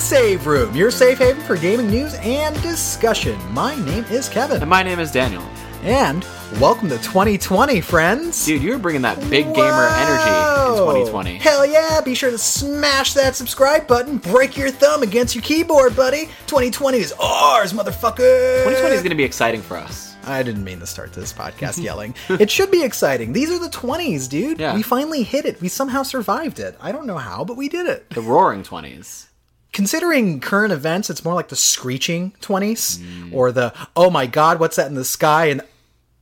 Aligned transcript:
The 0.00 0.06
Save 0.06 0.46
Room, 0.46 0.74
your 0.74 0.90
safe 0.90 1.18
haven 1.18 1.42
for 1.42 1.58
gaming 1.58 1.88
news 1.90 2.14
and 2.22 2.54
discussion. 2.62 3.38
My 3.52 3.74
name 3.84 4.04
is 4.04 4.30
Kevin. 4.30 4.62
And 4.62 4.70
my 4.70 4.82
name 4.82 4.98
is 4.98 5.12
Daniel. 5.12 5.42
And 5.82 6.26
welcome 6.58 6.88
to 6.88 6.96
2020, 6.96 7.82
friends. 7.82 8.46
Dude, 8.46 8.62
you're 8.62 8.78
bringing 8.78 9.02
that 9.02 9.20
big 9.28 9.44
gamer 9.54 9.88
energy 9.88 10.70
in 10.72 10.78
2020. 10.78 11.36
Hell 11.36 11.66
yeah! 11.66 12.00
Be 12.00 12.14
sure 12.14 12.30
to 12.30 12.38
smash 12.38 13.12
that 13.12 13.36
subscribe 13.36 13.86
button. 13.86 14.16
Break 14.16 14.56
your 14.56 14.70
thumb 14.70 15.02
against 15.02 15.34
your 15.34 15.42
keyboard, 15.42 15.94
buddy. 15.94 16.30
2020 16.46 16.96
is 16.96 17.12
ours, 17.20 17.74
motherfucker. 17.74 18.62
2020 18.64 18.94
is 18.94 19.02
going 19.02 19.10
to 19.10 19.14
be 19.16 19.24
exciting 19.24 19.60
for 19.60 19.76
us. 19.76 20.16
I 20.24 20.42
didn't 20.42 20.64
mean 20.64 20.80
to 20.80 20.86
start 20.86 21.12
this 21.12 21.30
podcast 21.30 21.76
yelling. 21.82 22.14
it 22.30 22.50
should 22.50 22.70
be 22.70 22.82
exciting. 22.84 23.34
These 23.34 23.50
are 23.50 23.58
the 23.58 23.68
20s, 23.68 24.30
dude. 24.30 24.60
Yeah. 24.60 24.74
We 24.76 24.82
finally 24.82 25.24
hit 25.24 25.44
it. 25.44 25.60
We 25.60 25.68
somehow 25.68 26.04
survived 26.04 26.58
it. 26.58 26.78
I 26.80 26.90
don't 26.90 27.06
know 27.06 27.18
how, 27.18 27.44
but 27.44 27.58
we 27.58 27.68
did 27.68 27.86
it. 27.86 28.08
The 28.08 28.22
roaring 28.22 28.62
20s. 28.62 29.26
Considering 29.72 30.40
current 30.40 30.72
events, 30.72 31.10
it's 31.10 31.24
more 31.24 31.34
like 31.34 31.48
the 31.48 31.56
screeching 31.56 32.32
20s 32.40 33.32
or 33.32 33.52
the 33.52 33.72
oh 33.94 34.10
my 34.10 34.26
god, 34.26 34.58
what's 34.58 34.76
that 34.76 34.88
in 34.88 34.94
the 34.94 35.04
sky 35.04 35.46
and 35.46 35.62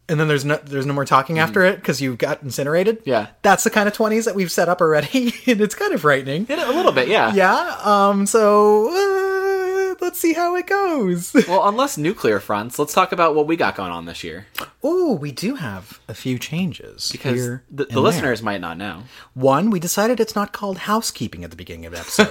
and 0.08 0.18
then 0.18 0.26
there's 0.28 0.44
no 0.44 0.56
there's 0.64 0.86
no 0.86 0.94
more 0.94 1.04
talking 1.04 1.38
after 1.38 1.64
it 1.64 1.76
because 1.76 2.00
you 2.00 2.16
got 2.16 2.42
incinerated. 2.42 2.98
Yeah. 3.04 3.28
That's 3.42 3.64
the 3.64 3.70
kind 3.70 3.88
of 3.88 3.94
20s 3.94 4.24
that 4.24 4.34
we've 4.34 4.50
set 4.50 4.68
up 4.68 4.80
already 4.80 5.34
and 5.46 5.60
it's 5.60 5.74
kind 5.74 5.92
of 5.92 6.00
frightening. 6.00 6.46
Yeah, 6.48 6.70
a 6.70 6.72
little 6.72 6.92
bit, 6.92 7.08
yeah. 7.08 7.32
Yeah. 7.34 7.78
Um 7.84 8.26
so 8.26 8.88
uh, 8.88 9.57
let's 10.00 10.18
see 10.20 10.32
how 10.32 10.54
it 10.56 10.66
goes. 10.66 11.34
Well, 11.48 11.66
unless 11.68 11.96
nuclear 11.96 12.40
fronts, 12.40 12.78
let's 12.78 12.92
talk 12.92 13.10
about 13.12 13.34
what 13.34 13.46
we 13.46 13.56
got 13.56 13.74
going 13.74 13.90
on 13.90 14.04
this 14.04 14.22
year. 14.22 14.46
Oh, 14.82 15.14
we 15.14 15.32
do 15.32 15.54
have 15.54 15.98
a 16.06 16.12
few 16.14 16.38
changes 16.38 17.10
Because 17.10 17.36
here 17.40 17.64
the, 17.70 17.84
the 17.84 17.92
there. 17.94 17.98
listeners 18.00 18.42
might 18.42 18.60
not 18.60 18.76
know. 18.76 19.04
One, 19.34 19.70
we 19.70 19.80
decided 19.80 20.20
it's 20.20 20.34
not 20.34 20.52
called 20.52 20.78
housekeeping 20.78 21.42
at 21.44 21.50
the 21.50 21.56
beginning 21.56 21.86
of 21.86 21.92
the 21.92 22.00
episode. 22.00 22.28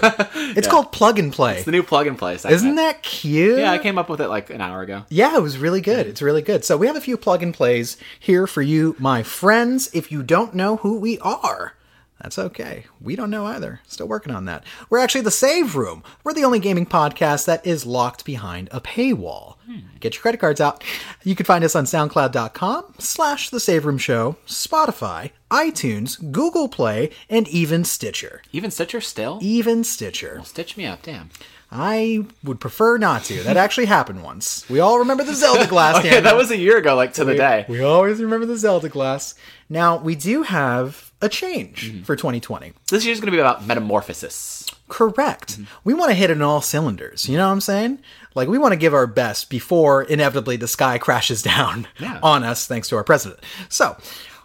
It's 0.58 0.68
called 0.68 0.92
plug 0.92 1.18
and 1.20 1.32
play. 1.34 1.58
It's 1.58 1.66
the 1.66 1.72
new 1.72 1.84
plug 1.84 2.06
and 2.08 2.18
play 2.18 2.38
segment. 2.38 2.56
Isn't 2.58 2.76
that 2.76 3.02
cute? 3.04 3.60
Yeah, 3.60 3.72
I 3.72 3.78
came 3.80 3.98
up 3.98 4.10
with 4.10 4.22
it 4.22 4.28
like 4.28 4.50
an 4.50 4.62
hour 4.62 4.82
ago. 4.82 5.06
Yeah, 5.10 5.36
it 5.36 5.42
was 5.42 5.58
really 5.58 5.82
good. 5.82 6.06
It's 6.08 6.22
really 6.22 6.42
good. 6.42 6.64
So 6.64 6.78
we 6.78 6.88
have 6.88 6.96
a 6.96 7.02
few 7.02 7.18
plug 7.18 7.42
and 7.44 7.54
plays 7.54 7.98
here 8.20 8.46
for 8.48 8.62
you, 8.62 8.96
my 9.00 9.24
friends. 9.24 9.90
If 9.94 10.12
you 10.12 10.22
don't 10.24 10.54
know 10.54 10.78
who 10.78 11.00
we 11.00 11.18
are, 11.20 11.74
that's 12.22 12.40
okay. 12.40 12.86
We 13.00 13.16
don't 13.16 13.30
know 13.30 13.46
either. 13.46 13.80
Still 13.88 14.08
working 14.08 14.34
on 14.34 14.46
that. 14.46 14.64
We're 14.90 14.98
actually 15.00 15.22
the 15.22 15.32
Save 15.32 15.76
Room. 15.76 16.04
We're 16.24 16.34
the 16.34 16.44
only 16.46 16.60
gaming 16.60 16.86
podcast 16.86 17.46
that 17.46 17.66
is 17.66 17.86
locked 17.86 18.26
behind 18.26 18.70
a 18.72 18.82
paywall. 18.82 19.56
Get 20.00 20.16
your 20.16 20.22
credit 20.22 20.40
cards 20.40 20.62
out. 20.62 20.84
You 21.24 21.36
can 21.36 21.46
find 21.46 21.64
us 21.64 21.76
on 21.76 21.84
SoundCloud.com 21.84 22.96
slash 23.00 23.50
The 23.50 23.60
Save 23.60 23.86
Room 23.86 23.98
Show, 23.98 24.38
Spotify, 24.48 25.32
iTunes, 25.52 26.32
Google 26.32 26.70
Play, 26.70 27.12
and 27.30 27.48
even 27.50 27.84
Stitcher. 27.84 28.42
Even 28.54 28.72
Stitcher 28.72 29.02
still? 29.02 29.40
Even 29.42 29.84
Stitcher. 29.84 30.42
Stitch 30.46 30.78
me 30.78 30.86
up, 30.86 31.02
damn. 31.04 31.30
I 31.70 32.26
would 32.46 32.62
prefer 32.62 32.98
not 32.98 33.26
to. 33.26 33.44
That 33.44 33.58
actually 33.58 33.88
happened 33.88 34.24
once. 34.24 34.68
We 34.70 34.80
all 34.80 35.00
remember 35.00 35.26
the 35.26 35.36
Zelda 35.36 35.68
glass. 35.70 35.96
Oh, 35.96 35.98
yeah, 35.98 36.04
Daniel. 36.12 36.24
that 36.24 36.38
was 36.38 36.50
a 36.50 36.58
year 36.58 36.78
ago, 36.78 36.96
like 36.96 37.14
to 37.16 37.26
the 37.26 37.36
day. 37.36 37.66
We 37.68 37.82
always 37.84 38.22
remember 38.22 38.46
the 38.46 38.56
Zelda 38.58 38.88
glass. 38.88 39.36
Now, 39.70 39.98
we 39.98 40.16
do 40.16 40.44
have 40.44 41.07
a 41.22 41.30
change 41.30 41.92
mm-hmm. 41.92 42.04
for 42.04 42.16
2020. 42.16 42.74
This 42.90 43.06
year's 43.06 43.20
going 43.20 43.28
to 43.28 43.32
be 43.36 43.40
about 43.40 43.66
metamorphosis. 43.66 44.66
Correct. 44.88 45.54
Mm-hmm. 45.54 45.64
We 45.84 45.94
want 45.94 46.10
to 46.10 46.16
hit 46.16 46.30
it 46.30 46.38
on 46.38 46.42
all 46.44 46.62
cylinders. 46.62 47.28
You 47.28 47.38
know 47.38 47.48
what 47.48 47.54
I'm 47.54 47.62
saying? 47.62 48.00
Like, 48.36 48.48
we 48.48 48.58
want 48.58 48.74
to 48.74 48.78
give 48.78 48.94
our 48.94 49.08
best 49.08 49.50
before 49.50 50.04
inevitably 50.04 50.58
the 50.58 50.68
sky 50.68 50.98
crashes 51.00 51.42
down 51.42 51.88
Yeah. 52.00 52.20
on 52.22 52.44
us 52.44 52.68
thanks 52.68 52.88
to 52.90 52.96
our 52.98 53.04
president. 53.04 53.40
So, 53.70 53.98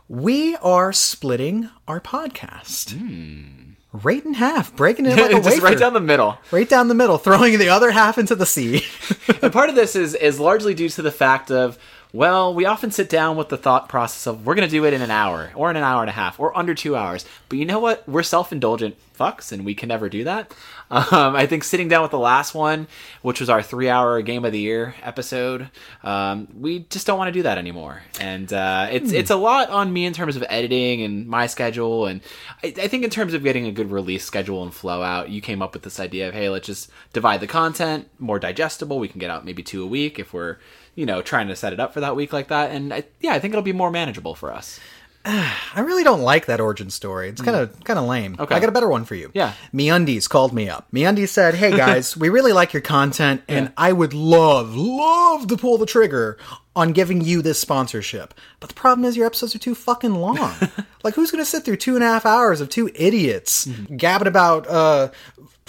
we 0.08 0.56
are 0.56 0.92
splitting 0.92 1.70
our 1.88 2.00
podcast. 2.00 2.92
Hmm. 2.98 3.58
Right 3.92 4.24
in 4.24 4.32
half, 4.34 4.74
breaking 4.74 5.04
it 5.04 5.10
like 5.18 5.30
a 5.32 5.34
Just 5.34 5.44
wafer. 5.50 5.64
right 5.66 5.78
down 5.78 5.92
the 5.92 6.00
middle. 6.00 6.38
right 6.50 6.68
down 6.68 6.88
the 6.88 6.94
middle, 6.94 7.18
throwing 7.18 7.58
the 7.58 7.68
other 7.68 7.90
half 7.90 8.16
into 8.16 8.34
the 8.34 8.46
sea. 8.46 8.84
And 9.42 9.52
part 9.52 9.68
of 9.68 9.74
this 9.74 9.94
is 9.94 10.14
is 10.14 10.40
largely 10.40 10.72
due 10.74 10.88
to 10.90 11.02
the 11.02 11.10
fact 11.12 11.50
of 11.50 11.78
well, 12.12 12.54
we 12.54 12.66
often 12.66 12.90
sit 12.90 13.08
down 13.08 13.36
with 13.36 13.48
the 13.48 13.56
thought 13.56 13.88
process 13.88 14.26
of 14.26 14.44
we're 14.44 14.54
going 14.54 14.68
to 14.68 14.70
do 14.70 14.84
it 14.84 14.92
in 14.92 15.00
an 15.00 15.10
hour 15.10 15.50
or 15.54 15.70
in 15.70 15.76
an 15.76 15.82
hour 15.82 16.02
and 16.02 16.10
a 16.10 16.12
half 16.12 16.38
or 16.38 16.56
under 16.56 16.74
two 16.74 16.94
hours. 16.94 17.24
But 17.48 17.58
you 17.58 17.64
know 17.64 17.78
what? 17.78 18.06
We're 18.06 18.22
self-indulgent 18.22 18.96
fucks, 19.18 19.50
and 19.52 19.64
we 19.64 19.74
can 19.74 19.88
never 19.88 20.08
do 20.08 20.24
that. 20.24 20.54
Um, 20.92 21.34
I 21.34 21.46
think 21.46 21.64
sitting 21.64 21.88
down 21.88 22.02
with 22.02 22.10
the 22.10 22.18
last 22.18 22.54
one, 22.54 22.86
which 23.22 23.40
was 23.40 23.48
our 23.48 23.62
three-hour 23.62 24.20
Game 24.20 24.44
of 24.44 24.52
the 24.52 24.58
Year 24.58 24.94
episode, 25.02 25.70
um, 26.04 26.48
we 26.54 26.80
just 26.80 27.06
don't 27.06 27.16
want 27.16 27.28
to 27.28 27.32
do 27.32 27.44
that 27.44 27.56
anymore. 27.56 28.02
And 28.20 28.52
uh, 28.52 28.88
it's 28.90 29.10
it's 29.10 29.30
a 29.30 29.36
lot 29.36 29.70
on 29.70 29.90
me 29.90 30.04
in 30.04 30.12
terms 30.12 30.36
of 30.36 30.44
editing 30.50 31.00
and 31.00 31.26
my 31.26 31.46
schedule. 31.46 32.04
And 32.04 32.20
I, 32.62 32.74
I 32.76 32.88
think 32.88 33.04
in 33.04 33.10
terms 33.10 33.32
of 33.32 33.42
getting 33.42 33.64
a 33.66 33.72
good 33.72 33.90
release 33.90 34.22
schedule 34.22 34.62
and 34.62 34.74
flow 34.74 35.00
out, 35.00 35.30
you 35.30 35.40
came 35.40 35.62
up 35.62 35.72
with 35.72 35.82
this 35.82 35.98
idea 35.98 36.28
of 36.28 36.34
hey, 36.34 36.50
let's 36.50 36.66
just 36.66 36.90
divide 37.14 37.40
the 37.40 37.46
content 37.46 38.10
more 38.18 38.38
digestible. 38.38 38.98
We 38.98 39.08
can 39.08 39.18
get 39.18 39.30
out 39.30 39.46
maybe 39.46 39.62
two 39.62 39.82
a 39.82 39.86
week 39.86 40.18
if 40.18 40.34
we're 40.34 40.58
you 40.94 41.06
know 41.06 41.22
trying 41.22 41.48
to 41.48 41.56
set 41.56 41.72
it 41.72 41.80
up 41.80 41.92
for 41.94 42.00
that 42.00 42.16
week 42.16 42.32
like 42.32 42.48
that. 42.48 42.70
And 42.70 42.92
I, 42.92 43.04
yeah, 43.20 43.32
I 43.32 43.38
think 43.38 43.52
it'll 43.54 43.62
be 43.62 43.72
more 43.72 43.90
manageable 43.90 44.34
for 44.34 44.52
us. 44.52 44.78
I 45.24 45.80
really 45.80 46.02
don't 46.02 46.22
like 46.22 46.46
that 46.46 46.60
origin 46.60 46.90
story. 46.90 47.28
It's 47.28 47.40
kind 47.40 47.56
of 47.56 47.82
kind 47.84 47.98
of 47.98 48.06
lame. 48.06 48.36
Okay. 48.38 48.54
I 48.54 48.58
got 48.60 48.68
a 48.68 48.72
better 48.72 48.88
one 48.88 49.04
for 49.04 49.14
you. 49.14 49.30
Yeah. 49.34 49.52
MeUndies 49.72 50.28
called 50.28 50.52
me 50.52 50.68
up. 50.68 50.88
MeUndies 50.92 51.28
said, 51.28 51.54
"Hey 51.54 51.70
guys, 51.76 52.16
we 52.16 52.28
really 52.28 52.52
like 52.52 52.72
your 52.72 52.82
content, 52.82 53.42
and 53.48 53.66
Yeah. 53.66 53.72
I 53.76 53.92
would 53.92 54.14
love, 54.14 54.74
love 54.74 55.46
to 55.46 55.56
pull 55.56 55.78
the 55.78 55.86
trigger 55.86 56.38
on 56.74 56.92
giving 56.92 57.20
you 57.20 57.40
this 57.42 57.60
sponsorship. 57.60 58.34
But 58.58 58.70
the 58.70 58.74
problem 58.74 59.04
is 59.04 59.16
your 59.16 59.26
episodes 59.26 59.54
are 59.54 59.58
too 59.60 59.74
fucking 59.74 60.14
long. 60.14 60.38
like, 61.04 61.14
who's 61.14 61.30
going 61.30 61.44
to 61.44 61.48
sit 61.50 61.64
through 61.66 61.76
two 61.76 61.94
and 61.96 62.02
a 62.02 62.06
half 62.06 62.24
hours 62.26 62.60
of 62.62 62.70
two 62.70 62.90
idiots 62.94 63.66
Mm-hmm. 63.66 63.96
gabbing 63.96 64.26
about 64.26 64.66
uh, 64.66 65.08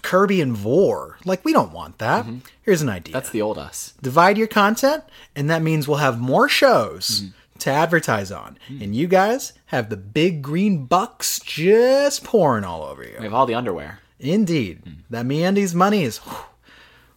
Kirby 0.03 0.40
and 0.41 0.56
Vor? 0.56 1.18
Like, 1.25 1.44
we 1.44 1.52
don't 1.53 1.74
want 1.74 1.97
that. 1.97 2.25
Here's 2.62 2.81
an 2.84 2.90
idea: 2.90 3.12
Mm-hmm. 3.12 3.14
That's 3.14 3.30
the 3.31 3.41
old 3.41 3.58
us. 3.58 3.94
divide 4.02 4.38
your 4.38 4.47
content, 4.47 5.03
and 5.36 5.50
that 5.50 5.62
means 5.64 5.88
we'll 5.88 5.97
have 5.97 6.19
more 6.19 6.47
shows 6.47 7.22
Mm-hmm. 7.22 7.59
to 7.59 7.69
advertise 7.72 8.31
on. 8.31 8.58
And 8.69 8.96
you 8.96 9.08
guys 9.08 9.53
have 9.68 9.90
the 9.90 9.97
big 9.97 10.42
green 10.42 10.86
bucks 10.86 11.40
just 11.40 12.24
pouring 12.24 12.63
all 12.63 12.84
over 12.84 13.03
you. 13.03 13.16
We 13.18 13.24
have 13.25 13.34
all 13.34 13.46
the 13.46 13.56
underwear. 13.56 14.00
Indeed. 14.19 14.81
That 15.09 15.25
MeUndies 15.25 15.74
money 15.75 16.03
is 16.03 16.18
whew, 16.19 16.38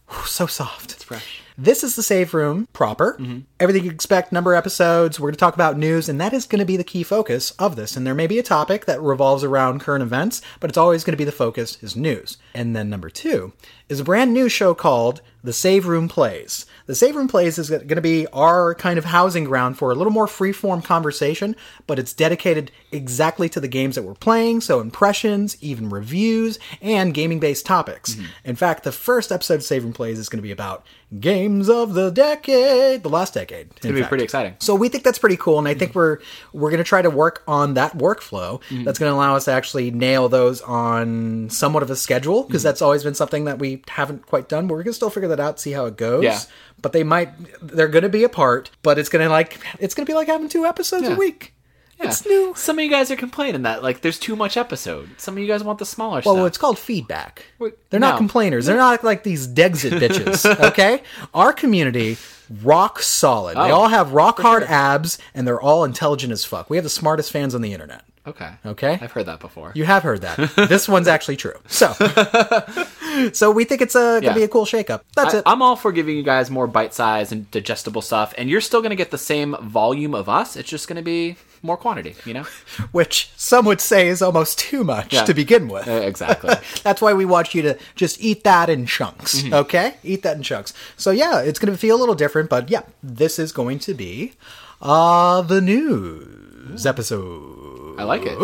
whew, 0.09 0.25
so 0.25 0.45
soft. 0.47 0.91
It's 0.93 1.03
fresh. 1.03 1.41
This 1.59 1.83
is 1.83 1.95
the 1.95 2.03
Save 2.03 2.35
Room 2.35 2.67
proper. 2.71 3.17
Mm-hmm. 3.19 3.39
Everything 3.59 3.83
you 3.83 3.89
expect, 3.89 4.31
number 4.31 4.53
of 4.53 4.59
episodes. 4.59 5.19
We're 5.19 5.29
going 5.29 5.35
to 5.35 5.39
talk 5.39 5.55
about 5.55 5.75
news, 5.75 6.07
and 6.07 6.21
that 6.21 6.31
is 6.31 6.45
going 6.45 6.59
to 6.59 6.65
be 6.65 6.77
the 6.77 6.83
key 6.83 7.01
focus 7.01 7.49
of 7.57 7.75
this. 7.75 7.97
And 7.97 8.05
there 8.05 8.13
may 8.13 8.27
be 8.27 8.37
a 8.37 8.43
topic 8.43 8.85
that 8.85 9.01
revolves 9.01 9.43
around 9.43 9.79
current 9.79 10.03
events, 10.03 10.43
but 10.59 10.69
it's 10.69 10.77
always 10.77 11.03
going 11.03 11.13
to 11.13 11.17
be 11.17 11.23
the 11.23 11.31
focus 11.31 11.81
is 11.81 11.95
news. 11.95 12.37
And 12.53 12.75
then 12.75 12.91
number 12.91 13.09
two 13.09 13.53
is 13.89 13.99
a 14.01 14.03
brand 14.03 14.33
new 14.33 14.49
show 14.49 14.75
called 14.75 15.21
The 15.43 15.53
Save 15.53 15.87
Room 15.87 16.07
Plays. 16.07 16.67
The 16.85 16.93
Save 16.93 17.15
Room 17.15 17.27
Plays 17.27 17.57
is 17.57 17.69
going 17.69 17.87
to 17.87 18.01
be 18.01 18.27
our 18.27 18.75
kind 18.75 18.99
of 18.99 19.05
housing 19.05 19.45
ground 19.45 19.77
for 19.77 19.91
a 19.91 19.95
little 19.95 20.13
more 20.13 20.27
free-form 20.27 20.81
conversation, 20.83 21.55
but 21.87 21.97
it's 21.97 22.13
dedicated 22.13 22.69
exactly 22.91 23.49
to 23.49 23.59
the 23.59 23.67
games 23.67 23.95
that 23.95 24.03
we're 24.03 24.13
playing, 24.13 24.61
so 24.61 24.79
impressions, 24.79 25.57
even 25.61 25.89
reviews, 25.89 26.59
and 26.81 27.13
gaming-based 27.13 27.65
topics. 27.65 28.13
Mm-hmm. 28.15 28.25
In 28.43 28.55
fact, 28.55 28.83
the 28.83 28.91
first 28.91 29.31
episode 29.31 29.55
of 29.55 29.63
Save 29.63 29.85
Room 29.85 29.93
Plays 29.93 30.19
is 30.19 30.29
going 30.29 30.39
to 30.39 30.43
be 30.43 30.51
about 30.51 30.85
games 31.19 31.69
of 31.69 31.93
the 31.93 32.09
decade, 32.09 33.03
the 33.03 33.09
last 33.09 33.33
decade. 33.33 33.71
It's 33.71 33.85
gonna 33.85 33.95
be 33.95 34.03
pretty 34.03 34.23
exciting. 34.23 34.55
So 34.59 34.75
we 34.75 34.89
think 34.89 35.03
that's 35.03 35.19
pretty 35.19 35.37
cool, 35.37 35.57
and 35.57 35.67
I 35.67 35.73
think 35.73 35.91
mm-hmm. 35.91 35.99
we're 35.99 36.19
we're 36.53 36.69
going 36.69 36.83
to 36.83 36.87
try 36.87 37.01
to 37.01 37.09
work 37.09 37.43
on 37.47 37.75
that 37.75 37.97
workflow. 37.97 38.61
Mm-hmm. 38.63 38.83
That's 38.83 38.99
going 38.99 39.09
to 39.09 39.15
allow 39.15 39.35
us 39.35 39.45
to 39.45 39.51
actually 39.51 39.91
nail 39.91 40.27
those 40.27 40.61
on 40.61 41.49
somewhat 41.49 41.83
of 41.83 41.89
a 41.89 41.95
schedule 41.95 42.43
because 42.43 42.61
mm-hmm. 42.61 42.67
that's 42.67 42.81
always 42.81 43.03
been 43.03 43.15
something 43.15 43.45
that 43.45 43.59
we 43.59 43.83
haven't 43.87 44.25
quite 44.25 44.49
done. 44.49 44.67
But 44.67 44.73
we're 44.73 44.83
going 44.83 44.91
to 44.91 44.95
still 44.95 45.09
figure 45.09 45.29
that 45.29 45.39
out, 45.39 45.59
see 45.59 45.71
how 45.71 45.85
it 45.85 45.95
goes. 45.97 46.23
Yeah. 46.23 46.39
But 46.81 46.93
they 46.93 47.03
might 47.03 47.31
they're 47.61 47.87
going 47.87 48.03
to 48.03 48.09
be 48.09 48.23
apart, 48.23 48.71
but 48.83 48.99
it's 48.99 49.09
to 49.09 49.29
like 49.29 49.59
it's 49.79 49.95
going 49.95 50.05
to 50.05 50.09
be 50.09 50.15
like 50.15 50.27
having 50.27 50.49
two 50.49 50.65
episodes 50.65 51.07
a 51.07 51.15
week. 51.15 51.53
Yeah. 51.99 52.07
It's 52.07 52.25
new. 52.25 52.53
Some 52.55 52.77
of 52.77 52.85
you 52.85 52.91
guys 52.91 53.09
are 53.09 53.15
complaining 53.15 53.63
that 53.63 53.81
like 53.81 54.01
there's 54.01 54.19
too 54.19 54.35
much 54.35 54.55
episode. 54.57 55.09
Some 55.19 55.35
of 55.35 55.39
you 55.39 55.47
guys 55.47 55.63
want 55.63 55.79
the 55.79 55.85
smaller 55.85 56.21
Well, 56.23 56.35
stuff. 56.35 56.47
it's 56.47 56.57
called 56.57 56.77
feedback. 56.77 57.45
They're 57.89 57.99
not 57.99 58.17
complainers. 58.17 58.65
They're 58.67 58.77
not 58.77 59.03
like 59.03 59.23
these 59.23 59.47
Dexit 59.47 59.91
bitches. 59.99 60.45
Okay, 60.69 61.01
our 61.33 61.53
community 61.53 62.17
rock 62.63 62.99
solid. 63.01 63.55
they 63.57 63.71
Oh, 63.71 63.75
all 63.75 63.87
have 63.89 64.13
rock 64.13 64.39
hard 64.39 64.63
abs, 64.63 65.17
and 65.33 65.47
they're 65.47 65.59
all 65.59 65.83
intelligent 65.83 66.31
as 66.31 66.45
fuck. 66.45 66.69
We 66.69 66.77
have 66.77 66.83
the 66.83 66.89
smartest 66.89 67.31
fans 67.31 67.53
on 67.55 67.61
the 67.61 67.73
internet. 67.73 68.03
okay. 68.27 68.51
Okay, 68.65 68.99
I've 69.01 69.11
heard 69.13 69.25
that 69.25 69.39
before. 69.39 69.71
you 69.75 69.83
have 69.85 70.03
heard 70.03 70.21
that. 70.21 70.37
this 70.69 70.87
one's 70.87 71.07
actually 71.07 71.37
true. 71.37 71.55
So, 71.67 71.93
so 73.33 73.51
we 73.51 73.63
think 73.65 73.81
it's 73.81 73.95
a, 73.95 74.19
gonna 74.21 74.25
Yeah. 74.27 74.33
be 74.33 74.43
a 74.43 74.47
cool 74.47 74.65
shakeup. 74.65 75.01
That's 75.15 75.33
I, 75.33 75.37
it. 75.39 75.43
I'm 75.45 75.61
all 75.61 75.75
for 75.75 75.91
giving 75.91 76.15
you 76.15 76.23
guys 76.23 76.49
more 76.51 76.67
bite 76.67 76.93
size 76.93 77.31
and 77.31 77.49
digestible 77.51 78.01
stuff, 78.01 78.33
and 78.37 78.49
you're 78.49 78.61
still 78.61 78.81
going 78.81 78.89
to 78.91 78.95
get 78.95 79.11
the 79.11 79.17
same 79.17 79.55
volume 79.61 80.13
of 80.13 80.29
us. 80.29 80.55
It's 80.55 80.69
just 80.69 80.87
going 80.87 80.97
to 80.97 81.01
be 81.01 81.35
more 81.61 81.77
quantity, 81.77 82.15
you 82.25 82.33
know? 82.33 82.43
Which 82.91 83.31
some 83.35 83.65
would 83.65 83.81
say 83.81 84.07
is 84.07 84.21
almost 84.21 84.59
too 84.59 84.83
much 84.83 85.13
Yeah. 85.13 85.23
to 85.25 85.33
begin 85.33 85.67
with. 85.67 85.87
Uh, 85.87 85.91
exactly. 85.93 86.55
That's 86.83 87.01
why 87.01 87.13
we 87.13 87.25
want 87.25 87.53
you 87.55 87.61
to 87.63 87.77
just 87.95 88.21
eat 88.21 88.43
that 88.43 88.69
in 88.69 88.85
chunks, 88.85 89.41
Mm-hmm. 89.41 89.53
okay? 89.53 89.95
Eat 90.03 90.23
that 90.23 90.37
in 90.37 90.43
chunks. 90.43 90.73
So 90.95 91.11
yeah, 91.11 91.39
it's 91.41 91.59
going 91.59 91.71
to 91.73 91.77
feel 91.77 91.95
a 91.95 91.99
little 91.99 92.15
different, 92.15 92.49
but 92.49 92.69
yeah, 92.69 92.81
this 93.03 93.39
is 93.39 93.51
going 93.51 93.79
to 93.79 93.93
be 93.93 94.33
uh 94.81 95.41
the 95.41 95.59
news 95.61 96.85
episode. 96.85 97.95
I 97.99 98.03
like 98.03 98.21
it. 98.25 98.37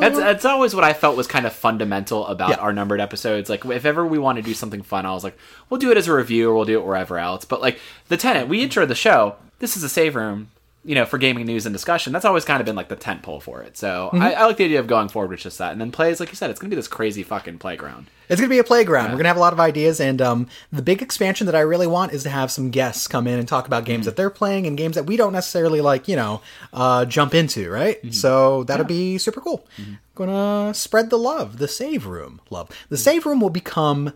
That's 0.00 0.18
that's 0.28 0.44
always 0.44 0.74
what 0.74 0.84
I 0.84 0.92
felt 0.92 1.16
was 1.16 1.26
kind 1.26 1.46
of 1.46 1.52
fundamental 1.54 2.26
about 2.26 2.50
Yeah. 2.50 2.56
our 2.56 2.72
numbered 2.72 3.00
episodes. 3.00 3.48
Like 3.48 3.64
if 3.64 3.86
ever 3.86 4.04
we 4.04 4.18
want 4.18 4.36
to 4.36 4.42
do 4.42 4.52
something 4.54 4.82
fun, 4.82 5.06
I 5.06 5.12
was 5.12 5.24
like, 5.24 5.38
we'll 5.70 5.80
do 5.80 5.90
it 5.90 5.96
as 5.96 6.06
a 6.08 6.14
review 6.14 6.50
or 6.50 6.54
we'll 6.54 6.64
do 6.66 6.78
it 6.78 6.84
wherever 6.84 7.18
else. 7.18 7.44
But 7.46 7.60
like 7.62 7.78
the 8.08 8.16
tenant, 8.18 8.48
we 8.48 8.66
introed 8.66 8.88
the 8.88 8.94
show. 8.94 9.36
This 9.58 9.76
is 9.76 9.82
a 9.82 9.88
save 9.88 10.16
room, 10.16 10.50
you 10.84 10.94
know, 10.94 11.04
for 11.04 11.18
gaming 11.18 11.46
news 11.46 11.66
and 11.66 11.72
discussion. 11.72 12.12
That's 12.12 12.24
always 12.24 12.44
kind 12.44 12.60
of 12.60 12.66
been 12.66 12.76
like 12.76 12.88
the 12.88 12.96
tent 12.96 13.22
pole 13.22 13.40
for 13.40 13.62
it. 13.62 13.76
So 13.76 14.10
mm-hmm. 14.12 14.22
I, 14.22 14.32
I 14.32 14.46
like 14.46 14.56
the 14.56 14.64
idea 14.64 14.80
of 14.80 14.86
going 14.86 15.08
forward 15.08 15.30
with 15.30 15.40
just 15.40 15.58
that. 15.58 15.72
And 15.72 15.80
then 15.80 15.92
plays, 15.92 16.20
like 16.20 16.30
you 16.30 16.36
said, 16.36 16.50
it's 16.50 16.58
gonna 16.58 16.70
be 16.70 16.76
this 16.76 16.88
crazy 16.88 17.22
fucking 17.22 17.58
playground. 17.58 18.06
It's 18.30 18.40
going 18.40 18.48
to 18.48 18.54
be 18.54 18.60
a 18.60 18.64
playground. 18.64 19.06
We're 19.06 19.16
going 19.16 19.24
to 19.24 19.30
have 19.30 19.36
a 19.36 19.40
lot 19.40 19.52
of 19.52 19.58
ideas, 19.58 19.98
and 19.98 20.22
um, 20.22 20.46
the 20.70 20.82
big 20.82 21.02
expansion 21.02 21.46
that 21.46 21.56
I 21.56 21.60
really 21.60 21.88
want 21.88 22.12
is 22.12 22.22
to 22.22 22.30
have 22.30 22.52
some 22.52 22.70
guests 22.70 23.08
come 23.08 23.26
in 23.26 23.40
and 23.40 23.48
talk 23.48 23.66
about 23.66 23.84
games 23.84 24.02
mm-hmm. 24.02 24.10
that 24.10 24.16
they're 24.16 24.30
playing 24.30 24.68
and 24.68 24.78
games 24.78 24.94
that 24.94 25.04
we 25.06 25.16
don't 25.16 25.32
necessarily 25.32 25.80
like, 25.80 26.06
you 26.06 26.14
know, 26.14 26.40
uh, 26.72 27.04
jump 27.06 27.34
into, 27.34 27.68
right? 27.68 27.98
Mm-hmm. 27.98 28.12
So 28.12 28.62
that'll 28.62 28.86
be 28.86 29.18
super 29.18 29.40
cool. 29.40 29.66
Gonna 30.14 30.72
spread 30.74 31.10
the 31.10 31.18
love, 31.18 31.58
the 31.58 31.66
save 31.66 32.06
room 32.06 32.40
love. 32.50 32.70
The 32.88 32.96
save 32.96 33.26
room 33.26 33.40
will 33.40 33.50
become 33.50 34.12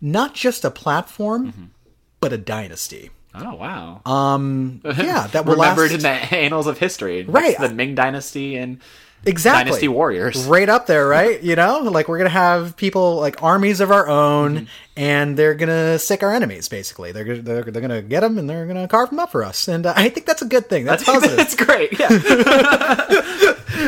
not 0.00 0.32
just 0.32 0.64
a 0.64 0.70
platform, 0.70 1.72
but 2.20 2.32
a 2.32 2.38
dynasty. 2.38 3.10
Oh 3.34 3.54
wow! 3.54 4.00
Um, 4.06 4.80
Yeah, 4.84 5.26
that 5.28 5.44
will 5.44 5.54
Remembered 5.54 5.90
last 5.90 5.94
in 5.94 6.00
the 6.00 6.08
annals 6.34 6.66
of 6.66 6.78
history, 6.78 7.24
Right. 7.24 7.58
The 7.58 7.68
Ming 7.68 7.94
Dynasty 7.94 8.56
and 8.56 8.80
exactly 9.26 9.64
Dynasty 9.64 9.88
Warriors. 9.88 10.44
right 10.46 10.68
up 10.68 10.86
there, 10.86 11.06
right? 11.06 11.42
You 11.48 11.56
know, 11.56 11.80
like 11.80 12.08
we're 12.08 12.18
gonna 12.18 12.30
have 12.30 12.76
people 12.76 13.16
like 13.16 13.42
armies 13.42 13.80
of 13.80 13.90
our 13.90 14.08
own, 14.08 14.54
Mm-hmm. 14.56 14.64
and 14.96 15.36
they're 15.36 15.54
gonna 15.54 15.98
sick 15.98 16.22
our 16.22 16.32
enemies. 16.34 16.68
Basically, 16.68 17.12
they're 17.12 17.24
gonna 17.24 17.42
they're, 17.42 17.62
they're 17.64 17.82
gonna 17.82 18.02
get 18.02 18.20
them 18.20 18.38
and 18.38 18.48
they're 18.50 18.66
gonna 18.66 18.88
carve 18.88 19.10
them 19.10 19.18
up 19.20 19.30
for 19.32 19.44
us. 19.44 19.68
And 19.68 19.86
uh, 19.86 19.94
I 19.96 20.08
think 20.08 20.26
that's 20.26 20.42
a 20.42 20.46
good 20.46 20.68
thing. 20.68 20.84
That's 20.84 21.04
positive. 21.12 21.36
That's 21.36 21.54
great. 21.64 21.98
Yeah, 21.98 22.08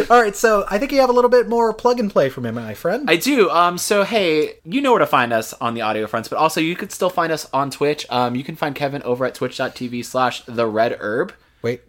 All 0.08 0.20
right, 0.20 0.34
so 0.36 0.64
I 0.70 0.78
think 0.78 0.92
you 0.92 1.00
have 1.00 1.10
a 1.10 1.12
little 1.12 1.30
bit 1.30 1.48
more 1.48 1.72
plug 1.72 1.98
and 2.00 2.10
play 2.10 2.28
from 2.28 2.46
him, 2.46 2.54
my 2.54 2.74
friend. 2.74 3.10
I 3.10 3.16
do. 3.16 3.50
Um, 3.50 3.76
so 3.78 4.04
hey, 4.04 4.54
you 4.64 4.80
know 4.80 4.92
where 4.92 4.98
to 5.00 5.06
find 5.06 5.32
us 5.32 5.52
on 5.54 5.74
the 5.74 5.80
audio 5.82 6.06
fronts, 6.06 6.28
but 6.28 6.38
also 6.38 6.60
you 6.60 6.76
could 6.76 6.92
still 6.92 7.10
find 7.10 7.32
us 7.32 7.48
on 7.52 7.70
Twitch. 7.70 8.06
Um, 8.10 8.36
you 8.36 8.44
can 8.44 8.56
find 8.56 8.74
Kevin 8.74 9.02
over 9.02 9.24
at 9.24 9.34
twitch.tv 9.34 10.04
slash 10.04 10.42
the 10.46 10.66
red 10.66 10.96
herb. 11.00 11.34
Wait, 11.62 11.82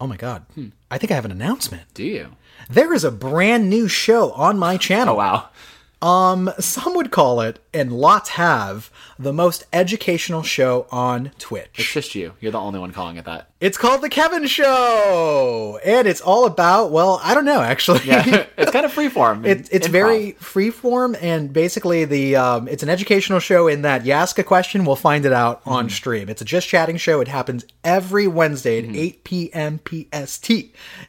oh 0.00 0.06
my 0.06 0.16
god, 0.16 0.46
Hmm. 0.54 0.68
I 0.90 0.98
think 0.98 1.10
I 1.10 1.14
have 1.14 1.24
an 1.24 1.32
announcement. 1.32 1.82
Do 1.94 2.04
you? 2.04 2.28
There 2.68 2.92
is 2.92 3.04
a 3.04 3.10
brand 3.10 3.70
new 3.70 3.86
show 3.86 4.32
on 4.32 4.58
my 4.58 4.76
channel. 4.76 5.14
Oh 5.14 5.18
wow. 5.18 5.48
Um, 6.02 6.50
some 6.58 6.94
would 6.94 7.10
call 7.10 7.40
it, 7.40 7.58
and 7.72 7.92
lots 7.92 8.30
have, 8.30 8.90
the 9.18 9.32
most 9.32 9.64
educational 9.72 10.42
show 10.42 10.86
on 10.90 11.30
Twitch. 11.38 11.70
It's 11.74 11.92
just 11.92 12.14
you. 12.14 12.34
You're 12.40 12.52
the 12.52 12.60
only 12.60 12.78
one 12.78 12.92
calling 12.92 13.16
it 13.16 13.24
that. 13.24 13.48
It's 13.58 13.78
called 13.78 14.02
The 14.02 14.10
Kevin 14.10 14.46
Show, 14.46 15.80
and 15.82 16.06
it's 16.06 16.20
all 16.20 16.44
about, 16.44 16.90
well, 16.90 17.18
I 17.22 17.32
don't 17.32 17.46
know, 17.46 17.62
actually. 17.62 18.00
Yeah, 18.04 18.44
it's 18.58 18.70
kind 18.70 18.84
of 18.84 18.92
freeform. 18.92 19.46
It, 19.46 19.70
it's 19.72 19.88
improv. 19.88 19.90
very 19.92 20.32
freeform, 20.34 21.16
and 21.22 21.50
basically 21.52 22.04
the 22.04 22.36
um, 22.36 22.68
it's 22.68 22.82
an 22.82 22.90
educational 22.90 23.40
show 23.40 23.66
in 23.66 23.80
that 23.82 24.04
you 24.04 24.12
ask 24.12 24.38
a 24.38 24.44
question, 24.44 24.84
we'll 24.84 24.94
find 24.94 25.24
it 25.24 25.32
out 25.32 25.60
Mm-hmm. 25.60 25.70
on 25.70 25.88
stream. 25.90 26.28
It's 26.28 26.42
a 26.42 26.44
just 26.44 26.68
chatting 26.68 26.98
show. 26.98 27.20
It 27.20 27.28
happens 27.28 27.64
every 27.82 28.26
Wednesday 28.26 28.82
Mm-hmm. 28.82 28.90
at 28.90 28.96
8 28.96 29.24
p.m. 29.24 29.80
PST. 29.88 30.50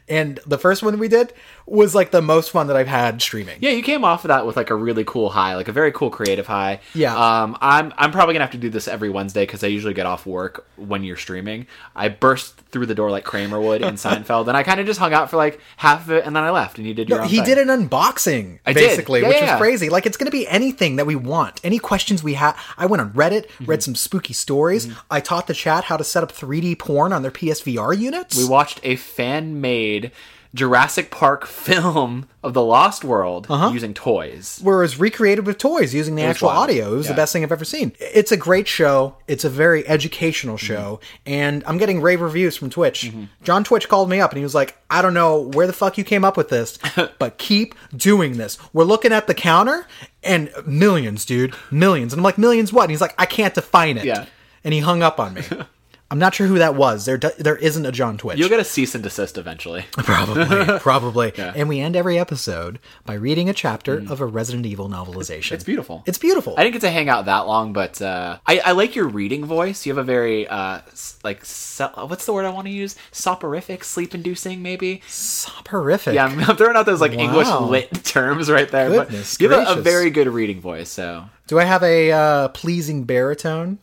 And 0.08 0.40
the 0.46 0.56
first 0.58 0.82
one 0.82 0.98
we 0.98 1.08
did 1.08 1.34
was 1.66 1.94
like 1.94 2.12
the 2.12 2.22
most 2.22 2.50
fun 2.50 2.68
that 2.68 2.76
I've 2.76 2.86
had 2.88 3.20
streaming. 3.20 3.58
Yeah, 3.60 3.70
you 3.72 3.82
came 3.82 4.02
off 4.04 4.24
of 4.24 4.28
that 4.28 4.46
with 4.46 4.56
like 4.56 4.70
a 4.70 4.74
really 4.74 5.04
cool 5.04 5.28
high, 5.28 5.54
like 5.54 5.68
a 5.68 5.72
very 5.72 5.92
cool 5.92 6.08
creative 6.08 6.46
high. 6.46 6.80
Yeah. 6.94 7.14
Um, 7.14 7.58
I'm 7.60 7.92
I'm 7.98 8.10
probably 8.10 8.32
gonna 8.34 8.44
have 8.46 8.52
to 8.52 8.58
do 8.58 8.70
this 8.70 8.88
every 8.88 9.10
Wednesday 9.10 9.42
because 9.42 9.62
I 9.62 9.66
usually 9.66 9.92
get 9.92 10.06
off 10.06 10.24
work 10.24 10.66
when 10.76 11.04
you're 11.04 11.18
streaming. 11.18 11.66
I 11.94 12.08
burst 12.08 12.37
through 12.42 12.86
the 12.86 12.94
door 12.94 13.10
like 13.10 13.24
Kramer 13.24 13.60
would 13.60 13.82
in 13.82 13.94
Seinfeld, 13.94 14.48
and 14.48 14.56
I 14.56 14.62
kind 14.62 14.78
of 14.80 14.86
just 14.86 14.98
hung 14.98 15.12
out 15.12 15.30
for 15.30 15.36
like 15.36 15.60
half 15.76 16.02
of 16.06 16.10
it, 16.12 16.24
and 16.26 16.34
then 16.36 16.42
I 16.44 16.50
left, 16.50 16.78
and 16.78 16.86
you 16.86 16.94
did 16.94 17.08
your 17.08 17.18
No, 17.18 17.24
own 17.24 17.30
he 17.30 17.36
thing. 17.36 17.46
did 17.46 17.58
an 17.58 17.68
unboxing 17.88 18.58
I 18.66 18.72
basically, 18.72 19.22
Yeah, 19.22 19.28
which 19.28 19.36
yeah, 19.38 19.52
was 19.54 19.60
crazy. 19.60 19.88
Like 19.88 20.06
it's 20.06 20.16
going 20.16 20.26
to 20.26 20.30
be 20.36 20.46
anything 20.48 20.96
that 20.96 21.06
we 21.06 21.16
want. 21.16 21.60
Any 21.64 21.78
questions 21.78 22.22
we 22.22 22.34
have. 22.34 22.58
I 22.76 22.86
went 22.86 23.00
on 23.00 23.12
Reddit, 23.12 23.46
Mm-hmm. 23.48 23.64
read 23.66 23.82
some 23.82 23.94
spooky 23.94 24.32
stories. 24.34 24.88
I 25.10 25.20
taught 25.20 25.46
the 25.46 25.54
chat 25.54 25.84
how 25.84 25.96
to 25.96 26.04
set 26.04 26.22
up 26.22 26.32
3D 26.32 26.78
porn 26.78 27.12
on 27.12 27.22
their 27.22 27.30
PSVR 27.30 27.96
units. 27.98 28.36
We 28.36 28.46
watched 28.46 28.80
a 28.82 28.96
fan 28.96 29.60
made 29.60 30.12
Jurassic 30.54 31.10
Park 31.10 31.46
film 31.68 32.28
of 32.42 32.54
the 32.54 32.62
Lost 32.62 33.04
World 33.04 33.46
Uh-huh. 33.50 33.70
using 33.72 33.92
toys. 33.94 34.58
where 34.62 34.78
it 34.78 34.82
was 34.82 34.98
recreated 34.98 35.44
with 35.46 35.58
toys 35.58 35.92
using 35.94 36.14
the 36.14 36.22
actual 36.22 36.48
wild. 36.48 36.70
audio. 36.70 36.94
It 36.94 36.96
was 36.96 37.06
Yeah. 37.06 37.12
the 37.12 37.16
best 37.16 37.32
thing 37.32 37.42
I've 37.44 37.52
ever 37.52 37.64
seen. 37.64 37.92
It's 38.00 38.32
a 38.32 38.36
great 38.36 38.66
show. 38.66 39.16
It's 39.26 39.44
a 39.44 39.50
very 39.50 39.86
educational 39.86 40.56
Mm-hmm. 40.56 40.66
show, 40.66 41.00
and 41.26 41.62
I'm 41.66 41.76
getting 41.78 42.00
rave 42.00 42.20
reviews 42.20 42.56
from 42.56 42.70
Twitch. 42.70 43.10
John 43.42 43.64
Twitch 43.64 43.88
called 43.88 44.08
me 44.08 44.20
up 44.20 44.30
and 44.30 44.38
he 44.38 44.44
was 44.44 44.54
like, 44.54 44.76
"I 44.90 45.02
don't 45.02 45.14
know 45.14 45.40
where 45.40 45.66
the 45.66 45.72
fuck 45.72 45.98
you 45.98 46.04
came 46.04 46.24
up 46.24 46.36
with 46.36 46.48
this, 46.48 46.78
but 47.18 47.38
keep 47.38 47.74
doing 47.94 48.38
this." 48.38 48.56
We're 48.72 48.84
looking 48.84 49.12
at 49.12 49.26
the 49.26 49.34
counter 49.34 49.86
and 50.22 50.50
millions, 50.66 51.24
dude, 51.24 51.54
millions, 51.70 52.12
and 52.12 52.20
I'm 52.20 52.24
like, 52.24 52.38
"Millions 52.38 52.72
what?" 52.72 52.82
And 52.84 52.90
he's 52.90 53.00
like, 53.00 53.14
"I 53.18 53.26
can't 53.26 53.54
define 53.54 53.98
it." 53.98 54.04
Yeah. 54.04 54.26
and 54.64 54.72
he 54.74 54.80
hung 54.80 55.02
up 55.02 55.20
on 55.20 55.34
me. 55.34 55.42
I'm 56.10 56.18
not 56.18 56.34
sure 56.34 56.46
who 56.46 56.58
that 56.58 56.74
was. 56.74 57.04
There, 57.04 57.18
do- 57.18 57.30
there 57.38 57.56
isn't 57.56 57.84
a 57.84 57.92
John 57.92 58.16
Twitch. 58.16 58.38
You'll 58.38 58.48
get 58.48 58.60
a 58.60 58.64
cease 58.64 58.94
and 58.94 59.04
desist 59.04 59.36
eventually. 59.36 59.84
Probably, 59.92 60.78
probably. 60.78 61.32
Yeah. 61.38 61.52
And 61.54 61.68
we 61.68 61.80
end 61.80 61.94
every 61.96 62.18
episode 62.18 62.78
by 63.04 63.14
reading 63.14 63.48
a 63.50 63.52
chapter 63.52 63.98
of 64.08 64.20
a 64.20 64.26
Resident 64.26 64.64
Evil 64.66 64.88
novelization. 64.88 65.52
It's 65.52 65.64
beautiful. 65.64 66.02
It's 66.06 66.16
beautiful. 66.18 66.54
I 66.56 66.62
didn't 66.64 66.72
get 66.72 66.80
to 66.82 66.90
hang 66.90 67.08
out 67.10 67.26
that 67.26 67.46
long, 67.46 67.72
but 67.74 68.00
uh, 68.00 68.38
I, 68.46 68.58
I 68.60 68.72
like 68.72 68.96
your 68.96 69.06
reading 69.06 69.44
voice. 69.44 69.84
You 69.84 69.92
have 69.94 69.98
a 69.98 70.02
very 70.06 70.48
uh, 70.48 70.80
like 71.22 71.40
what's 71.40 72.24
the 72.26 72.32
word 72.32 72.46
I 72.46 72.50
want 72.50 72.66
to 72.66 72.72
use? 72.72 72.96
Soporific, 73.12 73.84
sleep-inducing, 73.84 74.62
maybe. 74.62 75.02
Soporific. 75.08 76.14
Yeah, 76.14 76.24
I'm, 76.26 76.38
I'm 76.40 76.56
throwing 76.56 76.76
out 76.76 76.86
those 76.86 77.00
like 77.00 77.12
English 77.12 77.48
lit 77.48 77.92
terms 78.04 78.50
right 78.50 78.68
there. 78.70 78.88
Goodness 78.88 79.36
but 79.36 79.42
you 79.42 79.50
have 79.50 79.76
a, 79.76 79.80
a 79.80 79.82
very 79.82 80.10
good 80.10 80.28
reading 80.28 80.60
voice, 80.60 80.88
so 80.90 81.24
Do 81.46 81.58
I 81.58 81.64
have 81.64 81.82
a 81.82 82.10
uh, 82.12 82.48
pleasing 82.48 83.04
baritone? 83.04 83.78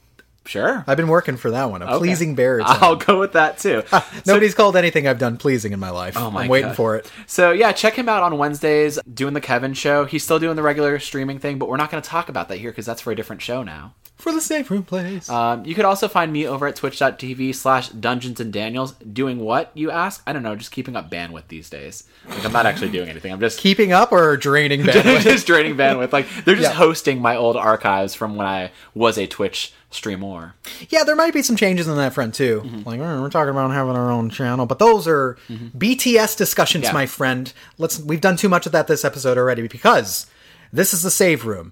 Sure. 0.48 0.84
I've 0.88 0.98
been 0.98 1.08
working 1.08 1.38
for 1.38 1.52
that 1.52 1.66
one. 1.72 1.82
A 1.82 1.86
Okay. 1.86 1.98
pleasing 1.98 2.36
baritone. 2.36 2.78
I'll 2.82 2.96
go 2.96 3.20
with 3.20 3.34
that 3.34 3.58
too. 3.58 3.84
Nobody's 4.26 4.54
called 4.56 4.76
anything 4.76 5.08
I've 5.08 5.20
done 5.20 5.38
pleasing 5.38 5.74
in 5.74 5.80
my 5.80 5.90
life. 5.90 6.16
Oh 6.18 6.32
my 6.32 6.44
I'm 6.44 6.50
waiting 6.50 6.70
God. 6.70 6.76
for 6.76 6.96
it. 6.96 7.12
So 7.28 7.52
yeah, 7.52 7.72
check 7.72 7.96
him 7.96 8.08
out 8.10 8.24
on 8.24 8.38
Wednesdays 8.38 9.00
doing 9.14 9.34
the 9.34 9.42
Kevin 9.42 9.74
show. 9.74 10.06
He's 10.06 10.24
still 10.24 10.40
doing 10.40 10.56
the 10.56 10.64
regular 10.64 11.00
streaming 11.00 11.40
thing, 11.40 11.58
but 11.60 11.70
we're 11.70 11.78
not 11.78 11.90
going 11.92 12.02
to 12.02 12.10
talk 12.10 12.30
about 12.30 12.50
that 12.50 12.58
here 12.58 12.72
because 12.72 12.86
that's 12.86 13.02
for 13.02 13.12
a 13.12 13.16
different 13.16 13.42
show 13.42 13.64
now. 13.64 13.94
For 14.18 14.32
the 14.32 14.42
save 14.42 14.72
room 14.72 14.84
plays. 14.84 15.30
Um, 15.30 15.66
you 15.66 15.76
could 15.76 15.86
also 15.86 16.08
find 16.08 16.32
me 16.34 16.48
over 16.48 16.66
at 16.68 16.76
twitch.tv 16.78 17.54
slash 17.54 17.90
dungeons 17.90 18.40
and 18.40 18.52
daniels 18.52 18.94
doing 18.94 19.40
what 19.40 19.70
you 19.76 19.92
ask 19.92 20.24
i 20.26 20.34
don't 20.34 20.42
know 20.42 20.56
just 20.56 20.72
keeping 20.72 20.96
up 20.96 21.12
bandwidth 21.12 21.48
these 21.50 21.70
days 21.70 22.06
like 22.28 22.44
i'm 22.46 22.52
not 22.52 22.66
actually 22.66 22.90
doing 22.90 23.08
anything 23.10 23.32
i'm 23.32 23.40
just 23.40 23.60
Keeping 23.60 23.92
up 23.92 24.12
or 24.12 24.36
draining 24.38 24.82
bandwidth? 24.84 25.22
just 25.22 25.46
draining 25.46 25.76
bandwidth 25.76 26.12
like 26.14 26.28
they're 26.46 26.56
just 26.56 26.70
Yeah. 26.72 26.76
hosting 26.78 27.22
my 27.22 27.36
old 27.36 27.56
archives 27.58 28.16
from 28.16 28.36
when 28.36 28.48
i 28.48 28.72
was 28.96 29.18
a 29.18 29.28
twitch 29.28 29.74
streamer 29.92 30.56
yeah, 30.90 31.04
there 31.04 31.16
might 31.16 31.34
be 31.34 31.42
some 31.42 31.56
changes 31.56 31.88
on 31.88 31.96
that 31.98 32.14
front 32.14 32.34
too. 32.36 32.62
Mm-hmm. 32.66 32.90
Like 32.90 33.00
"Oh, 33.00 33.22
we're 33.22 33.30
talking 33.30 33.52
about 33.52 33.72
having 33.72 33.96
our 33.96 34.12
own 34.12 34.30
channel, 34.30 34.66
but 34.66 34.78
those 34.80 35.08
are 35.08 35.38
BTS 35.50 36.36
discussions, 36.38 36.84
Yeah. 36.86 36.92
my 36.92 37.06
friend. 37.06 37.52
Let's. 37.78 37.98
We've 38.00 38.20
done 38.20 38.36
too 38.36 38.50
much 38.50 38.66
of 38.66 38.72
that 38.74 38.88
this 38.88 39.06
episode 39.06 39.38
already 39.38 39.68
because 39.70 40.28
this 40.74 40.94
is 40.94 41.02
the 41.02 41.10
save 41.12 41.46
room. 41.46 41.72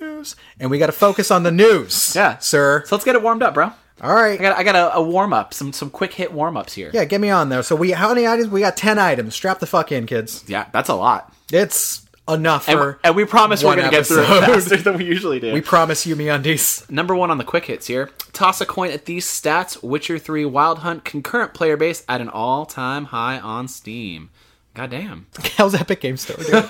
News, 0.00 0.34
and 0.58 0.70
we 0.70 0.78
got 0.78 0.86
to 0.86 0.92
focus 0.92 1.30
on 1.30 1.42
the 1.42 1.50
news. 1.50 2.14
yeah 2.16 2.38
sir. 2.38 2.82
so 2.86 2.96
let's 2.96 3.04
get 3.04 3.14
it 3.14 3.22
warmed 3.22 3.42
up 3.42 3.52
bro 3.54 3.70
All 4.00 4.14
right. 4.14 4.38
i 4.40 4.42
got 4.42 4.56
i 4.58 4.62
got 4.62 4.74
a, 4.74 4.94
a 4.96 5.02
warm 5.02 5.32
up 5.34 5.52
some 5.52 5.72
some 5.74 5.90
quick 5.90 6.14
hit 6.14 6.32
warm 6.32 6.56
ups 6.56 6.72
here 6.72 6.90
Yeah, 6.94 7.04
get 7.04 7.20
me 7.20 7.28
on 7.30 7.48
there. 7.50 7.62
So 7.62 7.76
we 7.76 7.90
how 7.92 8.08
many 8.08 8.26
items? 8.26 8.48
We 8.48 8.60
got 8.60 8.76
ten 8.76 8.98
items. 8.98 9.34
Strap 9.34 9.58
the 9.60 9.66
fuck 9.66 9.92
in, 9.92 10.06
kids. 10.06 10.42
yeah 10.48 10.66
that's 10.72 10.88
a 10.88 10.94
lot 10.94 11.32
It's 11.52 12.06
enough 12.28 12.68
and, 12.68 12.78
for. 12.78 13.00
and 13.04 13.14
we 13.16 13.24
promise 13.24 13.62
we're 13.64 13.76
gonna 13.76 13.90
get 13.90 14.06
through 14.06 14.22
it 14.22 14.26
faster 14.26 14.76
than 14.84 14.96
we 14.98 15.04
usually 15.04 15.38
do 15.40 15.52
we 15.52 15.60
promise 15.60 16.06
you, 16.06 16.16
me 16.16 16.26
MeUndies. 16.26 16.88
Number 16.90 17.14
one 17.14 17.30
on 17.30 17.38
the 17.38 17.44
quick 17.44 17.66
hits 17.66 17.86
here. 17.88 18.08
Toss 18.32 18.60
a 18.60 18.66
coin 18.66 18.90
at 18.92 19.04
these 19.06 19.26
stats. 19.26 19.82
Witcher 19.82 20.18
3 20.18 20.44
Wild 20.46 20.78
Hunt 20.78 21.04
concurrent 21.04 21.52
player 21.54 21.76
base 21.76 22.04
at 22.08 22.20
an 22.22 22.28
all 22.28 22.64
time 22.66 23.06
high 23.06 23.38
on 23.40 23.66
Steam. 23.68 24.30
God 24.74 24.90
damn. 24.90 25.26
How's 25.56 25.74
Epic 25.74 26.00
Game 26.00 26.16
Store 26.16 26.36
doing? 26.36 26.64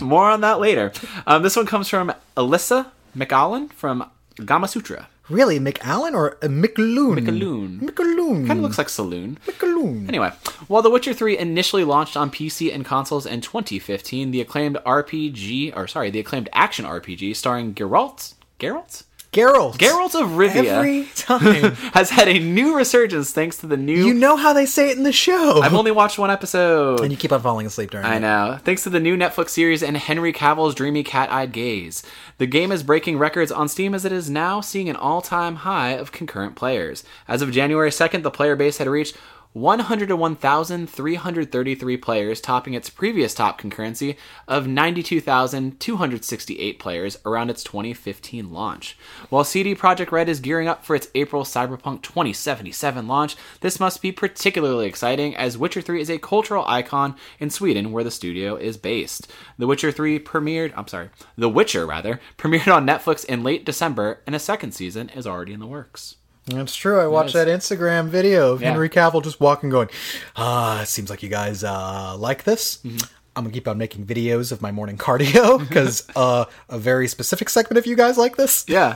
More 0.00 0.30
on 0.30 0.40
that 0.42 0.60
later. 0.60 0.92
Um, 1.26 1.42
this 1.42 1.56
one 1.56 1.66
comes 1.66 1.88
from 1.88 2.12
Alissa 2.36 2.86
McAllen 3.16 3.72
from 3.72 4.10
Gamasutra. 4.36 5.06
really, 5.28 5.58
McAllen 5.60 6.14
or 6.14 6.34
uh, 6.42 6.48
McAloon? 6.48 7.18
McAloon. 7.18 7.80
McAloon. 7.80 8.46
Kind 8.46 8.58
of 8.58 8.62
looks 8.64 8.78
like 8.78 8.88
Saloon. 8.88 9.38
McAloon. 9.46 10.08
Anyway, 10.08 10.30
while 10.66 10.82
The 10.82 10.90
Witcher 10.90 11.12
3 11.14 11.38
initially 11.38 11.84
launched 11.84 12.16
on 12.16 12.30
PC 12.30 12.74
and 12.74 12.84
consoles 12.84 13.26
in 13.26 13.40
2015, 13.40 14.30
the 14.32 14.40
acclaimed 14.40 14.76
RPG, 14.84 15.76
or 15.76 15.86
sorry, 15.86 16.10
the 16.10 16.20
acclaimed 16.20 16.48
action 16.52 16.84
RPG 16.84 17.36
starring 17.36 17.74
Geralt, 17.74 18.34
Geralt? 18.58 19.04
Geralt. 19.32 19.76
Geralt 19.78 20.20
of 20.20 20.30
Rivia 20.30 20.64
Every 20.64 21.04
time. 21.14 21.72
has 21.94 22.10
had 22.10 22.26
a 22.26 22.40
new 22.40 22.76
resurgence 22.76 23.30
thanks 23.30 23.58
to 23.58 23.68
the 23.68 23.76
new 23.76 24.06
you 24.06 24.12
know 24.12 24.36
how 24.36 24.52
they 24.52 24.66
say 24.66 24.90
it 24.90 24.96
in 24.96 25.04
the 25.04 25.12
show. 25.12 25.60
I've 25.62 25.72
only 25.74 25.92
watched 25.92 26.18
one 26.18 26.32
episode. 26.32 27.00
and 27.00 27.12
you 27.12 27.16
keep 27.16 27.30
on 27.30 27.40
falling 27.40 27.64
asleep 27.64 27.92
during 27.92 28.04
it. 28.06 28.08
I 28.08 28.16
it. 28.16 28.20
know. 28.20 28.58
Thanks 28.64 28.82
to 28.82 28.90
the 28.90 28.98
new 28.98 29.16
Netflix 29.16 29.50
series 29.50 29.84
and 29.84 29.96
Henry 29.96 30.32
Cavill's 30.32 30.74
dreamy 30.74 31.04
cat-eyed 31.04 31.52
gaze, 31.52 32.02
the 32.38 32.46
game 32.46 32.72
is 32.72 32.82
breaking 32.82 33.18
records 33.18 33.52
on 33.52 33.68
Steam 33.68 33.94
as 33.94 34.04
it 34.04 34.10
is 34.10 34.28
now 34.28 34.60
seeing 34.60 34.88
an 34.88 34.96
all-time 34.96 35.56
high 35.56 35.90
of 35.90 36.10
concurrent 36.10 36.56
players. 36.56 37.04
As 37.28 37.40
of 37.40 37.52
January 37.52 37.90
2nd, 37.90 38.22
the 38.22 38.32
player 38.32 38.56
base 38.56 38.78
had 38.78 38.88
reached 38.88 39.16
101,333 39.52 41.96
players, 41.96 42.40
topping 42.40 42.74
its 42.74 42.88
previous 42.88 43.34
top 43.34 43.60
concurrency 43.60 44.14
of 44.46 44.68
92,268 44.68 46.78
players 46.78 47.18
around 47.26 47.50
its 47.50 47.64
2015 47.64 48.52
launch. 48.52 48.96
While 49.28 49.42
CD 49.42 49.74
Projekt 49.74 50.12
Red 50.12 50.28
is 50.28 50.38
gearing 50.38 50.68
up 50.68 50.84
for 50.84 50.94
its 50.94 51.08
April 51.16 51.42
Cyberpunk 51.42 52.02
2077 52.02 53.08
launch, 53.08 53.34
this 53.60 53.80
must 53.80 54.00
be 54.00 54.12
particularly 54.12 54.86
exciting 54.86 55.34
as 55.34 55.58
Witcher 55.58 55.80
3 55.80 56.00
is 56.00 56.10
a 56.10 56.18
cultural 56.18 56.64
icon 56.68 57.16
in 57.40 57.50
Sweden 57.50 57.90
where 57.90 58.04
the 58.04 58.12
studio 58.12 58.54
is 58.54 58.76
based. 58.76 59.26
The 59.58 59.66
Witcher 59.66 59.90
3 59.90 60.20
premiered, 60.20 60.72
I'm 60.76 60.86
sorry, 60.86 61.10
The 61.36 61.48
Witcher 61.48 61.86
rather, 61.86 62.20
premiered 62.38 62.72
on 62.72 62.86
Netflix 62.86 63.24
in 63.24 63.42
late 63.42 63.64
December 63.64 64.20
and 64.28 64.36
a 64.36 64.38
second 64.38 64.70
season 64.72 65.08
is 65.08 65.26
already 65.26 65.52
in 65.52 65.58
the 65.58 65.66
works. 65.66 66.18
That's 66.46 66.74
true. 66.74 66.98
I 67.00 67.06
watched 67.06 67.34
that 67.34 67.46
Instagram 67.48 68.08
video 68.08 68.52
of 68.52 68.60
Yeah. 68.62 68.70
Henry 68.70 68.88
Cavill 68.88 69.22
just 69.22 69.40
walking, 69.40 69.70
going, 69.70 69.88
"Ah, 70.36 70.82
it 70.82 70.86
seems 70.86 71.10
like 71.10 71.22
you 71.22 71.28
guys 71.28 71.62
uh, 71.62 72.16
like 72.18 72.44
this." 72.44 72.78
Mm-hmm. 72.78 72.98
I'm 73.36 73.44
gonna 73.44 73.54
keep 73.54 73.68
on 73.68 73.78
making 73.78 74.04
videos 74.06 74.50
of 74.50 74.60
my 74.60 74.72
morning 74.72 74.98
cardio 74.98 75.56
because 75.68 76.04
uh, 76.16 76.46
a 76.68 76.78
very 76.78 77.06
specific 77.06 77.48
segment 77.48 77.78
of 77.78 77.86
you 77.86 77.94
guys 77.94 78.18
like 78.18 78.36
this. 78.36 78.64
Yeah. 78.66 78.94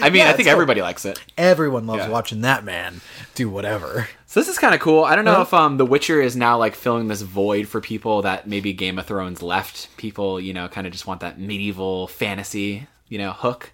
I 0.00 0.08
mean, 0.08 0.20
Yeah, 0.20 0.28
I 0.30 0.32
think 0.34 0.46
cool. 0.46 0.52
everybody 0.52 0.80
likes 0.80 1.04
it. 1.04 1.18
Everyone 1.36 1.86
loves 1.88 2.04
Yeah. 2.04 2.08
watching 2.10 2.42
that 2.42 2.64
man 2.64 3.00
do 3.34 3.50
whatever. 3.50 4.08
So 4.26 4.38
this 4.38 4.48
is 4.48 4.56
kind 4.56 4.72
of 4.74 4.80
cool. 4.80 5.02
I 5.04 5.16
don't 5.16 5.24
know 5.24 5.42
if 5.42 5.52
um 5.52 5.78
The 5.78 5.84
Witcher 5.84 6.20
is 6.22 6.36
now 6.36 6.56
like 6.58 6.76
filling 6.76 7.08
this 7.08 7.22
void 7.22 7.66
for 7.66 7.80
people 7.80 8.22
that 8.22 8.46
maybe 8.46 8.72
Game 8.72 8.98
of 9.00 9.06
Thrones 9.06 9.42
left. 9.42 9.94
People, 9.96 10.40
you 10.40 10.54
know, 10.54 10.68
kind 10.68 10.86
of 10.86 10.92
just 10.92 11.08
want 11.08 11.20
that 11.20 11.40
medieval 11.40 12.06
fantasy, 12.06 12.86
you 13.08 13.18
know, 13.18 13.32
hook. 13.32 13.72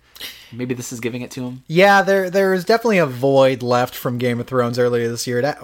Maybe 0.53 0.75
this 0.75 0.93
is 0.93 1.01
giving 1.01 1.23
it 1.23 1.31
to 1.33 1.45
him. 1.45 1.63
Yeah, 1.67 2.03
there 2.03 2.31
there 2.31 2.55
is 2.55 2.65
definitely 2.65 2.99
a 2.99 3.07
void 3.07 3.63
left 3.63 3.95
from 3.95 4.19
Game 4.19 4.41
of 4.41 4.47
Thrones 4.47 4.79
earlier 4.79 5.09
this 5.09 5.27
year. 5.27 5.43
That, 5.43 5.59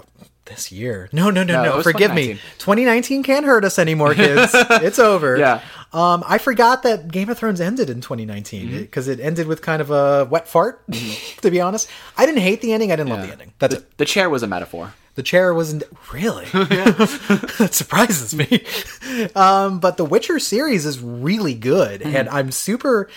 this 0.44 0.70
year? 0.70 1.08
No, 1.10 1.30
no, 1.30 1.42
no, 1.42 1.62
No, 1.62 1.76
no. 1.76 1.82
Forgive 1.82 2.12
me. 2.14 2.34
2019 2.58 2.58
2019. 2.58 3.22
can't 3.22 3.46
hurt 3.46 3.64
us 3.64 3.78
anymore, 3.78 4.14
kids. 4.14 4.52
it's 4.54 4.98
over. 4.98 5.38
Yeah. 5.38 5.62
Um, 5.94 6.22
I 6.26 6.36
forgot 6.38 6.82
that 6.82 7.08
Game 7.10 7.30
of 7.30 7.38
Thrones 7.38 7.60
ended 7.62 7.88
in 7.88 8.00
2019 8.02 8.66
Mm-hmm. 8.68 8.78
because 8.80 9.08
it 9.08 9.20
ended 9.20 9.46
with 9.46 9.62
kind 9.62 9.80
of 9.80 9.90
a 9.90 10.26
wet 10.30 10.46
fart. 10.46 10.82
to 11.40 11.50
be 11.50 11.60
honest, 11.62 11.88
I 12.18 12.26
didn't 12.26 12.42
hate 12.42 12.60
the 12.60 12.72
ending. 12.74 12.92
I 12.92 12.96
didn't 12.96 13.10
love 13.10 13.22
the 13.26 13.32
ending. 13.32 13.52
That's 13.58 13.74
the, 13.76 13.80
it. 13.80 13.96
the 13.98 14.04
chair 14.04 14.28
was 14.28 14.42
a 14.42 14.46
metaphor. 14.46 14.92
The 15.14 15.22
chair 15.22 15.54
wasn't 15.54 15.84
really. 16.12 16.44
that 16.52 17.68
surprises 17.72 18.34
me. 18.34 18.64
Um, 19.36 19.78
but 19.78 19.96
the 19.96 20.04
Witcher 20.04 20.38
series 20.40 20.84
is 20.84 21.00
really 21.00 21.54
good, 21.54 22.00
Mm-hmm. 22.02 22.16
and 22.16 22.28
I'm 22.28 22.50
super. 22.50 23.08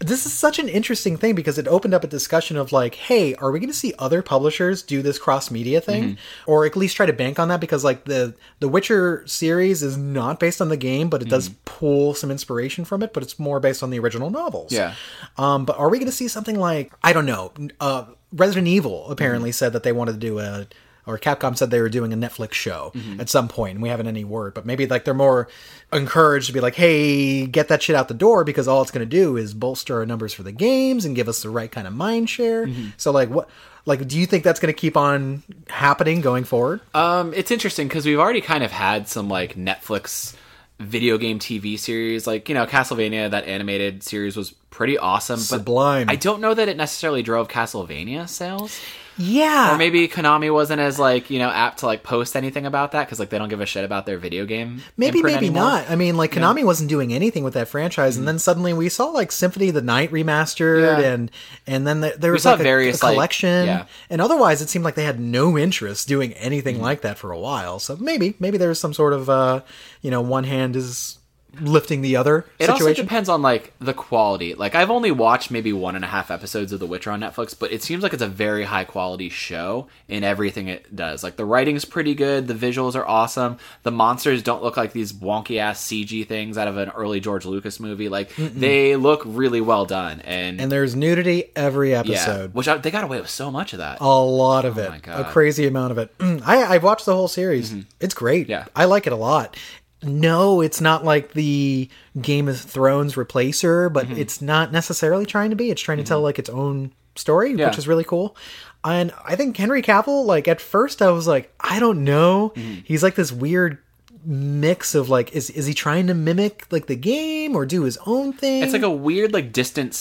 This 0.00 0.26
is 0.26 0.32
such 0.32 0.60
an 0.60 0.68
interesting 0.68 1.16
thing 1.16 1.34
because 1.34 1.58
it 1.58 1.66
opened 1.66 1.92
up 1.92 2.04
a 2.04 2.06
discussion 2.06 2.56
of 2.56 2.70
like, 2.70 2.94
hey, 2.94 3.34
are 3.34 3.50
we 3.50 3.58
going 3.58 3.68
to 3.70 3.76
see 3.76 3.94
other 3.98 4.22
publishers 4.22 4.80
do 4.82 5.02
this 5.02 5.18
cross 5.18 5.50
media 5.50 5.80
thing, 5.80 6.02
Mm-hmm. 6.04 6.50
or 6.50 6.64
at 6.66 6.76
least 6.76 6.94
try 6.96 7.04
to 7.06 7.12
bank 7.12 7.40
on 7.40 7.48
that? 7.48 7.60
Because 7.60 7.82
like 7.82 8.04
the 8.04 8.34
the 8.60 8.68
Witcher 8.68 9.24
series 9.26 9.82
is 9.82 9.96
not 9.96 10.38
based 10.38 10.60
on 10.60 10.68
the 10.68 10.76
game, 10.76 11.08
but 11.10 11.20
it 11.20 11.28
does 11.28 11.48
Mm-hmm. 11.48 11.58
pull 11.64 12.14
some 12.14 12.30
inspiration 12.30 12.84
from 12.84 13.02
it, 13.02 13.12
but 13.12 13.24
it's 13.24 13.38
more 13.40 13.58
based 13.58 13.82
on 13.82 13.90
the 13.90 13.98
original 13.98 14.30
novels. 14.30 14.70
Yeah. 14.72 14.94
Um, 15.36 15.64
but 15.64 15.76
are 15.78 15.88
we 15.90 15.98
going 15.98 16.06
to 16.10 16.16
see 16.16 16.28
something 16.28 16.58
like 16.58 16.92
I 17.02 17.12
don't 17.12 17.26
know? 17.26 17.52
Uh, 17.80 18.04
Resident 18.32 18.68
Evil 18.68 19.10
apparently 19.10 19.50
said 19.52 19.72
that 19.72 19.82
they 19.82 19.92
wanted 19.92 20.12
to 20.12 20.18
do 20.18 20.38
a, 20.38 20.66
or 21.08 21.18
Capcom 21.18 21.56
said 21.56 21.70
they 21.70 21.80
were 21.80 21.88
doing 21.88 22.12
a 22.12 22.16
Netflix 22.16 22.52
show 22.52 22.92
at 23.18 23.28
some 23.28 23.48
point, 23.48 23.74
and 23.74 23.82
we 23.82 23.88
haven't 23.88 24.06
any 24.06 24.24
word. 24.24 24.52
But 24.54 24.66
maybe 24.66 24.86
like 24.86 25.04
they're 25.04 25.14
more 25.14 25.48
encouraged 25.92 26.48
to 26.48 26.52
be 26.52 26.60
like, 26.60 26.74
hey, 26.74 27.46
get 27.46 27.68
that 27.68 27.82
shit 27.82 27.96
out 27.96 28.08
the 28.08 28.14
door 28.14 28.44
because 28.44 28.68
all 28.68 28.82
it's 28.82 28.90
going 28.90 29.08
to 29.08 29.16
do 29.16 29.36
is 29.38 29.54
bolster 29.54 29.96
our 29.98 30.06
numbers 30.06 30.34
for 30.34 30.42
the 30.42 30.52
games 30.52 31.04
and 31.06 31.16
give 31.16 31.26
us 31.26 31.42
the 31.42 31.50
right 31.50 31.72
kind 31.72 31.86
of 31.86 31.94
mind 31.94 32.28
share. 32.28 32.68
So 32.98 33.10
like 33.10 33.30
what? 33.30 33.48
Like, 33.86 34.06
do 34.06 34.18
you 34.20 34.26
think 34.26 34.44
that's 34.44 34.60
going 34.60 34.72
to 34.72 34.78
keep 34.78 34.98
on 34.98 35.42
happening 35.68 36.20
going 36.20 36.44
forward? 36.44 36.82
Um, 36.92 37.32
it's 37.32 37.50
interesting 37.50 37.88
because 37.88 38.04
we've 38.04 38.18
already 38.18 38.42
kind 38.42 38.62
of 38.62 38.70
had 38.70 39.08
some 39.08 39.30
like 39.30 39.54
Netflix 39.54 40.36
video 40.78 41.16
game 41.18 41.38
TV 41.38 41.78
series, 41.78 42.26
like 42.26 42.50
you 42.50 42.54
know 42.54 42.66
Castlevania. 42.66 43.30
That 43.30 43.46
animated 43.46 44.02
series 44.02 44.36
was 44.36 44.50
pretty 44.70 44.98
awesome, 44.98 45.38
but 45.38 45.60
Sublime. 45.60 46.10
I 46.10 46.16
don't 46.16 46.40
know 46.42 46.52
that 46.52 46.68
it 46.68 46.76
necessarily 46.76 47.22
drove 47.22 47.48
Castlevania 47.48 48.28
sales. 48.28 48.78
Yeah, 49.18 49.74
Or 49.74 49.78
maybe 49.78 50.06
Konami 50.08 50.52
wasn't 50.52 50.80
as 50.80 50.98
like 50.98 51.28
you 51.30 51.38
know 51.38 51.48
apt 51.48 51.80
to 51.80 51.86
like 51.86 52.02
post 52.02 52.36
anything 52.36 52.66
about 52.66 52.92
that 52.92 53.04
because 53.06 53.18
like 53.18 53.30
they 53.30 53.38
don't 53.38 53.48
give 53.48 53.60
a 53.60 53.66
shit 53.66 53.84
about 53.84 54.06
their 54.06 54.16
video 54.18 54.46
game. 54.46 54.82
Maybe, 54.96 55.22
maybe 55.22 55.46
anymore. 55.48 55.62
not. 55.64 55.90
I 55.90 55.96
mean, 55.96 56.16
like 56.16 56.32
Konami 56.32 56.64
wasn't 56.64 56.88
doing 56.88 57.12
anything 57.12 57.44
with 57.44 57.54
that 57.54 57.68
franchise, 57.68 58.16
and 58.16 58.26
then 58.28 58.38
suddenly 58.38 58.72
we 58.72 58.88
saw 58.88 59.06
like 59.06 59.32
Symphony 59.32 59.68
of 59.68 59.74
the 59.74 59.82
Night 59.82 60.10
remastered, 60.12 60.78
Mm-hmm. 60.82 61.00
Yeah. 61.02 61.08
and 61.12 61.30
and 61.66 61.86
then 61.86 62.00
there, 62.00 62.16
there 62.16 62.32
was 62.32 62.44
like 62.44 62.60
a, 62.60 62.62
various, 62.62 63.02
a 63.02 63.06
like- 63.06 63.14
collection, 63.14 63.66
yeah. 63.66 63.86
and 64.08 64.20
otherwise 64.20 64.62
it 64.62 64.68
seemed 64.68 64.84
like 64.84 64.94
they 64.94 65.04
had 65.04 65.18
no 65.20 65.58
interest 65.58 66.06
doing 66.08 66.32
anything 66.34 66.76
Mm-hmm. 66.76 66.84
like 66.84 67.00
that 67.02 67.18
for 67.18 67.32
a 67.32 67.38
while. 67.38 67.78
So 67.78 67.96
maybe 67.96 68.34
maybe 68.38 68.56
there's 68.58 68.78
some 68.78 68.94
sort 68.94 69.12
of 69.12 69.28
uh, 69.28 69.62
you 70.00 70.10
know 70.10 70.20
one 70.20 70.44
hand 70.44 70.76
is 70.76 71.17
lifting 71.60 72.02
the 72.02 72.16
other 72.16 72.44
It 72.58 72.68
also 72.68 72.92
depends 72.92 73.28
on 73.28 73.42
like 73.42 73.72
the 73.78 73.94
quality. 73.94 74.54
Like 74.54 74.74
I've 74.74 74.90
only 74.90 75.10
watched 75.10 75.50
maybe 75.50 75.72
one 75.72 75.96
and 75.96 76.04
a 76.04 76.08
half 76.08 76.30
episodes 76.30 76.72
of 76.72 76.80
The 76.80 76.86
Witcher 76.86 77.10
on 77.10 77.20
Netflix, 77.20 77.58
but 77.58 77.72
it 77.72 77.82
seems 77.82 78.02
like 78.02 78.12
it's 78.12 78.22
a 78.22 78.28
very 78.28 78.64
high 78.64 78.84
quality 78.84 79.28
show 79.28 79.88
in 80.08 80.24
everything 80.24 80.68
it 80.68 80.94
does. 80.94 81.22
Like 81.22 81.36
the 81.36 81.44
writing's 81.44 81.84
pretty 81.84 82.14
good, 82.14 82.46
the 82.46 82.54
visuals 82.54 82.94
are 82.94 83.06
awesome, 83.06 83.58
the 83.82 83.90
monsters 83.90 84.42
don't 84.42 84.62
look 84.62 84.76
like 84.76 84.92
these 84.92 85.12
wonky 85.12 85.58
ass 85.58 85.84
CG 85.86 86.26
things 86.26 86.58
out 86.58 86.68
of 86.68 86.76
an 86.76 86.90
early 86.90 87.20
George 87.20 87.44
Lucas 87.44 87.80
movie. 87.80 88.08
Like 88.08 88.34
they 88.36 88.96
look 88.96 89.22
really 89.24 89.60
well 89.60 89.84
done, 89.84 90.20
and, 90.22 90.60
and 90.60 90.70
there's 90.70 90.94
nudity 90.94 91.50
every 91.56 91.90
yeah, 91.92 92.00
episode. 92.00 92.54
which 92.54 92.68
I, 92.68 92.76
they 92.78 92.90
got 92.90 93.04
away 93.04 93.20
with 93.20 93.30
so 93.30 93.50
much 93.50 93.72
of 93.72 93.78
that. 93.78 94.00
A 94.00 94.06
lot 94.06 94.64
of 94.64 94.78
it, 94.78 94.86
Oh 94.86 94.90
my 94.90 94.96
a 94.96 95.00
God. 95.00 95.20
Mm-hmm. 95.22 95.32
crazy 95.32 95.66
amount 95.66 95.92
of 95.92 95.98
it. 95.98 96.14
I 96.20 96.64
I've 96.64 96.82
watched 96.82 97.06
the 97.06 97.14
whole 97.14 97.28
series. 97.28 97.74
It's 98.00 98.14
great. 98.14 98.48
Yeah. 98.48 98.66
I 98.74 98.84
like 98.86 99.06
it 99.06 99.12
a 99.12 99.16
lot. 99.16 99.56
No, 100.02 100.60
it's 100.60 100.80
not 100.80 101.04
like 101.04 101.32
the 101.32 101.88
Game 102.20 102.48
of 102.48 102.60
Thrones 102.60 103.14
replacer, 103.14 103.92
but 103.92 104.06
Mm-hmm. 104.06 104.18
it's 104.18 104.40
not 104.40 104.72
necessarily 104.72 105.26
trying 105.26 105.50
to 105.50 105.56
be. 105.56 105.70
It's 105.70 105.82
trying 105.82 105.98
to 105.98 106.04
tell 106.04 106.20
like 106.20 106.38
its 106.38 106.50
own 106.50 106.92
story, 107.16 107.52
Yeah. 107.54 107.66
which 107.68 107.78
is 107.78 107.88
really 107.88 108.04
cool. 108.04 108.36
And 108.84 109.12
I 109.24 109.34
think 109.34 109.56
Henry 109.56 109.82
Cavill, 109.82 110.24
like 110.24 110.46
at 110.46 110.60
first, 110.60 111.02
I 111.02 111.10
was 111.10 111.26
like, 111.26 111.52
I 111.60 111.80
don't 111.80 112.04
know. 112.04 112.52
Mm-hmm. 112.54 112.80
He's 112.84 113.02
like 113.02 113.16
this 113.16 113.32
weird 113.32 113.78
mix 114.24 114.94
of 114.94 115.08
like, 115.08 115.32
is 115.32 115.50
is 115.50 115.66
he 115.66 115.74
trying 115.74 116.06
to 116.06 116.14
mimic 116.14 116.66
like 116.70 116.86
the 116.86 116.96
game 116.96 117.56
or 117.56 117.66
do 117.66 117.82
his 117.82 117.98
own 118.06 118.32
thing? 118.32 118.62
It's 118.62 118.72
like 118.72 118.82
a 118.82 118.90
weird, 118.90 119.32
like, 119.32 119.52
distant 119.52 119.94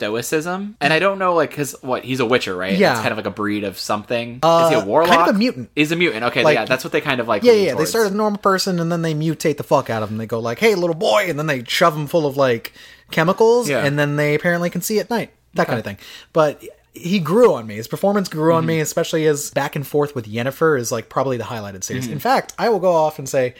stoicism, 0.00 0.76
and 0.80 0.92
I 0.92 0.98
don't 0.98 1.18
know, 1.18 1.34
like, 1.34 1.50
because 1.50 1.76
what 1.82 2.04
he's 2.04 2.20
a 2.20 2.26
Witcher, 2.26 2.56
right? 2.56 2.76
Yeah. 2.76 2.92
it's 2.92 3.00
kind 3.00 3.12
of 3.12 3.18
like 3.18 3.26
a 3.26 3.30
breed 3.30 3.64
of 3.64 3.78
something. 3.78 4.34
is 4.36 4.40
Uh, 4.42 4.68
he 4.70 4.74
a 4.76 4.84
warlock? 4.84 5.14
kind 5.14 5.28
of 5.28 5.36
a 5.36 5.38
mutant. 5.38 5.70
Is 5.76 5.92
a 5.92 5.96
mutant? 5.96 6.24
Okay, 6.24 6.42
Like- 6.42 6.54
yeah, 6.54 6.64
that's 6.64 6.84
what 6.84 6.92
they 6.92 7.00
kind 7.02 7.20
of 7.20 7.28
like. 7.28 7.42
Yeah, 7.42 7.52
yeah. 7.52 7.74
They 7.74 7.84
start 7.84 8.06
as 8.06 8.12
a 8.12 8.16
normal 8.16 8.38
person 8.40 8.80
and 8.80 8.90
then 8.90 9.02
they 9.02 9.14
mutate 9.14 9.58
the 9.58 9.62
fuck 9.62 9.90
out 9.90 10.02
of 10.02 10.10
him. 10.10 10.16
They 10.16 10.26
go 10.26 10.38
like, 10.40 10.58
"Hey, 10.58 10.74
little 10.74 10.96
boy," 10.96 11.26
and 11.28 11.38
then 11.38 11.46
they 11.46 11.62
shove 11.64 11.94
him 11.94 12.06
full 12.06 12.26
of 12.26 12.36
like 12.36 12.72
chemicals, 13.10 13.68
Yeah. 13.68 13.84
and 13.84 13.98
then 13.98 14.16
they 14.16 14.34
apparently 14.34 14.70
can 14.70 14.80
see 14.80 14.98
at 15.00 15.10
night. 15.10 15.30
That 15.54 15.66
kind 15.66 15.78
of 15.78 15.84
thing. 15.84 15.98
But 16.32 16.62
he 16.94 17.18
grew 17.18 17.54
on 17.54 17.66
me. 17.66 17.74
His 17.76 17.88
performance 17.88 18.28
grew 18.28 18.52
on 18.54 18.62
Mm-hmm. 18.62 18.68
me, 18.68 18.80
especially 18.80 19.24
his 19.24 19.50
back 19.50 19.76
and 19.76 19.86
forth 19.86 20.14
with 20.14 20.26
Yennefer 20.26 20.78
is 20.78 20.90
like 20.90 21.08
probably 21.08 21.36
the 21.36 21.44
highlighted 21.44 21.84
series. 21.84 22.04
Mm-hmm. 22.04 22.14
In 22.14 22.18
fact, 22.20 22.52
I 22.58 22.68
will 22.68 22.80
go 22.80 22.92
off 22.92 23.18
and 23.18 23.28
say. 23.28 23.54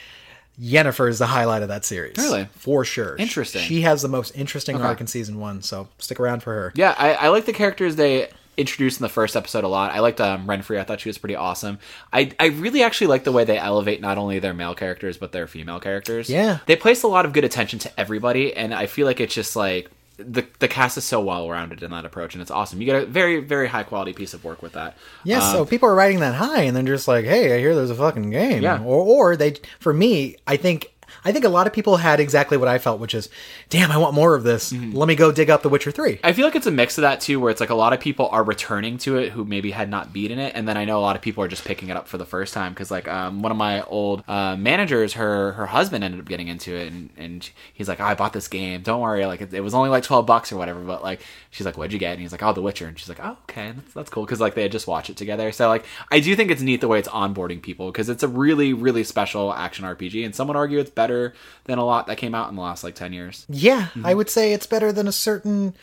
Yennefer 0.60 1.08
is 1.08 1.18
the 1.18 1.26
highlight 1.26 1.62
of 1.62 1.68
that 1.68 1.84
series. 1.84 2.18
Really? 2.18 2.48
For 2.52 2.84
sure. 2.84 3.16
Interesting. 3.16 3.62
She 3.62 3.80
has 3.82 4.02
the 4.02 4.08
most 4.08 4.36
interesting 4.36 4.80
arc 4.80 5.00
in 5.00 5.06
season 5.06 5.38
one, 5.40 5.62
so 5.62 5.88
stick 5.98 6.20
around 6.20 6.42
for 6.42 6.52
her. 6.52 6.72
Yeah, 6.74 6.94
I, 6.98 7.14
I 7.14 7.28
like 7.28 7.46
the 7.46 7.52
characters 7.52 7.96
they 7.96 8.28
introduced 8.56 9.00
in 9.00 9.02
the 9.02 9.08
first 9.08 9.36
episode 9.36 9.64
a 9.64 9.68
lot. 9.68 9.92
I 9.92 10.00
liked 10.00 10.20
um, 10.20 10.46
Renfri. 10.46 10.78
I 10.78 10.84
thought 10.84 11.00
she 11.00 11.08
was 11.08 11.16
pretty 11.16 11.36
awesome. 11.36 11.78
I 12.12 12.32
I 12.38 12.46
really 12.46 12.82
actually 12.82 13.06
like 13.06 13.24
the 13.24 13.32
way 13.32 13.44
they 13.44 13.58
elevate 13.58 14.00
not 14.02 14.18
only 14.18 14.38
their 14.38 14.52
male 14.52 14.74
characters 14.74 15.16
but 15.16 15.32
their 15.32 15.46
female 15.46 15.80
characters. 15.80 16.28
Yeah. 16.28 16.58
they 16.66 16.76
place 16.76 17.02
a 17.02 17.08
lot 17.08 17.24
of 17.24 17.32
good 17.32 17.44
attention 17.44 17.78
to 17.80 18.00
everybody, 18.00 18.54
and 18.54 18.74
I 18.74 18.86
feel 18.86 19.06
like 19.06 19.20
it's 19.20 19.34
just 19.34 19.56
like. 19.56 19.90
The, 20.26 20.46
the 20.58 20.68
cast 20.68 20.96
is 20.98 21.04
so 21.04 21.20
well 21.20 21.48
rounded 21.50 21.82
in 21.82 21.90
that 21.90 22.04
approach, 22.04 22.34
and 22.34 22.42
it's 22.42 22.50
awesome. 22.50 22.80
You 22.80 22.86
get 22.86 23.02
a 23.02 23.06
very, 23.06 23.40
very 23.40 23.68
high 23.68 23.82
quality 23.82 24.12
piece 24.12 24.34
of 24.34 24.44
work 24.44 24.62
with 24.62 24.72
that. 24.72 24.96
Yeah, 25.24 25.38
Um, 25.38 25.52
so 25.52 25.64
people 25.64 25.88
are 25.88 25.94
writing 25.94 26.20
that 26.20 26.34
high, 26.34 26.62
and 26.62 26.76
then 26.76 26.86
just 26.86 27.08
like, 27.08 27.24
hey, 27.24 27.54
I 27.54 27.58
hear 27.58 27.74
there's 27.74 27.90
a 27.90 27.94
fucking 27.94 28.30
game. 28.30 28.62
Yeah. 28.62 28.82
Or, 28.82 29.30
or 29.32 29.36
they, 29.36 29.56
for 29.78 29.92
me, 29.92 30.36
I 30.46 30.56
think, 30.56 30.92
I 31.24 31.32
think 31.32 31.44
a 31.44 31.48
lot 31.48 31.66
of 31.66 31.72
people 31.72 31.96
had 31.96 32.20
exactly 32.20 32.56
what 32.56 32.68
I 32.68 32.78
felt, 32.78 33.00
which 33.00 33.14
is, 33.14 33.28
damn, 33.68 33.90
I 33.90 33.98
want 33.98 34.14
more 34.14 34.34
of 34.34 34.42
this. 34.42 34.72
Mm-hmm. 34.72 34.96
Let 34.96 35.08
me 35.08 35.14
go 35.14 35.32
dig 35.32 35.50
up 35.50 35.62
The 35.62 35.68
Witcher 35.68 35.90
Three. 35.90 36.18
I 36.22 36.32
feel 36.32 36.44
like 36.44 36.56
it's 36.56 36.66
a 36.66 36.70
mix 36.70 36.98
of 36.98 37.02
that 37.02 37.20
too, 37.20 37.40
where 37.40 37.50
it's 37.50 37.60
like 37.60 37.70
a 37.70 37.74
lot 37.74 37.92
of 37.92 38.00
people 38.00 38.28
are 38.28 38.42
returning 38.42 38.98
to 38.98 39.16
it 39.18 39.32
who 39.32 39.44
maybe 39.44 39.70
had 39.70 39.88
not 39.88 40.12
beaten 40.12 40.38
it, 40.38 40.54
and 40.54 40.66
then 40.68 40.76
I 40.76 40.84
know 40.84 40.98
a 40.98 41.00
lot 41.00 41.16
of 41.16 41.22
people 41.22 41.44
are 41.44 41.48
just 41.48 41.64
picking 41.64 41.88
it 41.88 41.96
up 41.96 42.08
for 42.08 42.18
the 42.18 42.24
first 42.24 42.54
time 42.54 42.72
because 42.72 42.90
like 42.90 43.08
um, 43.08 43.42
one 43.42 43.52
of 43.52 43.58
my 43.58 43.82
old 43.82 44.24
uh, 44.28 44.56
managers, 44.56 45.14
her 45.14 45.52
her 45.52 45.66
husband 45.66 46.04
ended 46.04 46.20
up 46.20 46.26
getting 46.26 46.48
into 46.48 46.74
it, 46.74 46.92
and, 46.92 47.10
and 47.16 47.50
he's 47.72 47.88
like, 47.88 48.00
oh, 48.00 48.04
I 48.04 48.14
bought 48.14 48.32
this 48.32 48.48
game. 48.48 48.82
Don't 48.82 49.00
worry, 49.00 49.26
like 49.26 49.40
it, 49.40 49.52
it 49.54 49.60
was 49.60 49.74
only 49.74 49.90
like 49.90 50.04
twelve 50.04 50.26
bucks 50.26 50.52
or 50.52 50.56
whatever, 50.56 50.80
but 50.80 51.02
like 51.02 51.20
she's 51.50 51.66
like, 51.66 51.76
what'd 51.76 51.92
you 51.92 51.98
get? 51.98 52.12
And 52.12 52.20
he's 52.20 52.32
like, 52.32 52.42
oh, 52.42 52.52
The 52.52 52.62
Witcher, 52.62 52.86
and 52.86 52.98
she's 52.98 53.08
like, 53.08 53.20
oh, 53.22 53.36
okay, 53.48 53.72
that's, 53.72 53.92
that's 53.92 54.10
cool 54.10 54.24
because 54.24 54.40
like 54.40 54.54
they 54.54 54.62
had 54.62 54.72
just 54.72 54.86
watched 54.86 55.10
it 55.10 55.16
together. 55.16 55.52
So 55.52 55.68
like 55.68 55.84
I 56.10 56.20
do 56.20 56.34
think 56.36 56.50
it's 56.50 56.62
neat 56.62 56.80
the 56.80 56.88
way 56.88 56.98
it's 56.98 57.08
onboarding 57.08 57.62
people 57.62 57.90
because 57.90 58.08
it's 58.08 58.22
a 58.22 58.28
really 58.28 58.72
really 58.72 59.04
special 59.04 59.52
action 59.52 59.84
RPG, 59.84 60.24
and 60.24 60.34
some 60.34 60.48
would 60.48 60.56
argue 60.56 60.78
it's 60.78 60.90
better 61.00 61.32
than 61.64 61.78
a 61.78 61.84
lot 61.84 62.06
that 62.08 62.16
came 62.18 62.34
out 62.34 62.48
in 62.50 62.56
the 62.56 62.62
last 62.62 62.84
like 62.84 62.94
ten 62.94 63.12
years. 63.12 63.46
Yeah, 63.48 63.86
Mm-hmm. 63.90 64.06
I 64.06 64.14
would 64.14 64.28
say 64.30 64.52
it's 64.52 64.66
better 64.66 64.92
than 64.92 65.08
a 65.08 65.12
certain. 65.12 65.74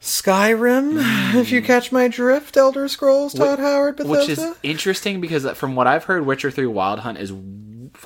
Skyrim, 0.00 1.34
if 1.34 1.52
you 1.52 1.60
catch 1.60 1.92
my 1.92 2.08
drift, 2.08 2.56
Elder 2.56 2.88
Scrolls, 2.88 3.34
Todd 3.34 3.58
Howard, 3.58 3.96
Bethesda. 3.96 4.18
which 4.18 4.28
is 4.30 4.56
interesting 4.62 5.20
because 5.20 5.44
from 5.58 5.74
what 5.76 5.86
I've 5.86 6.04
heard, 6.04 6.24
Witcher 6.24 6.50
Three 6.50 6.66
Wild 6.66 7.00
Hunt 7.00 7.18
is 7.18 7.30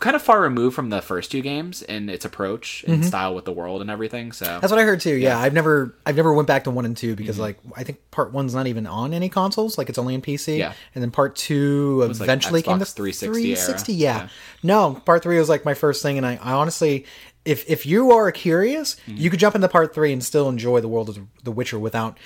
kind 0.00 0.16
of 0.16 0.22
far 0.22 0.40
removed 0.40 0.74
from 0.74 0.90
the 0.90 1.00
first 1.02 1.30
two 1.30 1.40
games 1.40 1.82
in 1.82 2.08
its 2.08 2.24
approach 2.24 2.84
and 2.86 3.04
style 3.04 3.34
with 3.34 3.44
the 3.44 3.52
world 3.52 3.80
and 3.80 3.90
everything. 3.90 4.32
So 4.32 4.44
That's 4.44 4.70
what 4.70 4.80
I 4.80 4.84
heard 4.84 5.00
too. 5.00 5.14
Yeah. 5.14 5.38
I've 5.38 5.52
never 5.54 5.96
I've 6.06 6.16
never 6.16 6.32
went 6.32 6.48
back 6.48 6.64
to 6.64 6.70
one 6.70 6.84
and 6.84 6.96
two 6.96 7.14
because 7.16 7.38
like 7.38 7.58
I 7.76 7.84
think 7.84 7.98
part 8.10 8.32
one's 8.32 8.54
not 8.54 8.66
even 8.66 8.86
on 8.86 9.14
any 9.14 9.28
consoles. 9.28 9.78
Like 9.78 9.88
it's 9.88 9.98
only 9.98 10.14
in 10.14 10.22
PC. 10.22 10.58
Yeah. 10.58 10.72
And 10.94 11.02
then 11.02 11.10
part 11.10 11.36
two 11.36 12.02
like 12.02 12.10
eventually 12.20 12.62
came 12.62 12.78
to 12.78 12.84
Xbox 12.84 12.94
360 12.94 13.26
era. 13.26 13.56
360. 13.56 13.94
Yeah. 13.94 14.16
Yeah. 14.18 14.28
No, 14.62 14.94
part 15.04 15.22
three 15.22 15.38
was 15.38 15.48
like 15.48 15.64
my 15.64 15.74
first 15.74 16.02
thing, 16.02 16.16
and 16.18 16.26
I, 16.26 16.38
I 16.42 16.52
honestly. 16.52 17.06
If, 17.44 17.68
if 17.68 17.84
you 17.84 18.10
are 18.12 18.32
curious, 18.32 18.96
Mm-hmm. 19.06 19.18
you 19.18 19.28
could 19.28 19.38
jump 19.38 19.54
into 19.54 19.68
part 19.68 19.94
three 19.94 20.14
and 20.14 20.24
still 20.24 20.48
enjoy 20.48 20.80
the 20.80 20.88
world 20.88 21.10
of 21.10 21.18
The 21.42 21.52
Witcher 21.52 21.78
without 21.78 22.16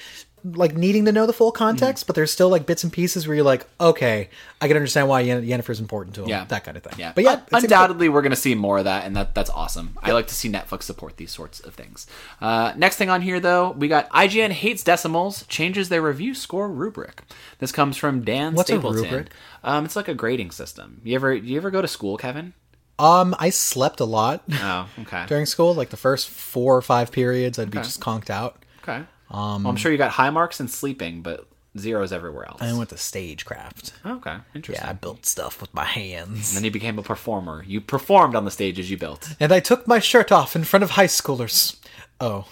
like 0.45 0.75
needing 0.77 1.05
to 1.07 1.13
know 1.13 1.27
the 1.27 1.33
full 1.33 1.53
context. 1.53 2.07
But 2.07 2.17
there's 2.17 2.31
still 2.31 2.49
like 2.49 2.67
bits 2.67 2.85
and 2.85 2.93
pieces 2.93 3.27
where 3.27 3.35
you're 3.37 3.45
like, 3.45 3.67
okay, 3.81 4.29
I 4.61 4.69
can 4.69 4.77
understand 4.77 5.09
why 5.09 5.21
Yen- 5.21 5.45
Yennefer's 5.45 5.81
important 5.81 6.15
to 6.17 6.23
him. 6.23 6.29
Yeah. 6.29 6.45
that 6.47 6.65
kind 6.65 6.77
of 6.77 6.83
thing. 6.83 6.95
Yeah, 6.99 7.13
but 7.15 7.25
yeah, 7.25 7.33
Un- 7.33 7.39
it 7.39 7.51
seems 7.51 7.65
undoubtedly 7.65 8.09
we're 8.09 8.23
going 8.23 8.31
to 8.31 8.37
see 8.37 8.55
more 8.55 8.79
of 8.79 8.85
that, 8.85 9.05
and 9.05 9.17
that 9.17 9.35
that's 9.35 9.51
awesome. 9.51 9.97
I 10.03 10.13
like 10.13 10.27
to 10.29 10.35
see 10.35 10.49
Netflix 10.51 10.83
support 10.85 11.17
these 11.17 11.31
sorts 11.31 11.61
of 11.61 11.75
things. 11.75 12.07
Uh, 12.41 12.73
next 12.77 12.97
thing 12.97 13.11
on 13.11 13.23
here, 13.23 13.41
though, 13.41 13.71
we 13.73 13.89
got 13.89 14.09
IGN 14.11 14.51
hates 14.51 14.83
decimals, 14.83 15.45
changes 15.47 15.89
their 15.89 16.03
review 16.03 16.35
score 16.35 16.69
rubric. 16.71 17.23
This 17.59 17.73
comes 17.73 17.97
from 17.97 18.23
Dan 18.23 18.55
What's 18.55 18.71
a 18.71 18.75
Stapleton. 18.75 19.03
rubric? 19.03 19.27
Um, 19.65 19.85
it's 19.85 19.97
like 19.97 20.09
a 20.09 20.15
grading 20.15 20.53
system. 20.53 21.01
You 21.05 21.15
ever 21.17 21.39
do 21.39 21.47
you 21.47 21.57
ever 21.57 21.71
go 21.71 21.83
to 21.83 21.89
school, 21.89 22.17
Kevin? 22.17 22.55
Um, 23.01 23.37
I 23.39 23.51
slept 23.51 24.01
a 24.01 24.05
lot 24.05 24.43
Oh, 24.55 24.89
okay, 25.03 25.25
during 25.29 25.47
school. 25.47 25.73
Like 25.73 25.91
the 25.91 25.97
first 25.97 26.29
four 26.29 26.77
or 26.77 26.83
five 26.83 27.13
periods, 27.13 27.57
I'd 27.57 27.71
be 27.71 27.79
just 27.79 28.01
conked 28.01 28.29
out. 28.29 28.65
okay. 28.83 29.05
Um, 29.31 29.65
well, 29.65 29.71
I'm 29.71 29.77
sure 29.77 29.93
you 29.93 29.99
got 29.99 30.11
high 30.13 30.31
marks 30.31 30.61
in 30.61 30.69
sleeping, 30.69 31.23
but 31.23 31.47
zeros 31.77 32.13
everywhere 32.13 32.47
else. 32.49 32.63
I 32.63 32.73
went 32.73 32.89
to 32.91 32.97
stagecraft. 32.97 33.93
okay, 34.05 34.37
interesting. 34.55 34.85
Yeah, 34.85 34.91
I 34.91 34.95
built 34.95 35.27
stuff 35.27 35.61
with 35.61 35.73
my 35.75 35.85
hands. 35.85 36.51
And 36.51 36.57
Then 36.57 36.65
you 36.65 36.71
became 36.71 36.99
a 36.99 37.03
performer. 37.03 37.63
You 37.67 37.81
performed 37.81 38.35
on 38.35 38.45
the 38.45 38.51
stages 38.51 38.91
you 38.91 38.97
built. 38.97 39.35
And 39.39 39.53
I 39.53 39.61
took 39.61 39.87
my 39.87 39.99
shirt 39.99 40.33
off 40.33 40.57
in 40.57 40.65
front 40.65 40.83
of 40.83 40.91
high 40.91 41.07
schoolers. 41.07 41.77
Oh. 42.21 42.47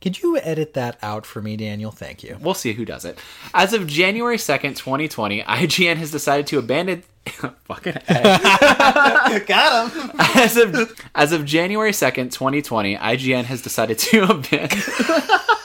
Could 0.00 0.20
you 0.20 0.36
edit 0.38 0.74
that 0.74 0.98
out 1.00 1.24
for 1.24 1.40
me, 1.40 1.56
Daniel? 1.56 1.92
Thank 1.92 2.24
you. 2.24 2.36
We'll 2.40 2.54
see 2.54 2.72
who 2.72 2.84
does 2.84 3.04
it. 3.04 3.20
As 3.54 3.72
of 3.72 3.86
January 3.86 4.36
2nd, 4.36 4.76
2020, 4.76 5.42
IGN 5.42 5.94
has 5.96 6.10
decided 6.10 6.48
to 6.48 6.58
abandon. 6.58 7.04
Fucking. 7.26 7.92
Got 8.08 9.92
him. 9.92 10.10
As 10.18 10.56
of, 10.56 11.00
as 11.14 11.30
of 11.30 11.44
January 11.44 11.92
2nd, 11.92 12.32
2020, 12.32 12.96
IGN 12.96 13.44
has 13.44 13.62
decided 13.62 13.96
to 13.98 14.24
abandon. 14.30 14.80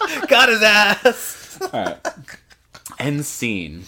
Got 0.27 0.49
his 0.49 0.61
ass. 0.61 1.59
End 2.99 3.25
scene. 3.25 3.83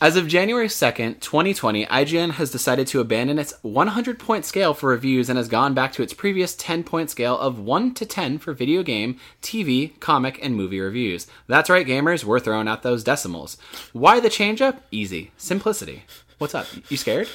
As 0.00 0.16
of 0.16 0.28
January 0.28 0.68
2nd, 0.68 1.20
2020, 1.20 1.86
IGN 1.86 2.32
has 2.32 2.50
decided 2.50 2.86
to 2.88 3.00
abandon 3.00 3.38
its 3.38 3.54
100 3.62 4.18
point 4.18 4.44
scale 4.44 4.74
for 4.74 4.90
reviews 4.90 5.30
and 5.30 5.38
has 5.38 5.48
gone 5.48 5.72
back 5.72 5.92
to 5.94 6.02
its 6.02 6.12
previous 6.12 6.54
10 6.54 6.84
point 6.84 7.08
scale 7.10 7.38
of 7.38 7.58
1 7.58 7.94
to 7.94 8.04
10 8.04 8.38
for 8.38 8.52
video 8.52 8.82
game, 8.82 9.18
TV, 9.40 9.98
comic, 10.00 10.38
and 10.42 10.54
movie 10.54 10.80
reviews. 10.80 11.26
That's 11.46 11.70
right, 11.70 11.86
gamers, 11.86 12.24
we're 12.24 12.40
throwing 12.40 12.68
out 12.68 12.82
those 12.82 13.04
decimals. 13.04 13.56
Why 13.92 14.20
the 14.20 14.28
change 14.28 14.60
up? 14.60 14.82
Easy. 14.90 15.30
Simplicity. 15.38 16.04
What's 16.42 16.56
up? 16.56 16.66
You 16.90 16.96
scared? 16.96 17.28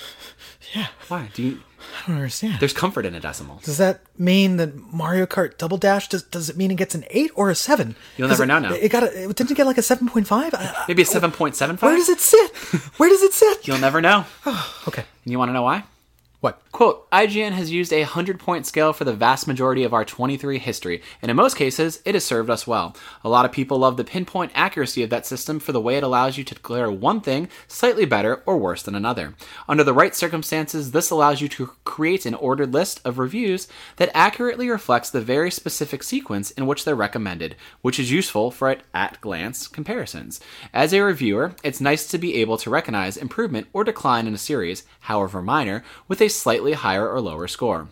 Yeah, 0.76 0.88
Why? 1.08 1.30
Do 1.34 1.42
you. 1.42 1.60
I 2.04 2.08
don't 2.08 2.18
understand. 2.18 2.60
There's 2.60 2.74
comfort 2.74 3.06
in 3.06 3.16
a 3.16 3.22
decimal. 3.22 3.62
Does 3.64 3.78
that 3.78 4.02
mean 4.20 4.58
that 4.58 4.76
Mario 4.94 5.26
Kart 5.26 5.58
Double 5.58 5.78
Dash 5.78 6.10
does? 6.10 6.24
Does 6.24 6.50
it 6.50 6.58
mean 6.58 6.72
it 6.72 6.76
gets 6.76 6.94
an 6.94 7.06
eight 7.12 7.32
or 7.34 7.50
a 7.50 7.56
seven? 7.56 7.96
You'll 8.18 8.28
never 8.28 8.44
'Cause 8.44 8.48
know 8.50 8.58
it, 8.58 8.60
now. 8.60 8.74
It 8.74 8.90
got 8.92 9.04
a. 9.04 9.30
It 9.30 9.36
didn't 9.38 9.52
it 9.52 9.56
get 9.56 9.66
like 9.66 9.78
a 9.78 9.82
seven 9.82 10.10
point 10.10 10.28
five. 10.28 10.54
Maybe 10.90 11.04
a 11.04 11.06
7.75? 11.06 11.82
Where 11.82 11.96
does 11.96 12.10
it 12.10 12.20
sit? 12.20 12.52
Where 13.00 13.08
does 13.10 13.22
it 13.24 13.32
sit? 13.32 13.66
You'll 13.66 13.78
never 13.80 14.02
know. 14.02 14.26
Okay. 14.90 15.06
And 15.24 15.32
you 15.32 15.40
want 15.40 15.48
to 15.50 15.54
know 15.54 15.64
why? 15.64 15.84
What? 16.40 16.62
Quote, 16.72 17.10
IGN 17.10 17.54
has 17.54 17.72
used 17.72 17.92
a 17.92 18.02
100 18.02 18.40
point 18.40 18.68
scale 18.68 18.94
for 18.94 19.04
the 19.04 19.14
vast 19.14 19.48
majority 19.48 19.84
of 19.84 19.92
our 19.92 20.06
23 20.06 20.60
history, 20.60 21.02
and 21.20 21.32
in 21.32 21.36
most 21.36 21.58
cases, 21.58 22.00
it 22.06 22.14
has 22.14 22.24
served 22.24 22.52
us 22.52 22.68
well. 22.68 22.96
A 23.24 23.30
lot 23.30 23.46
of 23.46 23.52
people 23.52 23.80
love 23.80 23.98
the 23.98 24.04
pinpoint 24.04 24.52
accuracy 24.54 25.02
of 25.02 25.10
that 25.10 25.26
system 25.26 25.60
for 25.60 25.72
the 25.72 25.82
way 25.82 25.98
it 25.98 26.04
allows 26.04 26.38
you 26.38 26.44
to 26.44 26.54
declare 26.54 26.92
one 26.92 27.22
thing 27.22 27.50
slightly 27.68 28.06
better 28.06 28.44
or 28.46 28.60
worse 28.60 28.84
than 28.84 28.94
another. 28.94 29.34
Under 29.68 29.84
the 29.84 29.96
right 29.96 30.16
circumstances, 30.16 30.92
this 30.92 31.10
allows 31.10 31.42
you 31.42 31.48
to 31.48 31.72
create 31.86 32.28
an 32.28 32.36
ordered 32.36 32.72
list 32.72 33.02
of 33.04 33.18
reviews 33.18 33.68
that 33.96 34.12
accurately 34.14 34.70
reflects 34.70 35.10
the 35.10 35.22
very 35.22 35.50
specific 35.50 36.04
sequence 36.04 36.52
in 36.52 36.68
which 36.68 36.86
they're 36.86 36.94
recommended, 36.94 37.56
which 37.82 38.00
is 38.00 38.12
useful 38.12 38.52
for 38.52 38.76
at 38.94 39.20
glance 39.22 39.68
comparisons. 39.68 40.40
As 40.72 40.94
a 40.94 41.02
reviewer, 41.02 41.56
it's 41.64 41.82
nice 41.82 42.06
to 42.10 42.20
be 42.20 42.36
able 42.36 42.60
to 42.60 42.70
recognize 42.70 43.18
improvement 43.18 43.66
or 43.74 43.84
decline 43.84 44.28
in 44.28 44.36
a 44.36 44.38
series, 44.38 44.84
however 45.00 45.42
minor, 45.42 45.84
with 46.08 46.22
a 46.22 46.27
slightly 46.36 46.74
higher 46.74 47.10
or 47.10 47.22
lower 47.22 47.48
score. 47.48 47.88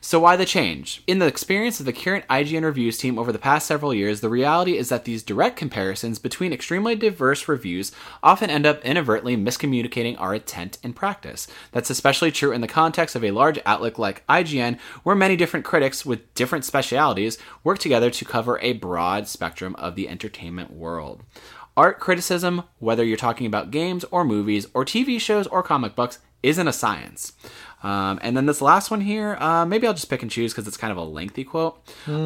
So, 0.00 0.20
why 0.20 0.36
the 0.36 0.44
change? 0.44 1.02
In 1.06 1.18
the 1.18 1.26
experience 1.26 1.80
of 1.80 1.86
the 1.86 1.92
current 1.92 2.26
IGN 2.28 2.62
reviews 2.62 2.98
team 2.98 3.18
over 3.18 3.32
the 3.32 3.38
past 3.38 3.66
several 3.66 3.92
years, 3.92 4.20
the 4.20 4.28
reality 4.28 4.76
is 4.76 4.88
that 4.88 5.04
these 5.04 5.22
direct 5.22 5.56
comparisons 5.56 6.18
between 6.18 6.52
extremely 6.52 6.94
diverse 6.94 7.48
reviews 7.48 7.92
often 8.22 8.48
end 8.48 8.64
up 8.64 8.84
inadvertently 8.84 9.36
miscommunicating 9.36 10.18
our 10.18 10.34
intent 10.34 10.78
in 10.82 10.92
practice. 10.92 11.48
That's 11.72 11.90
especially 11.90 12.30
true 12.30 12.52
in 12.52 12.60
the 12.60 12.68
context 12.68 13.16
of 13.16 13.24
a 13.24 13.32
large 13.32 13.58
outlet 13.66 13.98
like 13.98 14.26
IGN, 14.28 14.78
where 15.02 15.16
many 15.16 15.36
different 15.36 15.66
critics 15.66 16.06
with 16.06 16.32
different 16.34 16.64
specialities 16.64 17.36
work 17.64 17.78
together 17.78 18.10
to 18.10 18.24
cover 18.24 18.58
a 18.60 18.74
broad 18.74 19.26
spectrum 19.26 19.74
of 19.76 19.96
the 19.96 20.08
entertainment 20.08 20.70
world. 20.70 21.22
Art 21.76 22.00
criticism, 22.00 22.64
whether 22.78 23.04
you're 23.04 23.16
talking 23.16 23.46
about 23.46 23.70
games 23.70 24.04
or 24.10 24.24
movies 24.24 24.66
or 24.74 24.84
TV 24.84 25.20
shows 25.20 25.46
or 25.46 25.62
comic 25.62 25.94
books, 25.94 26.18
isn't 26.42 26.68
a 26.68 26.72
science. 26.72 27.32
Um, 27.82 28.18
and 28.22 28.36
then 28.36 28.46
this 28.46 28.60
last 28.60 28.90
one 28.90 29.00
here, 29.00 29.36
uh, 29.38 29.64
maybe 29.64 29.86
I'll 29.86 29.94
just 29.94 30.10
pick 30.10 30.22
and 30.22 30.30
choose 30.30 30.52
because 30.52 30.66
it's 30.66 30.76
kind 30.76 30.90
of 30.90 30.96
a 30.96 31.04
lengthy 31.04 31.44
quote. 31.44 31.78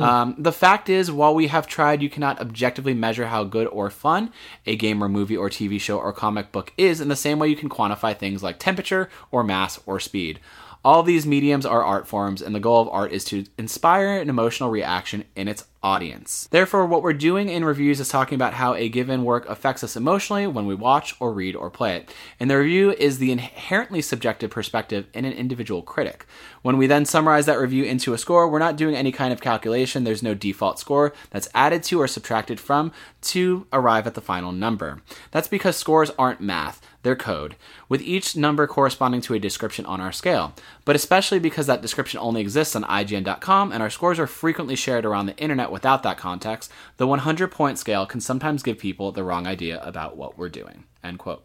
Um, 0.03 0.35
the 0.39 0.53
fact 0.53 0.89
is, 0.89 1.11
while 1.11 1.35
we 1.35 1.49
have 1.49 1.67
tried, 1.67 2.01
you 2.03 2.09
cannot 2.09 2.41
objectively 2.41 2.95
measure 2.95 3.27
how 3.27 3.45
good 3.45 3.67
or 3.67 3.91
fun 3.91 4.33
a 4.67 4.77
game 4.77 5.03
or 5.05 5.09
movie 5.09 5.37
or 5.37 5.51
TV 5.51 5.81
show 5.81 5.99
or 5.99 6.13
comic 6.13 6.53
book 6.53 6.73
is 6.79 7.01
in 7.01 7.09
the 7.09 7.17
same 7.17 7.39
way 7.39 7.49
you 7.49 7.57
can 7.57 7.69
quantify 7.69 8.17
things 8.17 8.43
like 8.43 8.59
temperature 8.59 9.11
or 9.31 9.45
mass 9.45 9.79
or 9.85 10.01
speed. 10.01 10.41
All 10.85 11.05
these 11.05 11.27
mediums 11.27 11.65
are 11.65 11.85
art 11.85 12.09
forms, 12.09 12.43
and 12.43 12.55
the 12.55 12.61
goal 12.61 12.83
of 12.83 12.89
art 12.89 13.13
is 13.13 13.25
to 13.27 13.45
inspire 13.57 14.21
an 14.21 14.29
emotional 14.29 14.69
reaction 14.69 15.25
in 15.37 15.47
its 15.47 15.65
audience. 15.81 16.49
Therefore, 16.51 16.87
what 16.87 17.03
we're 17.03 17.13
doing 17.13 17.49
in 17.49 17.65
reviews 17.65 18.01
is 18.01 18.09
talking 18.09 18.35
about 18.35 18.55
how 18.55 18.75
a 18.75 18.89
given 18.89 19.23
work 19.23 19.49
affects 19.49 19.85
us 19.85 19.97
emotionally 19.97 20.47
when 20.47 20.67
we 20.67 20.75
watch 20.75 21.15
or 21.21 21.33
read 21.33 21.55
or 21.55 21.71
play 21.71 21.97
it. 21.97 22.13
And 22.41 22.51
the 22.51 22.59
review 22.59 22.93
is 22.93 23.19
the 23.19 23.31
inherently 23.31 24.03
subjective 24.03 24.51
perspective 24.51 25.07
in 25.15 25.25
an 25.25 25.33
individual 25.33 25.83
critic. 25.83 26.27
When 26.63 26.79
we 26.79 26.89
then 26.89 27.05
summarize 27.05 27.47
that 27.47 27.59
review 27.59 27.85
into 27.85 28.13
a 28.13 28.19
score, 28.19 28.49
we're 28.49 28.59
not 28.59 28.77
doing 28.77 28.97
any 28.97 29.13
kind 29.13 29.33
of 29.33 29.41
calculation. 29.41 30.05
There's 30.05 30.23
no 30.23 30.35
default 30.35 30.81
score 30.81 31.13
that's 31.31 31.49
added 31.55 31.85
to 31.85 32.01
or 32.01 32.09
subtracted 32.09 32.59
from 32.59 32.93
to 33.23 33.67
arrive 33.73 34.07
at 34.07 34.15
the 34.15 34.21
final 34.21 34.51
number. 34.51 35.01
That's 35.31 35.49
because 35.49 35.77
scores 35.77 36.11
aren't 36.19 36.41
math 36.41 36.81
their 37.03 37.17
code, 37.17 37.57
with 37.89 38.01
each 38.03 38.37
number 38.37 38.67
corresponding 38.67 39.21
to 39.23 39.35
a 39.35 39.39
description 39.39 39.85
on 39.87 40.01
our 40.01 40.13
scale. 40.13 40.55
But 40.85 40.95
especially 40.97 41.39
because 41.41 41.67
that 41.67 41.83
description 41.83 42.21
only 42.21 42.41
exists 42.41 42.77
on 42.77 42.85
IGN.com 42.85 43.73
and 43.73 43.83
our 43.83 43.91
scores 43.91 44.19
are 44.19 44.27
frequently 44.27 44.77
shared 44.77 45.05
around 45.05 45.27
the 45.27 45.37
internet 45.37 45.71
without 45.73 46.03
that 46.05 46.17
context, 46.19 46.71
the 46.99 47.07
100 47.07 47.49
point 47.51 47.79
scale 47.79 48.07
can 48.07 48.21
sometimes 48.21 48.63
give 48.63 48.79
people 48.79 49.11
the 49.13 49.25
wrong 49.25 49.47
idea 49.47 49.83
about 49.83 50.17
what 50.17 50.39
we're 50.39 50.49
doing. 50.49 50.85
End 51.03 51.19
quote. 51.19 51.43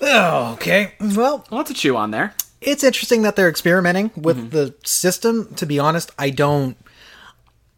Oh, 0.00 0.54
okay. 0.54 0.94
Well, 1.00 1.44
Lots 1.50 1.70
to 1.70 1.74
chew 1.76 1.96
on 1.96 2.10
there. 2.10 2.34
it's 2.60 2.82
interesting 2.82 3.22
that 3.22 3.36
they're 3.36 3.48
experimenting 3.48 4.10
with 4.16 4.36
Mm-hmm. 4.38 4.48
the 4.48 4.74
system. 4.84 5.54
To 5.56 5.66
be 5.66 5.78
honest, 5.78 6.10
I 6.18 6.30
don't. 6.30 6.76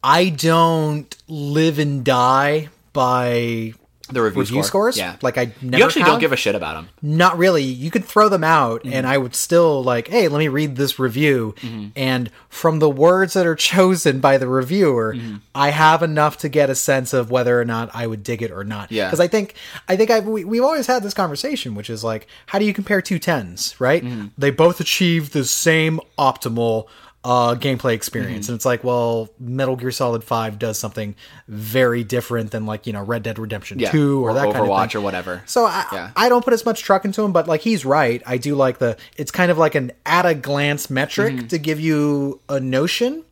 I 0.03 0.29
don't 0.29 1.15
live 1.29 1.79
and 1.79 2.05
die 2.05 2.69
by 2.93 3.73
The 4.13 4.21
review, 4.23 4.41
review 4.41 4.63
score. 4.63 4.93
scores. 4.93 4.99
Yeah. 4.99 5.17
Like 5.23 5.39
I 5.39 5.53
never. 5.63 5.79
you 5.79 5.85
actually 5.85 6.03
have. 6.03 6.11
don't 6.13 6.21
give 6.21 6.33
a 6.33 6.37
shit 6.37 6.55
about 6.55 6.75
them. 6.75 6.89
Not 7.01 7.39
really. 7.39 7.63
You 7.63 7.91
could 7.91 8.05
throw 8.05 8.29
them 8.29 8.45
out, 8.45 8.83
Mm-hmm. 8.85 8.93
and 8.93 9.07
I 9.07 9.17
would 9.17 9.35
still 9.35 9.83
like, 9.83 10.09
hey, 10.09 10.29
let 10.29 10.39
me 10.39 10.49
read 10.49 10.77
this 10.77 10.99
review. 10.99 11.55
And 11.97 12.31
from 12.49 12.81
the 12.81 12.91
words 12.91 13.33
that 13.33 13.47
are 13.47 13.55
chosen 13.55 14.21
by 14.21 14.37
the 14.39 14.47
reviewer, 14.49 15.15
Mm-hmm. 15.15 15.37
I 15.55 15.71
have 15.71 16.03
enough 16.03 16.37
to 16.39 16.49
get 16.49 16.69
a 16.71 16.75
sense 16.75 17.13
of 17.15 17.31
whether 17.31 17.61
or 17.61 17.65
not 17.65 17.91
I 17.95 18.07
would 18.07 18.23
dig 18.23 18.43
it 18.43 18.51
or 18.51 18.65
not. 18.65 18.91
Yeah. 18.93 19.07
Because 19.07 19.21
I 19.21 19.29
think, 19.29 19.55
I 19.89 19.97
think 19.97 20.11
I 20.11 20.21
we, 20.21 20.45
we've 20.45 20.63
always 20.65 20.87
had 20.87 21.03
this 21.03 21.15
conversation, 21.15 21.75
which 21.75 21.89
is 21.89 22.03
like, 22.05 22.27
how 22.47 22.59
do 22.59 22.65
you 22.65 22.75
compare 22.75 23.01
two 23.01 23.19
tens? 23.19 23.75
Right? 23.81 24.05
Mm-hmm. 24.05 24.27
They 24.37 24.51
both 24.51 24.81
achieve 24.81 25.31
the 25.33 25.45
same 25.45 26.01
optimal. 26.19 26.87
Uh, 27.25 27.55
gameplay 27.55 27.95
experience, 27.95 28.45
Mm-hmm. 28.47 28.53
and 28.53 28.57
it's 28.59 28.67
like, 28.67 28.85
well, 28.85 29.31
Metal 29.41 29.77
Gear 29.77 29.91
Solid 29.91 30.23
Five 30.23 30.59
does 30.59 30.79
something 30.79 31.17
very 31.49 32.05
different 32.05 32.51
than 32.51 32.67
like 32.67 32.87
you 32.87 32.93
know 32.93 33.03
Red 33.03 33.23
Dead 33.23 33.39
Redemption 33.39 33.79
Yeah. 33.79 33.91
Two 33.91 34.23
or, 34.23 34.35
that 34.35 34.43
kind 34.45 34.57
of 34.57 34.63
Overwatch 34.69 34.93
thing. 34.93 35.01
or 35.01 35.05
whatever. 35.05 35.43
So 35.47 35.65
I, 35.65 35.87
Yeah. 35.91 36.11
I 36.15 36.29
don't 36.29 36.45
put 36.45 36.53
as 36.53 36.67
much 36.67 36.83
truck 36.83 37.07
into 37.07 37.23
him, 37.23 37.33
but 37.33 37.49
like 37.49 37.63
he's 37.63 37.87
right. 37.87 38.23
I 38.27 38.37
do 38.37 38.55
like 38.55 38.77
the 38.77 38.99
it's 39.17 39.31
kind 39.31 39.51
of 39.51 39.57
like 39.57 39.75
an 39.75 39.93
at 40.05 40.27
a 40.27 40.35
glance 40.35 40.91
metric 40.91 41.35
Mm-hmm. 41.35 41.47
to 41.47 41.59
give 41.59 41.81
you 41.81 42.41
a 42.51 42.61
notion. 42.61 43.25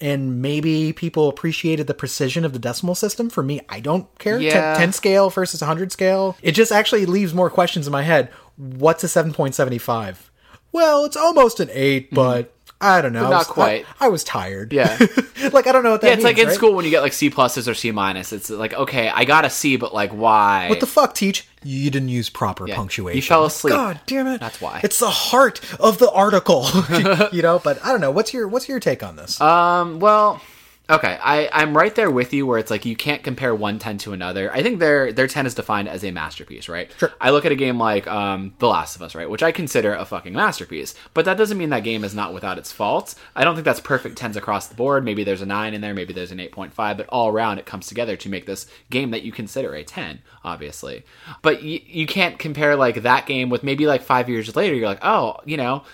and 0.00 0.40
maybe 0.40 0.92
people 0.92 1.28
appreciated 1.28 1.86
the 1.88 1.94
precision 1.94 2.44
of 2.44 2.52
the 2.52 2.58
decimal 2.60 2.94
system. 2.94 3.30
For 3.30 3.42
me, 3.42 3.60
I 3.68 3.80
don't 3.80 4.06
care. 4.18 4.38
Yeah. 4.40 4.76
10, 4.76 4.92
scale 4.92 5.28
versus 5.30 5.60
100 5.60 5.90
scale. 5.92 6.36
It 6.42 6.52
just 6.52 6.70
actually 6.70 7.06
leaves 7.06 7.34
more 7.34 7.50
questions 7.50 7.86
in 7.88 7.92
my 7.92 8.02
head. 8.02 8.28
What's 8.56 9.02
a 9.02 9.06
7.75? 9.08 10.16
Well, 10.72 11.04
it's 11.04 11.16
almost 11.16 11.58
an 11.60 11.68
8, 11.72 12.12
but 12.12 12.53
I 12.80 13.00
don't 13.00 13.12
know. 13.12 13.20
I 13.20 13.22
Mm-hmm. 13.22 13.30
not 13.30 13.38
was- 13.38 13.48
I- 13.50 13.52
quite. 13.52 13.86
I, 14.00 14.08
was 14.08 14.24
tired. 14.24 14.72
Yeah. 14.72 14.98
like, 15.52 15.66
I 15.66 15.72
don't 15.72 15.84
know 15.84 15.92
what 15.92 16.00
that 16.02 16.08
Yeah, 16.08 16.12
it's 16.14 16.18
means, 16.18 16.24
like 16.24 16.38
in 16.38 16.46
right? 16.48 16.54
school 16.54 16.74
when 16.74 16.84
you 16.84 16.90
get 16.90 17.00
like 17.00 17.12
C 17.14 17.30
pluses 17.30 17.66
or 17.68 17.74
C 17.74 17.90
minus. 17.92 18.32
It's 18.32 18.50
like 18.50 18.74
okay, 18.74 19.08
I 19.08 19.24
got 19.24 19.44
a 19.44 19.50
C, 19.50 19.76
but 19.76 19.94
like 19.94 20.10
why? 20.10 20.68
What 20.68 20.80
the 20.80 20.86
fuck, 20.86 21.14
teach? 21.14 21.48
You 21.62 21.90
didn't 21.90 22.10
use 22.10 22.28
proper 22.28 22.68
Yeah. 22.68 22.76
punctuation. 22.76 23.16
You 23.16 23.22
fell 23.22 23.44
asleep. 23.46 23.74
God 23.74 24.00
damn 24.06 24.26
it. 24.26 24.38
That's 24.40 24.60
why. 24.60 24.80
It's 24.84 24.98
the 24.98 25.08
heart 25.10 25.60
of 25.80 25.98
the 25.98 26.10
article. 26.10 26.66
you 27.32 27.40
know, 27.42 27.58
but 27.58 27.82
I 27.84 27.90
don't 27.90 28.00
know. 28.02 28.10
What's 28.10 28.34
your 28.34 28.46
what's 28.48 28.68
your 28.68 28.80
take 28.80 29.02
on 29.02 29.16
this? 29.16 29.40
Um, 29.40 29.98
well, 30.00 30.42
okay, 30.88 31.18
I 31.22 31.48
I'm 31.52 31.76
right 31.76 31.94
there 31.94 32.10
with 32.10 32.32
you 32.32 32.46
where 32.46 32.58
it's 32.58 32.70
like 32.70 32.84
you 32.84 32.96
can't 32.96 33.22
compare 33.22 33.54
one 33.54 33.78
ten 33.78 33.98
to 33.98 34.12
another. 34.12 34.52
I 34.52 34.62
think 34.62 34.80
their 34.80 35.12
their 35.12 35.26
ten 35.26 35.46
is 35.46 35.54
defined 35.54 35.88
as 35.88 36.04
a 36.04 36.10
masterpiece, 36.10 36.68
right? 36.68 36.90
Sure. 36.98 37.12
I 37.20 37.30
look 37.30 37.44
at 37.44 37.52
a 37.52 37.56
game 37.56 37.78
like 37.78 38.06
um 38.06 38.54
The 38.58 38.68
Last 38.68 38.96
of 38.96 39.02
Us, 39.02 39.14
right, 39.14 39.28
which 39.28 39.42
I 39.42 39.52
consider 39.52 39.94
a 39.94 40.04
fucking 40.04 40.32
masterpiece, 40.32 40.94
but 41.14 41.24
that 41.24 41.36
doesn't 41.36 41.58
mean 41.58 41.70
that 41.70 41.84
game 41.84 42.04
is 42.04 42.14
not 42.14 42.34
without 42.34 42.58
its 42.58 42.72
faults. 42.72 43.16
I 43.34 43.44
don't 43.44 43.54
think 43.54 43.64
that's 43.64 43.80
perfect 43.80 44.18
tens 44.18 44.36
across 44.36 44.66
the 44.66 44.74
board. 44.74 45.04
Maybe 45.04 45.24
there's 45.24 45.42
a 45.42 45.46
nine 45.46 45.74
in 45.74 45.80
there, 45.80 45.94
maybe 45.94 46.12
there's 46.12 46.32
an 46.32 46.40
eight 46.40 46.52
point 46.52 46.74
five, 46.74 46.96
but 46.96 47.08
all 47.08 47.28
around 47.28 47.58
it 47.58 47.66
comes 47.66 47.86
together 47.86 48.16
to 48.16 48.28
make 48.28 48.46
this 48.46 48.66
game 48.90 49.10
that 49.12 49.22
you 49.22 49.32
consider 49.32 49.74
a 49.74 49.84
ten, 49.84 50.20
obviously. 50.44 51.04
But 51.42 51.62
you 51.62 51.80
you 51.84 52.06
can't 52.06 52.38
compare 52.38 52.76
like 52.76 53.02
that 53.02 53.26
game 53.26 53.48
with 53.48 53.62
maybe 53.62 53.86
like 53.86 54.02
five 54.02 54.28
years 54.28 54.54
later. 54.54 54.74
You're 54.74 54.88
like, 54.88 55.04
oh, 55.04 55.38
you 55.44 55.56
know. 55.56 55.84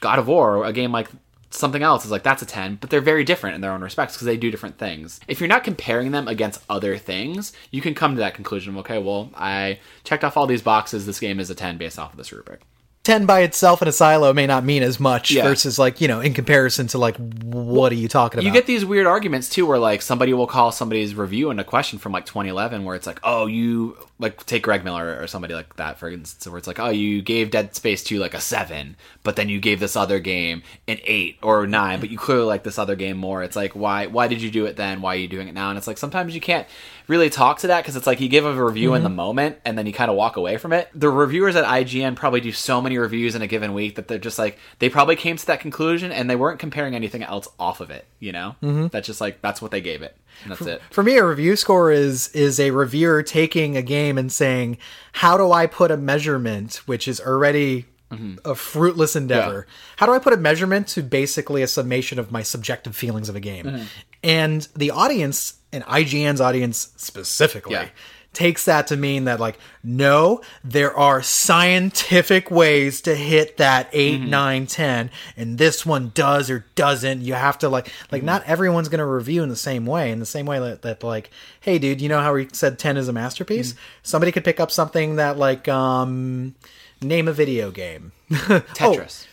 God 0.00 0.18
of 0.18 0.26
War, 0.26 0.66
a 0.66 0.72
game 0.72 0.92
like 0.92 1.08
something 1.54 1.82
else 1.82 2.04
is 2.04 2.10
like 2.10 2.22
that's 2.22 2.42
a 2.42 2.46
10 2.46 2.76
but 2.80 2.90
they're 2.90 3.00
very 3.00 3.24
different 3.24 3.54
in 3.54 3.60
their 3.60 3.72
own 3.72 3.80
respects 3.82 4.14
because 4.14 4.26
they 4.26 4.36
do 4.36 4.50
different 4.50 4.76
things 4.78 5.20
if 5.28 5.40
you're 5.40 5.48
not 5.48 5.64
comparing 5.64 6.10
them 6.10 6.26
against 6.28 6.62
other 6.68 6.96
things 6.98 7.52
you 7.70 7.80
can 7.80 7.94
come 7.94 8.14
to 8.14 8.18
that 8.20 8.34
conclusion 8.34 8.74
of 8.74 8.80
okay 8.80 8.98
well 8.98 9.30
i 9.36 9.78
checked 10.02 10.24
off 10.24 10.36
all 10.36 10.46
these 10.46 10.62
boxes 10.62 11.06
this 11.06 11.20
game 11.20 11.38
is 11.38 11.50
a 11.50 11.54
10 11.54 11.78
based 11.78 11.98
off 11.98 12.12
of 12.12 12.16
this 12.16 12.32
rubric 12.32 12.60
10 13.04 13.26
by 13.26 13.40
itself 13.40 13.82
in 13.82 13.88
a 13.88 13.92
silo 13.92 14.32
may 14.32 14.46
not 14.46 14.64
mean 14.64 14.82
as 14.82 14.98
much 14.98 15.30
Yeah. 15.30 15.42
versus 15.42 15.78
like, 15.78 16.00
you 16.00 16.08
know, 16.08 16.20
in 16.20 16.32
comparison 16.32 16.86
to 16.88 16.98
like 16.98 17.16
what 17.42 17.92
are 17.92 17.96
you 17.96 18.08
talking 18.08 18.38
about? 18.38 18.46
you 18.46 18.52
get 18.52 18.64
these 18.66 18.82
weird 18.82 19.06
arguments 19.06 19.50
too 19.50 19.66
where 19.66 19.78
like 19.78 20.00
somebody 20.00 20.32
will 20.32 20.46
call 20.46 20.72
somebody's 20.72 21.14
review 21.14 21.50
and 21.50 21.60
a 21.60 21.64
question 21.64 21.98
from 21.98 22.12
like 22.12 22.24
2011 22.24 22.82
where 22.82 22.96
it's 22.96 23.06
like 23.06 23.20
oh 23.22 23.44
you 23.46 23.98
like 24.18 24.44
take 24.46 24.62
greg 24.62 24.84
miller 24.84 25.20
or 25.20 25.26
somebody 25.26 25.54
like 25.54 25.74
that 25.76 25.98
for 25.98 26.08
instance 26.08 26.46
where 26.46 26.58
it's 26.58 26.68
like 26.68 26.78
oh 26.78 26.88
you 26.88 27.20
gave 27.20 27.50
dead 27.50 27.74
space 27.74 28.04
2 28.04 28.18
like 28.18 28.34
a 28.34 28.40
7 28.40 28.96
but 29.24 29.36
then 29.36 29.48
you 29.48 29.60
gave 29.60 29.80
this 29.80 29.96
other 29.96 30.20
game 30.20 30.62
an 30.86 30.98
8 31.04 31.38
or 31.42 31.66
9 31.66 32.00
but 32.00 32.10
you 32.10 32.18
clearly 32.18 32.44
like 32.44 32.62
this 32.64 32.78
other 32.78 32.96
game 32.96 33.16
more. 33.16 33.42
It's 33.42 33.56
like 33.56 33.72
why 33.72 34.06
why 34.06 34.28
did 34.28 34.42
you 34.42 34.50
do 34.50 34.66
it 34.66 34.76
then? 34.76 35.00
Why 35.00 35.14
are 35.14 35.18
you 35.18 35.28
doing 35.28 35.48
it 35.48 35.54
now? 35.54 35.70
And 35.70 35.78
it's 35.78 35.86
like 35.86 35.98
sometimes 35.98 36.34
you 36.34 36.40
can't 36.40 36.66
really 37.08 37.30
talk 37.30 37.58
to 37.60 37.68
that 37.68 37.82
because 37.82 37.96
it's 37.96 38.06
like 38.06 38.20
you 38.20 38.28
give 38.28 38.44
a 38.44 38.64
review 38.64 38.94
in 38.94 39.02
the 39.02 39.08
mm-hmm. 39.08 39.16
moment 39.16 39.58
and 39.64 39.76
then 39.76 39.86
you 39.86 39.92
kind 39.92 40.10
of 40.10 40.16
walk 40.16 40.36
away 40.36 40.56
from 40.56 40.72
it. 40.72 40.88
The 40.94 41.10
reviewers 41.10 41.56
at 41.56 41.64
ign 41.64 42.16
probably 42.16 42.40
do 42.40 42.52
so 42.52 42.80
many 42.80 42.98
reviews 42.98 43.34
in 43.34 43.42
a 43.42 43.46
given 43.46 43.74
week 43.74 43.96
that 43.96 44.08
they're 44.08 44.18
just 44.18 44.38
like 44.38 44.58
they 44.78 44.88
probably 44.88 45.16
came 45.16 45.36
to 45.36 45.46
that 45.46 45.60
conclusion 45.60 46.12
and 46.12 46.28
they 46.28 46.36
weren't 46.36 46.58
comparing 46.58 46.94
anything 46.94 47.22
else 47.22 47.48
off 47.58 47.80
of 47.80 47.90
it 47.90 48.06
you 48.20 48.32
know? 48.32 48.56
Mm-hmm. 48.62 48.88
That's 48.88 49.06
just 49.06 49.20
like 49.20 49.40
that's 49.42 49.60
what 49.60 49.70
they 49.70 49.80
gave 49.80 50.02
it 50.02 50.16
and 50.42 50.52
that's 50.52 50.62
it 50.62 50.82
For 50.90 51.02
me, 51.02 51.16
a 51.16 51.24
review 51.24 51.56
score 51.56 51.90
is 51.90 52.28
is 52.28 52.58
a 52.60 52.70
reviewer 52.70 53.22
taking 53.22 53.76
a 53.76 53.82
game 53.82 54.18
and 54.18 54.30
saying, 54.32 54.78
"How 55.12 55.36
do 55.36 55.52
I 55.52 55.66
put 55.66 55.90
a 55.90 55.96
measurement, 55.96 56.76
which 56.86 57.08
is 57.08 57.20
already 57.20 57.86
mm-hmm. 58.10 58.36
a 58.44 58.54
fruitless 58.54 59.16
endeavor? 59.16 59.66
How 59.96 60.06
do 60.06 60.12
I 60.12 60.18
put 60.18 60.32
a 60.32 60.36
measurement 60.36 60.88
to 60.88 61.02
basically 61.02 61.62
a 61.62 61.66
summation 61.66 62.18
of 62.18 62.30
my 62.30 62.42
subjective 62.42 62.96
feelings 62.96 63.28
of 63.28 63.36
a 63.36 63.40
game?" 63.40 63.66
Mm-hmm. 63.66 63.84
And 64.22 64.68
the 64.74 64.90
audience, 64.90 65.54
and 65.72 65.84
IGN's 65.84 66.40
audience 66.40 66.92
specifically, 66.96 67.74
Yeah. 67.74 67.88
Takes 68.34 68.64
that 68.64 68.88
to 68.88 68.96
mean 68.96 69.24
that 69.24 69.40
like 69.40 69.58
no 69.82 70.40
there 70.62 70.94
are 70.96 71.22
scientific 71.22 72.50
ways 72.50 73.00
to 73.02 73.14
hit 73.14 73.56
that 73.58 73.88
8 73.92 74.20
mm-hmm. 74.20 74.30
nine, 74.30 74.66
ten, 74.66 75.10
and 75.36 75.58
this 75.58 75.86
one 75.86 76.10
does 76.14 76.50
or 76.50 76.66
doesn't. 76.74 77.22
You 77.22 77.34
have 77.34 77.58
to 77.58 77.68
like 77.68 77.90
like 78.10 78.20
mm-hmm. 78.20 78.26
not 78.26 78.44
everyone's 78.44 78.88
going 78.88 78.98
to 78.98 79.06
review 79.06 79.42
in 79.42 79.48
the 79.48 79.56
same 79.56 79.86
way 79.86 80.10
in 80.10 80.18
the 80.18 80.26
same 80.26 80.46
way 80.46 80.58
that, 80.58 80.82
that 80.82 81.02
like 81.02 81.30
hey 81.60 81.78
dude 81.78 82.00
you 82.00 82.08
know 82.08 82.20
how 82.20 82.34
we 82.34 82.48
said 82.52 82.78
10 82.78 82.96
is 82.96 83.08
a 83.08 83.12
masterpiece? 83.12 83.72
Mm-hmm. 83.72 83.80
Somebody 84.02 84.32
could 84.32 84.44
pick 84.44 84.60
up 84.60 84.70
something 84.70 85.16
that 85.16 85.38
like 85.38 85.68
um 85.68 86.54
name 87.00 87.28
a 87.28 87.32
video 87.32 87.70
game. 87.70 88.12
Oh, 88.50 88.60
Tetris. 88.74 89.26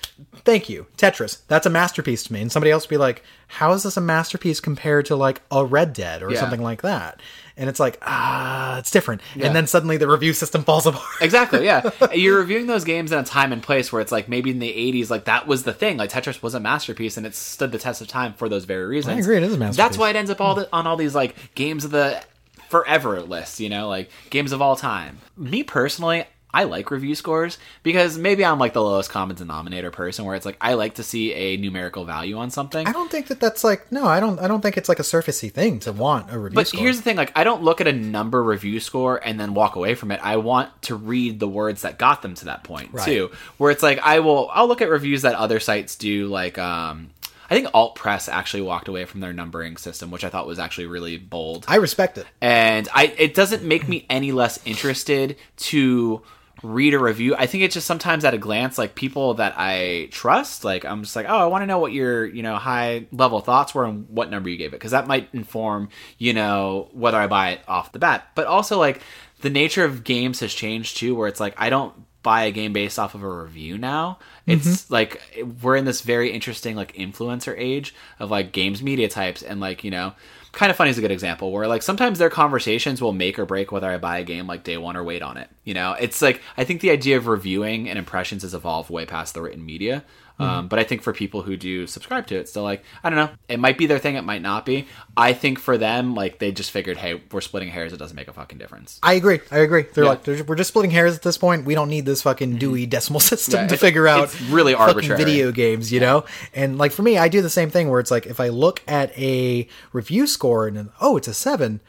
thank 0.43 0.69
you. 0.69 0.85
Tetris. 0.97 1.39
That's 1.47 1.65
a 1.65 1.69
masterpiece 1.69 2.23
to 2.25 2.33
me. 2.33 2.41
And 2.41 2.51
somebody 2.51 2.71
else 2.71 2.85
would 2.85 2.93
be 2.93 2.97
like 2.97 3.23
how 3.47 3.73
is 3.73 3.83
this 3.83 3.97
a 3.97 4.01
masterpiece 4.01 4.59
compared 4.59 5.05
to 5.07 5.15
like 5.15 5.41
a 5.51 5.65
red 5.65 5.93
dead 5.93 6.21
or 6.23 6.31
Yeah. 6.31 6.39
something 6.39 6.61
like 6.61 6.81
that 6.83 7.21
and 7.61 7.69
it's 7.69 7.79
like 7.79 7.97
ah 8.01 8.77
it's 8.79 8.91
different 8.91 9.21
and 9.39 9.55
then 9.55 9.67
suddenly 9.67 9.95
the 9.95 10.07
review 10.07 10.33
system 10.33 10.63
falls 10.63 10.85
apart 10.91 11.05
Exactly, 11.21 11.63
yeah. 11.63 11.89
You're 12.13 12.39
reviewing 12.39 12.65
those 12.67 12.83
games 12.83 13.11
in 13.11 13.19
a 13.19 13.23
time 13.23 13.53
and 13.53 13.61
place 13.61 13.93
where 13.93 14.01
it's 14.01 14.11
like 14.11 14.27
maybe 14.27 14.49
in 14.49 14.59
the 14.59 14.69
80s, 14.69 15.09
like 15.09 15.25
that 15.25 15.45
was 15.47 15.63
the 15.63 15.73
thing. 15.73 15.97
Like 15.97 16.09
Tetris 16.09 16.41
was 16.41 16.55
a 16.55 16.59
masterpiece 16.59 17.15
and 17.15 17.25
it 17.25 17.35
stood 17.35 17.71
the 17.71 17.77
test 17.77 18.01
of 18.01 18.07
time 18.07 18.33
for 18.33 18.49
those 18.49 18.65
very 18.65 18.85
reasons. 18.85 19.15
I 19.15 19.19
agree, 19.19 19.37
it 19.37 19.43
is 19.43 19.53
a 19.53 19.57
masterpiece. 19.57 19.77
That's 19.77 19.97
why 19.97 20.09
it 20.09 20.15
ends 20.15 20.31
up 20.31 20.41
all 20.41 20.55
the, 20.55 20.67
on 20.73 20.87
all 20.87 20.97
these 20.97 21.13
like 21.15 21.35
games 21.55 21.85
of 21.85 21.91
the 21.91 22.21
forever 22.69 23.21
lists, 23.21 23.59
you 23.59 23.69
know, 23.69 23.87
like 23.87 24.09
games 24.31 24.51
of 24.51 24.61
all 24.61 24.75
time. 24.75 25.19
Me 25.37 25.63
personally, 25.63 26.25
I 26.53 26.63
like 26.65 26.91
review 26.91 27.15
scores 27.15 27.57
because 27.83 28.17
maybe 28.17 28.43
I'm 28.43 28.59
like 28.59 28.73
the 28.73 28.81
lowest 28.81 29.09
common 29.09 29.35
denominator 29.35 29.91
person 29.91 30.25
where 30.25 30.35
it's 30.35 30.45
like 30.45 30.57
I 30.59 30.73
like 30.73 30.95
to 30.95 31.03
see 31.03 31.33
a 31.33 31.57
numerical 31.57 32.05
value 32.05 32.37
on 32.37 32.49
something. 32.51 32.85
I 32.87 32.91
don't 32.91 33.09
think 33.09 33.27
that 33.27 33.39
that's 33.39 33.63
like 33.63 33.91
no, 33.91 34.05
I 34.05 34.19
don't. 34.19 34.39
I 34.39 34.47
don't 34.47 34.61
think 34.61 34.77
it's 34.77 34.89
like 34.89 34.99
a 34.99 35.03
surfacey 35.03 35.51
thing 35.51 35.79
to 35.81 35.91
want 35.91 36.31
a 36.31 36.37
review 36.37 36.55
But 36.55 36.67
score. 36.67 36.81
here's 36.81 36.97
the 36.97 37.03
thing: 37.03 37.15
like, 37.17 37.31
I 37.37 37.43
don't 37.43 37.63
look 37.63 37.81
at 37.81 37.87
a 37.87 37.93
number 37.93 38.43
review 38.43 38.79
score 38.79 39.17
and 39.23 39.39
then 39.39 39.53
walk 39.53 39.75
away 39.75 39.95
from 39.95 40.11
it. 40.11 40.19
I 40.23 40.37
want 40.37 40.69
to 40.83 40.95
read 40.95 41.39
the 41.39 41.47
words 41.47 41.83
that 41.83 41.97
got 41.97 42.21
them 42.21 42.35
to 42.35 42.45
that 42.45 42.63
point 42.63 42.89
Right. 42.93 43.05
too. 43.05 43.31
Where 43.57 43.71
it's 43.71 43.83
like, 43.83 43.99
I 43.99 44.19
will, 44.19 44.49
I'll 44.53 44.67
look 44.67 44.81
at 44.81 44.89
reviews 44.89 45.21
that 45.21 45.35
other 45.35 45.59
sites 45.59 45.95
do. 45.95 46.27
Like, 46.27 46.57
um, 46.57 47.09
I 47.49 47.53
think 47.53 47.67
Alt 47.73 47.95
Press 47.95 48.29
actually 48.29 48.63
walked 48.63 48.87
away 48.87 49.05
from 49.05 49.19
their 49.19 49.33
numbering 49.33 49.77
system, 49.77 50.09
which 50.11 50.23
I 50.23 50.29
thought 50.29 50.47
was 50.47 50.57
actually 50.59 50.87
really 50.87 51.17
bold. 51.17 51.65
I 51.67 51.75
respect 51.75 52.17
it. 52.17 52.25
and 52.41 52.87
I, 52.93 53.13
it 53.17 53.33
doesn't 53.33 53.63
make 53.63 53.87
me 53.87 54.05
any 54.09 54.31
less 54.31 54.59
interested 54.65 55.35
to 55.57 56.21
read 56.63 56.93
a 56.93 56.99
review. 56.99 57.35
I 57.35 57.47
think 57.47 57.63
it's 57.63 57.73
just 57.73 57.87
sometimes 57.87 58.23
at 58.23 58.33
a 58.33 58.37
glance, 58.37 58.77
like 58.77 58.95
people 58.95 59.35
that 59.35 59.55
I 59.57 60.09
trust, 60.11 60.63
like 60.63 60.85
I'm 60.85 61.03
just 61.03 61.15
like, 61.15 61.25
oh, 61.27 61.37
I 61.37 61.45
want 61.45 61.63
to 61.63 61.67
know 61.67 61.79
what 61.79 61.91
your, 61.91 62.25
you 62.25 62.43
know, 62.43 62.55
high 62.55 63.07
level 63.11 63.39
thoughts 63.39 63.73
were 63.73 63.85
and 63.85 64.07
what 64.09 64.29
number 64.29 64.49
you 64.49 64.57
gave 64.57 64.73
it. 64.73 64.79
Cause 64.79 64.91
that 64.91 65.07
might 65.07 65.29
inform, 65.33 65.89
you 66.17 66.33
know, 66.33 66.89
whether 66.93 67.17
I 67.17 67.27
buy 67.27 67.51
it 67.51 67.61
off 67.67 67.91
the 67.91 67.99
bat. 67.99 68.27
But 68.35 68.47
also 68.47 68.77
like 68.77 69.01
the 69.41 69.49
nature 69.49 69.83
of 69.83 70.03
games 70.03 70.39
has 70.41 70.53
changed 70.53 70.97
too, 70.97 71.15
where 71.15 71.27
it's 71.27 71.39
like, 71.39 71.55
I 71.57 71.69
don't 71.69 71.93
buy 72.23 72.43
a 72.43 72.51
game 72.51 72.73
based 72.73 72.99
off 72.99 73.15
of 73.15 73.23
a 73.23 73.29
review 73.29 73.77
now. 73.77 74.19
Mm-hmm. 74.47 74.69
It's 74.69 74.91
like 74.91 75.21
we're 75.61 75.75
in 75.75 75.85
this 75.85 76.01
very 76.01 76.31
interesting 76.31 76.75
like 76.75 76.93
influencer 76.93 77.55
age 77.57 77.95
of 78.19 78.29
like 78.29 78.51
games 78.51 78.83
media 78.83 79.09
types 79.09 79.41
and 79.41 79.59
like, 79.59 79.83
you 79.83 79.91
know, 79.91 80.13
kind 80.51 80.69
of 80.69 80.75
funny 80.75 80.89
is 80.89 80.97
a 80.97 81.01
good 81.01 81.11
example 81.11 81.51
where 81.51 81.67
like 81.67 81.81
sometimes 81.81 82.19
their 82.19 82.29
conversations 82.29 83.01
will 83.01 83.13
make 83.13 83.39
or 83.39 83.45
break 83.45 83.71
whether 83.71 83.89
I 83.89 83.97
buy 83.97 84.19
a 84.19 84.23
game 84.23 84.47
like 84.47 84.63
day 84.63 84.77
one 84.77 84.97
or 84.97 85.03
wait 85.03 85.21
on 85.21 85.37
it. 85.37 85.49
You 85.63 85.73
know, 85.73 85.93
it's 85.93 86.21
like 86.21 86.41
I 86.57 86.63
think 86.63 86.81
the 86.81 86.91
idea 86.91 87.17
of 87.17 87.27
reviewing 87.27 87.89
and 87.89 87.97
impressions 87.97 88.43
has 88.43 88.53
evolved 88.53 88.89
way 88.89 89.05
past 89.05 89.33
the 89.33 89.41
written 89.41 89.65
media. 89.65 90.03
Um, 90.41 90.67
but 90.67 90.79
I 90.79 90.83
think 90.83 91.01
for 91.01 91.13
people 91.13 91.41
who 91.43 91.55
do 91.55 91.85
subscribe 91.87 92.25
to 92.27 92.35
it, 92.35 92.49
still 92.49 92.63
like 92.63 92.83
I 93.03 93.09
don't 93.09 93.17
know, 93.17 93.29
it 93.47 93.59
might 93.59 93.77
be 93.77 93.85
their 93.85 93.99
thing, 93.99 94.15
it 94.15 94.23
might 94.23 94.41
not 94.41 94.65
be. 94.65 94.87
I 95.15 95.33
think 95.33 95.59
for 95.59 95.77
them, 95.77 96.15
like 96.15 96.39
they 96.39 96.51
just 96.51 96.71
figured, 96.71 96.97
hey, 96.97 97.21
we're 97.31 97.41
splitting 97.41 97.69
hairs, 97.69 97.93
it 97.93 97.97
doesn't 97.97 98.15
make 98.15 98.27
a 98.27 98.33
fucking 98.33 98.57
difference. 98.57 98.99
I 99.03 99.13
agree. 99.13 99.39
I 99.51 99.59
agree. 99.59 99.83
They're 99.93 100.03
Yeah. 100.05 100.09
like 100.09 100.23
they're, 100.23 100.43
we're 100.43 100.55
just 100.55 100.69
splitting 100.69 100.91
hairs 100.91 101.15
at 101.15 101.21
this 101.21 101.37
point. 101.37 101.65
We 101.65 101.75
don't 101.75 101.89
need 101.89 102.05
this 102.05 102.21
fucking 102.23 102.57
Dewey 102.57 102.85
Decimal 102.85 103.19
System 103.31 103.61
Yeah, 103.61 103.67
to 103.67 103.77
figure 103.77 104.07
out. 104.07 104.23
it's 104.25 104.41
really 104.43 104.73
arbitrary. 104.73 105.17
video 105.23 105.51
games, 105.51 105.91
you 105.91 105.99
know. 105.99 106.25
And 106.53 106.77
like 106.77 106.91
for 106.91 107.03
me, 107.03 107.17
I 107.17 107.27
do 107.27 107.41
the 107.41 107.49
same 107.49 107.69
thing 107.69 107.89
where 107.89 107.99
it's 107.99 108.11
like 108.11 108.25
if 108.25 108.39
I 108.39 108.49
look 108.49 108.81
at 108.87 109.17
a 109.17 109.67
review 109.93 110.27
score 110.27 110.67
and 110.67 110.75
then, 110.77 110.89
oh, 111.01 111.17
it's 111.17 111.27
a 111.27 111.33
seven. 111.33 111.81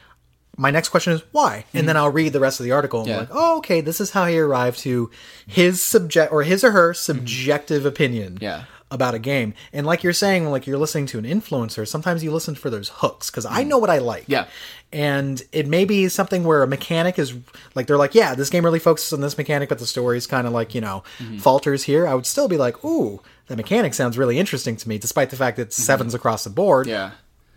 My 0.58 0.70
next 0.70 0.90
question 0.90 1.12
is 1.14 1.22
why, 1.32 1.64
and 1.72 1.88
then 1.88 1.96
I'll 1.96 2.10
read 2.10 2.32
the 2.34 2.40
rest 2.40 2.60
of 2.60 2.64
the 2.64 2.72
article 2.72 3.00
and 3.00 3.08
Mm-hmm. 3.08 3.14
Yeah. 3.14 3.20
like, 3.20 3.30
oh, 3.32 3.58
okay, 3.58 3.80
this 3.80 4.00
is 4.00 4.10
how 4.10 4.26
he 4.26 4.38
arrived 4.38 4.78
to 4.80 5.10
his 5.46 5.82
subject 5.82 6.30
or 6.32 6.42
his 6.42 6.62
or 6.62 6.72
her 6.72 6.92
subjective 6.94 7.86
opinion. 7.86 8.34
Mm-hmm. 8.34 8.44
Yeah. 8.44 8.64
about 8.90 9.14
a 9.14 9.18
game. 9.18 9.54
And 9.72 9.86
like 9.86 10.02
you're 10.04 10.12
saying, 10.12 10.50
like 10.50 10.66
you're 10.66 10.76
listening 10.76 11.06
to 11.06 11.18
an 11.18 11.24
influencer, 11.24 11.88
sometimes 11.88 12.22
you 12.22 12.30
listen 12.30 12.54
for 12.54 12.68
those 12.68 12.90
hooks 12.96 13.30
because 13.30 13.46
I 13.46 13.62
know 13.62 13.78
what 13.78 13.88
I 13.88 13.96
like. 13.96 14.24
Mm. 14.24 14.28
Yeah. 14.28 14.44
And 14.92 15.42
it 15.52 15.66
may 15.66 15.86
be 15.86 16.08
something 16.10 16.44
where 16.44 16.62
a 16.62 16.66
mechanic 16.66 17.18
is 17.18 17.32
like 17.74 17.86
they're 17.86 17.96
like, 17.96 18.14
yeah, 18.14 18.34
this 18.34 18.50
game 18.50 18.62
really 18.66 18.78
focuses 18.78 19.14
on 19.14 19.22
this 19.22 19.38
mechanic, 19.38 19.70
but 19.70 19.78
the 19.78 19.86
story 19.86 20.18
is 20.18 20.26
kind 20.26 20.46
of 20.46 20.52
like 20.52 20.74
you 20.74 20.82
know 20.82 21.02
Mm-hmm. 21.18 21.38
falters 21.38 21.84
here. 21.84 22.06
I 22.06 22.14
would 22.14 22.26
still 22.26 22.48
be 22.48 22.58
like, 22.58 22.84
ooh, 22.84 23.22
that 23.46 23.56
mechanic 23.56 23.94
sounds 23.94 24.18
really 24.18 24.38
interesting 24.38 24.76
to 24.76 24.86
me, 24.86 24.98
despite 24.98 25.30
the 25.30 25.36
fact 25.36 25.56
that 25.56 25.68
it's 25.68 25.76
sevens 25.76 26.12
across 26.12 26.44
the 26.44 26.50
board. 26.50 26.86
Yeah. 26.86 27.12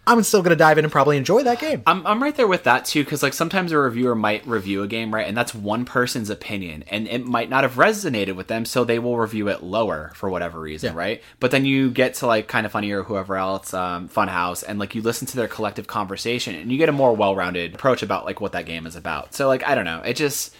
I'm 0.07 0.21
still 0.23 0.41
going 0.41 0.51
to 0.51 0.55
dive 0.55 0.77
in 0.77 0.85
and 0.85 0.91
probably 0.91 1.17
enjoy 1.17 1.43
that 1.43 1.59
game. 1.59 1.81
I'm, 1.87 2.05
I'm 2.05 2.21
right 2.21 2.35
there 2.35 2.47
with 2.47 2.63
that 2.65 2.85
too 2.85 3.03
because 3.03 3.23
like 3.23 3.33
sometimes 3.33 3.71
a 3.71 3.77
reviewer 3.77 4.13
might 4.15 4.45
review 4.45 4.83
a 4.83 4.87
game 4.87 5.13
right 5.13 5.27
and 5.27 5.35
that's 5.35 5.53
one 5.55 5.83
person's 5.85 6.29
opinion 6.29 6.83
and 6.87 7.07
it 7.07 7.25
might 7.25 7.49
not 7.49 7.63
have 7.63 7.73
resonated 7.73 8.35
with 8.35 8.47
them 8.47 8.65
so 8.65 8.83
they 8.83 8.99
will 8.99 9.17
review 9.17 9.47
it 9.49 9.63
lower 9.63 10.11
for 10.15 10.29
whatever 10.29 10.59
reason 10.59 10.93
Yeah. 10.93 10.99
right 10.99 11.23
but 11.39 11.51
then 11.51 11.65
you 11.65 11.89
get 11.89 12.13
to 12.15 12.27
like 12.27 12.47
kind 12.47 12.65
of 12.65 12.71
funny 12.71 12.91
or 12.91 13.03
whoever 13.03 13.35
else 13.35 13.73
um, 13.73 14.07
Funhaus 14.09 14.63
and 14.67 14.77
like 14.79 14.93
you 14.95 15.01
listen 15.01 15.27
to 15.27 15.35
their 15.37 15.47
collective 15.47 15.87
conversation 15.87 16.53
and 16.55 16.71
you 16.71 16.77
get 16.77 16.89
a 16.89 16.91
more 16.91 17.15
well-rounded 17.15 17.73
approach 17.75 18.03
about 18.03 18.25
like 18.25 18.39
what 18.41 18.51
that 18.51 18.65
game 18.65 18.85
is 18.85 18.95
about 18.95 19.33
so 19.33 19.47
like 19.47 19.63
i 19.67 19.73
don't 19.73 19.85
know 19.85 20.01
it 20.05 20.15
just 20.15 20.55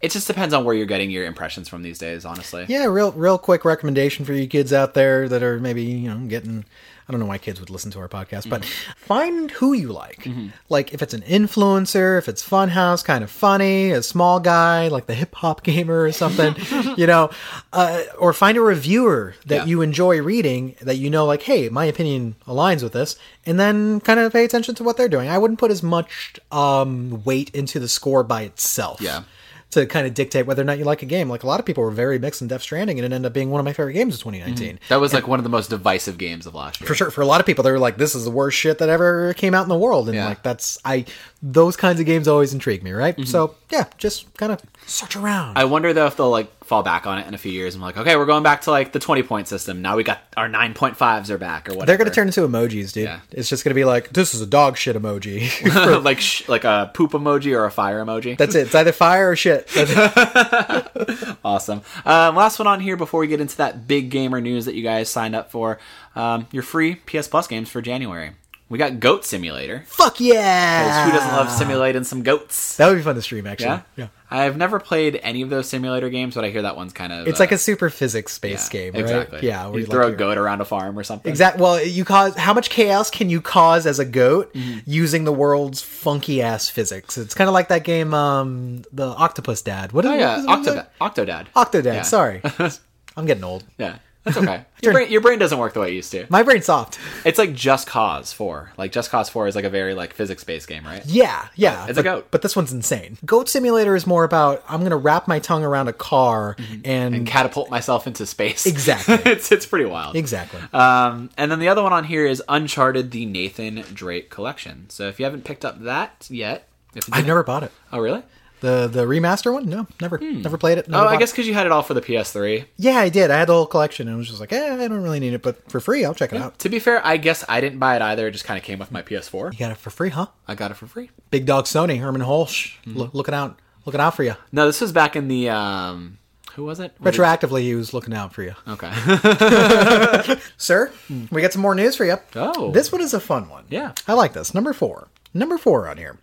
it 0.00 0.10
just 0.10 0.26
depends 0.26 0.52
on 0.52 0.64
where 0.64 0.74
you're 0.74 0.84
getting 0.86 1.10
your 1.10 1.24
impressions 1.24 1.68
from 1.68 1.82
these 1.82 1.98
days 1.98 2.24
honestly 2.24 2.66
Yeah, 2.68 2.86
real 2.86 3.12
real 3.12 3.38
quick 3.38 3.64
recommendation 3.64 4.24
for 4.24 4.32
you 4.32 4.46
kids 4.46 4.72
out 4.72 4.94
there 4.94 5.28
that 5.28 5.42
are 5.44 5.60
maybe, 5.60 5.84
you 5.84 6.12
know, 6.12 6.26
getting 6.26 6.64
I 7.12 7.14
don't 7.14 7.20
know 7.20 7.26
why 7.26 7.36
kids 7.36 7.60
would 7.60 7.68
listen 7.68 7.90
to 7.90 7.98
our 7.98 8.08
podcast, 8.08 8.48
but 8.48 8.64
find 8.64 9.50
who 9.50 9.74
you 9.74 9.92
like. 9.92 10.26
Like 10.70 10.94
if 10.94 11.02
it's 11.02 11.12
an 11.12 11.20
influencer, 11.22 12.16
if 12.16 12.26
it's 12.26 12.42
Funhaus, 12.42 13.04
kind 13.04 13.22
of 13.22 13.30
funny, 13.30 13.90
a 13.90 14.02
small 14.02 14.40
guy 14.40 14.88
like 14.88 15.04
the 15.04 15.14
hip 15.14 15.34
hop 15.34 15.62
gamer 15.68 16.04
or 16.04 16.12
something, 16.12 16.54
you 16.96 17.06
know, 17.06 17.28
uh, 17.74 18.02
or 18.18 18.32
find 18.32 18.56
a 18.56 18.62
reviewer 18.62 19.34
that 19.44 19.54
Yeah. 19.56 19.64
you 19.66 19.82
enjoy 19.82 20.22
reading 20.22 20.74
that 20.80 20.96
you 20.96 21.10
know 21.10 21.26
like, 21.26 21.42
hey, 21.42 21.68
my 21.68 21.84
opinion 21.84 22.34
aligns 22.46 22.82
with 22.82 22.94
this, 22.94 23.16
and 23.44 23.60
then 23.60 24.00
kind 24.00 24.18
of 24.18 24.32
pay 24.32 24.44
attention 24.46 24.74
to 24.76 24.84
what 24.84 24.96
they're 24.96 25.08
doing. 25.08 25.28
I 25.28 25.36
wouldn't 25.36 25.60
put 25.60 25.70
as 25.70 25.82
much 25.82 26.40
um, 26.50 27.22
weight 27.24 27.50
into 27.50 27.78
the 27.78 27.88
score 27.88 28.22
by 28.24 28.42
itself 28.42 29.02
Yeah. 29.02 29.24
To 29.72 29.84
kind 29.86 30.06
of 30.06 30.14
dictate 30.14 30.46
whether 30.46 30.62
or 30.62 30.64
not 30.64 30.78
you 30.78 30.84
like 30.84 31.02
a 31.02 31.06
game. 31.06 31.28
Like 31.28 31.42
a 31.42 31.46
lot 31.46 31.58
of 31.60 31.66
people 31.66 31.82
were 31.82 31.90
very 31.90 32.18
mixed 32.18 32.40
in 32.42 32.48
Death 32.48 32.62
Stranding, 32.62 32.98
and 32.98 33.04
it 33.04 33.14
ended 33.14 33.26
up 33.26 33.32
being 33.32 33.50
one 33.50 33.58
of 33.58 33.64
my 33.64 33.72
favorite 33.72 33.94
games 33.94 34.14
of 34.14 34.20
2019. 34.20 34.78
that 34.88 35.00
was 35.00 35.12
like 35.12 35.26
one 35.26 35.38
of 35.38 35.44
the 35.44 35.50
most 35.50 35.70
divisive 35.70 36.16
games 36.18 36.46
of 36.46 36.54
last 36.54 36.80
year 36.80 36.86
For 36.88 36.94
sure, 36.94 37.10
for 37.10 37.20
a 37.22 37.26
lot 37.26 37.40
of 37.40 37.46
people, 37.46 37.64
they 37.64 37.70
were 37.72 37.78
like, 37.78 37.96
"This 37.98 38.14
is 38.14 38.24
the 38.24 38.30
worst 38.30 38.56
shit 38.56 38.78
that 38.78 38.88
ever 38.88 39.34
came 39.34 39.54
out 39.54 39.62
in 39.64 39.68
the 39.68 39.78
world," 39.78 40.08
and 40.08 40.14
Yeah. 40.16 40.28
like 40.28 40.42
that's 40.42 40.78
I 40.84 41.04
those 41.42 41.76
kinds 41.76 41.98
of 42.00 42.06
games 42.06 42.28
always 42.28 42.52
intrigue 42.54 42.82
me, 42.82 42.92
right? 42.92 43.16
Mm-hmm. 43.16 43.24
So 43.26 43.54
yeah, 43.70 43.86
just 43.98 44.32
kind 44.36 44.52
of 44.52 44.60
search 44.92 45.16
around. 45.16 45.56
I 45.58 45.64
wonder 45.64 45.92
though 45.92 46.06
if 46.06 46.16
they'll 46.16 46.30
like 46.30 46.64
fall 46.64 46.82
back 46.82 47.06
on 47.06 47.18
it 47.18 47.26
in 47.26 47.34
a 47.34 47.38
few 47.38 47.50
years. 47.52 47.74
and 47.74 47.82
like, 47.82 47.96
okay, 47.96 48.14
we're 48.16 48.26
going 48.26 48.42
back 48.42 48.62
to 48.62 48.70
like 48.70 48.92
the 48.92 48.98
twenty 48.98 49.22
point 49.22 49.48
system. 49.48 49.82
Now 49.82 49.96
we 49.96 50.04
got 50.04 50.20
our 50.36 50.48
nine 50.48 50.74
point 50.74 50.96
fives 50.96 51.30
are 51.30 51.38
back 51.38 51.68
or 51.68 51.72
whatever. 51.72 51.86
They're 51.86 51.96
gonna 51.98 52.10
turn 52.14 52.28
into 52.28 52.46
emojis, 52.46 52.92
dude. 52.92 53.04
Yeah. 53.04 53.20
It's 53.30 53.48
just 53.48 53.64
gonna 53.64 53.74
be 53.74 53.84
like, 53.84 54.10
"This 54.10 54.34
is 54.34 54.40
a 54.40 54.46
dog 54.46 54.76
shit 54.76 54.96
emoji." 54.96 56.02
like 56.04 56.20
sh- 56.20 56.48
like 56.48 56.64
a 56.64 56.90
poop 56.94 57.12
emoji 57.12 57.56
or 57.56 57.64
a 57.64 57.70
fire 57.70 58.04
emoji. 58.04 58.36
that's 58.38 58.54
it. 58.54 58.66
It's 58.66 58.74
either 58.74 58.92
fire 58.92 59.30
or 59.30 59.36
shit. 59.36 59.66
That's 59.74 59.90
it. 59.90 61.36
awesome. 61.44 61.82
Um, 62.04 62.36
last 62.36 62.58
one 62.58 62.66
on 62.68 62.80
here 62.80 62.96
before 62.96 63.20
we 63.20 63.26
get 63.26 63.40
into 63.40 63.56
that 63.58 63.86
big 63.88 64.10
gamer 64.10 64.40
news 64.40 64.64
that 64.66 64.74
you 64.74 64.82
guys 64.82 65.08
signed 65.08 65.34
up 65.34 65.50
for. 65.50 65.78
Um, 66.14 66.46
your 66.52 66.62
free 66.62 66.96
PS 66.96 67.26
Plus 67.28 67.46
games 67.46 67.68
for 67.70 67.80
January. 67.80 68.32
We 68.72 68.78
got 68.78 69.00
Goat 69.00 69.26
Simulator. 69.26 69.84
Fuck 69.86 70.18
yeah! 70.18 71.04
Who 71.04 71.12
doesn't 71.12 71.30
love 71.32 71.50
simulating 71.50 72.04
some 72.04 72.22
goats? 72.22 72.76
That 72.78 72.88
would 72.88 72.96
be 72.96 73.02
fun 73.02 73.14
to 73.16 73.20
stream, 73.22 73.46
actually. 73.46 73.66
Yeah? 73.66 73.82
yeah. 73.96 74.06
I've 74.30 74.56
never 74.56 74.80
played 74.80 75.20
any 75.22 75.42
of 75.42 75.50
those 75.50 75.68
simulator 75.68 76.08
games, 76.08 76.34
but 76.34 76.42
I 76.44 76.48
hear 76.48 76.62
that 76.62 76.74
one's 76.74 76.94
kind 76.94 77.12
of 77.12 77.28
It's 77.28 77.38
like 77.38 77.52
a 77.52 77.58
super 77.58 77.90
physics 77.90 78.38
based 78.38 78.70
game, 78.70 78.94
right? 78.94 79.02
exactly. 79.02 79.40
Yeah, 79.42 79.66
where 79.66 79.80
you 79.80 79.84
throw 79.84 80.06
like 80.06 80.14
a 80.14 80.16
goat 80.16 80.38
around 80.38 80.62
a 80.62 80.64
farm 80.64 80.98
or 80.98 81.04
something. 81.04 81.28
Exactly. 81.28 81.62
Well, 81.62 81.84
you 81.84 82.06
cause 82.06 82.34
how 82.34 82.54
much 82.54 82.70
chaos 82.70 83.10
can 83.10 83.28
you 83.28 83.42
cause 83.42 83.84
as 83.86 83.98
a 83.98 84.06
goat 84.06 84.54
Mm-hmm. 84.54 84.78
using 84.86 85.24
the 85.24 85.32
world's 85.34 85.82
funky 85.82 86.40
ass 86.40 86.70
physics? 86.70 87.18
It's 87.18 87.34
kind 87.34 87.48
of 87.48 87.52
like 87.54 87.68
that 87.68 87.84
game, 87.84 88.14
um, 88.14 88.84
the 88.90 89.06
Octopus 89.06 89.60
Dad. 89.60 89.92
What 89.92 90.06
is 90.06 90.08
Oh 90.08 90.14
what 90.14 90.20
yeah, 90.20 90.38
is 90.38 90.44
it 90.44 90.46
called? 90.46 90.66
Octodad. 90.66 90.86
Octodad. 90.98 91.46
Octodad. 91.54 91.84
Yeah. 91.84 92.02
Sorry, 92.02 92.40
I'm 93.18 93.26
getting 93.26 93.44
old. 93.44 93.64
Yeah, 93.76 93.98
that's 94.24 94.36
okay. 94.36 94.64
your, 94.82 94.92
brain, 94.92 95.10
your 95.10 95.20
brain 95.20 95.38
doesn't 95.38 95.58
work 95.58 95.74
the 95.74 95.80
way 95.80 95.88
it 95.90 95.94
used 95.94 96.12
to. 96.12 96.26
My 96.28 96.42
brain's 96.42 96.66
soft. 96.66 96.98
It's 97.24 97.38
like 97.38 97.54
Just 97.54 97.86
Cause 97.86 98.32
Four. 98.32 98.72
Like 98.78 98.92
Just 98.92 99.10
Cause 99.10 99.28
Four 99.28 99.48
is 99.48 99.56
like 99.56 99.64
a 99.64 99.70
very 99.70 99.94
like 99.94 100.12
physics 100.12 100.44
based 100.44 100.68
game, 100.68 100.84
right? 100.84 101.04
Yeah, 101.06 101.48
yeah. 101.56 101.86
It's 101.88 101.98
a 101.98 102.02
but, 102.02 102.02
goat. 102.02 102.26
but 102.30 102.42
this 102.42 102.54
one's 102.54 102.72
insane. 102.72 103.18
Goat 103.24 103.48
Simulator 103.48 103.96
is 103.96 104.06
more 104.06 104.24
about 104.24 104.62
I'm 104.68 104.82
gonna 104.82 104.96
wrap 104.96 105.26
my 105.26 105.38
tongue 105.38 105.64
around 105.64 105.88
a 105.88 105.92
car 105.92 106.56
and, 106.58 106.82
Mm-hmm. 106.82 107.14
And 107.14 107.26
catapult 107.26 107.70
myself 107.70 108.06
into 108.06 108.24
space. 108.26 108.66
Exactly. 108.66 109.14
it's 109.32 109.50
it's 109.50 109.66
pretty 109.66 109.84
wild. 109.86 110.14
exactly. 110.16 110.60
Um, 110.72 111.30
and 111.36 111.50
then 111.50 111.58
the 111.58 111.68
other 111.68 111.82
one 111.82 111.92
on 111.92 112.04
here 112.04 112.26
is 112.26 112.42
Uncharted: 112.48 113.10
The 113.10 113.26
Nathan 113.26 113.84
Drake 113.92 114.30
Collection. 114.30 114.88
So 114.88 115.08
if 115.08 115.18
you 115.18 115.24
haven't 115.24 115.44
picked 115.44 115.64
up 115.64 115.82
that 115.82 116.26
yet, 116.30 116.68
if 116.94 117.04
I've 117.12 117.26
never 117.26 117.42
bought 117.42 117.62
it. 117.64 117.72
Oh 117.92 117.98
really? 117.98 118.22
The 118.62 118.86
the 118.86 119.04
remaster 119.06 119.52
one? 119.52 119.68
No, 119.68 119.86
never, 120.00 120.18
never 120.18 120.56
played 120.56 120.78
it. 120.78 120.86
Oh, 120.92 121.06
I 121.06 121.16
guess 121.18 121.32
because 121.32 121.46
you 121.48 121.52
had 121.54 121.66
it 121.66 121.72
all 121.72 121.82
for 121.82 121.94
the 121.94 122.00
PS3. 122.00 122.64
Yeah, 122.76 122.96
I 122.98 123.08
did. 123.08 123.30
I 123.30 123.38
had 123.38 123.48
the 123.48 123.54
whole 123.54 123.66
collection, 123.66 124.06
and 124.06 124.14
I 124.14 124.18
was 124.18 124.28
just 124.28 124.38
like, 124.40 124.52
eh, 124.52 124.74
I 124.74 124.88
don't 124.88 125.02
really 125.02 125.18
need 125.20 125.34
it, 125.34 125.42
but 125.42 125.68
for 125.70 125.80
free, 125.80 126.04
I'll 126.04 126.14
check 126.14 126.32
it 126.32 126.40
out. 126.40 126.60
To 126.60 126.68
be 126.68 126.78
fair, 126.78 127.04
I 127.04 127.16
guess 127.16 127.44
I 127.48 127.60
didn't 127.60 127.80
buy 127.80 127.96
it 127.96 128.02
either. 128.02 128.28
It 128.28 128.30
just 128.30 128.44
kind 128.44 128.56
of 128.56 128.64
came 128.64 128.78
with 128.78 128.92
my 128.92 129.02
PS4. 129.02 129.52
You 129.52 129.58
got 129.58 129.72
it 129.72 129.78
for 129.78 129.90
free, 129.90 130.10
huh? 130.10 130.26
I 130.46 130.54
got 130.54 130.70
it 130.70 130.74
for 130.74 130.86
free. 130.86 131.10
Big 131.30 131.44
dog 131.44 131.64
Sony, 131.64 131.98
Hermen 132.00 132.22
Hulst, 132.22 132.70
Mm-hmm. 132.86 132.98
loo- 132.98 133.10
looking 133.12 133.34
out, 133.34 133.58
looking 133.84 134.00
out 134.00 134.14
for 134.14 134.22
you. 134.22 134.36
No, 134.52 134.66
this 134.66 134.80
was 134.80 134.92
back 134.92 135.16
in 135.16 135.26
the 135.26 135.48
um, 135.50 136.18
who 136.54 136.64
was 136.64 136.78
it? 136.78 136.94
Was 137.00 137.14
it- 137.14 137.20
Retroactively, 137.20 137.62
he 137.62 137.74
was 137.74 137.92
looking 137.92 138.14
out 138.14 138.32
for 138.32 138.44
you, 138.44 138.54
Okay. 138.68 138.92
sir. 140.56 140.92
We 141.32 141.42
got 141.42 141.52
some 141.52 141.62
more 141.62 141.74
news 141.74 141.96
for 141.96 142.04
you. 142.04 142.16
Oh. 142.36 142.70
this 142.70 142.92
one 142.92 143.00
is 143.00 143.12
a 143.12 143.18
fun 143.20 143.48
one. 143.48 143.64
Yeah. 143.70 143.92
I 144.06 144.12
like 144.12 144.34
this. 144.34 144.54
Number 144.54 144.72
four. 144.72 145.08
Number 145.34 145.56
four 145.58 145.88
on 145.88 145.96
here. 145.96 146.18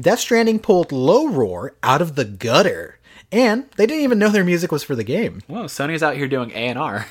Death 0.00 0.20
Stranding 0.20 0.58
pulled 0.58 0.92
Low 0.92 1.28
Roar 1.28 1.74
out 1.82 2.00
of 2.02 2.14
the 2.16 2.24
gutter, 2.24 2.98
and 3.32 3.68
they 3.76 3.86
didn't 3.86 4.04
even 4.04 4.18
know 4.18 4.28
their 4.30 4.44
music 4.44 4.72
was 4.72 4.82
for 4.82 4.94
the 4.96 5.04
game. 5.04 5.42
Whoa, 5.46 5.64
Sony's 5.64 6.02
out 6.02 6.16
here 6.16 6.28
doing 6.28 6.50
A 6.52 6.54
and 6.68 6.78
R. 6.78 7.06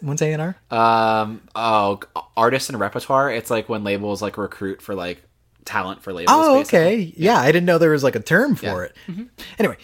What's 0.00 0.22
A&R? 0.22 0.56
Um, 0.70 1.42
oh, 1.54 2.00
artist 2.36 2.68
and 2.70 2.78
repertoire. 2.78 3.30
It's 3.30 3.50
like 3.50 3.68
when 3.68 3.84
labels 3.84 4.22
like 4.22 4.36
recruit 4.38 4.82
for 4.82 4.94
like 4.94 5.22
talent 5.64 6.02
for 6.02 6.12
labels. 6.12 6.36
Oh, 6.38 6.58
basically. 6.58 6.78
okay. 6.78 7.14
Yeah. 7.16 7.38
I 7.38 7.46
didn't 7.46 7.64
know 7.66 7.78
there 7.78 7.90
was 7.90 8.04
like 8.04 8.14
a 8.16 8.20
term 8.20 8.54
for 8.54 8.66
Yeah. 8.66 9.14
it. 9.16 9.26
Anyway, 9.58 9.76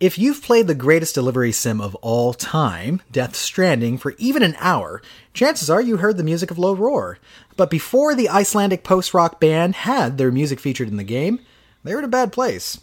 if 0.00 0.18
you've 0.18 0.42
played 0.42 0.66
the 0.66 0.74
greatest 0.74 1.14
delivery 1.14 1.52
sim 1.52 1.80
of 1.80 1.94
all 1.96 2.32
time, 2.34 3.02
Death 3.12 3.36
Stranding, 3.36 3.98
for 3.98 4.14
even 4.18 4.42
an 4.42 4.56
hour, 4.58 5.00
chances 5.34 5.68
are 5.70 5.80
you 5.80 5.98
heard 5.98 6.16
the 6.16 6.24
music 6.24 6.50
of 6.50 6.58
Low 6.58 6.74
Roar. 6.74 7.18
But 7.56 7.70
before 7.70 8.14
the 8.14 8.28
Icelandic 8.28 8.82
post 8.84 9.14
rock 9.14 9.38
band 9.40 9.74
had 9.76 10.18
their 10.18 10.30
music 10.32 10.58
featured 10.60 10.88
in 10.88 10.96
the 10.96 11.04
game, 11.04 11.40
they 11.84 11.92
were 11.94 12.00
in 12.00 12.04
a 12.04 12.08
bad 12.08 12.32
place. 12.32 12.80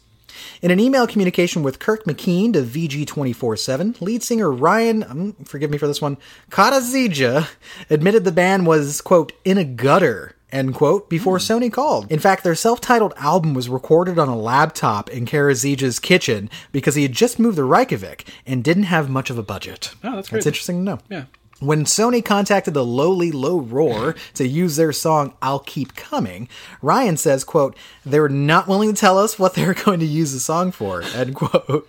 In 0.61 0.69
an 0.69 0.81
email 0.81 1.07
communication 1.07 1.63
with 1.63 1.79
Kirk 1.79 2.03
McKeand 2.03 2.53
to 2.53 2.61
VG247, 2.63 4.01
lead 4.01 4.21
singer 4.21 4.51
Ryan, 4.51 5.03
um, 5.03 5.33
forgive 5.45 5.71
me 5.71 5.77
for 5.77 5.87
this 5.87 6.01
one, 6.01 6.17
Karazija, 6.51 7.47
admitted 7.89 8.23
the 8.25 8.31
band 8.31 8.67
was, 8.67 8.99
quote, 8.99 9.31
in 9.45 9.57
a 9.57 9.63
gutter, 9.63 10.35
end 10.51 10.75
quote, 10.75 11.09
before 11.09 11.37
Sony 11.37 11.71
called. 11.71 12.11
In 12.11 12.19
fact, 12.19 12.43
their 12.43 12.55
self 12.55 12.81
titled 12.81 13.13
album 13.17 13.53
was 13.53 13.69
recorded 13.69 14.19
on 14.19 14.27
a 14.27 14.37
laptop 14.37 15.09
in 15.09 15.25
Karazija's 15.25 15.99
kitchen 15.99 16.49
because 16.73 16.95
he 16.95 17.03
had 17.03 17.13
just 17.13 17.39
moved 17.39 17.55
to 17.57 17.63
Reykjavik 17.63 18.27
and 18.45 18.61
didn't 18.63 18.83
have 18.83 19.09
much 19.09 19.29
of 19.29 19.37
a 19.37 19.43
budget. 19.43 19.91
Oh, 20.03 20.15
that's 20.15 20.15
That's 20.15 20.29
great. 20.29 20.45
interesting 20.47 20.77
to 20.79 20.83
know. 20.83 20.99
Yeah. 21.09 21.25
When 21.61 21.85
Sony 21.85 22.23
contacted 22.23 22.73
the 22.73 22.83
lowly 22.83 23.31
Low 23.31 23.57
Roar 23.57 24.15
to 24.33 24.45
use 24.45 24.75
their 24.75 24.91
song 24.91 25.33
I'll 25.41 25.59
Keep 25.59 25.95
Coming, 25.95 26.49
Ryan 26.81 27.15
says, 27.15 27.45
quote, 27.45 27.77
they 28.05 28.19
were 28.19 28.27
not 28.27 28.67
willing 28.67 28.93
to 28.93 28.99
tell 28.99 29.17
us 29.17 29.39
what 29.39 29.53
they 29.53 29.65
were 29.65 29.73
going 29.85 30.01
to 30.01 30.05
use 30.05 30.33
the 30.33 30.41
song 30.41 30.73
for, 30.73 31.01
end 31.01 31.35
quote. 31.35 31.87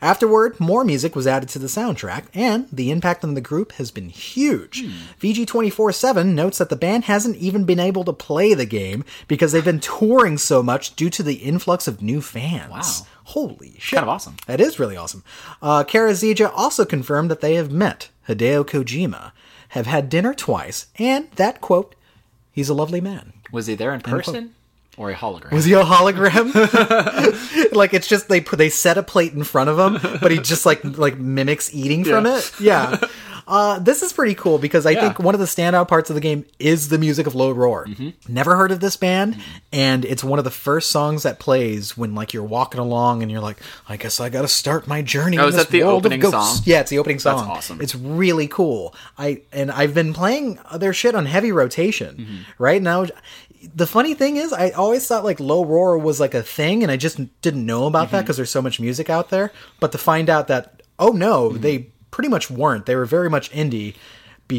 Afterward, 0.00 0.58
more 0.58 0.84
music 0.84 1.14
was 1.14 1.26
added 1.26 1.50
to 1.50 1.58
the 1.58 1.66
soundtrack, 1.66 2.24
and 2.32 2.66
the 2.72 2.90
impact 2.90 3.24
on 3.24 3.34
the 3.34 3.42
group 3.42 3.72
has 3.72 3.90
been 3.90 4.08
huge. 4.08 4.82
Hmm. 4.82 4.90
VG247 5.20 6.28
notes 6.28 6.56
that 6.56 6.70
the 6.70 6.76
band 6.76 7.04
hasn't 7.04 7.36
even 7.36 7.64
been 7.64 7.80
able 7.80 8.04
to 8.04 8.12
play 8.14 8.54
the 8.54 8.64
game 8.64 9.04
because 9.28 9.52
they've 9.52 9.62
been 9.62 9.80
touring 9.80 10.38
so 10.38 10.62
much 10.62 10.96
due 10.96 11.10
to 11.10 11.22
the 11.22 11.34
influx 11.34 11.86
of 11.86 12.00
new 12.00 12.22
fans. 12.22 12.70
Wow. 13.02 13.06
Holy 13.24 13.76
shit. 13.78 13.96
Kind 13.96 14.04
of 14.04 14.08
awesome. 14.08 14.36
That 14.46 14.60
is 14.60 14.78
really 14.78 14.96
awesome. 14.96 15.24
Uh, 15.62 15.84
Karazija 15.84 16.50
also 16.54 16.84
confirmed 16.84 17.30
that 17.30 17.40
they 17.40 17.54
have 17.54 17.70
met 17.70 18.10
Hideo 18.28 18.64
Kojima, 18.64 19.32
have 19.70 19.86
had 19.86 20.08
dinner 20.08 20.34
twice, 20.34 20.86
and 20.98 21.30
that, 21.32 21.60
quote, 21.60 21.94
he's 22.52 22.68
a 22.68 22.74
lovely 22.74 23.00
man. 23.00 23.32
Was 23.50 23.66
he 23.66 23.74
there 23.74 23.94
in 23.94 24.00
person 24.00 24.54
or 24.96 25.10
a 25.10 25.14
hologram? 25.14 25.52
Was 25.52 25.64
he 25.64 25.72
a 25.72 25.82
hologram? 25.82 26.52
like 27.72 27.94
it's 27.94 28.08
just 28.08 28.28
they 28.28 28.40
put 28.40 28.58
they 28.58 28.68
set 28.68 28.98
a 28.98 29.02
plate 29.02 29.32
in 29.32 29.44
front 29.44 29.70
of 29.70 29.78
him, 29.78 30.18
but 30.20 30.30
he 30.30 30.38
just 30.38 30.66
like 30.66 30.82
like 30.84 31.18
mimics 31.18 31.74
eating 31.74 32.04
from 32.04 32.26
it. 32.26 32.52
Yeah. 32.60 32.98
Uh, 33.46 33.78
this 33.78 34.02
is 34.02 34.12
pretty 34.12 34.34
cool 34.34 34.58
because 34.58 34.86
I 34.86 34.90
Yeah. 34.92 35.00
think 35.02 35.18
one 35.18 35.34
of 35.34 35.40
the 35.40 35.46
standout 35.46 35.86
parts 35.88 36.08
of 36.10 36.14
the 36.14 36.20
game 36.20 36.44
is 36.58 36.88
the 36.88 36.98
music 36.98 37.26
of 37.26 37.34
Low 37.34 37.50
Roar. 37.50 37.86
Mm-hmm. 37.86 38.10
Never 38.32 38.56
heard 38.56 38.72
of 38.72 38.80
this 38.80 38.96
band, 38.96 39.36
and 39.72 40.04
it's 40.04 40.24
one 40.24 40.38
of 40.38 40.44
the 40.46 40.50
first 40.50 40.90
songs 40.90 41.24
that 41.24 41.38
plays 41.38 41.96
when 41.96 42.14
like 42.14 42.32
you're 42.32 42.42
walking 42.42 42.80
along 42.80 43.22
and 43.22 43.30
you're 43.30 43.40
like, 43.42 43.58
I 43.88 43.96
guess 43.96 44.18
I 44.20 44.28
got 44.30 44.42
to 44.42 44.48
start 44.48 44.86
my 44.88 45.02
journey. 45.02 45.38
Oh, 45.38 45.46
is 45.48 45.56
that 45.56 45.68
the 45.68 45.82
opening 45.82 46.22
song? 46.22 46.58
Yeah, 46.64 46.80
it's 46.80 46.90
the 46.90 46.98
opening 46.98 47.18
song. 47.18 47.36
That's 47.46 47.58
awesome. 47.58 47.80
It's 47.80 47.94
really 47.94 48.48
cool. 48.48 48.94
I 49.18 49.42
and 49.52 49.70
I've 49.70 49.92
been 49.94 50.14
playing 50.14 50.58
their 50.76 50.92
shit 50.94 51.14
on 51.14 51.26
heavy 51.26 51.52
rotation, 51.52 52.16
Mm-hmm. 52.16 52.36
right 52.62 52.80
now. 52.82 53.06
The 53.74 53.86
funny 53.86 54.12
thing 54.12 54.36
is, 54.36 54.52
I 54.52 54.70
always 54.70 55.06
thought 55.06 55.24
like 55.24 55.40
low 55.40 55.64
roar 55.64 55.96
was 55.98 56.20
like 56.20 56.34
a 56.34 56.42
thing, 56.42 56.82
and 56.82 56.92
I 56.92 56.96
just 56.96 57.18
didn't 57.40 57.64
know 57.64 57.86
about 57.86 58.08
Mm-hmm. 58.08 58.16
that 58.16 58.22
because 58.22 58.36
there's 58.36 58.50
so 58.50 58.60
much 58.62 58.78
music 58.80 59.08
out 59.10 59.30
there. 59.30 59.52
But 59.80 59.92
to 59.92 59.98
find 59.98 60.28
out 60.30 60.48
that 60.48 60.82
oh 60.98 61.08
no, 61.08 61.50
Mm-hmm. 61.50 61.60
they 61.62 61.86
pretty 62.14 62.28
much 62.28 62.48
weren't. 62.48 62.86
They 62.86 62.94
were 62.94 63.06
very 63.06 63.28
much 63.28 63.50
indie 63.50 63.96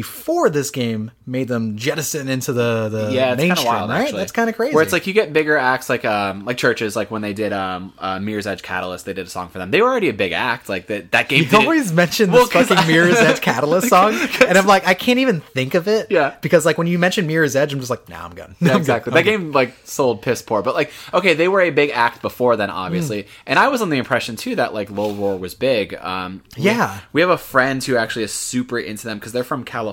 before 0.00 0.50
this 0.50 0.70
game 0.70 1.10
made 1.24 1.48
them 1.48 1.76
jettison 1.78 2.28
into 2.28 2.52
the 2.52 2.88
the 2.90 3.12
yeah, 3.14 3.32
it's 3.32 3.40
mainstream, 3.40 3.66
wild. 3.72 3.88
right? 3.90 4.02
Actually, 4.02 4.18
That's 4.18 4.32
kind 4.32 4.50
of 4.50 4.56
crazy. 4.56 4.74
Where 4.74 4.82
it's 4.82 4.92
like 4.92 5.06
you 5.06 5.14
get 5.14 5.32
bigger 5.32 5.56
acts, 5.56 5.88
like 5.88 6.04
um, 6.04 6.44
like 6.44 6.58
CHVRCHES, 6.58 6.94
like 6.96 7.10
when 7.10 7.22
they 7.22 7.32
did 7.32 7.54
um, 7.54 7.94
uh, 7.98 8.18
Mirror's 8.20 8.46
Edge 8.46 8.62
Catalyst, 8.62 9.06
they 9.06 9.14
did 9.14 9.26
a 9.26 9.30
song 9.30 9.48
for 9.48 9.58
them. 9.58 9.70
They 9.70 9.80
were 9.80 9.88
already 9.88 10.10
a 10.10 10.12
big 10.12 10.32
act. 10.32 10.68
Like 10.68 10.88
that, 10.88 11.12
that 11.12 11.30
game. 11.30 11.46
You 11.50 11.58
always 11.58 11.92
mention 11.94 12.30
Well, 12.30 12.44
this 12.46 12.52
fucking 12.68 12.76
I- 12.76 12.86
Mirror's 12.86 13.16
Edge 13.16 13.40
Catalyst 13.48 13.88
song, 13.88 14.12
and 14.46 14.58
I'm 14.58 14.66
like, 14.66 14.86
I 14.86 14.92
can't 14.92 15.18
even 15.18 15.40
think 15.40 15.72
of 15.74 15.88
it. 15.88 16.08
Yeah. 16.10 16.36
Because 16.42 16.66
like 16.66 16.76
when 16.76 16.86
you 16.88 16.98
mention 16.98 17.26
Mirror's 17.26 17.56
Edge, 17.56 17.72
I'm 17.72 17.78
just 17.80 17.90
like, 17.90 18.06
nah, 18.10 18.22
I'm 18.24 18.34
good. 18.34 18.54
Yeah, 18.66 18.76
exactly. 18.76 19.12
good. 19.12 19.16
That 19.18 19.24
game 19.24 19.52
like 19.52 19.74
sold 19.84 20.20
piss 20.20 20.42
poor, 20.42 20.60
but 20.60 20.74
like 20.74 20.92
okay, 21.14 21.32
they 21.32 21.48
were 21.48 21.62
a 21.62 21.70
big 21.70 21.90
act 21.90 22.20
before 22.20 22.56
then, 22.56 22.68
obviously, 22.68 23.22
Hmm. 23.22 23.28
and 23.46 23.58
I 23.58 23.68
was 23.68 23.80
on 23.80 23.88
the 23.90 23.96
impression 23.98 24.36
too 24.36 24.56
that 24.56 24.74
like 24.74 24.90
Low 24.90 25.12
Roar 25.12 25.38
was 25.38 25.54
big. 25.54 25.94
Um, 25.94 26.42
we- 26.58 26.64
Yeah. 26.64 27.00
we 27.14 27.22
have 27.22 27.30
a 27.30 27.38
friend 27.38 27.82
who 27.82 27.96
actually 27.96 28.24
is 28.24 28.32
super 28.34 28.78
into 28.78 29.06
them 29.06 29.18
because 29.18 29.32
they're 29.32 29.44
from 29.44 29.64
California, 29.64 29.85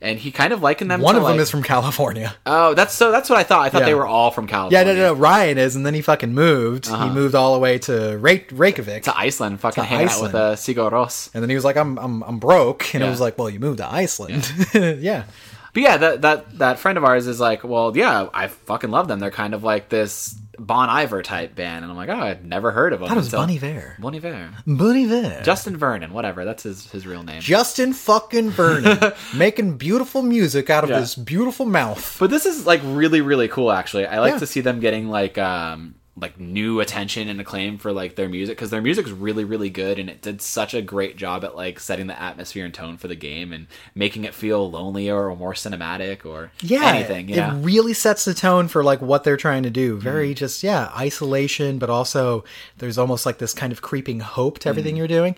and 0.00 0.18
he 0.18 0.30
kind 0.30 0.52
of 0.52 0.62
likened 0.62 0.90
them. 0.90 1.00
One 1.00 1.16
of 1.16 1.22
them 1.24 1.38
is 1.38 1.50
from 1.50 1.62
California. 1.62 2.34
Oh, 2.46 2.74
that's 2.74 2.94
so. 2.94 3.10
That's 3.12 3.28
what 3.30 3.38
I 3.38 3.42
thought. 3.42 3.60
I 3.62 3.68
thought 3.70 3.80
Yeah. 3.82 3.86
they 3.86 3.94
were 3.94 4.06
all 4.06 4.30
from 4.30 4.44
Yeah, 4.44 4.50
California. 4.50 4.84
no, 4.84 4.94
no, 4.94 5.14
no. 5.14 5.14
Ryan 5.14 5.58
is, 5.58 5.76
and 5.76 5.84
then 5.86 5.94
he 5.94 6.00
fucking 6.02 6.32
moved. 6.34 6.86
He 6.86 7.08
moved 7.10 7.34
all 7.34 7.52
the 7.54 7.60
way 7.60 7.78
to 7.80 8.18
Reykjavik, 8.18 9.04
To 9.04 9.16
Iceland, 9.16 9.60
fucking 9.60 9.82
To 9.82 9.88
hanging 9.88 10.08
out 10.08 10.22
with 10.22 10.34
Iceland. 10.34 10.52
uh, 10.52 10.56
Sigur 10.56 10.90
Rós. 10.92 11.30
and 11.34 11.42
then 11.42 11.48
he 11.50 11.54
was 11.56 11.64
like, 11.64 11.76
"I'm, 11.76 11.98
I'm, 11.98 12.22
I'm 12.22 12.38
broke," 12.38 12.94
and 12.94 13.02
it 13.02 13.08
was 13.08 13.20
like, 13.20 13.38
"Well, 13.38 13.50
you 13.50 13.60
moved 13.60 13.78
to 13.78 13.90
Iceland." 13.92 14.50
Yeah. 14.74 15.24
But 15.74 15.82
yeah, 15.82 15.96
that 15.98 16.22
that 16.22 16.58
that 16.58 16.78
friend 16.78 16.96
of 16.96 17.04
ours 17.04 17.26
is 17.26 17.38
like, 17.40 17.64
well, 17.64 17.94
yeah, 17.96 18.28
I 18.32 18.46
fucking 18.48 18.90
love 18.90 19.08
them. 19.08 19.18
They're 19.20 19.30
kind 19.30 19.52
of 19.54 19.62
like 19.64 19.88
this 19.90 20.34
Bon 20.56 20.88
Iver 20.88 21.22
type 21.24 21.56
band, 21.56 21.82
and 21.82 21.90
I'm 21.90 21.96
like, 21.96 22.08
oh, 22.08 22.14
I'd 22.20 22.44
never 22.46 22.70
heard 22.70 22.92
of 22.92 23.00
them. 23.00 23.08
That 23.08 23.16
was 23.16 23.26
until- 23.26 23.40
Bon 23.40 23.50
Iver. 23.50 23.96
Bon 23.98 24.14
Iver. 24.14 24.50
Bon 24.68 24.96
Iver. 24.96 25.42
Justin 25.42 25.76
Vernon, 25.76 26.12
whatever. 26.12 26.44
That's 26.44 26.62
his 26.62 26.88
his 26.92 27.06
real 27.08 27.24
name. 27.24 27.40
Justin 27.40 27.92
fucking 27.92 28.50
Vernon 28.50 28.98
making 29.34 29.76
beautiful 29.76 30.22
music 30.22 30.70
out 30.70 30.84
of 30.84 30.90
Yeah. 30.90 31.00
his 31.00 31.16
beautiful 31.16 31.66
mouth. 31.66 32.16
But 32.20 32.30
this 32.30 32.46
is 32.46 32.66
like 32.66 32.80
really 32.84 33.20
really 33.20 33.48
cool. 33.48 33.72
Actually, 33.72 34.06
I 34.06 34.20
like 34.20 34.34
Yeah. 34.34 34.38
to 34.38 34.46
see 34.46 34.60
them 34.60 34.78
getting 34.78 35.08
like 35.08 35.38
um 35.38 35.96
like 36.16 36.38
new 36.38 36.78
attention 36.78 37.28
and 37.28 37.40
acclaim 37.40 37.76
for 37.76 37.92
like 37.92 38.14
their 38.14 38.28
music 38.28 38.56
because 38.56 38.70
their 38.70 38.80
music's 38.80 39.10
really 39.10 39.42
really 39.44 39.68
good 39.68 39.98
and 39.98 40.08
it 40.08 40.22
did 40.22 40.40
such 40.40 40.72
a 40.72 40.80
great 40.80 41.16
job 41.16 41.44
at 41.44 41.56
like 41.56 41.80
setting 41.80 42.06
the 42.06 42.20
atmosphere 42.22 42.64
and 42.64 42.72
tone 42.72 42.96
for 42.96 43.08
the 43.08 43.16
game 43.16 43.52
and 43.52 43.66
making 43.96 44.22
it 44.24 44.32
feel 44.32 44.70
lonelier 44.70 45.28
or 45.28 45.34
more 45.34 45.54
cinematic 45.54 46.24
or 46.24 46.52
Yeah, 46.60 46.84
anything. 46.94 47.30
it 47.30 47.36
Yeah. 47.36 47.58
really 47.60 47.94
sets 47.94 48.24
the 48.24 48.32
tone 48.34 48.68
for 48.68 48.84
like 48.84 49.00
what 49.02 49.24
they're 49.24 49.36
trying 49.36 49.64
to 49.64 49.70
do. 49.70 49.98
Very 49.98 50.28
Mm-hmm. 50.28 50.34
just 50.34 50.62
yeah, 50.62 50.92
isolation, 50.96 51.78
but 51.78 51.90
also 51.90 52.44
there's 52.78 52.96
almost 52.98 53.26
like 53.26 53.38
this 53.38 53.52
kind 53.52 53.72
of 53.72 53.82
creeping 53.82 54.20
hope 54.20 54.58
to 54.60 54.60
Mm-hmm. 54.60 54.68
everything 54.68 54.96
you're 54.96 55.08
doing. 55.08 55.34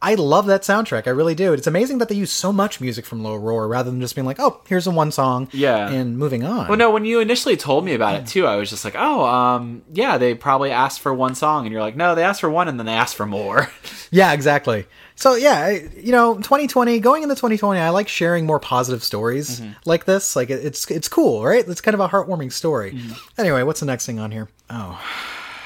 I 0.00 0.14
love 0.14 0.46
that 0.46 0.62
soundtrack. 0.62 1.06
I 1.08 1.10
really 1.10 1.34
do. 1.34 1.52
It's 1.52 1.66
amazing 1.66 1.98
that 1.98 2.08
they 2.08 2.14
use 2.14 2.30
so 2.30 2.52
much 2.52 2.80
music 2.80 3.04
from 3.04 3.22
Low 3.24 3.34
Roar 3.34 3.66
rather 3.66 3.90
than 3.90 4.00
just 4.00 4.14
being 4.14 4.26
like, 4.26 4.38
oh, 4.38 4.60
here's 4.68 4.86
a 4.86 4.90
one 4.92 5.10
song, 5.10 5.48
Yeah. 5.52 5.88
and 5.90 6.16
moving 6.16 6.44
on. 6.44 6.68
Well, 6.68 6.78
no, 6.78 6.90
when 6.90 7.04
you 7.04 7.18
initially 7.20 7.56
told 7.56 7.84
me 7.84 7.94
about 7.94 8.14
it 8.20 8.26
too, 8.26 8.46
I 8.46 8.54
was 8.56 8.70
just 8.70 8.84
like, 8.84 8.94
oh, 8.96 9.24
um, 9.26 9.82
yeah, 9.96 10.18
they 10.18 10.34
probably 10.34 10.70
asked 10.70 11.00
for 11.00 11.12
one 11.14 11.34
song, 11.34 11.64
and 11.66 11.72
you're 11.72 11.80
like, 11.82 11.96
no, 11.96 12.14
they 12.14 12.22
asked 12.22 12.40
for 12.40 12.50
one, 12.50 12.68
and 12.68 12.78
then 12.78 12.86
they 12.86 12.92
asked 12.92 13.14
for 13.16 13.26
more. 13.26 13.68
Yeah, 14.12 14.32
exactly. 14.34 14.86
So 15.16 15.34
yeah, 15.34 15.68
you 15.70 16.12
know, 16.12 16.36
2020, 16.36 17.00
going 17.00 17.24
into 17.24 17.34
2020, 17.34 17.80
I 17.80 17.88
like 17.90 18.06
sharing 18.06 18.46
more 18.46 18.60
positive 18.60 19.02
stories 19.02 19.58
Mm-hmm. 19.60 19.72
like 19.84 20.04
this. 20.04 20.36
Like 20.36 20.48
it's 20.48 20.88
it's 20.88 21.08
cool, 21.08 21.44
right? 21.44 21.66
It's 21.68 21.80
kind 21.80 21.94
of 21.94 22.00
a 22.00 22.08
heartwarming 22.08 22.52
story. 22.52 22.92
Mm-hmm. 22.92 23.40
Anyway, 23.40 23.64
what's 23.64 23.80
the 23.80 23.86
next 23.86 24.06
thing 24.06 24.20
on 24.20 24.30
here? 24.30 24.48
Oh. 24.70 25.02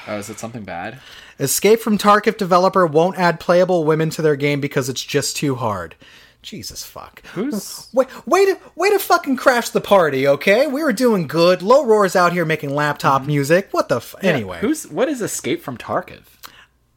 oh, 0.07 0.17
is 0.17 0.29
it 0.31 0.39
something 0.39 0.63
bad? 0.63 0.99
Escape 1.39 1.79
from 1.81 1.99
Tarkov 1.99 2.37
developer 2.37 2.85
won't 2.87 3.17
add 3.19 3.39
playable 3.39 3.83
women 3.83 4.09
to 4.11 4.23
their 4.23 4.35
game 4.35 4.59
because 4.59 4.89
it's 4.89 5.03
just 5.03 5.37
too 5.37 5.53
hard. 5.55 5.93
Jesus 6.41 6.83
fuck. 6.83 7.25
Who's 7.27 7.87
Wait, 7.93 8.07
way 8.27 8.45
to 8.45 8.57
way 8.75 8.89
to 8.89 8.99
fucking 8.99 9.37
crash 9.37 9.69
the 9.69 9.81
party, 9.81 10.27
okay? 10.27 10.67
We 10.67 10.83
were 10.83 10.93
doing 10.93 11.27
good. 11.27 11.61
Low 11.61 11.85
Roar's 11.85 12.15
out 12.15 12.33
here 12.33 12.45
making 12.45 12.73
laptop 12.73 13.21
mm-hmm. 13.21 13.31
music. 13.31 13.69
What 13.71 13.89
the 13.89 13.97
f- 13.97 14.15
anyway? 14.21 14.59
Who's 14.59 14.87
what 14.87 15.07
is 15.07 15.21
Escape 15.21 15.61
from 15.61 15.77
Tarkov? 15.77 16.23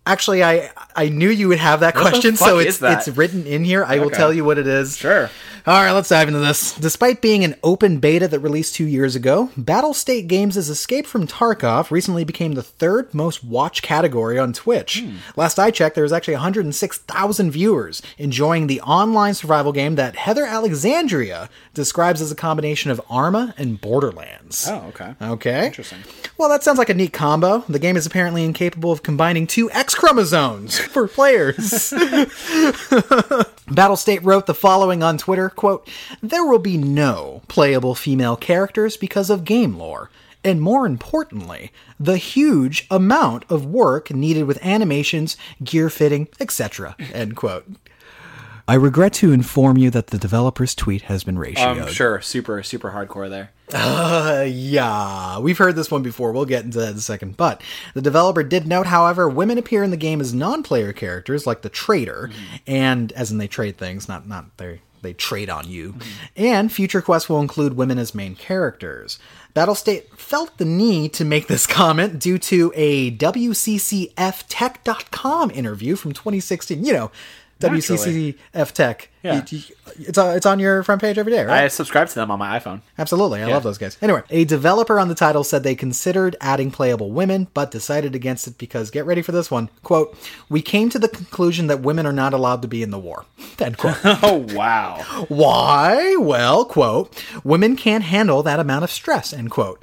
Actually, 0.06 0.44
I 0.44 0.70
I 0.94 1.08
knew 1.08 1.30
you 1.30 1.48
would 1.48 1.58
have 1.58 1.80
that 1.80 1.94
What 1.94 2.02
question, 2.02 2.36
so 2.36 2.58
it's 2.58 2.82
it's 2.82 3.08
written 3.08 3.46
in 3.46 3.64
here. 3.64 3.84
I 3.84 3.98
will 3.98 4.10
tell 4.10 4.32
you 4.32 4.44
what 4.44 4.58
it 4.58 4.66
is. 4.66 4.96
Sure. 4.96 5.30
All 5.66 5.82
right, 5.82 5.92
let's 5.92 6.10
dive 6.10 6.28
into 6.28 6.40
this. 6.40 6.74
Despite 6.74 7.22
being 7.22 7.42
an 7.42 7.54
open 7.62 7.98
beta 7.98 8.28
that 8.28 8.40
released 8.40 8.74
two 8.74 8.84
years 8.84 9.16
ago, 9.16 9.48
Battlestate 9.58 10.26
Games' 10.26 10.58
Escape 10.58 11.06
from 11.06 11.26
Tarkov 11.26 11.90
recently 11.90 12.22
became 12.22 12.52
the 12.52 12.62
third 12.62 13.14
most 13.14 13.42
watched 13.42 13.80
category 13.80 14.38
on 14.38 14.52
Twitch. 14.52 15.00
Hmm. 15.00 15.16
Last 15.36 15.58
I 15.58 15.70
checked, 15.70 15.94
there 15.94 16.04
was 16.04 16.12
actually 16.12 16.34
106,000 16.34 17.50
viewers 17.50 18.02
enjoying 18.18 18.66
the 18.66 18.82
online 18.82 19.32
survival 19.32 19.72
game 19.72 19.94
that 19.94 20.16
Heather 20.16 20.44
Alexandria 20.44 21.48
describes 21.72 22.20
as 22.20 22.30
a 22.30 22.36
combination 22.36 22.90
of 22.90 23.00
Arma 23.08 23.54
and 23.56 23.80
Borderlands. 23.80 24.68
Oh, 24.68 24.84
okay. 24.88 25.14
Okay. 25.22 25.66
Interesting. 25.68 26.00
Well, 26.36 26.50
that 26.50 26.62
sounds 26.62 26.76
like 26.76 26.90
a 26.90 26.94
neat 26.94 27.14
combo. 27.14 27.60
The 27.70 27.78
game 27.78 27.96
is 27.96 28.04
apparently 28.04 28.44
incapable 28.44 28.92
of 28.92 29.02
combining 29.02 29.46
two 29.46 29.70
X 29.70 29.93
chromosomes 29.94 30.78
for 30.78 31.08
players. 31.08 31.56
Battlestate 33.66 34.20
wrote 34.22 34.46
the 34.46 34.54
following 34.54 35.02
on 35.02 35.18
Twitter, 35.18 35.48
quote, 35.48 35.88
There 36.22 36.44
will 36.44 36.58
be 36.58 36.76
no 36.76 37.42
playable 37.48 37.94
female 37.94 38.36
characters 38.36 38.96
because 38.96 39.30
of 39.30 39.44
game 39.44 39.76
lore. 39.76 40.10
And 40.44 40.60
more 40.60 40.84
importantly, 40.84 41.72
the 41.98 42.18
huge 42.18 42.86
amount 42.90 43.46
of 43.48 43.64
work 43.64 44.10
needed 44.10 44.44
with 44.44 44.62
animations, 44.64 45.38
gear 45.62 45.88
fitting, 45.88 46.28
etc. 46.38 46.94
End 47.14 47.34
quote. 47.34 47.66
I 48.66 48.74
regret 48.74 49.12
to 49.14 49.32
inform 49.32 49.76
you 49.76 49.90
that 49.90 50.06
the 50.06 50.16
developer's 50.16 50.74
tweet 50.74 51.02
has 51.02 51.22
been 51.22 51.36
ratioed. 51.36 51.82
Um, 51.82 51.88
sure. 51.88 52.22
Super, 52.22 52.62
super 52.62 52.92
hardcore 52.92 53.28
there. 53.28 53.50
Uh, 53.72 54.44
yeah, 54.48 55.38
we've 55.38 55.58
heard 55.58 55.76
this 55.76 55.90
one 55.90 56.02
before. 56.02 56.32
We'll 56.32 56.46
get 56.46 56.64
into 56.64 56.78
that 56.78 56.92
in 56.92 56.96
a 56.96 57.00
second. 57.00 57.36
But 57.36 57.60
the 57.92 58.00
developer 58.00 58.42
did 58.42 58.66
note, 58.66 58.86
however, 58.86 59.28
women 59.28 59.58
appear 59.58 59.82
in 59.82 59.90
the 59.90 59.98
game 59.98 60.20
as 60.20 60.32
non-player 60.32 60.94
characters, 60.94 61.46
like 61.46 61.62
the 61.62 61.68
trader, 61.68 62.30
and 62.66 63.12
as 63.12 63.30
in 63.30 63.38
they 63.38 63.48
trade 63.48 63.76
things, 63.76 64.08
not 64.08 64.26
not 64.26 64.56
they 64.56 64.80
they 65.04 65.12
trade 65.12 65.50
on 65.50 65.68
you. 65.68 65.94
And 66.36 66.72
future 66.72 67.02
quests 67.02 67.28
will 67.28 67.40
include 67.40 67.76
women 67.76 67.98
as 67.98 68.14
main 68.14 68.34
characters. 68.34 69.18
Battlestate 69.54 70.08
felt 70.16 70.56
the 70.58 70.64
need 70.64 71.12
to 71.12 71.24
make 71.24 71.46
this 71.46 71.64
comment 71.68 72.18
due 72.18 72.38
to 72.38 72.72
a 72.74 73.16
WCCFTech.com 73.16 75.52
interview 75.52 75.94
from 75.94 76.12
2016. 76.12 76.84
You 76.84 76.92
know, 76.92 77.12
Naturally. 77.72 78.32
WCCF 78.54 78.72
Tech. 78.72 79.08
Yeah. 79.22 79.42
You- 79.50 79.58
you- 79.58 79.74
It's 80.08 80.18
on, 80.18 80.34
it's 80.36 80.44
on 80.46 80.58
your 80.58 80.82
front 80.82 81.00
page 81.00 81.18
every 81.18 81.30
day, 81.32 81.44
right? 81.44 81.64
I 81.64 81.68
subscribe 81.68 82.08
to 82.08 82.14
them 82.16 82.30
on 82.30 82.38
my 82.38 82.58
iPhone. 82.58 82.80
Absolutely. 82.98 83.42
I 83.42 83.46
Yeah. 83.48 83.54
love 83.54 83.62
those 83.62 83.78
guys. 83.78 83.96
Anyway, 84.02 84.22
a 84.30 84.44
developer 84.44 84.98
on 84.98 85.08
the 85.08 85.14
title 85.14 85.44
said 85.44 85.62
they 85.62 85.74
considered 85.76 86.34
adding 86.40 86.70
playable 86.72 87.12
women, 87.12 87.46
but 87.54 87.70
decided 87.70 88.14
against 88.14 88.46
it 88.48 88.58
because, 88.58 88.90
get 88.90 89.06
ready 89.06 89.22
for 89.22 89.30
this 89.32 89.50
one, 89.52 89.68
quote, 89.84 90.16
we 90.48 90.60
came 90.62 90.88
to 90.90 90.98
the 90.98 91.08
conclusion 91.08 91.68
that 91.68 91.80
women 91.80 92.06
are 92.06 92.12
not 92.12 92.32
allowed 92.34 92.60
to 92.62 92.68
be 92.68 92.82
in 92.82 92.90
the 92.90 92.98
war. 92.98 93.24
End 93.60 93.78
quote. 93.78 93.96
Oh 94.04 94.44
wow. 94.52 95.00
Why? 95.28 96.16
Well, 96.18 96.64
quote, 96.64 97.14
women 97.44 97.76
can't 97.76 98.04
handle 98.04 98.42
that 98.42 98.58
amount 98.60 98.84
of 98.84 98.90
stress, 98.90 99.32
end 99.32 99.50
quote. 99.50 99.80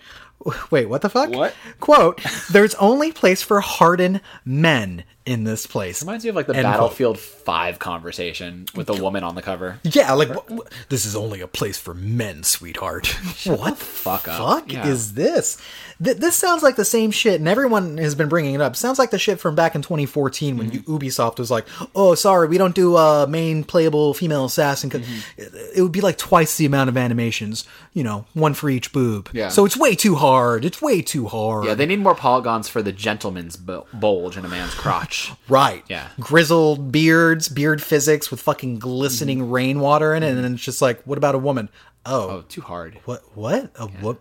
Wait, 0.71 0.89
what 0.89 1.01
the 1.03 1.09
fuck? 1.09 1.29
What? 1.29 1.53
Quote, 1.79 2.19
there's 2.51 2.73
only 2.75 3.11
place 3.11 3.43
for 3.43 3.61
hardened 3.61 4.21
men 4.43 5.03
in 5.25 5.43
this 5.43 5.67
place. 5.67 6.01
Reminds 6.01 6.23
me 6.23 6.29
of 6.29 6.35
like 6.35 6.47
the 6.47 6.55
End 6.55 6.63
quote. 6.65 6.73
Battlefield 6.73 7.19
Five 7.19 7.79
conversation 7.79 8.65
with 8.75 8.89
a 8.89 8.93
woman 9.01 9.23
on 9.23 9.35
the 9.35 9.41
cover. 9.41 9.79
Yeah, 9.83 10.13
like 10.13 10.29
wh- 10.29 10.51
wh- 10.57 10.87
this 10.89 11.05
is 11.05 11.15
only 11.15 11.41
a 11.41 11.47
place 11.47 11.77
for 11.77 11.93
men, 11.93 12.43
sweetheart. 12.43 13.07
what 13.45 13.77
the 13.79 13.85
fuck 13.85 14.27
up. 14.27 14.37
fuck 14.37 14.71
Yeah. 14.71 14.87
is 14.87 15.13
this? 15.13 15.57
Th- 16.03 16.17
this 16.17 16.35
sounds 16.35 16.63
like 16.63 16.75
the 16.75 16.85
same 16.85 17.11
shit, 17.11 17.39
and 17.39 17.47
everyone 17.47 17.97
has 17.97 18.15
been 18.15 18.29
bringing 18.29 18.55
it 18.55 18.61
up. 18.61 18.75
Sounds 18.75 18.97
like 18.99 19.11
the 19.11 19.19
shit 19.19 19.39
from 19.39 19.55
back 19.55 19.75
in 19.75 19.81
2014 19.81 20.57
when 20.57 20.71
Mm-hmm. 20.71 20.95
Ubisoft 20.95 21.37
was 21.39 21.51
like, 21.51 21.65
"Oh, 21.95 22.15
sorry, 22.15 22.47
we 22.47 22.57
don't 22.57 22.73
do 22.75 22.95
uh, 22.95 23.25
main 23.29 23.63
playable 23.63 24.13
female 24.13 24.45
assassin." 24.45 24.89
Mm-hmm. 24.91 25.41
it, 25.77 25.81
would 25.81 25.91
be 25.91 26.01
like 26.01 26.17
twice 26.17 26.57
the 26.57 26.65
amount 26.65 26.89
of 26.89 26.97
animations, 26.97 27.65
you 27.93 28.03
know, 28.03 28.25
one 28.33 28.53
for 28.53 28.69
each 28.69 28.93
boob. 28.93 29.29
Yeah. 29.33 29.49
So 29.49 29.65
it's 29.65 29.75
way 29.77 29.95
too 29.95 30.15
hard. 30.15 30.63
It's 30.63 30.81
way 30.81 31.01
too 31.01 31.27
hard. 31.27 31.65
Yeah, 31.65 31.73
they 31.73 31.85
need 31.85 31.99
more 31.99 32.15
polygons 32.15 32.69
for 32.69 32.81
the 32.81 32.91
gentleman's 32.91 33.55
bu- 33.57 33.83
bulge 33.93 34.37
in 34.37 34.45
a 34.45 34.49
man's 34.49 34.73
crotch. 34.73 35.10
Right. 35.49 35.83
Yeah. 35.87 36.07
Grizzled 36.19 36.91
beards, 36.91 37.49
beard 37.49 37.81
physics 37.83 38.31
with 38.31 38.41
fucking 38.41 38.79
glistening 38.79 39.39
Mm-hmm. 39.39 39.51
rainwater 39.51 40.13
in 40.15 40.23
it, 40.23 40.29
and 40.31 40.43
then 40.43 40.53
it's 40.53 40.63
just 40.63 40.81
like, 40.81 41.01
what 41.03 41.17
about 41.17 41.35
a 41.35 41.39
woman? 41.39 41.69
Oh, 42.05 42.29
Oh, 42.29 42.41
too 42.47 42.61
hard. 42.61 42.99
What? 43.05 43.21
What? 43.35 43.71
A 43.75 43.87
what? 43.87 44.17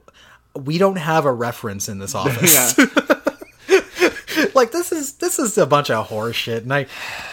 We 0.55 0.78
don't 0.78 0.97
have 0.97 1.24
a 1.26 1.32
reference 1.32 1.88
in 1.88 1.99
this 1.99 2.14
office. 2.16 2.76
like 4.55 4.72
this 4.72 4.93
is 4.93 5.14
this 5.14 5.38
is 5.38 5.57
a 5.59 5.66
bunch 5.66 5.91
of 5.91 6.07
horse 6.09 6.36
shit, 6.36 6.62
and 6.64 6.72
I, 6.74 6.86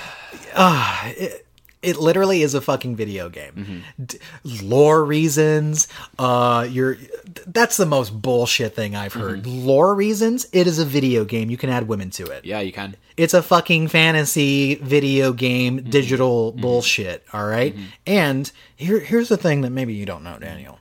uh, 0.55 1.11
it, 1.17 1.43
It 1.81 1.97
literally 1.97 2.41
is 2.41 2.53
a 2.53 2.61
fucking 2.61 2.95
video 2.95 3.29
game. 3.29 3.83
Mm-hmm. 3.97 4.03
D- 4.05 4.19
lore 4.63 5.05
reasons, 5.05 5.87
uh, 6.19 6.67
you're 6.69 6.97
that's 7.45 7.77
the 7.77 7.85
most 7.85 8.19
bullshit 8.21 8.75
thing 8.75 8.95
I've 8.95 9.13
heard. 9.13 9.43
Mm-hmm. 9.43 9.65
Lore 9.67 9.93
reasons, 9.95 10.47
it 10.51 10.65
is 10.67 10.79
a 10.79 10.85
video 10.85 11.23
game. 11.23 11.49
You 11.49 11.57
can 11.57 11.69
add 11.69 11.87
women 11.87 12.09
to 12.11 12.25
it. 12.25 12.45
Yeah, 12.45 12.59
you 12.61 12.71
can. 12.71 12.95
It's 13.17 13.33
a 13.33 13.41
fucking 13.41 13.87
fantasy 13.87 14.75
video 14.75 15.33
game, 15.33 15.79
Mm-hmm. 15.79 15.89
digital 15.89 16.51
mm-hmm. 16.51 16.61
bullshit. 16.61 17.25
All 17.33 17.45
right? 17.45 17.73
Mm-hmm. 17.73 17.85
And 18.05 18.51
here, 18.75 18.99
here's 18.99 19.29
the 19.29 19.37
thing 19.37 19.61
that 19.61 19.71
maybe 19.71 19.93
you 19.93 20.05
don't 20.05 20.23
know, 20.23 20.37
Daniel. 20.39 20.79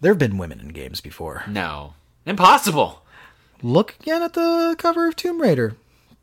There 0.00 0.12
have 0.12 0.18
been 0.18 0.38
women 0.38 0.60
in 0.60 0.68
games 0.68 1.00
before. 1.00 1.44
No. 1.48 1.94
Impossible. 2.26 3.02
Look 3.62 3.96
again 4.00 4.22
at 4.22 4.34
the 4.34 4.76
cover 4.78 5.08
of 5.08 5.16
Tomb 5.16 5.40
Raider. 5.40 5.76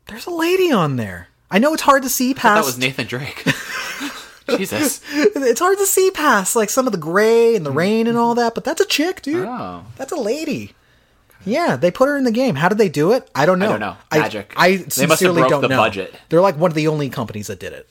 There's 0.06 0.26
a 0.26 0.30
lady 0.30 0.70
on 0.70 0.96
there. 0.96 1.28
I 1.50 1.58
know 1.58 1.72
it's 1.72 1.82
hard 1.82 2.04
to 2.04 2.08
see 2.08 2.34
past. 2.34 2.62
That 2.62 2.66
was 2.66 2.78
Nathan 2.78 3.06
Drake. 3.06 3.44
Jesus. 4.56 5.00
It's 5.12 5.60
hard 5.60 5.78
to 5.78 5.86
see 5.86 6.10
past 6.12 6.54
like 6.54 6.70
some 6.70 6.86
of 6.86 6.92
the 6.92 6.98
gray 6.98 7.56
and 7.56 7.64
the 7.64 7.70
mm-hmm. 7.70 7.78
rain 7.78 8.06
and 8.06 8.18
all 8.18 8.34
that, 8.34 8.54
but 8.54 8.64
that's 8.64 8.80
a 8.80 8.86
chick, 8.86 9.22
dude. 9.22 9.46
Oh. 9.46 9.84
That's 9.96 10.12
a 10.12 10.16
lady. 10.16 10.72
Yeah, 11.46 11.76
they 11.76 11.90
put 11.90 12.08
her 12.08 12.16
in 12.16 12.24
the 12.24 12.32
game. 12.32 12.54
How 12.56 12.68
did 12.68 12.78
they 12.78 12.88
do 12.88 13.12
it? 13.12 13.30
I 13.34 13.46
don't 13.46 13.58
know. 13.58 13.66
I 13.66 13.68
don't 13.70 13.80
know. 13.80 13.96
Magic. 14.12 14.52
I, 14.56 14.66
I 14.66 14.76
They 14.76 14.76
must 14.84 14.96
have 14.98 15.08
sincerely 15.08 15.40
broke 15.42 15.50
don't 15.50 15.62
the 15.62 15.68
know. 15.68 15.76
budget. 15.76 16.14
They're 16.28 16.40
like 16.40 16.56
one 16.56 16.70
of 16.70 16.74
the 16.74 16.88
only 16.88 17.08
companies 17.10 17.46
that 17.48 17.60
did 17.60 17.72
it. 17.72 17.88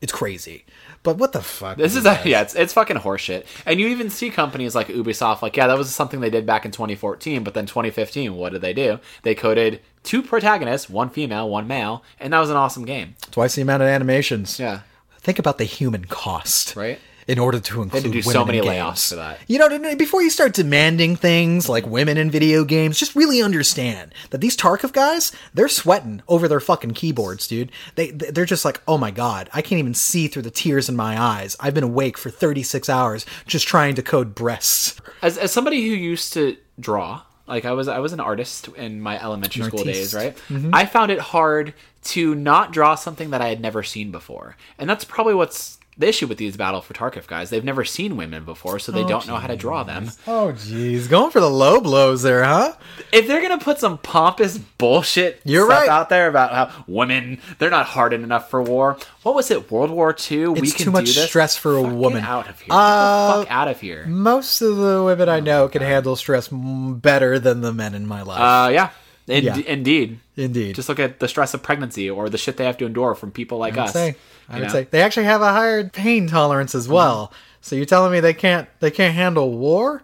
It's 0.00 0.12
crazy. 0.12 0.64
But 1.02 1.16
what 1.18 1.32
the 1.32 1.42
fuck? 1.42 1.76
This 1.78 1.96
is 1.96 2.04
a, 2.06 2.20
yeah, 2.24 2.42
it's, 2.42 2.54
it's 2.54 2.72
fucking 2.74 2.96
horseshit. 2.98 3.44
And 3.66 3.80
you 3.80 3.88
even 3.88 4.08
see 4.10 4.28
companies 4.30 4.74
like 4.74 4.88
Ubisoft, 4.88 5.40
like, 5.42 5.56
yeah, 5.56 5.66
that 5.66 5.76
was 5.78 5.94
something 5.94 6.20
they 6.20 6.30
did 6.30 6.44
back 6.46 6.64
in 6.64 6.70
2014, 6.72 7.42
but 7.44 7.54
then 7.54 7.64
2015, 7.66 8.34
what 8.34 8.52
did 8.52 8.60
they 8.62 8.72
do? 8.74 8.98
They 9.22 9.34
coded 9.34 9.80
two 10.02 10.22
protagonists, 10.22 10.88
one 10.90 11.08
female, 11.10 11.48
one 11.48 11.66
male, 11.66 12.02
and 12.18 12.32
that 12.32 12.38
was 12.38 12.50
an 12.50 12.56
awesome 12.56 12.84
game. 12.84 13.14
twice 13.30 13.54
the 13.54 13.62
amount 13.62 13.82
of 13.82 13.88
animations. 13.88 14.58
Yeah. 14.58 14.80
Think 15.20 15.38
about 15.38 15.58
the 15.58 15.64
human 15.64 16.04
cost, 16.06 16.76
Right. 16.76 16.98
In 17.26 17.38
order 17.38 17.60
to 17.60 17.82
include 17.82 18.04
do 18.04 18.08
women 18.10 18.22
so 18.22 18.40
in 18.42 18.46
many 18.46 18.60
layoffs 18.60 19.10
for 19.10 19.16
that. 19.16 19.40
You 19.46 19.58
know, 19.58 19.94
before 19.96 20.22
you 20.22 20.30
start 20.30 20.54
demanding 20.54 21.16
things 21.16 21.68
like 21.68 21.86
women 21.86 22.16
in 22.16 22.30
video 22.30 22.64
games, 22.64 22.98
just 22.98 23.14
really 23.14 23.42
understand 23.42 24.14
that 24.30 24.40
these 24.40 24.56
Tarkov 24.56 24.92
guys, 24.92 25.32
they're 25.54 25.68
sweating 25.68 26.22
over 26.28 26.48
their 26.48 26.60
fucking 26.60 26.92
keyboards, 26.92 27.46
dude. 27.46 27.70
They 27.94 28.10
they're 28.10 28.44
just 28.44 28.64
like, 28.64 28.80
"Oh 28.88 28.98
my 28.98 29.10
god, 29.10 29.48
I 29.52 29.62
can't 29.62 29.78
even 29.78 29.94
see 29.94 30.28
through 30.28 30.42
the 30.42 30.50
tears 30.50 30.88
in 30.88 30.96
my 30.96 31.20
eyes. 31.20 31.56
I've 31.60 31.74
been 31.74 31.84
awake 31.84 32.18
for 32.18 32.30
36 32.30 32.88
hours 32.88 33.26
just 33.46 33.66
trying 33.66 33.94
to 33.96 34.02
code 34.02 34.34
breasts." 34.34 35.00
As, 35.22 35.36
as 35.36 35.52
somebody 35.52 35.86
who 35.86 35.94
used 35.94 36.32
to 36.34 36.56
draw, 36.78 37.22
like 37.46 37.64
I 37.64 37.72
was, 37.72 37.88
I 37.88 37.98
was 37.98 38.12
an 38.12 38.20
artist 38.20 38.68
in 38.68 39.00
my 39.00 39.20
elementary 39.22 39.64
school 39.64 39.84
days, 39.84 40.14
right? 40.14 40.36
Mm-hmm. 40.48 40.70
I 40.72 40.86
found 40.86 41.10
it 41.10 41.18
hard 41.18 41.74
to 42.02 42.34
not 42.34 42.72
draw 42.72 42.94
something 42.94 43.30
that 43.30 43.42
I 43.42 43.48
had 43.48 43.60
never 43.60 43.82
seen 43.82 44.10
before, 44.10 44.56
and 44.78 44.88
that's 44.88 45.04
probably 45.04 45.34
what's 45.34 45.78
the 46.00 46.08
issue 46.08 46.26
with 46.26 46.38
these 46.38 46.56
Battle 46.56 46.80
for 46.80 46.94
Tarkov 46.94 47.26
guys. 47.28 47.50
They've 47.50 47.62
never 47.64 47.84
seen 47.84 48.16
women 48.16 48.44
before, 48.44 48.78
so 48.80 48.90
they 48.90 49.04
don't 49.04 49.26
know 49.28 49.36
how 49.36 49.46
to 49.46 49.56
draw 49.56 49.84
them. 49.84 50.10
Oh 50.26 50.52
jeez, 50.56 51.08
going 51.08 51.30
for 51.30 51.40
the 51.40 51.48
low 51.50 51.80
blows 51.80 52.22
there, 52.22 52.42
huh? 52.42 52.72
If 53.12 53.26
they're 53.28 53.40
gonna 53.42 53.58
put 53.58 53.78
some 53.78 53.98
pompous 53.98 54.58
bullshit 54.58 55.40
You're 55.44 55.66
stuff 55.66 55.80
right. 55.80 55.88
out 55.88 56.08
there 56.08 56.26
about 56.28 56.52
how 56.52 56.84
women 56.88 57.38
they're 57.58 57.70
not 57.70 57.86
hardened 57.86 58.24
enough 58.24 58.50
for 58.50 58.62
war, 58.62 58.98
what 59.22 59.34
was 59.34 59.50
it? 59.50 59.70
World 59.70 59.90
War 59.90 60.16
II? 60.30 60.48
we 60.48 60.60
It's 60.60 60.72
can 60.74 60.86
too 60.86 60.90
much 60.90 61.04
do 61.06 61.12
this? 61.12 61.28
stress 61.28 61.56
for 61.56 61.76
a 61.78 61.82
Fuck, 61.82 61.92
woman. 61.92 62.22
Get 62.22 62.28
out 62.30 62.48
of 62.48 62.58
here! 62.60 62.68
Uh, 62.72 63.38
fuck 63.40 63.50
out 63.50 63.68
of 63.68 63.80
here! 63.80 64.06
Most 64.06 64.62
of 64.62 64.76
the 64.76 65.02
women 65.04 65.28
I 65.28 65.40
know 65.40 65.68
can 65.68 65.82
handle 65.82 66.16
stress 66.16 66.48
better 66.50 67.38
than 67.38 67.60
the 67.60 67.72
men 67.72 67.94
in 67.94 68.06
my 68.06 68.22
life. 68.22 68.40
Uh, 68.40 68.70
yeah, 68.72 68.90
In- 69.26 69.44
Yeah. 69.44 69.56
indeed. 69.66 70.18
Indeed. 70.36 70.74
Just 70.74 70.88
look 70.88 70.98
at 70.98 71.20
the 71.20 71.28
stress 71.28 71.54
of 71.54 71.62
pregnancy 71.62 72.08
or 72.10 72.28
the 72.28 72.38
shit 72.38 72.56
they 72.56 72.64
have 72.64 72.78
to 72.78 72.86
endure 72.86 73.14
from 73.14 73.30
people 73.30 73.58
like 73.58 73.76
I 73.78 73.84
us. 73.84 73.92
say. 73.92 74.16
I 74.48 74.54
would 74.54 74.62
know? 74.64 74.68
say 74.72 74.88
they 74.90 75.02
actually 75.02 75.26
have 75.26 75.42
a 75.42 75.52
higher 75.52 75.88
pain 75.88 76.26
tolerance 76.26 76.74
as 76.74 76.88
well. 76.88 77.26
Mm-hmm. 77.26 77.34
So 77.62 77.76
you're 77.76 77.84
telling 77.84 78.10
me 78.12 78.20
they 78.20 78.34
can't 78.34 78.68
they 78.80 78.90
can't 78.90 79.14
handle 79.14 79.56
war? 79.56 80.02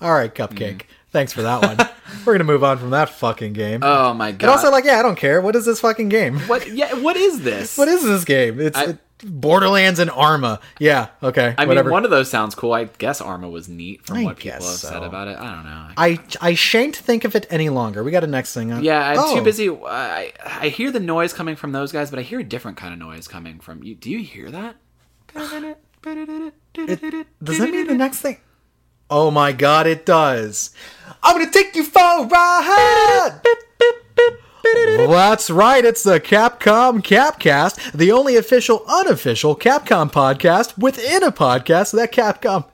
All 0.00 0.12
right, 0.14 0.32
cupcake. 0.32 0.56
Mm-hmm. 0.82 0.92
Thanks 1.10 1.32
for 1.32 1.42
that 1.42 1.62
one. 1.62 1.88
We're 2.24 2.34
gonna 2.34 2.44
move 2.44 2.64
on 2.64 2.78
from 2.78 2.90
that 2.90 3.08
fucking 3.10 3.52
game. 3.54 3.80
Oh 3.82 4.12
my 4.14 4.32
god! 4.32 4.42
and 4.42 4.50
also, 4.50 4.70
like, 4.70 4.84
yeah, 4.84 4.98
I 4.98 5.02
don't 5.02 5.16
care. 5.16 5.40
What 5.40 5.56
is 5.56 5.64
this 5.64 5.80
fucking 5.80 6.08
game? 6.10 6.38
what? 6.40 6.70
Yeah, 6.70 6.94
what 6.94 7.16
is 7.16 7.42
this? 7.42 7.76
What 7.78 7.88
is 7.88 8.02
this 8.04 8.24
game? 8.24 8.60
It's 8.60 8.76
I- 8.76 8.84
it- 8.90 8.98
Borderlands 9.24 9.98
and 9.98 10.10
Arma. 10.12 10.60
Yeah. 10.78 11.08
Okay. 11.24 11.52
I 11.58 11.64
whatever. 11.64 11.88
mean, 11.88 11.92
one 11.92 12.04
of 12.04 12.10
those 12.12 12.30
sounds 12.30 12.54
cool. 12.54 12.72
I 12.72 12.84
guess 12.84 13.20
Arma 13.20 13.48
was 13.48 13.68
neat 13.68 14.06
from 14.06 14.18
I 14.18 14.22
what 14.24 14.36
people 14.36 14.52
have 14.52 14.60
guess 14.62 14.80
said 14.80 15.02
about 15.02 15.26
it. 15.26 15.36
I 15.36 15.54
don't 15.56 15.64
know. 15.64 15.88
I 15.96 16.20
I 16.40 16.54
shan't 16.54 16.94
think 16.94 17.24
of 17.24 17.34
it 17.34 17.44
any 17.50 17.68
longer. 17.68 18.04
We 18.04 18.12
got 18.12 18.22
a 18.22 18.28
next 18.28 18.54
thing. 18.54 18.70
On. 18.70 18.84
Yeah, 18.84 19.00
I'm 19.08 19.18
Oh. 19.18 19.34
too 19.34 19.42
busy. 19.42 19.70
I, 19.70 20.32
I 20.44 20.68
hear 20.68 20.92
the 20.92 21.00
noise 21.00 21.32
coming 21.32 21.56
from 21.56 21.72
those 21.72 21.90
guys, 21.90 22.10
but 22.10 22.20
I 22.20 22.22
hear 22.22 22.38
a 22.38 22.44
different 22.44 22.76
kind 22.76 22.92
of 22.92 23.00
noise 23.00 23.26
coming 23.26 23.58
from 23.58 23.82
you. 23.82 23.96
Do 23.96 24.08
you 24.08 24.20
hear 24.20 24.52
that? 24.52 24.76
Does 25.34 25.50
that 27.58 27.70
mean 27.70 27.86
the 27.88 27.94
next 27.96 28.20
thing? 28.20 28.38
Oh 29.10 29.30
my 29.30 29.52
god, 29.52 29.86
it 29.86 30.04
does. 30.04 30.70
I'm 31.22 31.38
gonna 31.38 31.50
take 31.50 31.74
you 31.74 31.84
for 31.84 31.98
a 31.98 32.24
ride. 32.26 33.40
That's 35.08 35.48
right, 35.50 35.84
it's 35.84 36.02
the 36.02 36.20
Capcom 36.20 37.00
Capcast, 37.02 37.92
the 37.92 38.12
only 38.12 38.36
official 38.36 38.84
unofficial 38.86 39.56
Capcom 39.56 40.12
podcast 40.12 40.76
within 40.76 41.22
a 41.22 41.32
podcast 41.32 41.92
that 41.92 42.12
Capcom 42.12 42.66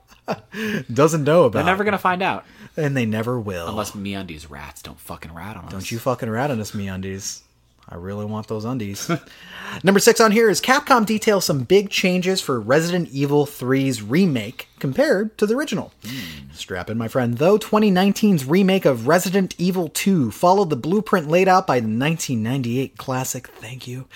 doesn't 0.92 1.22
know 1.24 1.44
about. 1.44 1.58
They're 1.58 1.64
never 1.66 1.84
gonna 1.84 1.98
find 1.98 2.22
out 2.22 2.44
and 2.76 2.96
they 2.96 3.06
never 3.06 3.38
will. 3.38 3.68
unless 3.68 3.92
MeUndies 3.92 4.50
rats 4.50 4.82
don't 4.82 4.98
fucking 4.98 5.32
rat 5.32 5.56
on 5.56 5.66
us. 5.66 5.70
Don't 5.70 5.90
you 5.90 5.98
fucking 5.98 6.28
rat 6.28 6.50
on 6.50 6.60
us, 6.60 6.72
MeUndies. 6.72 7.42
I 7.88 7.96
really 7.96 8.24
want 8.24 8.48
those 8.48 8.64
undies. 8.64 9.10
Number 9.82 10.00
six 10.00 10.20
on 10.20 10.32
here 10.32 10.48
is 10.48 10.60
Capcom 10.60 11.04
details 11.04 11.44
some 11.44 11.64
big 11.64 11.90
changes 11.90 12.40
for 12.40 12.60
Resident 12.60 13.08
Evil 13.10 13.44
3's 13.46 14.02
remake 14.02 14.68
compared 14.78 15.36
to 15.38 15.46
the 15.46 15.54
original. 15.54 15.92
Hmm. 16.04 16.50
Strap 16.52 16.88
in, 16.88 16.96
my 16.96 17.08
friend. 17.08 17.38
Though 17.38 17.58
2019's 17.58 18.44
remake 18.44 18.84
of 18.84 19.06
Resident 19.06 19.54
Evil 19.58 19.88
2 19.88 20.30
followed 20.30 20.70
the 20.70 20.76
blueprint 20.76 21.28
laid 21.28 21.48
out 21.48 21.66
by 21.66 21.80
the 21.80 21.86
1998 21.86 22.96
classic, 22.96 23.48
thank 23.48 23.86
you, 23.86 24.06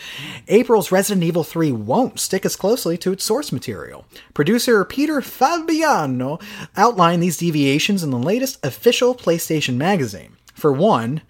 April's 0.46 0.92
Resident 0.92 1.24
Evil 1.24 1.44
3 1.44 1.72
won't 1.72 2.20
stick 2.20 2.46
as 2.46 2.56
closely 2.56 2.96
to 2.98 3.12
its 3.12 3.24
source 3.24 3.52
material. 3.52 4.06
Producer 4.34 4.84
Peter 4.84 5.20
Fabiano 5.20 6.38
outlined 6.76 7.22
these 7.22 7.38
deviations 7.38 8.02
in 8.02 8.10
the 8.10 8.18
latest 8.18 8.64
official 8.64 9.14
PlayStation 9.14 9.76
magazine. 9.76 10.36
For 10.54 10.72
one, 10.72 11.22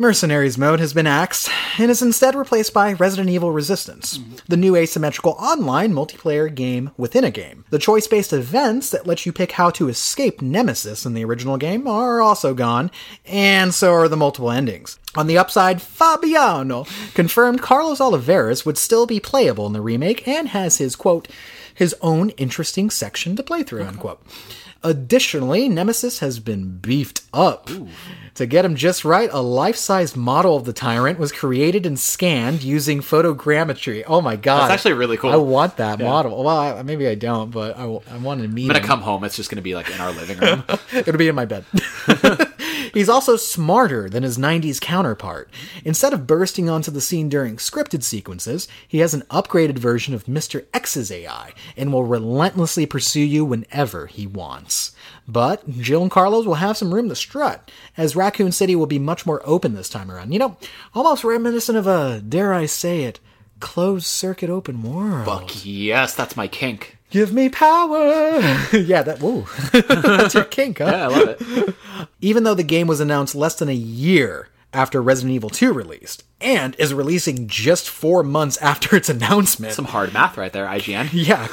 Mercenaries 0.00 0.56
mode 0.56 0.80
has 0.80 0.94
been 0.94 1.06
axed 1.06 1.50
and 1.78 1.90
is 1.90 2.00
instead 2.00 2.34
replaced 2.34 2.72
by 2.72 2.94
Resident 2.94 3.28
Evil 3.28 3.52
Resistance, 3.52 4.18
the 4.48 4.56
new 4.56 4.74
asymmetrical 4.74 5.32
online 5.32 5.92
multiplayer 5.92 6.52
game 6.52 6.90
within 6.96 7.22
a 7.22 7.30
game. 7.30 7.66
The 7.68 7.78
choice 7.78 8.06
based 8.06 8.32
events 8.32 8.88
that 8.92 9.06
let 9.06 9.26
you 9.26 9.32
pick 9.34 9.52
how 9.52 9.68
to 9.72 9.90
escape 9.90 10.40
Nemesis 10.40 11.04
in 11.04 11.12
the 11.12 11.26
original 11.26 11.58
game 11.58 11.86
are 11.86 12.22
also 12.22 12.54
gone, 12.54 12.90
and 13.26 13.74
so 13.74 13.92
are 13.92 14.08
the 14.08 14.16
multiple 14.16 14.50
endings. 14.50 14.98
On 15.16 15.26
the 15.26 15.36
upside, 15.36 15.82
Fabiano 15.82 16.86
confirmed 17.12 17.60
Carlos 17.60 18.00
Oliveira 18.00 18.56
would 18.64 18.78
still 18.78 19.04
be 19.04 19.20
playable 19.20 19.66
in 19.66 19.74
the 19.74 19.82
remake 19.82 20.26
and 20.26 20.48
has 20.48 20.78
his 20.78 20.96
quote, 20.96 21.28
his 21.74 21.94
own 22.02 22.30
interesting 22.30 22.90
section 22.90 23.36
to 23.36 23.42
play 23.42 23.62
through, 23.62 23.84
unquote. 23.84 24.22
Additionally, 24.82 25.68
Nemesis 25.68 26.20
has 26.20 26.40
been 26.40 26.78
beefed 26.78 27.22
up. 27.34 27.68
To 28.36 28.46
get 28.46 28.64
him 28.64 28.76
just 28.76 29.04
right, 29.04 29.28
a 29.30 29.42
life 29.42 29.76
sized 29.76 30.16
model 30.16 30.56
of 30.56 30.64
the 30.64 30.72
tyrant 30.72 31.18
was 31.18 31.32
created 31.32 31.84
and 31.84 31.98
scanned 31.98 32.62
using 32.62 33.00
photogrammetry. 33.00 34.04
Oh 34.06 34.22
my 34.22 34.36
god. 34.36 34.62
That's 34.68 34.72
actually 34.80 34.94
really 34.94 35.18
cool. 35.18 35.30
I 35.30 35.36
want 35.36 35.76
that 35.76 35.98
model. 35.98 36.42
Well, 36.42 36.56
I, 36.56 36.82
maybe 36.82 37.06
I 37.06 37.14
don't, 37.14 37.50
but 37.50 37.76
I, 37.76 37.82
I 37.82 38.16
want 38.16 38.40
to 38.40 38.48
meet 38.48 38.70
I'm 38.70 38.76
gonna 38.76 38.86
come 38.86 39.02
home. 39.02 39.24
It's 39.24 39.36
just 39.36 39.50
gonna 39.50 39.60
be 39.60 39.74
like 39.74 39.90
in 39.90 40.00
our 40.00 40.12
living 40.12 40.38
room. 40.38 40.64
It'll 40.94 41.18
be 41.18 41.28
in 41.28 41.34
my 41.34 41.44
bed. 41.44 41.66
He's 42.92 43.08
also 43.08 43.36
smarter 43.36 44.08
than 44.08 44.22
his 44.22 44.38
90s 44.38 44.80
counterpart. 44.80 45.50
Instead 45.84 46.12
of 46.12 46.26
bursting 46.26 46.68
onto 46.68 46.90
the 46.90 47.00
scene 47.00 47.28
during 47.28 47.56
scripted 47.56 48.02
sequences, 48.02 48.68
he 48.86 48.98
has 48.98 49.14
an 49.14 49.22
upgraded 49.30 49.78
version 49.78 50.14
of 50.14 50.24
Mr. 50.24 50.66
X's 50.72 51.10
AI 51.10 51.52
and 51.76 51.92
will 51.92 52.04
relentlessly 52.04 52.86
pursue 52.86 53.20
you 53.20 53.44
whenever 53.44 54.06
he 54.06 54.26
wants. 54.26 54.92
But 55.26 55.68
Jill 55.70 56.02
and 56.02 56.10
Carlos 56.10 56.46
will 56.46 56.54
have 56.54 56.76
some 56.76 56.92
room 56.92 57.08
to 57.08 57.14
strut, 57.14 57.70
as 57.96 58.16
Raccoon 58.16 58.52
City 58.52 58.74
will 58.74 58.86
be 58.86 58.98
much 58.98 59.26
more 59.26 59.42
open 59.44 59.74
this 59.74 59.88
time 59.88 60.10
around. 60.10 60.32
You 60.32 60.38
know, 60.40 60.56
almost 60.94 61.24
reminiscent 61.24 61.78
of 61.78 61.86
a, 61.86 62.20
dare 62.20 62.52
I 62.52 62.66
say 62.66 63.04
it, 63.04 63.20
closed 63.60 64.06
circuit 64.06 64.50
open 64.50 64.82
world. 64.82 65.26
Fuck 65.26 65.64
yes, 65.64 66.14
that's 66.14 66.36
my 66.36 66.48
kink. 66.48 66.98
Give 67.10 67.32
me 67.32 67.48
power! 67.48 68.40
yeah, 68.72 69.02
that, 69.02 69.18
whoa. 69.20 69.46
That's 70.16 70.34
your 70.34 70.44
kink, 70.44 70.78
huh? 70.78 70.84
Yeah, 70.86 71.04
I 71.04 71.06
love 71.08 71.36
it. 71.40 71.74
even 72.20 72.44
though 72.44 72.54
the 72.54 72.62
game 72.62 72.86
was 72.86 73.00
announced 73.00 73.34
less 73.34 73.56
than 73.56 73.68
a 73.68 73.74
year 73.74 74.48
after 74.72 75.02
Resident 75.02 75.34
Evil 75.34 75.50
2 75.50 75.72
released, 75.72 76.22
and 76.40 76.76
is 76.76 76.94
releasing 76.94 77.48
just 77.48 77.88
four 77.90 78.22
months 78.22 78.56
after 78.58 78.94
its 78.94 79.08
announcement. 79.08 79.72
Some 79.74 79.86
hard 79.86 80.12
math 80.12 80.36
right 80.36 80.52
there, 80.52 80.66
IGN. 80.66 81.08
yeah, 81.12 81.48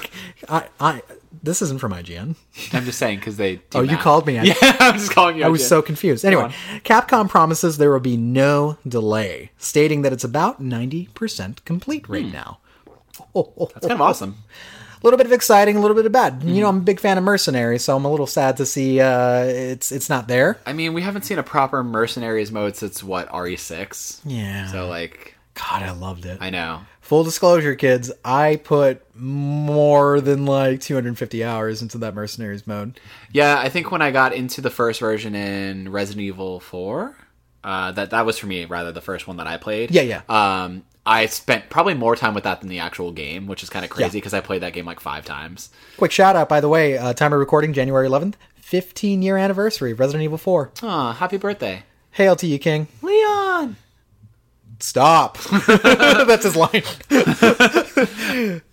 I, 0.47 0.68
I, 0.80 1.01
this 1.41 1.64
isn't 1.64 1.80
from 1.82 1.93
IGN. 1.93 2.36
I'm 2.74 2.86
just 2.86 2.99
saying 2.99 3.18
because 3.18 3.38
they. 3.38 3.60
Oh, 3.74 3.82
you 3.82 3.97
called 3.97 4.28
me. 4.28 4.36
Yeah, 4.36 4.53
I'm 4.62 4.93
just 4.93 5.12
calling 5.12 5.38
you. 5.38 5.43
I 5.43 5.47
was 5.47 5.68
so 5.68 5.82
confused. 5.82 6.24
Anyway, 6.24 6.53
Capcom 6.84 7.28
promises 7.28 7.78
there 7.78 7.89
will 7.91 7.99
be 7.99 8.18
no 8.18 8.78
delay, 8.88 9.49
stating 9.58 10.03
that 10.03 10.14
it's 10.14 10.24
about 10.24 10.62
90% 10.62 11.66
complete 11.66 12.05
Hmm. 12.05 12.14
right 12.14 12.32
now. 12.32 12.60
That's 13.34 13.80
kind 13.82 13.91
of 13.93 14.01
awesome. 14.01 14.43
A 14.98 15.06
little 15.06 15.18
bit 15.18 15.28
of 15.28 15.32
exciting, 15.32 15.76
a 15.76 15.80
little 15.80 15.95
bit 15.95 16.06
of 16.06 16.12
bad. 16.12 16.39
Mm-hmm. 16.39 16.50
You 16.50 16.62
know, 16.62 16.70
I'm 16.70 16.78
a 16.78 16.82
big 16.82 17.00
fan 17.00 17.18
of 17.18 17.24
Mercenaries, 17.24 17.84
so 17.84 17.95
I'm 17.95 18.06
a 18.06 18.12
little 18.12 18.28
sad 18.28 18.58
to 18.58 18.66
see 18.66 19.00
uh, 19.00 19.43
it's 19.43 19.91
it's 19.91 20.10
not 20.10 20.28
there. 20.28 20.58
I 20.66 20.74
mean, 20.74 20.93
we 20.93 21.02
haven't 21.02 21.24
seen 21.24 21.38
a 21.38 21.43
proper 21.43 21.84
mercenaries 21.84 22.52
mode 22.52 22.76
since 22.76 23.04
what 23.04 23.30
RE6. 23.30 24.22
Yeah. 24.26 24.68
So 24.68 24.88
like, 24.88 25.36
God, 25.54 25.84
I 25.84 25.91
loved 25.91 26.26
it. 26.26 26.39
I 26.41 26.50
know. 26.50 26.82
Full 27.02 27.24
disclosure, 27.24 27.76
kids, 27.76 28.12
I 28.26 28.58
put 28.58 29.02
more 29.16 30.20
than 30.20 30.45
like 30.45 30.82
250 30.82 31.43
hours 31.43 31.82
into 31.82 31.98
that 32.00 32.14
Mercenaries 32.14 32.68
mode. 32.68 33.00
Yeah, 33.32 33.58
I 33.58 33.70
think 33.70 33.91
when 33.91 34.02
I 34.02 34.12
got 34.12 34.34
into 34.34 34.60
the 34.60 34.70
first 34.70 35.00
version 35.00 35.34
in 35.34 35.89
Resident 35.89 36.24
Evil 36.24 36.60
4, 36.60 37.16
uh, 37.64 37.91
that 37.93 38.10
that 38.10 38.26
was 38.26 38.38
for 38.38 38.48
me 38.48 38.66
rather 38.66 38.91
the 38.91 39.02
first 39.02 39.28
one 39.28 39.38
that 39.38 39.48
I 39.48 39.58
played. 39.58 39.91
Yeah, 39.91 40.02
yeah. 40.02 40.22
Um, 40.28 40.84
I 41.08 41.26
spent 41.28 41.70
probably 41.70 41.93
more 41.93 42.16
time 42.18 42.34
with 42.34 42.43
that 42.43 42.60
than 42.60 42.70
the 42.70 42.80
actual 42.80 43.12
game, 43.14 43.47
which 43.47 43.64
is 43.64 43.70
kind 43.70 43.86
of 43.86 43.89
crazy 43.89 44.18
Yeah. 44.18 44.20
because 44.20 44.34
I 44.34 44.41
played 44.41 44.62
that 44.62 44.74
game 44.74 44.86
like 44.86 44.99
five 44.99 45.24
times. 45.26 45.70
Quick 45.97 46.12
shout 46.12 46.36
out, 46.36 46.49
by 46.49 46.60
the 46.60 46.68
way, 46.70 46.97
uh, 46.97 47.14
time 47.14 47.32
of 47.32 47.39
recording, 47.39 47.72
January 47.72 48.08
11th, 48.08 48.34
15 48.58 49.22
year 49.22 49.38
anniversary 49.38 49.91
of 49.93 49.99
Resident 50.01 50.24
Evil 50.24 50.38
4. 50.38 50.72
Aw, 50.84 51.14
happy 51.14 51.38
birthday, 51.38 51.84
Hail 52.12 52.36
to 52.36 52.45
you, 52.47 52.60
King. 52.60 52.88
Leon! 53.01 53.78
Stop. 54.80 55.38
That's 55.68 56.44
his 56.44 56.56
line. 56.56 56.84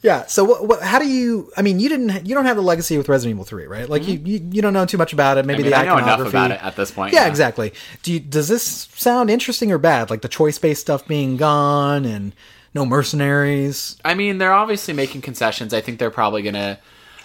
yeah. 0.03 0.27
So, 0.27 0.45
what, 0.45 0.69
what? 0.69 0.83
How 0.83 0.99
do 0.99 1.09
you? 1.09 1.51
I 1.57 1.63
mean, 1.63 1.81
you 1.81 1.89
didn't. 1.89 2.27
You 2.27 2.35
don't 2.35 2.45
have 2.45 2.57
the 2.57 2.63
legacy 2.63 2.99
with 2.99 3.09
Resident 3.09 3.37
Evil 3.37 3.45
Three, 3.45 3.67
right? 3.67 3.89
Like, 3.89 4.07
you, 4.07 4.21
you 4.23 4.47
you 4.53 4.63
don't 4.63 4.73
know 4.75 4.85
too 4.85 4.99
much 4.99 5.13
about 5.13 5.39
it. 5.39 5.47
Maybe 5.47 5.63
Mm-hmm. 5.65 5.75
I 5.75 5.79
mean, 5.79 5.87
the 5.87 5.93
I 5.93 5.97
know 5.97 6.03
enough 6.03 6.29
about 6.29 6.51
it 6.51 6.63
at 6.63 6.77
this 6.77 6.91
point. 6.91 7.15
Yeah, 7.15 7.27
exactly. 7.27 7.73
Do 8.03 8.13
you, 8.13 8.21
does 8.21 8.49
this 8.49 8.65
sound 8.95 9.31
interesting 9.31 9.73
or 9.73 9.79
bad? 9.79 10.11
Like 10.11 10.21
the 10.23 10.29
choice 10.29 10.59
based 10.59 10.83
stuff 10.83 11.07
being 11.09 11.37
gone 11.37 12.05
and 12.05 12.35
no 12.75 12.85
mercenaries. 12.85 13.97
I 14.05 14.15
mean, 14.15 14.39
they're 14.39 14.53
obviously 14.53 14.95
making 14.95 15.23
concessions. 15.23 15.73
I 15.73 15.81
think 15.81 15.99
they're 15.99 16.11
probably 16.11 16.43
gonna 16.43 16.79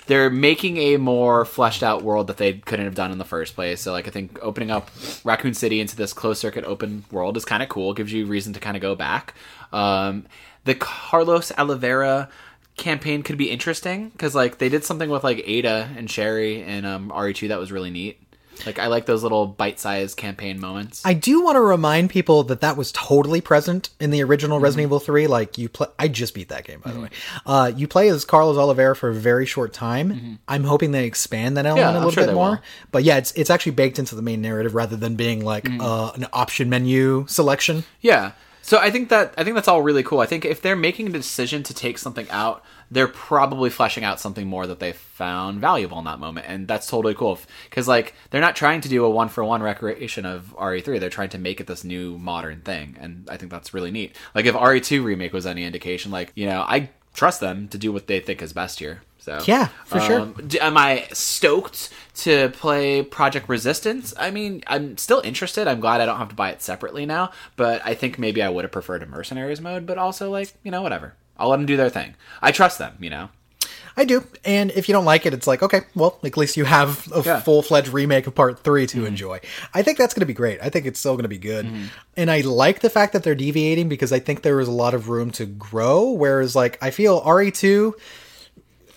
they're 0.10 0.32
making 0.32 0.78
a 0.78 0.98
more 0.98 1.46
fleshed 1.46 1.84
out 1.84 2.02
world 2.02 2.28
that 2.28 2.38
they 2.38 2.54
couldn't 2.54 2.86
have 2.86 2.96
done 2.96 3.12
in 3.12 3.20
the 3.20 3.26
first 3.26 3.54
place. 3.54 3.80
So 3.80 3.92
like 3.92 4.08
I 4.08 4.10
think 4.10 4.40
opening 4.42 4.72
up 4.72 4.90
Raccoon 5.24 5.54
City 5.54 5.80
into 5.80 5.96
this 5.96 6.14
closed 6.14 6.42
circuit 6.42 6.66
open 6.66 7.06
world 7.12 7.38
is 7.38 7.46
kind 7.46 7.62
of 7.62 7.70
cool. 7.70 7.94
Gives 7.94 8.12
you 8.12 8.26
reason 8.26 8.54
to 8.54 8.60
kind 8.60 8.76
of 8.76 8.82
go 8.82 8.96
back. 8.96 9.36
Um, 9.72 10.26
the 10.66 10.74
Carlos 10.74 11.52
Oliveira 11.60 12.28
campaign 12.76 13.22
could 13.22 13.38
be 13.38 13.52
interesting 13.52 14.10
because 14.10 14.34
like 14.34 14.58
they 14.58 14.68
did 14.68 14.84
something 14.84 15.12
with 15.12 15.24
like 15.24 15.44
Ada 15.46 15.92
and 15.96 16.10
Sherry 16.10 16.64
and 16.64 16.88
um, 16.88 17.12
RE2 17.12 17.50
that 17.50 17.60
was 17.60 17.72
really 17.72 17.92
neat. 17.92 18.20
Like 18.66 18.80
I 18.80 18.88
like 18.88 19.06
those 19.06 19.24
little 19.24 19.48
bite-sized 19.48 20.18
campaign 20.18 20.60
moments. 20.60 21.02
I 21.06 21.14
do 21.14 21.44
want 21.44 21.56
to 21.56 21.62
remind 21.62 22.10
people 22.10 22.44
that 22.46 22.62
that 22.62 22.78
was 22.78 22.92
totally 22.92 23.42
present 23.42 23.90
in 24.00 24.12
the 24.12 24.24
original 24.24 24.58
Mm-hmm. 24.58 24.64
Resident 24.64 24.88
Evil 24.88 25.00
3. 25.00 25.28
Like, 25.28 25.58
you 25.58 25.70
play, 25.70 25.88
I 25.98 26.08
just 26.08 26.34
beat 26.34 26.50
that 26.50 26.64
game, 26.66 26.80
by 26.80 26.92
the 26.92 27.00
way. 27.02 27.10
Uh, 27.46 27.72
you 27.76 27.88
play 27.88 28.10
as 28.10 28.26
Carlos 28.26 28.58
Oliveira 28.58 28.96
for 28.96 29.10
a 29.10 29.14
very 29.14 29.46
short 29.46 29.74
time. 29.74 30.40
I'm 30.48 30.64
hoping 30.64 30.92
they 30.92 31.06
expand 31.06 31.58
that 31.58 31.66
element 31.66 31.86
Mm-hmm. 31.88 31.94
Yeah, 31.94 31.98
a 31.98 32.06
little 32.06 32.12
sure 32.12 32.26
bit 32.26 32.34
more. 32.36 32.50
will. 32.52 32.60
But 32.92 33.04
yeah, 33.04 33.18
it's, 33.18 33.32
it's 33.34 33.50
actually 33.50 33.74
baked 33.74 34.00
into 34.00 34.16
the 34.16 34.22
main 34.22 34.42
narrative 34.42 34.76
rather 34.76 34.96
than 34.96 35.16
being 35.16 35.44
like 35.46 35.64
Mm-hmm. 35.66 35.82
uh, 35.82 36.12
an 36.12 36.26
option 36.34 36.70
menu 36.70 37.26
selection. 37.28 37.84
Yeah. 38.02 38.32
So 38.62 38.78
I 38.78 38.92
think 38.92 39.10
that 39.10 39.34
I 39.38 39.44
think 39.44 39.56
that's 39.56 39.68
all 39.68 39.82
really 39.82 40.04
cool. 40.04 40.20
I 40.20 40.26
think 40.28 40.46
if 40.46 40.62
they're 40.62 40.76
making 40.76 41.08
a 41.08 41.12
decision 41.12 41.64
to 41.64 41.74
take 41.74 41.98
something 41.98 42.28
out, 42.30 42.64
they're 42.92 43.08
probably 43.08 43.70
fleshing 43.70 44.04
out 44.04 44.20
something 44.20 44.48
more 44.48 44.66
that 44.68 44.80
they 44.80 44.92
found 44.94 45.60
valuable 45.62 46.00
in 46.00 46.06
that 46.06 46.20
moment, 46.20 46.46
and 46.50 46.68
that's 46.68 46.88
totally 46.88 47.14
cool. 47.14 47.40
Because 47.70 47.88
like 47.88 48.14
they're 48.32 48.42
not 48.42 48.56
trying 48.56 48.82
to 48.82 48.90
do 48.90 49.06
a 49.06 49.10
one 49.10 49.30
for 49.30 49.44
one 49.44 49.62
recreation 49.62 50.26
of 50.26 50.56
RE3, 50.58 51.00
they're 51.00 51.10
trying 51.10 51.30
to 51.30 51.38
make 51.38 51.60
it 51.60 51.68
this 51.68 51.84
new 51.84 52.18
modern 52.18 52.62
thing, 52.62 52.98
and 53.00 53.28
I 53.30 53.38
think 53.38 53.52
that's 53.52 53.74
really 53.74 53.92
neat. 53.92 54.16
Like 54.34 54.46
if 54.46 54.56
RE2 54.56 55.04
remake 55.04 55.34
was 55.34 55.46
any 55.46 55.64
indication, 55.66 56.12
like 56.12 56.32
you 56.36 56.46
know 56.46 56.62
I 56.62 56.90
trust 57.14 57.40
them 57.40 57.68
to 57.70 57.78
do 57.78 57.92
what 57.92 58.08
they 58.08 58.20
think 58.20 58.42
is 58.42 58.54
best 58.54 58.80
here. 58.80 59.02
So 59.18 59.40
Yeah, 59.46 59.68
for 59.84 60.00
sure. 60.00 60.22
um, 60.22 60.36
d- 60.48 60.60
am 60.62 60.78
I 60.78 61.06
stoked 61.12 61.90
to 62.20 62.50
play 62.50 63.02
Project 63.04 63.50
Resistance? 63.50 64.14
I 64.18 64.32
mean, 64.32 64.64
I'm 64.68 64.98
still 64.98 65.20
interested. 65.26 65.68
I'm 65.68 65.82
glad 65.82 66.00
I 66.00 66.06
don't 66.06 66.18
have 66.18 66.30
to 66.30 66.36
buy 66.36 66.52
it 66.52 66.62
separately 66.62 67.06
now, 67.06 67.32
but 67.58 67.82
I 67.84 67.94
think 67.96 68.18
maybe 68.18 68.42
I 68.42 68.48
would 68.50 68.64
have 68.64 68.72
preferred 68.72 69.04
a 69.04 69.06
Mercenaries 69.06 69.60
mode, 69.60 69.86
but 69.86 69.98
also, 69.98 70.32
like, 70.32 70.54
you 70.64 70.72
know, 70.72 70.82
whatever. 70.82 71.16
I'll 71.40 71.50
let 71.50 71.58
them 71.58 71.66
do 71.66 71.78
their 71.78 71.90
thing. 71.90 72.14
I 72.42 72.52
trust 72.52 72.78
them, 72.78 72.96
you 73.00 73.10
know? 73.10 73.30
I 73.98 74.06
do. 74.06 74.24
And 74.46 74.72
if 74.72 74.88
you 74.88 74.94
don't 74.94 75.04
like 75.04 75.26
it, 75.26 75.34
it's 75.34 75.46
like, 75.48 75.62
okay, 75.62 75.82
well, 75.94 76.20
at 76.24 76.38
least 76.38 76.56
you 76.56 76.64
have 76.64 77.06
a 77.12 77.18
Yeah. 77.18 77.22
Mm-hmm. 77.24 77.42
full 77.44 77.62
fledged 77.62 77.90
remake 77.90 78.28
of 78.28 78.36
part 78.36 78.60
3 78.64 78.88
to 78.88 79.06
enjoy. 79.06 79.42
I 79.74 79.82
think 79.82 79.98
that's 79.98 80.14
going 80.14 80.22
to 80.22 80.26
be 80.26 80.34
great. 80.34 80.60
I 80.62 80.70
think 80.70 80.86
it's 80.86 81.00
still 81.00 81.14
going 81.16 81.24
to 81.24 81.30
be 81.30 81.38
good. 81.38 81.70
And 82.16 82.32
I 82.32 82.42
like 82.42 82.80
the 82.80 82.90
fact 82.90 83.12
that 83.14 83.24
they're 83.24 83.36
deviating 83.36 83.90
because 83.90 84.14
I 84.14 84.20
think 84.20 84.42
there 84.44 84.56
was 84.56 84.70
a 84.70 84.72
lot 84.72 84.94
of 84.94 85.10
room 85.10 85.32
to 85.32 85.46
grow. 85.46 86.12
Whereas, 86.12 86.56
like, 86.56 86.78
I 86.82 86.92
feel 86.92 87.20
RE2. 87.22 87.94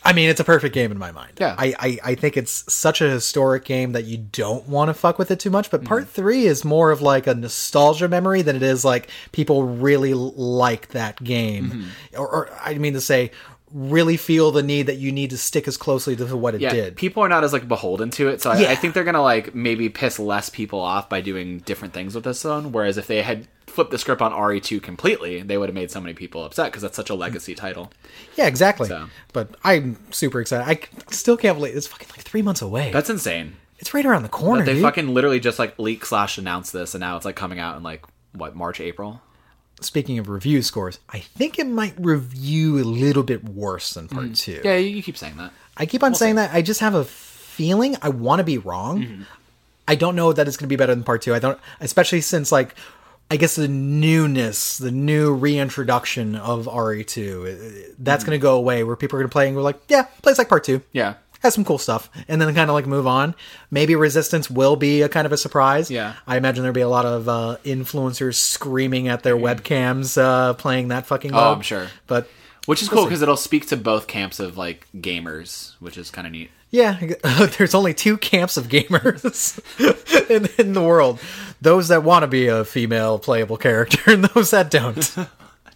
I 0.04 0.12
mean, 0.12 0.28
it's 0.28 0.40
a 0.40 0.44
perfect 0.44 0.74
game 0.74 0.90
in 0.90 0.98
my 0.98 1.12
mind. 1.12 1.32
Yeah. 1.40 1.54
I, 1.56 1.74
I, 1.78 1.98
I 2.04 2.14
think 2.14 2.36
it's 2.36 2.72
such 2.72 3.00
a 3.00 3.08
historic 3.08 3.64
game 3.64 3.92
that 3.92 4.04
you 4.04 4.18
don't 4.18 4.68
want 4.68 4.88
to 4.88 4.94
fuck 4.94 5.18
with 5.18 5.30
it 5.30 5.38
too 5.38 5.50
much. 5.50 5.70
But 5.70 5.84
part 5.84 6.04
mm-hmm. 6.04 6.12
three 6.12 6.46
is 6.46 6.64
more 6.64 6.90
of 6.90 7.00
like 7.00 7.26
a 7.26 7.34
nostalgia 7.34 8.08
memory 8.08 8.42
than 8.42 8.56
it 8.56 8.62
is 8.62 8.84
like 8.84 9.08
people 9.30 9.64
really 9.64 10.14
like 10.14 10.88
that 10.88 11.22
game. 11.22 11.70
Mm-hmm. 11.70 12.20
Or, 12.20 12.28
or 12.28 12.58
I 12.60 12.74
mean 12.78 12.94
to 12.94 13.00
say, 13.00 13.30
really 13.72 14.16
feel 14.16 14.50
the 14.50 14.62
need 14.62 14.86
that 14.86 14.96
you 14.98 15.12
need 15.12 15.30
to 15.30 15.38
stick 15.38 15.66
as 15.66 15.76
closely 15.76 16.14
to 16.16 16.36
what 16.36 16.54
it 16.54 16.60
Yeah, 16.60 16.70
did. 16.72 16.96
people 16.96 17.22
are 17.24 17.28
not 17.28 17.42
as, 17.44 17.52
like, 17.52 17.66
beholden 17.68 18.10
to 18.12 18.28
it, 18.28 18.42
so 18.42 18.50
I, 18.50 18.60
Yeah. 18.60 18.70
I 18.70 18.74
think 18.74 18.94
they're 18.94 19.04
gonna, 19.04 19.22
like, 19.22 19.54
maybe 19.54 19.88
piss 19.88 20.18
less 20.18 20.48
people 20.50 20.80
off 20.80 21.08
by 21.08 21.20
doing 21.20 21.58
different 21.60 21.94
things 21.94 22.14
with 22.14 22.24
this 22.24 22.44
one, 22.44 22.72
whereas 22.72 22.98
if 22.98 23.06
they 23.06 23.22
had 23.22 23.46
flipped 23.66 23.90
the 23.90 23.98
script 23.98 24.20
on 24.20 24.32
RE2 24.32 24.80
completely, 24.82 25.40
they 25.42 25.56
would 25.56 25.68
have 25.68 25.74
made 25.74 25.90
so 25.90 26.00
many 26.00 26.12
people 26.12 26.44
upset, 26.44 26.66
because 26.66 26.82
that's 26.82 26.96
such 26.96 27.08
a 27.10 27.14
legacy 27.14 27.54
title. 27.54 27.90
yeah, 28.36 28.46
exactly. 28.46 28.88
So. 28.88 29.06
But 29.32 29.56
I'm 29.64 29.96
super 30.10 30.40
excited. 30.40 30.68
I 30.68 31.12
still 31.12 31.36
can't 31.38 31.56
believe 31.56 31.74
it's 31.74 31.86
fucking 31.86 32.08
like 32.10 32.20
three 32.20 32.42
months 32.42 32.60
away. 32.62 32.90
That's 32.92 33.08
insane. 33.10 33.56
it's 33.78 33.94
right 33.94 34.04
around 34.06 34.22
the 34.22 34.28
corner. 34.28 34.64
They 34.64 34.74
dude. 34.74 34.82
fucking 34.82 35.12
literally 35.14 35.40
just 35.40 35.58
like 35.58 35.78
leak 35.78 36.04
slash 36.04 36.36
announced 36.38 36.72
this, 36.74 36.94
and 36.94 37.00
now 37.00 37.16
it's 37.16 37.24
like 37.24 37.36
coming 37.36 37.58
out 37.58 37.76
in 37.78 37.82
like 37.82 38.04
what 38.34 38.54
March, 38.54 38.80
April. 38.80 39.20
Speaking 39.82 40.18
of 40.18 40.28
review 40.28 40.62
scores, 40.62 40.98
I 41.08 41.18
think 41.18 41.58
it 41.58 41.66
might 41.66 41.94
review 41.98 42.78
a 42.78 42.84
little 42.84 43.22
bit 43.22 43.44
worse 43.44 43.90
than 43.94 44.08
part 44.08 44.34
two. 44.34 44.60
Yeah, 44.64 44.76
you, 44.76 45.02
keep 45.02 45.16
saying 45.16 45.36
that. 45.36 45.52
I 45.76 45.86
keep 45.86 46.02
on 46.02 46.14
saying 46.14 46.36
that. 46.36 46.52
I 46.54 46.62
just 46.62 46.80
have 46.80 46.94
a 46.94 47.04
feeling. 47.04 47.96
I 48.02 48.08
want 48.10 48.40
to 48.40 48.44
be 48.44 48.58
wrong. 48.58 49.26
I 49.88 49.94
don't 49.94 50.16
know 50.16 50.32
that 50.32 50.46
it's 50.46 50.56
going 50.56 50.68
to 50.68 50.72
be 50.72 50.76
better 50.76 50.94
than 50.94 51.04
part 51.04 51.22
two. 51.22 51.34
I 51.34 51.38
don't, 51.38 51.58
especially 51.80 52.20
since 52.20 52.52
like, 52.52 52.74
I 53.30 53.36
guess 53.36 53.56
the 53.56 53.68
newness, 53.68 54.78
the 54.78 54.90
new 54.90 55.34
reintroduction 55.34 56.36
of 56.36 56.66
RE2, 56.66 57.88
uh, 57.88 57.92
that's 57.98 58.24
going 58.24 58.38
to 58.38 58.42
go 58.42 58.56
away. 58.56 58.84
Where 58.84 58.94
people 58.96 59.16
are 59.18 59.22
going 59.22 59.30
to 59.30 59.32
play 59.32 59.46
and 59.48 59.56
go 59.56 59.62
like, 59.62 59.80
yeah, 59.88 60.02
plays 60.22 60.38
like 60.38 60.48
part 60.48 60.64
two. 60.64 60.82
Yeah, 60.92 61.14
Has 61.42 61.54
some 61.54 61.64
cool 61.64 61.78
stuff, 61.78 62.08
and 62.28 62.40
then 62.40 62.54
kind 62.54 62.70
of 62.70 62.74
like 62.74 62.86
move 62.86 63.06
on. 63.06 63.34
Maybe 63.70 63.96
Resistance 63.96 64.48
will 64.48 64.76
be 64.76 65.02
a 65.02 65.08
kind 65.08 65.26
of 65.26 65.32
a 65.32 65.36
surprise. 65.36 65.90
Yeah. 65.90 66.14
I 66.26 66.36
imagine 66.36 66.62
there'll 66.62 66.74
be 66.74 66.80
a 66.82 66.88
lot 66.88 67.04
of 67.04 67.28
uh, 67.28 67.56
influencers 67.64 68.34
screaming 68.34 69.08
at 69.08 69.24
their 69.24 69.36
webcams 69.36 70.16
uh, 70.16 70.54
playing 70.54 70.88
that 70.88 71.06
fucking. 71.06 71.34
Oh. 71.34 71.52
I'm 71.52 71.62
sure. 71.62 71.88
But 72.06 72.28
which 72.66 72.80
is 72.80 72.88
cool 72.88 73.04
because 73.04 73.22
it'll 73.22 73.36
speak 73.36 73.66
to 73.68 73.76
both 73.76 74.06
camps 74.06 74.38
of 74.38 74.56
like 74.56 74.86
gamers, 74.94 75.74
which 75.80 75.98
is 75.98 76.10
kind 76.10 76.26
of 76.26 76.32
neat. 76.32 76.50
Yeah, 76.70 76.98
there's 77.58 77.74
only 77.74 77.92
two 77.92 78.16
camps 78.16 78.56
of 78.56 78.68
gamers 78.68 79.60
in, 80.30 80.48
in 80.58 80.72
the 80.72 80.82
world: 80.82 81.20
those 81.60 81.88
that 81.88 82.04
want 82.04 82.22
to 82.22 82.28
be 82.28 82.46
a 82.46 82.64
female 82.64 83.18
playable 83.18 83.56
character, 83.56 84.12
and 84.12 84.24
those 84.24 84.50
that 84.52 84.70
don't. 84.70 85.16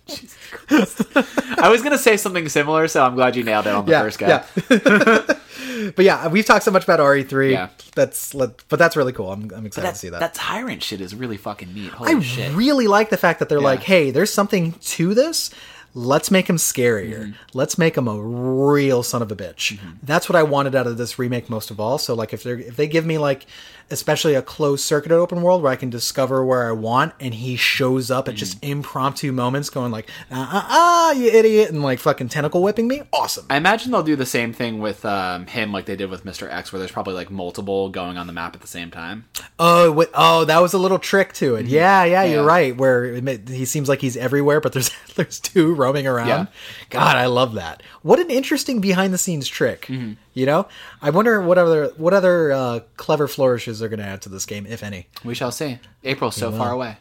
I 0.70 1.68
was 1.70 1.82
gonna 1.82 1.98
say 1.98 2.16
something 2.16 2.48
similar, 2.48 2.88
so 2.88 3.04
I'm 3.04 3.14
glad 3.14 3.36
you 3.36 3.42
nailed 3.44 3.66
it 3.66 3.74
on 3.74 3.84
the 3.84 3.92
yeah, 3.92 4.02
first 4.02 4.18
guy. 4.18 4.28
yeah. 4.28 4.40
but 5.96 6.04
yeah, 6.04 6.28
we've 6.28 6.44
talked 6.44 6.64
so 6.64 6.70
much 6.70 6.84
about 6.84 7.00
RE3. 7.00 7.52
Yeah. 7.52 7.68
That's 7.94 8.34
but 8.34 8.68
that's 8.70 8.96
really 8.96 9.12
cool. 9.12 9.32
I'm, 9.32 9.50
I'm 9.54 9.66
excited 9.66 9.90
to 9.90 9.94
see 9.94 10.08
that. 10.10 10.20
that 10.20 10.34
tyrant 10.34 10.82
shit 10.82 11.00
is 11.00 11.14
really 11.14 11.36
fucking 11.36 11.72
neat. 11.72 11.90
Holy 11.92 12.14
I 12.14 12.20
shit! 12.20 12.54
really 12.54 12.86
like 12.86 13.10
the 13.10 13.16
fact 13.16 13.38
that 13.38 13.48
they're 13.48 13.60
like, 13.60 13.82
hey, 13.82 14.10
there's 14.10 14.32
something 14.32 14.72
to 14.72 15.14
this. 15.14 15.50
Let's 15.94 16.30
make 16.30 16.46
him 16.46 16.56
scarier. 16.56 17.20
Mm-hmm. 17.20 17.32
Let's 17.54 17.78
make 17.78 17.96
him 17.96 18.06
a 18.06 18.20
real 18.20 19.02
son 19.02 19.22
of 19.22 19.32
a 19.32 19.36
bitch. 19.36 19.78
That's 20.02 20.28
what 20.28 20.36
I 20.36 20.42
wanted 20.42 20.74
out 20.74 20.86
of 20.86 20.98
this 20.98 21.18
remake 21.18 21.48
most 21.48 21.70
of 21.70 21.80
all. 21.80 21.96
So 21.96 22.12
like 22.12 22.34
if 22.34 22.42
they 22.42 22.50
if 22.50 22.76
they 22.76 22.86
give 22.86 23.06
me 23.06 23.16
like 23.16 23.46
especially 23.90 24.34
a 24.34 24.42
closed 24.42 24.84
circuit 24.84 25.12
open 25.12 25.42
world 25.42 25.62
where 25.62 25.70
I 25.72 25.76
can 25.76 25.90
discover 25.90 26.44
where 26.44 26.68
I 26.68 26.72
want 26.72 27.12
and 27.20 27.32
he 27.34 27.56
shows 27.56 28.10
up 28.10 28.28
at 28.28 28.34
just 28.34 28.60
Mm-hmm. 28.60 28.72
impromptu 28.72 29.32
moments 29.32 29.70
going 29.70 29.92
like 29.92 30.08
ah 30.30 30.48
ah 30.52 30.66
ah 30.70 31.12
you 31.12 31.28
idiot 31.28 31.70
and 31.70 31.82
like 31.82 31.98
fucking 31.98 32.28
tentacle 32.28 32.62
whipping 32.62 32.88
me. 32.88 33.02
Awesome. 33.12 33.46
I 33.50 33.56
imagine 33.56 33.92
they'll 33.92 34.02
do 34.02 34.16
the 34.16 34.26
same 34.26 34.52
thing 34.52 34.78
with 34.80 35.04
um, 35.04 35.46
him, 35.46 35.72
like 35.72 35.86
they 35.86 35.96
did 35.96 36.10
with 36.10 36.24
Mr. 36.24 36.50
X, 36.52 36.72
where 36.72 36.78
there's 36.78 36.90
probably 36.92 37.14
like 37.14 37.30
multiple 37.30 37.88
going 37.88 38.16
on 38.18 38.26
the 38.26 38.32
map 38.32 38.54
at 38.54 38.60
the 38.60 38.66
same 38.66 38.90
time. 38.90 39.24
Oh, 39.58 39.92
wait, 39.92 40.08
oh, 40.14 40.44
that 40.44 40.60
was 40.60 40.72
a 40.74 40.78
little 40.78 40.98
trick 40.98 41.32
to 41.34 41.54
it. 41.56 41.66
Yeah, 41.66 42.04
yeah, 42.04 42.24
you're 42.24 42.38
Mm-hmm. 42.38 42.46
Right. 42.46 42.76
Where 42.76 43.04
it 43.04 43.48
he 43.48 43.64
seems 43.64 43.88
like 43.88 44.00
he's 44.00 44.16
everywhere, 44.16 44.60
but 44.60 44.72
there's 44.72 44.90
there's 45.16 45.40
two 45.40 45.74
roaming 45.74 46.06
around. 46.06 46.28
Yeah. 46.28 46.46
God, 46.90 47.16
I 47.16 47.26
love 47.26 47.54
that. 47.54 47.82
What 48.02 48.18
an 48.20 48.30
interesting 48.30 48.80
behind 48.80 49.12
the 49.12 49.18
scenes 49.18 49.48
trick. 49.48 49.82
Mm-hmm. 49.86 50.12
You 50.36 50.44
know, 50.44 50.68
I 51.00 51.08
wonder 51.08 51.40
what 51.40 51.56
other 51.56 51.86
what 51.96 52.12
other 52.12 52.52
uh, 52.52 52.80
clever 52.98 53.26
flourishes 53.26 53.78
they're 53.78 53.88
going 53.88 54.00
to 54.00 54.04
add 54.04 54.20
to 54.22 54.28
this 54.28 54.44
game, 54.44 54.66
if 54.66 54.82
any. 54.82 55.06
We 55.24 55.34
shall 55.34 55.50
see. 55.50 55.78
April's 56.04 56.36
so 56.36 56.52
far 56.52 56.72
away. 56.72 56.98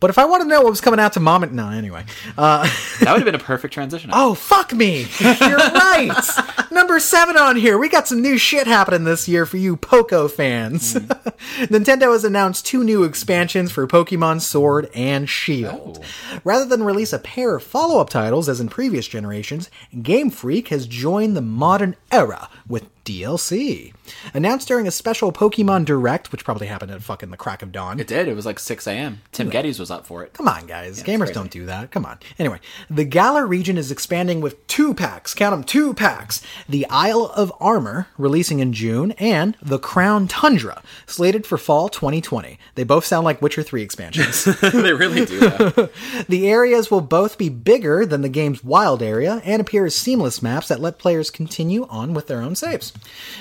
But 0.00 0.10
if 0.10 0.18
I 0.18 0.24
want 0.26 0.42
to 0.42 0.48
know 0.48 0.60
what 0.60 0.70
was 0.70 0.80
coming 0.80 1.00
out 1.00 1.14
to 1.14 1.20
mom, 1.20 1.42
and 1.42 1.52
no, 1.52 1.70
anyway. 1.70 2.04
Uh, 2.36 2.68
That 3.00 3.12
would 3.12 3.20
have 3.20 3.24
been 3.24 3.34
a 3.34 3.38
perfect 3.38 3.72
transition. 3.74 4.10
oh 4.12 4.34
fuck 4.34 4.72
me! 4.72 5.06
You're 5.20 5.56
right. 5.56 6.12
Number 6.70 6.98
seven 7.00 7.36
on 7.36 7.56
here. 7.56 7.78
We 7.78 7.88
got 7.88 8.06
some 8.08 8.20
new 8.22 8.36
shit 8.38 8.66
happening 8.66 9.04
this 9.04 9.28
year 9.28 9.46
for 9.46 9.56
you 9.56 9.76
Poco 9.76 10.28
fans. 10.28 10.94
Nintendo 11.66 12.12
has 12.12 12.24
announced 12.24 12.66
two 12.66 12.84
new 12.84 13.04
expansions 13.04 13.70
for 13.72 13.86
Pokemon 13.86 14.40
Sword 14.40 14.90
and 14.94 15.28
Shield. 15.28 16.04
Rather 16.44 16.64
than 16.64 16.82
release 16.82 17.12
a 17.12 17.18
pair 17.18 17.54
of 17.56 17.62
follow-up 17.62 18.10
titles 18.10 18.48
as 18.48 18.60
in 18.60 18.68
previous 18.68 19.06
generations, 19.08 19.70
Game 20.02 20.30
Freak 20.30 20.68
has 20.68 20.86
joined 20.86 21.36
the 21.36 21.40
modern 21.42 21.96
era 22.12 22.48
with 22.68 22.88
DLC. 23.08 23.94
Announced 24.34 24.68
during 24.68 24.86
a 24.86 24.90
special 24.90 25.32
Pokemon 25.32 25.84
Direct, 25.86 26.30
which 26.30 26.44
probably 26.44 26.66
happened 26.66 26.90
at 26.92 27.02
fucking 27.02 27.30
the 27.30 27.36
crack 27.36 27.62
of 27.62 27.72
dawn. 27.72 27.98
It 27.98 28.06
did. 28.06 28.28
It 28.28 28.34
was 28.36 28.44
like 28.46 28.58
6 28.58 28.86
a.m. 28.86 29.22
Tim 29.32 29.50
Gettys 29.50 29.78
was 29.80 29.90
up 29.90 30.06
for 30.06 30.22
it. 30.22 30.32
Come 30.34 30.48
on, 30.48 30.66
guys. 30.66 31.02
Gamers 31.02 31.32
don't 31.32 31.50
do 31.50 31.66
that. 31.66 31.90
Come 31.90 32.04
on. 32.04 32.18
Anyway, 32.38 32.60
the 32.90 33.04
Galar 33.04 33.46
region 33.46 33.78
is 33.78 33.90
expanding 33.90 34.40
with 34.40 34.66
two 34.66 34.92
packs. 34.94 35.34
Count 35.34 35.54
them, 35.54 35.64
two 35.64 35.94
packs. 35.94 36.42
The 36.68 36.86
Isle 36.90 37.32
of 37.34 37.52
Armor, 37.60 38.08
releasing 38.18 38.58
in 38.60 38.72
June, 38.72 39.12
and 39.12 39.56
the 39.62 39.78
Crown 39.78 40.28
Tundra, 40.28 40.82
slated 41.06 41.46
for 41.46 41.56
fall 41.58 41.88
2020. 41.88 42.58
They 42.74 42.84
both 42.84 43.04
sound 43.04 43.24
like 43.24 43.40
Witcher 43.40 43.62
3 43.62 43.82
expansions. 43.82 44.44
they 44.60 44.92
really 44.92 45.24
do. 45.24 45.88
The 46.28 46.48
areas 46.48 46.90
will 46.90 47.00
both 47.00 47.38
be 47.38 47.48
bigger 47.48 48.04
than 48.04 48.22
the 48.22 48.28
game's 48.28 48.62
wild 48.64 49.02
area 49.02 49.40
and 49.44 49.60
appear 49.60 49.86
as 49.86 49.94
seamless 49.94 50.42
maps 50.42 50.68
that 50.68 50.80
let 50.80 50.98
players 50.98 51.30
continue 51.30 51.86
on 51.88 52.12
with 52.14 52.26
their 52.26 52.40
own 52.42 52.54
saves. 52.54 52.92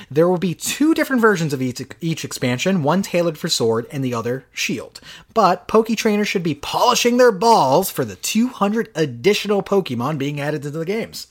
There 0.10 0.28
will 0.28 0.38
be 0.38 0.54
two 0.54 0.94
different 0.94 1.22
versions 1.22 1.54
of 1.54 1.62
each, 1.62 1.82
each 2.02 2.24
expansion, 2.26 2.84
one 2.84 3.02
tailored 3.02 3.38
for 3.38 3.50
Sword 3.50 3.88
and 3.92 4.04
the 4.04 4.14
other 4.14 4.46
Shield. 4.54 5.02
But 5.34 5.68
Poke 5.68 5.88
Trainers 5.96 6.28
should 6.28 6.44
be 6.44 6.56
polishing 6.56 7.18
their 7.18 7.32
balls 7.32 7.90
for 7.90 8.06
the 8.06 8.16
200 8.16 8.90
additional 8.96 9.64
Pokemon 9.64 10.18
being 10.18 10.40
added 10.40 10.62
to 10.64 10.70
the 10.70 10.86
games. 10.86 11.28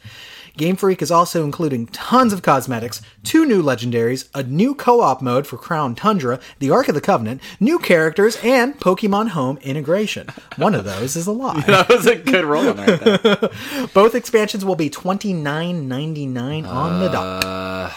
Game 0.56 0.76
Freak 0.76 1.02
is 1.02 1.10
also 1.10 1.44
including 1.44 1.86
tons 1.88 2.32
of 2.32 2.40
cosmetics, 2.40 3.02
two 3.22 3.44
new 3.44 3.62
legendaries, 3.62 4.30
a 4.34 4.42
new 4.42 4.74
co-op 4.74 5.20
mode 5.20 5.46
for 5.46 5.58
Crown 5.58 5.94
Tundra, 5.94 6.40
the 6.60 6.70
Ark 6.70 6.88
of 6.88 6.94
the 6.94 7.00
Covenant, 7.02 7.42
new 7.60 7.78
characters, 7.78 8.38
and 8.42 8.78
Pokemon 8.80 9.28
Home 9.28 9.58
integration. 9.58 10.28
One 10.56 10.74
of 10.74 10.84
those 10.84 11.14
is 11.14 11.26
a 11.26 11.32
lie. 11.32 11.60
that 11.60 11.90
was 11.90 12.06
a 12.06 12.16
good 12.16 12.46
roll 12.46 12.72
right 12.72 12.98
there. 12.98 13.50
Both 13.92 14.14
expansions 14.14 14.64
will 14.64 14.76
be 14.76 14.88
twenty 14.88 15.34
nine 15.34 15.88
ninety 15.88 16.24
nine 16.26 16.64
on 16.64 17.00
the 17.00 17.08
dot. 17.10 17.44
Uh, 17.44 17.90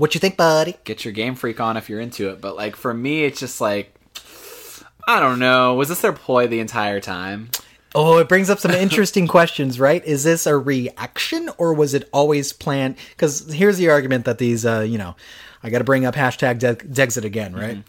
What 0.00 0.14
you 0.14 0.18
think, 0.18 0.38
buddy? 0.38 0.76
get 0.84 1.04
your 1.04 1.12
Game 1.12 1.34
Freak 1.34 1.60
on 1.60 1.76
if 1.76 1.90
you're 1.90 2.00
into 2.00 2.30
it. 2.30 2.40
But 2.40 2.56
like 2.56 2.74
for 2.74 2.94
me, 2.94 3.24
it's 3.24 3.38
just 3.38 3.60
like 3.60 3.94
I 5.06 5.20
don't 5.20 5.38
know. 5.38 5.74
Was 5.74 5.90
this 5.90 6.00
their 6.00 6.14
ploy 6.14 6.46
the 6.46 6.58
entire 6.58 7.00
time? 7.00 7.50
Oh, 7.94 8.16
it 8.16 8.26
brings 8.26 8.48
up 8.48 8.58
some 8.60 8.70
interesting 8.70 9.26
questions, 9.28 9.78
right? 9.78 10.02
Is 10.02 10.24
this 10.24 10.46
a 10.46 10.56
reaction 10.56 11.50
or 11.58 11.74
was 11.74 11.92
it 11.92 12.08
always 12.14 12.54
planned? 12.54 12.96
Because 13.10 13.52
here's 13.52 13.76
the 13.76 13.90
argument 13.90 14.24
that 14.24 14.38
these, 14.38 14.64
uh, 14.64 14.80
you 14.80 14.96
know, 14.96 15.16
I 15.62 15.68
got 15.68 15.78
to 15.78 15.84
bring 15.84 16.06
up 16.06 16.14
hashtag 16.14 16.60
De- 16.60 16.76
Dexit 16.76 17.24
again, 17.24 17.54
right? 17.54 17.82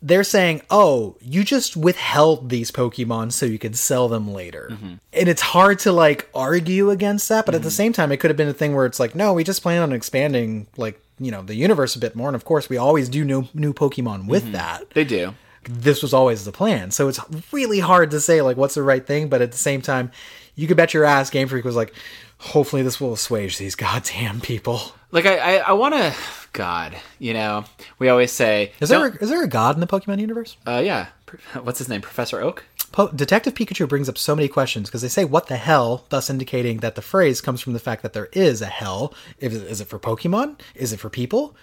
They're 0.00 0.24
saying, 0.24 0.62
oh, 0.70 1.16
you 1.20 1.42
just 1.42 1.76
withheld 1.76 2.50
these 2.50 2.70
Pokemon 2.70 3.32
so 3.32 3.46
you 3.46 3.58
could 3.58 3.76
sell 3.76 4.08
them 4.08 4.32
later. 4.32 4.68
Mm-hmm. 4.70 4.94
And 5.12 5.28
it's 5.28 5.42
hard 5.42 5.80
to 5.80 5.92
like 5.92 6.28
argue 6.34 6.90
against 6.90 7.28
that, 7.30 7.46
but 7.46 7.54
at 7.54 7.62
the 7.62 7.68
mm-hmm. 7.68 7.74
same 7.74 7.92
time, 7.92 8.12
it 8.12 8.18
could 8.18 8.30
have 8.30 8.36
been 8.36 8.48
a 8.48 8.52
thing 8.54 8.74
where 8.74 8.86
it's 8.86 9.00
like, 9.00 9.14
no, 9.14 9.32
we 9.32 9.42
just 9.42 9.62
plan 9.62 9.82
on 9.82 9.92
expanding 9.92 10.68
like, 10.76 11.00
you 11.18 11.32
know, 11.32 11.42
the 11.42 11.54
universe 11.54 11.96
a 11.96 11.98
bit 11.98 12.14
more. 12.14 12.28
And 12.28 12.36
of 12.36 12.44
course, 12.44 12.68
we 12.68 12.76
always 12.76 13.08
do 13.08 13.24
new, 13.24 13.48
new 13.54 13.72
Pokemon 13.72 14.26
with 14.26 14.44
mm-hmm. 14.44 14.52
that 14.52 14.90
They 14.90 15.04
do. 15.04 15.34
this 15.64 16.00
was 16.00 16.14
always 16.14 16.44
the 16.44 16.52
plan. 16.52 16.92
So 16.92 17.08
it's 17.08 17.20
really 17.52 17.80
hard 17.80 18.12
to 18.12 18.20
say 18.20 18.40
like 18.40 18.56
what's 18.56 18.74
the 18.74 18.82
right 18.84 19.04
thing, 19.04 19.28
but 19.28 19.42
at 19.42 19.50
the 19.50 19.58
same 19.58 19.82
time, 19.82 20.12
you 20.54 20.68
could 20.68 20.76
bet 20.76 20.94
your 20.94 21.04
ass 21.04 21.30
Game 21.30 21.48
Freak 21.48 21.64
was 21.64 21.76
like, 21.76 21.92
hopefully 22.38 22.82
this 22.82 23.00
will 23.00 23.12
assuage 23.12 23.58
these 23.58 23.74
goddamn 23.76 24.40
people. 24.40 24.92
Like 25.10 25.26
I, 25.26 25.38
I, 25.38 25.56
I 25.58 25.72
want 25.72 25.94
to. 25.94 26.14
God, 26.52 26.96
you 27.18 27.34
know, 27.34 27.64
we 27.98 28.08
always 28.08 28.32
say. 28.32 28.72
Is 28.80 28.88
there 28.88 29.06
a, 29.06 29.16
is 29.22 29.30
there 29.30 29.42
a 29.42 29.48
god 29.48 29.76
in 29.76 29.80
the 29.80 29.86
Pokemon 29.86 30.18
universe? 30.18 30.56
Uh, 30.66 30.82
yeah. 30.84 31.08
What's 31.62 31.78
his 31.78 31.88
name? 31.88 32.00
Professor 32.00 32.40
Oak. 32.40 32.64
Po- 32.90 33.08
Detective 33.08 33.54
Pikachu 33.54 33.88
brings 33.88 34.08
up 34.08 34.16
so 34.16 34.34
many 34.34 34.48
questions 34.48 34.88
because 34.88 35.02
they 35.02 35.08
say 35.08 35.24
"what 35.24 35.46
the 35.46 35.56
hell," 35.56 36.06
thus 36.08 36.30
indicating 36.30 36.78
that 36.78 36.94
the 36.94 37.02
phrase 37.02 37.40
comes 37.40 37.60
from 37.60 37.74
the 37.74 37.78
fact 37.78 38.02
that 38.02 38.12
there 38.12 38.28
is 38.32 38.62
a 38.62 38.66
hell. 38.66 39.14
Is 39.38 39.80
it 39.80 39.88
for 39.88 39.98
Pokemon? 39.98 40.58
Is 40.74 40.92
it 40.92 41.00
for 41.00 41.10
people? 41.10 41.54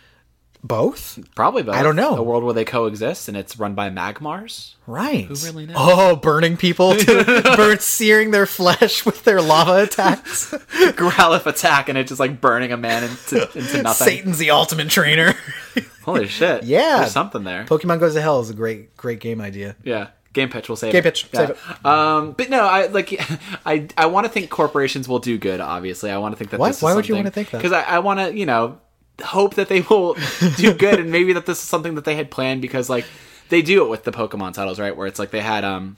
Both, 0.67 1.19
Probably 1.35 1.61
both. 1.61 1.75
I 1.75 1.83
don't 1.83 1.95
know. 1.95 2.15
A 2.15 2.23
world 2.23 2.43
where 2.43 2.53
they 2.53 2.65
coexist 2.65 3.27
and 3.27 3.37
it's 3.37 3.59
run 3.59 3.75
by 3.75 3.89
Magmars. 3.91 4.73
right? 4.87 5.25
Who 5.25 5.35
really 5.35 5.67
knows? 5.67 5.75
Oh, 5.77 6.15
burning 6.15 6.57
people 6.57 6.95
to 6.95 7.53
burn, 7.55 7.77
searing 7.79 8.31
their 8.31 8.47
flesh 8.47 9.05
with 9.05 9.23
their 9.25 9.41
lava 9.41 9.83
attacks. 9.83 10.51
Growlithe 10.95 11.45
attack 11.45 11.87
and 11.89 11.97
it's 11.99 12.09
just 12.09 12.19
like 12.19 12.41
burning 12.41 12.71
a 12.71 12.77
man 12.77 13.03
into, 13.03 13.43
into 13.57 13.83
nothing. 13.83 14.07
Satan's 14.07 14.37
the 14.39 14.49
ultimate 14.51 14.89
trainer. 14.89 15.35
Holy 16.03 16.27
shit. 16.27 16.63
Yeah. 16.63 16.97
There's 17.01 17.11
something 17.11 17.43
there. 17.43 17.65
Pokemon 17.65 17.99
Goes 17.99 18.13
to 18.15 18.21
Hell 18.21 18.39
is 18.39 18.49
a 18.49 18.53
great, 18.55 18.97
great 18.97 19.19
game 19.19 19.41
idea. 19.41 19.75
Yeah. 19.83 20.07
Game 20.33 20.49
pitch 20.49 20.67
will 20.67 20.75
save 20.75 20.91
Game 20.91 20.99
it. 20.99 21.03
pitch, 21.03 21.27
Yeah. 21.31 21.39
save 21.45 21.49
it. 21.51 21.85
Um, 21.85 22.31
but 22.33 22.49
no, 22.49 22.65
I 22.65 22.87
like. 22.87 23.17
I 23.65 23.87
I 23.97 24.07
want 24.07 24.25
to 24.25 24.29
think 24.29 24.49
corporations 24.49 25.07
will 25.07 25.19
do 25.19 25.37
good. 25.37 25.61
Obviously, 25.61 26.11
I 26.11 26.17
want 26.17 26.33
to 26.33 26.37
think 26.37 26.49
that. 26.51 26.59
Why- 26.59 26.67
This 26.69 26.77
is 26.77 26.83
why 26.83 26.93
would 26.93 27.07
you 27.07 27.15
wanna 27.15 27.31
think 27.31 27.51
that? 27.51 27.57
Because 27.59 27.71
I, 27.71 27.83
I 27.83 27.99
want 27.99 28.19
to, 28.19 28.35
you 28.37 28.45
know, 28.45 28.77
hope 29.23 29.55
that 29.55 29.69
they 29.69 29.81
will 29.81 30.15
do 30.57 30.73
good, 30.73 30.99
and 30.99 31.11
maybe 31.11 31.33
that 31.33 31.45
this 31.45 31.57
is 31.59 31.63
something 31.63 31.95
that 31.95 32.05
they 32.05 32.15
had 32.15 32.29
planned 32.31 32.61
because 32.61 32.89
like 32.89 33.05
they 33.49 33.61
do 33.61 33.83
it 33.85 33.89
with 33.89 34.03
the 34.03 34.11
Pokemon 34.11 34.53
titles, 34.53 34.79
right? 34.79 34.95
Where 34.95 35.07
it's 35.07 35.19
like 35.19 35.31
they 35.31 35.41
had 35.41 35.63
um, 35.63 35.97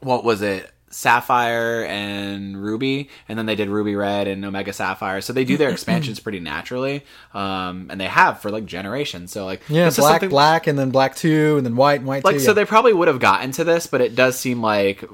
what 0.00 0.24
was 0.24 0.42
it? 0.42 0.70
Sapphire 0.88 1.84
and 1.84 2.56
Ruby, 2.62 3.10
and 3.28 3.36
then 3.38 3.44
they 3.46 3.54
did 3.56 3.68
Ruby 3.68 3.94
Red 3.96 4.28
and 4.28 4.42
Omega 4.44 4.72
Sapphire. 4.72 5.20
So 5.20 5.32
they 5.32 5.44
do 5.44 5.56
their 5.56 5.68
expansions 5.76 6.20
pretty 6.20 6.40
naturally, 6.40 7.04
um, 7.34 7.88
and 7.90 8.00
they 8.00 8.06
have 8.06 8.40
for 8.40 8.50
like 8.50 8.64
generations. 8.66 9.30
So 9.32 9.44
like 9.44 9.60
Yeah, 9.68 9.90
black, 9.90 9.92
something- 9.92 10.28
black, 10.30 10.66
and 10.66 10.78
then 10.78 10.90
black 10.90 11.14
two, 11.16 11.56
and 11.58 11.66
then 11.66 11.76
white 11.76 11.98
and 12.00 12.06
white 12.06 12.24
like 12.24 12.36
two. 12.36 12.40
so 12.40 12.50
yeah. 12.52 12.54
they 12.54 12.64
probably 12.64 12.92
would 12.94 13.08
have 13.08 13.18
gotten 13.20 13.50
to 13.52 13.64
this 13.64 13.86
but 13.86 14.00
it 14.00 14.14
does 14.14 14.38
seem 14.38 14.62
like 14.62 15.04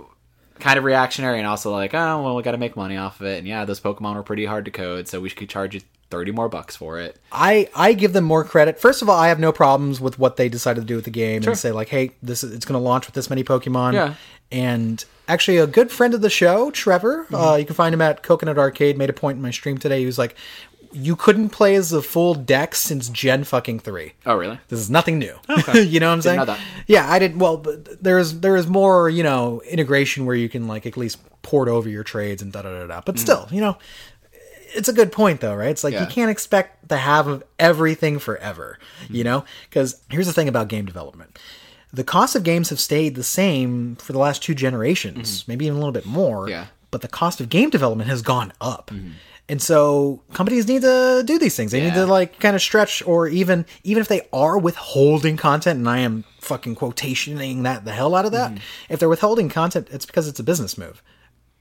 kind 0.63 0.79
of 0.79 0.85
reactionary 0.85 1.39
and 1.39 1.47
also 1.47 1.73
like 1.73 1.93
oh 1.93 2.23
well 2.23 2.37
we 2.37 2.43
got 2.43 2.53
to 2.53 2.59
make 2.59 2.77
money 2.77 2.97
off 2.97 3.21
of 3.21 3.27
it 3.27 3.39
and 3.39 3.49
yeah 3.49 3.65
those 3.65 3.81
pokemon 3.81 4.15
were 4.15 4.23
pretty 4.23 4.45
hard 4.47 4.65
to 4.65 4.71
code 4.71 5.09
so 5.09 5.21
we 5.21 5.29
could 5.29 5.49
charge 5.49 5.75
you 5.75 5.81
30 6.11 6.31
more 6.31 6.49
bucks 6.49 6.77
for 6.77 7.01
it 7.01 7.17
I 7.33 7.69
I 7.75 7.95
give 7.95 8.13
them 8.13 8.25
more 8.25 8.45
credit. 8.45 8.79
First 8.79 9.01
of 9.03 9.09
all, 9.09 9.19
I 9.19 9.29
have 9.29 9.41
no 9.41 9.51
problems 9.51 9.99
with 9.99 10.19
what 10.19 10.37
they 10.37 10.49
decided 10.51 10.83
to 10.83 10.87
do 10.87 10.95
with 10.97 11.07
the 11.07 11.11
game 11.11 11.43
and 11.43 11.57
say 11.59 11.73
like, 11.73 11.89
hey, 11.89 12.11
this 12.23 12.45
is 12.45 12.53
it's 12.53 12.67
going 12.67 12.79
to 12.79 12.85
launch 12.85 13.07
with 13.07 13.15
this 13.15 13.31
many 13.31 13.43
Pokemon. 13.43 13.95
Yeah. 13.95 14.15
And 14.51 15.03
actually, 15.27 15.57
a 15.57 15.67
good 15.67 15.91
friend 15.91 16.13
of 16.13 16.21
the 16.21 16.29
show, 16.29 16.71
Trevor, 16.71 17.25
Mm-hmm. 17.25 17.35
uh, 17.35 17.57
you 17.57 17.65
can 17.65 17.75
find 17.75 17.95
him 17.95 18.03
at 18.03 18.23
Coconut 18.23 18.59
Arcade. 18.59 18.99
Made 18.99 19.09
a 19.09 19.15
point 19.15 19.37
in 19.37 19.43
my 19.43 19.51
stream 19.51 19.79
today. 19.79 20.01
He 20.01 20.05
was 20.07 20.19
like, 20.19 20.37
you 20.93 21.17
couldn't 21.17 21.49
play 21.51 21.75
as 21.75 21.93
a 21.93 22.03
full 22.03 22.35
deck 22.35 22.75
since 22.75 23.09
Gen 23.09 23.45
fucking 23.45 23.81
three. 23.81 24.13
oh 24.27 24.35
really 24.35 24.59
This 24.69 24.79
is 24.81 24.91
nothing 24.91 25.19
new. 25.19 25.35
Okay. 25.49 25.83
you 25.93 26.01
know 26.01 26.09
what 26.09 26.15
I'm 26.15 26.23
saying? 26.23 26.39
know 26.39 26.45
that. 26.47 26.61
Yeah, 26.87 27.11
I 27.11 27.19
did. 27.19 27.41
Well, 27.41 27.65
there 28.01 28.19
is 28.19 28.41
there 28.41 28.57
is 28.57 28.67
more 28.67 29.09
you 29.09 29.23
know 29.23 29.61
integration 29.69 30.27
where 30.27 30.37
you 30.37 30.49
can 30.49 30.67
like 30.69 30.87
at 30.87 30.97
least 30.97 31.19
port 31.43 31.69
over 31.69 31.89
your 31.89 32.05
trades 32.05 32.43
and 32.43 32.53
da 32.53 32.63
da 32.63 32.71
da 32.71 32.87
da. 32.87 33.01
But 33.05 33.19
still, 33.19 33.49
you 33.51 33.61
know, 33.61 33.77
it's 34.75 34.89
a 34.89 34.93
good 34.93 35.13
point 35.13 35.41
though, 35.41 35.55
right? 35.55 35.71
It's 35.71 35.85
like 35.85 35.93
Mm. 35.95 35.97
Yeah. 35.97 36.05
you 36.05 36.11
can't 36.11 36.31
expect 36.31 36.89
to 36.89 36.97
have 36.97 37.27
of 37.27 37.43
everything 37.59 38.19
forever, 38.19 38.79
Mm. 39.09 39.15
you 39.15 39.25
know? 39.25 39.45
Because 39.69 40.01
here's 40.11 40.27
the 40.27 40.33
thing 40.33 40.49
about 40.49 40.69
game 40.69 40.87
development. 40.87 41.39
The 41.93 42.05
cost 42.05 42.35
of 42.37 42.43
games 42.43 42.71
have 42.71 42.81
stayed 42.81 43.17
the 43.17 43.23
same 43.25 43.97
for 43.97 44.13
the 44.13 44.19
last 44.19 44.43
two 44.43 44.55
generations, 44.55 45.45
maybe 45.47 45.67
even 45.67 45.77
a 45.77 45.79
little 45.81 45.93
bit 45.93 46.07
more. 46.07 46.43
Mm-hmm. 46.43 46.51
Yeah. 46.51 46.67
But 46.91 47.01
the 47.03 47.09
cost 47.09 47.41
of 47.41 47.49
game 47.49 47.69
development 47.71 48.09
has 48.09 48.23
gone 48.23 48.53
up. 48.61 48.91
And 49.53 49.61
so 49.61 50.23
companies 50.33 50.67
need 50.67 50.81
to 50.81 51.23
do 51.27 51.39
these 51.39 51.55
things. 51.55 51.73
They 51.73 51.83
need 51.83 51.93
to 51.93 52.07
like 52.07 52.41
kind 52.41 52.57
of 52.57 52.63
stretch 52.63 53.03
or 53.07 53.29
even 53.29 53.67
even 53.85 54.01
if 54.01 54.09
they 54.09 54.27
are 54.33 54.57
withholding 54.57 55.37
content 55.37 55.79
and 55.79 55.87
I 55.87 55.99
am 55.99 56.25
fucking 56.41 56.75
quotationing 56.75 57.63
that 57.65 57.85
the 57.85 57.93
hell 57.93 58.15
out 58.15 58.25
of 58.25 58.33
that. 58.33 58.53
Mm-hmm. 58.53 58.63
If 58.89 58.99
they're 58.99 59.11
withholding 59.11 59.51
content, 59.51 59.89
it's 59.91 60.07
because 60.07 60.27
it's 60.27 60.41
a 60.41 60.43
business 60.43 60.79
move. 60.79 61.03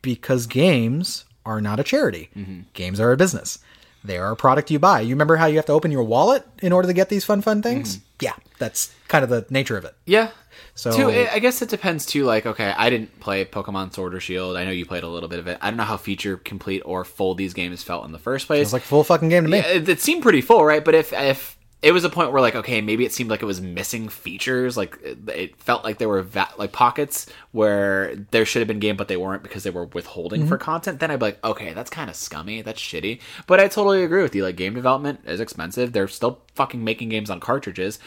Because 0.02 0.48
games 0.48 1.26
are 1.46 1.60
not 1.60 1.82
a 1.82 1.84
charity. 1.84 2.30
Mm-hmm. 2.34 2.62
Games 2.74 3.02
are 3.02 3.12
a 3.12 3.18
business. 3.18 3.60
They 4.06 4.18
are 4.18 4.32
a 4.32 4.38
product 4.38 4.72
you 4.72 4.80
buy. 4.80 5.02
You 5.02 5.10
remember 5.10 5.36
how 5.36 5.48
you 5.48 5.58
have 5.58 5.66
to 5.66 5.74
open 5.74 5.92
your 5.92 6.04
wallet 6.04 6.48
in 6.62 6.72
order 6.72 6.88
to 6.88 6.94
get 6.94 7.10
these 7.10 7.26
fun 7.26 7.42
fun 7.42 7.62
things? 7.62 7.98
Mm-hmm. 7.98 8.06
Yeah, 8.22 8.36
that's 8.58 8.96
kind 9.10 9.26
of 9.26 9.30
the 9.30 9.46
nature 9.50 9.76
of 9.76 9.84
it. 9.84 9.96
yeah 10.06 10.30
So 10.76 11.10
I 11.10 11.34
I 11.34 11.40
guess 11.40 11.62
it 11.62 11.70
depends 11.70 12.06
too. 12.06 12.24
Like, 12.24 12.46
okay, 12.46 12.74
I 12.76 12.90
didn't 12.90 13.20
play 13.20 13.46
Pokemon 13.46 13.94
Sword 13.94 14.16
or 14.16 14.20
Shield. 14.20 14.56
I 14.58 14.66
know 14.66 14.72
you 14.72 14.86
played 14.86 15.04
a 15.04 15.08
little 15.08 15.30
bit 15.30 15.40
of 15.40 15.48
it. 15.48 15.58
I 15.62 15.70
don't 15.70 15.78
know 15.78 15.84
how 15.84 15.98
feature 15.98 16.38
complete 16.38 16.82
or 16.86 17.04
full 17.04 17.36
these 17.36 17.54
games 17.54 17.84
felt 17.84 18.06
in 18.06 18.12
the 18.12 18.20
first 18.20 18.48
place. 18.48 18.68
it's 18.68 18.74
like 18.74 18.84
a 18.84 18.86
full 18.86 19.04
fucking 19.04 19.30
game 19.30 19.44
to 19.44 19.50
me. 19.50 19.60
it, 19.60 19.88
it 19.88 20.00
seemed 20.00 20.24
pretty 20.24 20.42
full, 20.42 20.64
right? 20.64 20.84
But 20.84 20.96
if 20.96 21.14
if 21.14 21.58
it 21.82 21.94
was 21.94 22.04
a 22.04 22.10
point 22.10 22.32
where 22.32 22.42
like 22.42 22.56
okay, 22.56 22.80
maybe 22.82 23.06
it 23.06 23.12
seemed 23.12 23.30
like 23.30 23.42
it 23.42 23.46
was 23.46 23.60
missing 23.60 24.08
features, 24.08 24.78
like 24.78 24.98
it, 25.28 25.56
felt 25.62 25.84
like 25.84 25.98
there 25.98 26.10
were 26.10 26.22
va- 26.22 26.54
like 26.58 26.72
pockets 26.72 27.26
where 27.52 28.16
there 28.32 28.46
should 28.46 28.60
have 28.60 28.68
been 28.68 28.80
game, 28.80 28.96
but 28.96 29.08
they 29.08 29.18
weren't 29.18 29.42
because 29.42 29.64
they 29.64 29.70
were 29.70 29.86
withholding 29.86 30.46
for 30.46 30.58
mhm. 30.58 30.62
content. 30.62 31.00
Then 31.00 31.10
I'd 31.10 31.20
be 31.20 31.26
like, 31.26 31.44
okay, 31.44 31.74
that's 31.74 31.90
kind 31.90 32.10
of 32.10 32.16
scummy, 32.16 32.62
that's 32.62 32.80
shitty. 32.80 33.20
But 33.48 33.60
I 33.60 33.68
totally 33.68 34.04
agree 34.04 34.22
with 34.22 34.36
you. 34.36 34.44
Like 34.44 34.56
game 34.56 34.76
development 34.76 35.22
is 35.26 35.40
expensive. 35.40 35.92
They're 35.92 36.08
still 36.08 36.42
fucking 36.56 36.84
making 36.84 37.10
games 37.10 37.30
on 37.30 37.40
cartridges. 37.40 38.00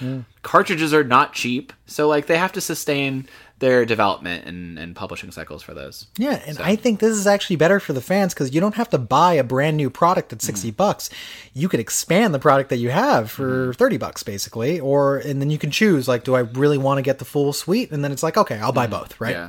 Cartridges 0.43 0.95
are 0.95 1.05
not 1.05 1.33
cheap, 1.33 1.73
so 1.87 2.09
like 2.09 2.27
they 2.27 2.39
have 2.39 2.53
to 2.53 2.61
sustain 2.61 3.27
their 3.65 3.87
development 3.87 4.45
and, 4.45 4.79
and 4.79 4.95
publishing 4.95 5.31
cycles 5.31 5.63
for 5.63 5.73
those. 5.73 6.07
Yeah, 6.19 6.39
and 6.47 6.59
I 6.59 6.77
think 6.77 7.01
this 7.01 7.17
is 7.17 7.27
actually 7.27 7.57
better 7.57 7.81
for 7.81 7.95
the 7.95 8.03
fans 8.03 8.35
because 8.35 8.55
you 8.55 8.61
don't 8.61 8.75
have 8.75 8.91
to 8.91 8.99
buy 8.99 9.33
a 9.33 9.43
brand 9.43 9.79
new 9.79 9.89
product 9.89 10.35
at 10.35 10.43
60 10.43 10.69
Mm-hmm. 10.69 10.77
bucks. 10.77 11.09
You 11.55 11.71
could 11.71 11.81
expand 11.81 12.35
the 12.35 12.39
product 12.39 12.69
that 12.69 12.77
you 12.77 12.91
have 12.91 13.31
for 13.31 13.69
mm-hmm. 13.69 13.73
30 13.73 13.97
bucks 13.97 14.23
basically, 14.23 14.81
or 14.81 15.17
and 15.17 15.41
then 15.41 15.49
you 15.49 15.57
can 15.57 15.71
choose 15.71 16.07
like, 16.07 16.25
do 16.25 16.35
I 16.35 16.41
really 16.41 16.77
want 16.77 16.99
to 16.99 17.03
get 17.03 17.19
the 17.19 17.25
full 17.25 17.55
suite? 17.55 17.91
And 17.91 18.05
then 18.05 18.13
it's 18.13 18.23
like, 18.23 18.37
okay, 18.37 18.59
I'll 18.59 18.73
buy 18.73 18.87
mm-hmm. 18.87 19.01
both, 19.01 19.19
right? 19.19 19.31
Yeah. 19.31 19.49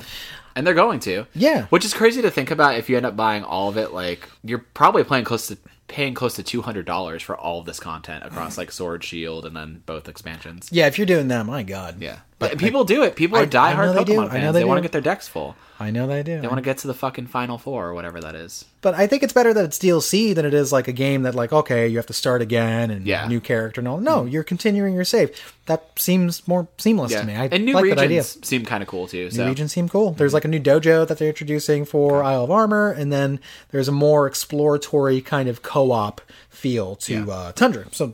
And 0.56 0.66
they're 0.66 0.74
going 0.74 1.02
to. 1.02 1.26
Yeah. 1.34 1.66
Which 1.66 1.84
is 1.84 1.94
crazy 1.94 2.22
to 2.22 2.32
think 2.32 2.52
about 2.52 2.78
if 2.78 2.90
you 2.90 2.96
end 2.96 3.06
up 3.06 3.18
buying 3.18 3.44
all 3.44 3.68
of 3.68 3.78
it. 3.78 3.92
Like, 3.92 4.30
you're 4.46 4.66
probably 4.74 5.04
playing 5.04 5.26
close 5.26 5.48
to 5.48 5.58
paying 5.88 6.14
close 6.14 6.36
to 6.36 6.44
$200 6.44 7.22
for 7.22 7.36
all 7.38 7.60
of 7.60 7.66
this 7.66 7.80
content 7.80 8.24
across, 8.24 8.54
mm-hmm. 8.54 8.62
like, 8.62 8.72
Sword, 8.72 9.04
Shield, 9.04 9.46
and 9.46 9.56
then 9.56 9.84
both 9.86 10.08
expansions. 10.08 10.70
Yeah, 10.72 10.88
if 10.88 10.98
you're 10.98 11.06
doing 11.06 11.28
that, 11.28 11.46
my 11.46 11.64
god. 11.64 12.02
Yeah. 12.02 12.20
But 12.38 12.58
people 12.58 12.84
do 12.84 13.04
it. 13.04 13.16
People 13.16 13.38
are 13.38 13.46
diehard 13.48 13.96
they 13.96 14.04
do. 14.04 14.14
Pokemon 14.16 14.18
I 14.20 14.24
know 14.24 14.30
fans. 14.30 14.54
they 14.54 14.60
They, 14.60 14.66
want 14.66 14.78
to 14.78 14.82
get 14.82 14.92
their 14.92 15.00
Dex 15.02 15.26
full. 15.28 15.56
I 15.80 15.90
know 15.90 16.06
they 16.06 16.22
do. 16.22 16.42
They 16.42 16.48
want 16.48 16.58
to 16.58 16.62
get 16.64 16.78
to 16.80 16.88
the 16.88 16.94
fucking 16.94 17.28
Final 17.28 17.58
Four 17.58 17.88
or 17.88 17.94
whatever 17.94 18.20
that 18.22 18.36
is. 18.36 18.66
But 18.82 18.94
I 18.94 19.08
think 19.08 19.24
it's 19.24 19.32
better 19.32 19.54
that 19.54 19.64
it's 19.64 19.80
DLC 19.80 20.36
than 20.36 20.46
it 20.46 20.54
is 20.54 20.72
like 20.74 20.90
a 20.90 20.92
game 20.92 21.24
that 21.24 21.34
like 21.34 21.54
okay 21.54 21.88
you 21.88 21.96
have 21.98 22.06
to 22.08 22.14
start 22.14 22.42
again 22.42 22.92
and 22.92 23.06
Yeah. 23.08 23.26
new 23.28 23.40
character 23.40 23.80
and 23.80 23.88
all. 23.88 24.00
No, 24.00 24.26
you're 24.26 24.44
continuing 24.44 24.96
your 24.96 25.06
save. 25.06 25.32
That 25.68 25.88
seems 25.98 26.46
more 26.48 26.68
seamless 26.78 27.12
Yeah. 27.14 27.22
to 27.22 27.28
me. 27.28 27.36
I 27.36 27.46
and 27.52 27.64
new 27.66 27.74
like 27.74 27.86
that 27.90 28.00
idea. 28.00 28.24
seem 28.24 28.66
kind 28.66 28.84
of 28.84 28.90
cool, 28.90 29.08
too. 29.08 29.26
New 29.26 29.32
So. 29.32 29.46
regions 29.48 29.72
seem 29.72 29.88
cool. 29.88 30.12
There's 30.12 30.34
like 30.34 30.44
a 30.46 30.50
new 30.50 30.60
dojo 30.60 31.08
that 31.08 31.18
they're 31.18 31.30
introducing 31.30 31.86
for 31.86 32.22
Isle 32.24 32.44
of 32.44 32.52
Armor, 32.52 32.92
and 32.92 33.12
then 33.14 33.40
there's 33.72 33.88
a 33.88 33.94
more 33.94 34.28
exploratory 34.28 35.22
kind 35.22 35.48
of 35.48 35.62
co-op 35.62 36.22
feel 36.50 36.96
to 36.98 37.14
Yeah. 37.26 37.34
uh, 37.34 37.52
Tundra. 37.54 37.86
So 37.92 38.14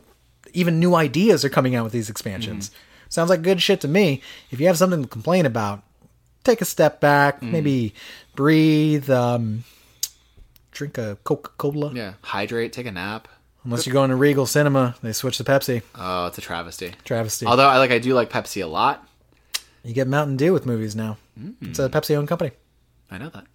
even 0.54 0.80
new 0.80 0.94
ideas 0.96 1.44
are 1.44 1.50
coming 1.50 1.76
out 1.76 1.84
with 1.86 1.94
these 1.94 2.10
expansions. 2.10 2.70
Mm-hmm. 2.70 2.78
Sounds 3.12 3.30
like 3.30 3.44
good 3.44 3.62
shit 3.62 3.82
to 3.82 3.88
me. 3.88 4.22
If 4.50 4.60
you 4.60 4.66
have 4.68 4.78
something 4.80 5.04
to 5.04 5.08
complain 5.08 5.46
about, 5.46 5.84
take 6.44 6.62
a 6.62 6.66
step 6.66 7.00
back, 7.00 7.36
Mm-hmm. 7.42 7.52
maybe 7.52 7.94
breathe, 8.36 9.10
um, 9.12 9.64
drink 10.72 10.98
a 10.98 11.18
Coca 11.24 11.52
Cola. 11.58 11.92
Yeah. 11.94 12.14
Hydrate, 12.24 12.74
take 12.74 12.88
a 12.88 12.92
nap. 12.92 13.28
Unless 13.64 13.86
you 13.86 13.94
go 13.94 14.04
into 14.04 14.16
Regal 14.16 14.48
Cinema, 14.48 14.96
they 15.04 15.14
switch 15.14 15.38
to 15.38 15.44
Pepsi. 15.44 15.84
Oh, 15.94 16.26
it's 16.26 16.38
a 16.40 16.42
travesty. 16.42 16.94
Travesty. 17.06 17.46
Although 17.46 17.68
I 17.68 17.78
like, 17.78 17.92
I 17.92 18.00
do 18.00 18.16
like 18.16 18.32
Pepsi 18.32 18.64
a 18.64 18.66
lot. 18.66 19.08
you 19.84 19.94
get 19.94 20.08
Mountain 20.08 20.38
Dew 20.38 20.52
with 20.52 20.66
movies 20.66 20.96
now. 20.96 21.18
It's 21.62 21.78
a 21.78 21.88
Pepsi 21.90 22.16
owned 22.16 22.28
company. 22.28 22.52
I 23.12 23.18
know 23.20 23.30
that 23.30 23.46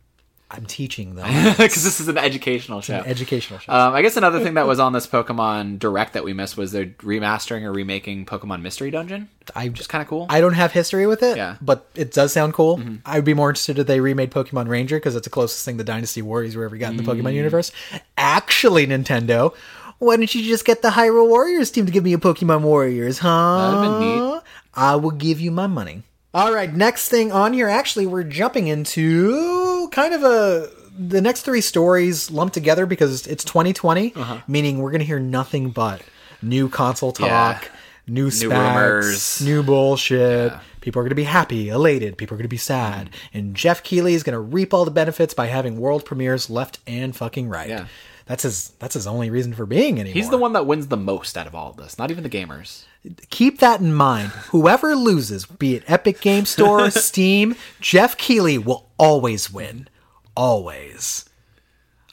I'm 0.48 0.64
teaching 0.64 1.16
them. 1.16 1.26
because 1.56 1.82
this 1.82 1.98
is 1.98 2.06
an 2.06 2.16
educational 2.18 2.80
show. 2.80 2.94
Educational 3.04 3.58
show. 3.58 3.72
Um, 3.72 3.94
I 3.94 4.02
guess 4.02 4.16
another 4.16 4.38
thing 4.40 4.54
that 4.54 4.66
was 4.68 4.78
on 4.78 4.92
this 4.92 5.04
Pokemon 5.06 5.80
Direct 5.80 6.12
that 6.12 6.22
we 6.22 6.32
missed 6.34 6.56
was 6.56 6.70
they're 6.70 6.86
remastering 6.86 7.62
or 7.62 7.72
remaking 7.72 8.26
Pokemon 8.26 8.62
Mystery 8.62 8.92
Dungeon. 8.92 9.28
I 9.56 9.66
is 9.68 9.88
kind 9.88 10.02
of 10.02 10.08
cool. 10.08 10.26
I 10.30 10.40
don't 10.40 10.54
have 10.54 10.70
history 10.70 11.06
with 11.08 11.22
it, 11.24 11.36
Yeah. 11.36 11.54
Mm-hmm. 11.54 11.64
but 11.64 11.88
it 11.96 12.12
does 12.12 12.32
sound 12.32 12.54
cool. 12.54 12.80
I'd 13.04 13.24
be 13.24 13.34
more 13.34 13.50
interested 13.50 13.78
if 13.80 13.88
they 13.88 13.98
remade 13.98 14.30
Pokemon 14.30 14.68
Ranger 14.68 14.96
because 14.98 15.16
it's 15.16 15.26
the 15.26 15.30
closest 15.30 15.64
thing 15.64 15.78
the 15.78 15.84
Dynasty 15.84 16.22
Warriors 16.22 16.56
we 16.56 16.64
ever 16.64 16.76
got 16.76 16.90
in 16.92 16.96
the 16.96 17.02
Mm. 17.02 17.20
Pokemon 17.22 17.34
universe. 17.34 17.72
Actually, 18.16 18.86
Nintendo, 18.86 19.52
why 19.98 20.16
don't 20.16 20.32
you 20.32 20.42
just 20.44 20.64
get 20.64 20.80
the 20.82 20.90
Hyrule 20.90 21.28
Warriors 21.28 21.70
team 21.72 21.86
to 21.86 21.92
give 21.92 22.04
me 22.04 22.12
a 22.12 22.18
Pokemon 22.18 22.60
Warriors, 22.62 23.18
huh? 23.18 23.80
That'd 23.82 24.00
been 24.00 24.00
neat. 24.32 24.42
I 24.74 24.94
will 24.96 25.10
give 25.10 25.40
you 25.40 25.50
my 25.50 25.66
money. 25.66 26.02
All 26.36 26.52
right, 26.52 26.70
next 26.70 27.08
thing 27.08 27.32
on 27.32 27.54
here, 27.54 27.66
actually, 27.66 28.04
we're 28.06 28.22
jumping 28.22 28.66
into 28.68 29.88
kind 29.90 30.12
of 30.12 30.22
a 30.22 30.68
the 30.98 31.22
next 31.22 31.42
three 31.42 31.62
stories 31.62 32.30
lumped 32.30 32.52
together 32.52 32.84
because 32.84 33.26
it's 33.26 33.42
2020, 33.44 34.12
Uh-huh. 34.14 34.38
meaning 34.46 34.78
we're 34.78 34.90
going 34.90 34.98
to 35.00 35.06
hear 35.06 35.18
nothing 35.18 35.70
but 35.70 36.02
new 36.42 36.68
console 36.68 37.12
talk, 37.12 37.62
Yeah. 37.64 37.68
new 38.06 38.30
specs, 38.30 38.52
rumors. 38.52 39.40
new 39.40 39.62
bullshit. 39.62 40.52
Yeah. 40.52 40.58
People 40.82 41.00
are 41.00 41.04
going 41.04 41.08
to 41.10 41.14
be 41.14 41.24
happy, 41.24 41.70
elated. 41.70 42.18
People 42.18 42.34
are 42.34 42.38
going 42.38 42.44
to 42.44 42.48
be 42.48 42.56
sad. 42.58 43.08
And 43.32 43.54
Geoff 43.54 43.82
Keighley 43.82 44.12
is 44.12 44.22
going 44.22 44.34
to 44.34 44.40
reap 44.40 44.74
all 44.74 44.84
the 44.84 44.90
benefits 44.90 45.32
by 45.32 45.46
having 45.46 45.78
world 45.78 46.04
premieres 46.04 46.48
left 46.50 46.78
and 46.86 47.16
fucking 47.16 47.48
right. 47.48 47.68
Yeah. 47.70 47.86
That's 48.26 48.42
his. 48.42 48.70
That's 48.80 48.94
his 48.94 49.06
only 49.06 49.30
reason 49.30 49.54
for 49.54 49.66
being 49.66 50.00
anymore. 50.00 50.14
He's 50.14 50.30
the 50.30 50.38
one 50.38 50.52
that 50.54 50.66
wins 50.66 50.88
the 50.88 50.96
most 50.96 51.38
out 51.38 51.46
of 51.46 51.54
all 51.54 51.70
of 51.70 51.76
this. 51.76 51.98
Not 51.98 52.10
even 52.10 52.24
the 52.24 52.30
gamers. 52.30 52.84
keep 53.30 53.60
that 53.60 53.80
in 53.80 53.94
mind. 53.94 54.30
Whoever 54.50 54.96
loses, 54.96 55.46
be 55.46 55.76
it 55.76 55.84
Epic 55.86 56.20
Game 56.20 56.44
Store, 56.44 56.90
Steam, 56.90 57.54
Geoff 57.80 58.16
Keighley 58.16 58.58
will 58.58 58.88
always 58.98 59.50
win. 59.52 59.88
Always. 60.36 61.24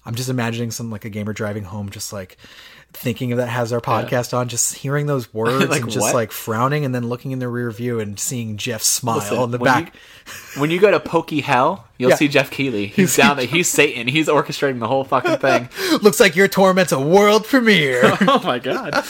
I'm 0.05 0.15
just 0.15 0.29
imagining 0.29 0.71
some 0.71 0.89
like 0.91 1.05
a 1.05 1.09
gamer 1.09 1.33
driving 1.33 1.63
home, 1.63 1.89
just 1.89 2.11
like 2.13 2.37
thinking 2.91 3.31
of 3.31 3.37
that 3.39 3.47
has 3.47 3.73
our 3.73 3.81
podcast 3.81 4.37
on, 4.37 4.49
just 4.49 4.75
hearing 4.75 5.07
those 5.07 5.33
words 5.33 5.69
Like, 5.69 5.81
and 5.81 5.89
just 5.91 6.03
what? 6.03 6.13
like 6.13 6.31
frowning 6.31 6.85
and 6.85 6.93
then 6.93 7.07
looking 7.07 7.31
in 7.31 7.39
the 7.39 7.47
rear 7.47 7.71
view 7.71 7.99
and 7.99 8.19
seeing 8.19 8.57
Geoff 8.57 8.83
smile 8.83 9.17
Listen, 9.17 9.41
in 9.41 9.51
the 9.51 9.59
back. 9.59 9.95
You, 9.95 9.99
when 10.57 10.69
you 10.71 10.79
go 10.79 10.91
to 10.91 10.99
Pokey 10.99 11.41
Hell, 11.41 11.85
you'll 11.97 12.11
Yeah. 12.11 12.15
see 12.17 12.27
Geoff 12.27 12.49
Keighley. 12.51 12.87
He's 12.87 13.15
down 13.15 13.37
there. 13.37 13.45
He's 13.45 13.69
Satan. 13.69 14.07
He's 14.07 14.27
orchestrating 14.27 14.79
the 14.79 14.87
whole 14.87 15.03
fucking 15.03 15.37
thing. 15.37 15.69
Looks 16.01 16.19
like 16.19 16.35
your 16.35 16.47
torment's 16.47 16.91
a 16.91 16.99
world 16.99 17.45
premiere. 17.45 18.01
oh 18.21 18.41
my 18.43 18.59
god. 18.59 19.03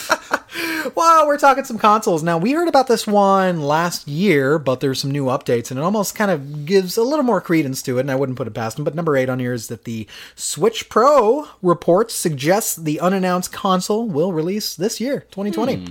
Well, 0.94 1.26
we're 1.26 1.38
talking 1.38 1.64
some 1.64 1.78
consoles. 1.78 2.22
Now, 2.22 2.36
we 2.38 2.52
heard 2.52 2.68
about 2.68 2.86
this 2.88 3.06
one 3.06 3.60
last 3.62 4.06
year, 4.06 4.58
but 4.58 4.80
there's 4.80 5.00
some 5.00 5.10
new 5.10 5.24
updates, 5.26 5.70
and 5.70 5.80
it 5.80 5.82
almost 5.82 6.14
kind 6.14 6.30
of 6.30 6.66
gives 6.66 6.96
a 6.96 7.02
little 7.02 7.24
more 7.24 7.40
credence 7.40 7.80
to 7.82 7.96
it, 7.96 8.00
and 8.02 8.10
I 8.10 8.14
wouldn't 8.14 8.36
put 8.36 8.46
it 8.46 8.52
past 8.54 8.76
them. 8.76 8.84
But 8.84 8.94
number 8.94 9.16
eight 9.16 9.28
on 9.30 9.38
here 9.38 9.54
is 9.54 9.68
that 9.68 9.84
the 9.84 10.06
Switch 10.36 10.88
Pro 10.90 11.48
reports 11.62 12.14
suggests 12.14 12.76
the 12.76 13.00
unannounced 13.00 13.50
console 13.52 14.06
will 14.08 14.32
release 14.32 14.76
this 14.76 15.00
year, 15.00 15.20
2020. 15.32 15.86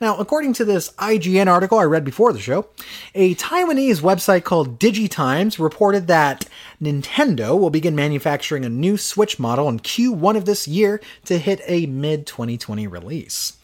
Now, 0.00 0.16
according 0.16 0.54
to 0.54 0.64
this 0.64 0.90
IGN 0.92 1.46
article 1.46 1.78
I 1.78 1.84
read 1.84 2.04
before 2.04 2.32
the 2.32 2.40
show, 2.40 2.66
a 3.14 3.34
Taiwanese 3.36 4.00
website 4.00 4.44
called 4.44 4.78
DigiTimes 4.78 5.58
reported 5.58 6.06
that 6.08 6.46
Nintendo 6.82 7.58
will 7.58 7.70
begin 7.70 7.94
manufacturing 7.94 8.64
a 8.64 8.68
new 8.68 8.96
Switch 8.96 9.38
model 9.38 9.68
in 9.68 9.80
Q1 9.80 10.36
of 10.36 10.44
this 10.44 10.66
year 10.66 11.00
to 11.24 11.38
hit 11.38 11.60
a 11.66 11.86
mid 11.86 12.26
2020 12.26 12.86
release. 12.86 13.56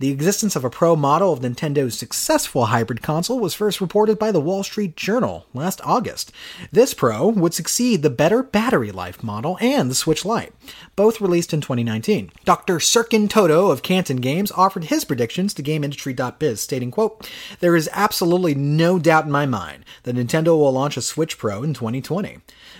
The 0.00 0.08
existence 0.08 0.56
of 0.56 0.64
a 0.64 0.70
Pro 0.70 0.96
model 0.96 1.30
of 1.30 1.40
Nintendo's 1.40 1.98
successful 1.98 2.64
hybrid 2.64 3.02
console 3.02 3.38
was 3.38 3.52
first 3.52 3.82
reported 3.82 4.18
by 4.18 4.32
the 4.32 4.40
Wall 4.40 4.62
Street 4.62 4.96
Journal 4.96 5.44
last 5.52 5.78
August. 5.84 6.32
This 6.72 6.94
Pro 6.94 7.28
would 7.28 7.52
succeed 7.52 8.00
the 8.00 8.08
better 8.08 8.42
battery 8.42 8.92
life 8.92 9.22
model 9.22 9.58
and 9.60 9.90
the 9.90 9.94
Switch 9.94 10.24
Lite, 10.24 10.54
both 10.96 11.20
released 11.20 11.52
in 11.52 11.60
2019. 11.60 12.32
Dr. 12.46 12.76
Serkan 12.76 13.28
Toto 13.28 13.70
of 13.70 13.82
Kantan 13.82 14.22
Games 14.22 14.50
offered 14.52 14.84
his 14.84 15.04
predictions 15.04 15.52
to 15.52 15.62
GameIndustry.biz, 15.62 16.62
stating, 16.62 16.90
quote, 16.90 17.30
There 17.58 17.76
is 17.76 17.90
absolutely 17.92 18.54
no 18.54 18.98
doubt 18.98 19.26
in 19.26 19.30
my 19.30 19.44
mind 19.44 19.84
that 20.04 20.16
Nintendo 20.16 20.58
will 20.58 20.72
launch 20.72 20.96
a 20.96 21.02
Switch 21.02 21.36
Pro 21.36 21.62
in 21.62 21.74
2020. 21.74 22.38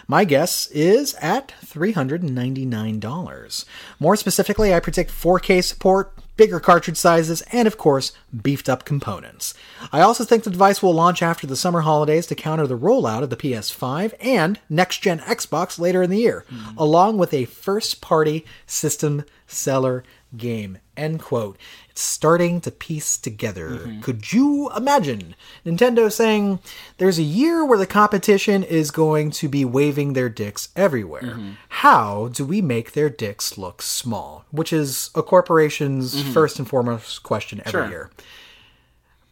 My 0.09 0.25
guess 0.25 0.69
is 0.69 1.13
at 1.21 1.53
$399. 1.67 3.65
More 3.99 4.17
specifically, 4.17 4.73
I 4.73 4.81
predict 4.81 5.11
4K 5.11 5.63
support, 5.63 6.15
bigger 6.41 6.59
cartridge 6.59 6.97
sizes, 6.97 7.43
and 7.53 7.69
of 7.69 7.77
course, 7.77 8.13
beefed 8.43 8.67
up 8.67 8.87
components. 8.87 9.53
I 9.93 10.01
also 10.01 10.25
think 10.25 10.43
the 10.43 10.49
device 10.49 10.83
will 10.83 10.95
launch 10.95 11.21
after 11.21 11.47
the 11.47 11.55
summer 11.55 11.83
holidays 11.83 12.27
to 12.29 12.35
counter 12.35 12.67
the 12.67 12.79
rollout 12.79 13.23
of 13.23 13.29
the 13.29 13.37
PS5 13.37 14.15
and 14.21 14.59
next 14.71 15.03
gen 15.03 15.19
Xbox 15.19 15.79
later 15.79 16.03
in 16.03 16.09
the 16.09 16.21
year, 16.21 16.47
along 16.79 17.19
with 17.19 17.35
a 17.35 17.45
first 17.45 18.01
party 18.01 18.47
system 18.65 19.23
seller 19.47 20.03
game. 20.35 20.79
End 20.97 21.21
quote. 21.21 21.59
It's 22.01 22.07
starting 22.07 22.63
to 22.63 22.71
piece 22.71 23.19
together. 23.19 23.69
Mm-hmm. 23.69 24.01
Could 24.01 24.33
you 24.33 24.71
imagine 24.75 25.35
Nintendo 25.67 26.11
saying 26.11 26.61
there's 26.97 27.19
a 27.19 27.23
year 27.23 27.63
where 27.63 27.77
the 27.77 27.87
competition 27.87 28.63
is 28.65 28.91
going 28.91 29.33
to 29.33 29.51
be 29.51 29.67
waving 29.67 30.15
their 30.15 30.31
dicks 30.31 30.71
everywhere? 30.75 31.21
Mm-hmm. 31.21 31.51
How 31.69 32.29
do 32.29 32.47
we 32.47 32.63
make 32.63 32.93
their 32.93 33.11
dicks 33.11 33.59
look 33.59 33.83
small? 33.83 34.47
Which 34.51 34.73
is 34.73 35.11
a 35.15 35.23
corporation's 35.23 36.17
mm-hmm. 36.17 36.33
first 36.33 36.59
and 36.59 36.67
foremost 36.67 37.23
question 37.23 37.61
every 37.67 37.83
Sure. 37.83 37.91
year. 37.91 38.11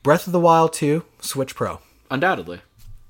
Breath 0.03 0.27
of 0.27 0.35
the 0.35 0.41
Wild 0.41 0.75
2, 0.75 1.05
Switch 1.21 1.55
Pro. 1.55 1.81
Undoubtedly. 2.11 2.61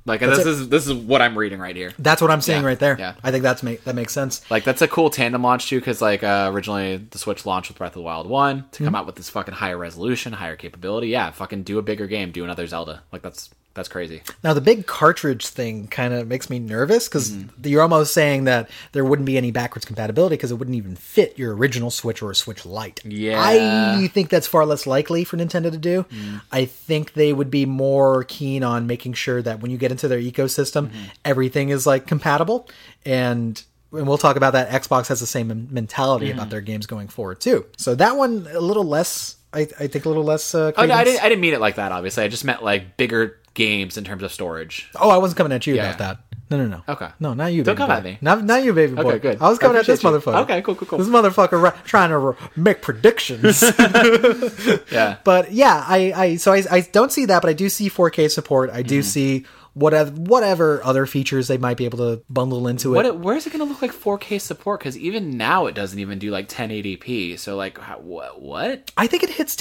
Like 0.08 0.20
this 0.20 0.38
it. 0.40 0.46
is 0.46 0.68
this 0.68 0.86
is 0.86 0.94
what 0.94 1.22
I'm 1.22 1.38
reading 1.38 1.58
right 1.60 1.76
here. 1.76 1.92
That's 1.98 2.20
what 2.20 2.30
I'm 2.30 2.40
saying 2.40 2.62
Yeah, 2.62 2.68
right 2.68 2.78
there. 2.78 2.96
yeah. 2.98 3.14
I 3.22 3.30
think 3.30 3.42
that's 3.42 3.62
make 3.62 3.84
that 3.84 3.94
makes 3.94 4.12
sense. 4.12 4.48
Like 4.50 4.64
that's 4.64 4.82
a 4.82 4.88
cool 4.88 5.10
tandem 5.10 5.42
launch 5.42 5.68
too, 5.68 5.78
because 5.78 6.00
like 6.02 6.22
uh, 6.24 6.50
originally 6.52 6.96
the 6.96 7.18
Switch 7.18 7.46
launched 7.46 7.70
with 7.70 7.78
Breath 7.78 7.90
of 7.92 7.94
the 7.94 8.02
Wild 8.02 8.26
one 8.28 8.64
to 8.72 8.78
Mm-hmm. 8.78 8.84
come 8.86 8.94
out 8.94 9.06
with 9.06 9.16
this 9.16 9.28
fucking 9.30 9.54
higher 9.54 9.78
resolution, 9.78 10.32
higher 10.32 10.56
capability. 10.56 11.08
Yeah, 11.08 11.30
fucking 11.30 11.62
do 11.62 11.78
a 11.78 11.82
bigger 11.82 12.06
game, 12.06 12.32
do 12.32 12.42
another 12.44 12.66
Zelda. 12.66 13.02
Like 13.12 13.22
that's 13.22 13.50
that's 13.78 13.88
crazy. 13.88 14.22
Now 14.44 14.52
the 14.54 14.60
big 14.60 14.86
cartridge 14.86 15.46
thing 15.46 15.86
kind 15.86 16.12
of 16.12 16.26
makes 16.28 16.50
me 16.50 16.58
nervous 16.58 17.08
because 17.08 17.30
Mm-hmm. 17.30 17.66
you're 17.68 17.82
almost 17.82 18.12
saying 18.12 18.44
that 18.44 18.68
there 18.92 19.04
wouldn't 19.04 19.26
be 19.26 19.36
any 19.38 19.50
backwards 19.50 19.84
compatibility 19.84 20.36
because 20.36 20.50
it 20.50 20.54
wouldn't 20.56 20.76
even 20.76 20.96
fit 20.96 21.38
your 21.38 21.54
original 21.54 21.90
Switch 21.90 22.20
or 22.22 22.30
a 22.30 22.34
Switch 22.34 22.66
Lite. 22.66 23.04
Yeah. 23.04 23.40
I 23.42 24.08
think 24.08 24.28
that's 24.30 24.46
far 24.46 24.66
less 24.66 24.86
likely 24.86 25.24
for 25.24 25.36
Nintendo 25.36 25.70
to 25.70 25.78
do. 25.78 26.02
Mm. 26.04 26.40
I 26.52 26.64
think 26.64 27.12
they 27.14 27.32
would 27.32 27.50
be 27.50 27.64
more 27.66 28.24
keen 28.24 28.62
on 28.64 28.86
making 28.86 29.12
sure 29.14 29.40
that 29.42 29.60
when 29.60 29.70
you 29.70 29.78
get 29.78 29.90
into 29.90 30.08
their 30.08 30.20
ecosystem, 30.20 30.88
Mm-hmm. 30.88 31.04
everything 31.24 31.68
is 31.70 31.86
like 31.86 32.06
compatible 32.06 32.68
and. 33.06 33.62
And 33.90 34.06
we'll 34.06 34.18
talk 34.18 34.36
about 34.36 34.52
that. 34.52 34.68
Xbox 34.68 35.06
has 35.08 35.18
the 35.20 35.26
same 35.26 35.68
mentality 35.70 36.26
Mm-hmm. 36.26 36.38
about 36.38 36.50
their 36.50 36.60
games 36.60 36.84
going 36.84 37.08
forward 37.08 37.40
too. 37.40 37.64
So 37.78 37.94
that 37.94 38.18
one 38.18 38.46
a 38.52 38.60
little 38.60 38.84
less. 38.84 39.36
I, 39.50 39.60
I 39.60 39.86
think 39.86 40.04
a 40.04 40.08
little 40.08 40.24
less. 40.24 40.54
Uh, 40.54 40.72
Oh 40.76 40.84
no, 40.84 40.92
I 40.94 41.04
didn't. 41.04 41.22
I 41.24 41.28
didn't 41.30 41.40
mean 41.40 41.54
it 41.54 41.60
like 41.60 41.76
that. 41.76 41.90
Obviously, 41.90 42.22
I 42.22 42.28
just 42.28 42.44
meant 42.44 42.62
like 42.62 42.98
bigger 42.98 43.38
games 43.58 43.98
in 43.98 44.04
terms 44.04 44.22
of 44.22 44.32
storage. 44.32 44.88
Oh, 44.94 45.10
I 45.10 45.18
wasn't 45.18 45.36
coming 45.36 45.52
at 45.52 45.66
you 45.66 45.74
Yeah, 45.74 45.90
about 45.90 45.98
that. 45.98 46.18
No, 46.50 46.56
no, 46.56 46.66
no. 46.66 46.82
Okay. 46.88 47.08
No, 47.20 47.34
not 47.34 47.52
you. 47.52 47.62
Don't 47.62 47.76
come 47.76 47.88
boy. 47.88 47.94
at 47.94 48.04
me. 48.04 48.16
Not, 48.22 48.42
not 48.42 48.64
you, 48.64 48.72
baby 48.72 48.94
boy. 48.94 49.02
Okay, 49.02 49.18
good. 49.18 49.42
I 49.42 49.50
was 49.50 49.58
I 49.58 49.62
coming 49.62 49.76
at 49.76 49.84
this 49.84 50.02
you. 50.02 50.08
motherfucker. 50.08 50.42
Okay, 50.44 50.62
cool, 50.62 50.76
cool, 50.76 50.88
cool. 50.88 50.98
This 50.98 51.08
motherfucker 51.08 51.60
ra- 51.60 51.76
trying 51.84 52.08
to 52.08 52.18
ra- 52.18 52.36
make 52.56 52.80
predictions. 52.80 53.62
Yeah. 54.90 55.18
but 55.24 55.52
yeah, 55.52 55.84
I, 55.86 56.12
I 56.16 56.36
so 56.36 56.52
I, 56.52 56.62
I 56.70 56.80
don't 56.80 57.12
see 57.12 57.26
that, 57.26 57.42
but 57.42 57.50
I 57.50 57.52
do 57.52 57.68
see 57.68 57.90
4K 57.90 58.30
support. 58.30 58.70
I 58.70 58.82
do 58.82 59.00
mm-hmm. 59.00 59.06
see 59.06 59.46
whatever 59.74 60.10
whatever 60.12 60.82
other 60.84 61.04
features 61.06 61.48
they 61.48 61.58
might 61.58 61.76
be 61.76 61.84
able 61.84 61.98
to 61.98 62.22
bundle 62.30 62.66
into 62.66 62.94
it. 62.94 62.96
What 62.96 63.18
where's 63.18 63.46
it 63.46 63.52
going 63.52 63.64
to 63.64 63.70
look 63.70 63.82
like 63.82 63.92
4K 63.92 64.40
support? 64.40 64.80
Because 64.80 64.96
even 64.96 65.36
now 65.36 65.66
it 65.66 65.74
doesn't 65.74 65.98
even 65.98 66.18
do 66.18 66.30
like 66.30 66.48
1080p. 66.48 67.38
So 67.38 67.56
like, 67.56 67.78
how, 67.78 67.98
what? 67.98 68.40
What? 68.40 68.90
I 68.96 69.06
think 69.06 69.22
it 69.22 69.30
hits 69.30 69.54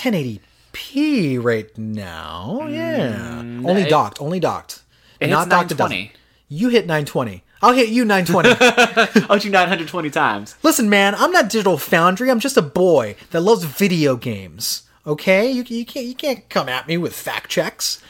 1080p 0.78 1.43
right 1.43 1.78
now. 1.78 2.67
Yeah, 2.69 3.39
only 3.39 3.84
Mm, 3.84 3.86
it- 3.86 3.89
docked. 3.89 4.21
Only 4.21 4.39
docked. 4.39 4.82
Not 5.21 5.49
docked. 5.49 5.71
920. 5.71 5.75
doesn't. 6.05 6.11
You 6.49 6.69
hit 6.69 6.86
920. 6.86 7.43
I'll 7.61 7.73
hit 7.73 7.89
you 7.89 8.05
920. 8.05 8.49
I'll 9.30 9.36
hit 9.38 9.45
you 9.45 9.51
920 9.51 10.09
times. 10.11 10.55
Listen, 10.61 10.89
man, 10.89 11.15
I'm 11.15 11.32
not 11.32 11.49
Digital 11.49 11.78
Foundry. 11.78 12.30
I'm 12.30 12.39
just 12.39 12.55
a 12.57 12.61
boy 12.61 13.15
that 13.32 13.41
loves 13.41 13.63
video 13.63 14.15
games. 14.15 14.84
Okay, 15.07 15.49
you, 15.51 15.63
you 15.67 15.86
can't 15.86 16.05
you 16.05 16.13
can't 16.15 16.47
come 16.49 16.67
at 16.69 16.88
me 16.88 16.97
with 16.97 17.13
fact 17.15 17.49
checks. 17.49 18.01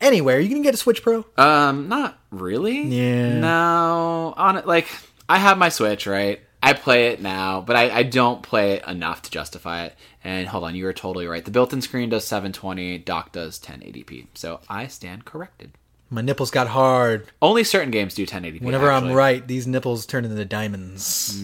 Anywhere, 0.00 0.40
you 0.40 0.48
can 0.48 0.62
get 0.62 0.72
a 0.74 0.78
Switch 0.78 1.02
Pro. 1.02 1.24
Um, 1.36 1.88
not 1.88 2.18
really. 2.30 2.80
Yeah. 2.82 3.38
No, 3.38 4.34
on 4.36 4.56
it, 4.56 4.66
like 4.66 4.88
I 5.28 5.38
have 5.38 5.58
my 5.58 5.68
Switch, 5.68 6.06
right? 6.06 6.40
I 6.62 6.72
play 6.72 7.08
it 7.08 7.20
now, 7.22 7.60
but 7.60 7.76
I, 7.76 7.90
I 7.98 8.02
don't 8.02 8.42
play 8.42 8.72
it 8.72 8.86
enough 8.88 9.22
to 9.22 9.30
justify 9.30 9.84
it. 9.84 9.94
And 10.24 10.48
hold 10.48 10.64
on, 10.64 10.74
you 10.74 10.86
are 10.86 10.92
totally 10.92 11.26
right. 11.26 11.44
The 11.44 11.50
built-in 11.50 11.80
screen 11.80 12.08
does 12.10 12.24
720, 12.26 12.98
dock 12.98 13.32
does 13.32 13.58
1080p. 13.60 14.26
So 14.34 14.60
I 14.68 14.86
stand 14.88 15.24
corrected. 15.24 15.72
My 16.10 16.22
nipples 16.22 16.50
got 16.50 16.68
hard. 16.68 17.26
Only 17.42 17.64
certain 17.64 17.90
games 17.90 18.14
do 18.14 18.26
1080p. 18.26 18.62
Whenever 18.62 18.90
I'm 18.90 19.12
right, 19.12 19.46
these 19.46 19.66
nipples 19.66 20.06
turn 20.06 20.24
into 20.24 20.42
diamonds. 20.44 21.38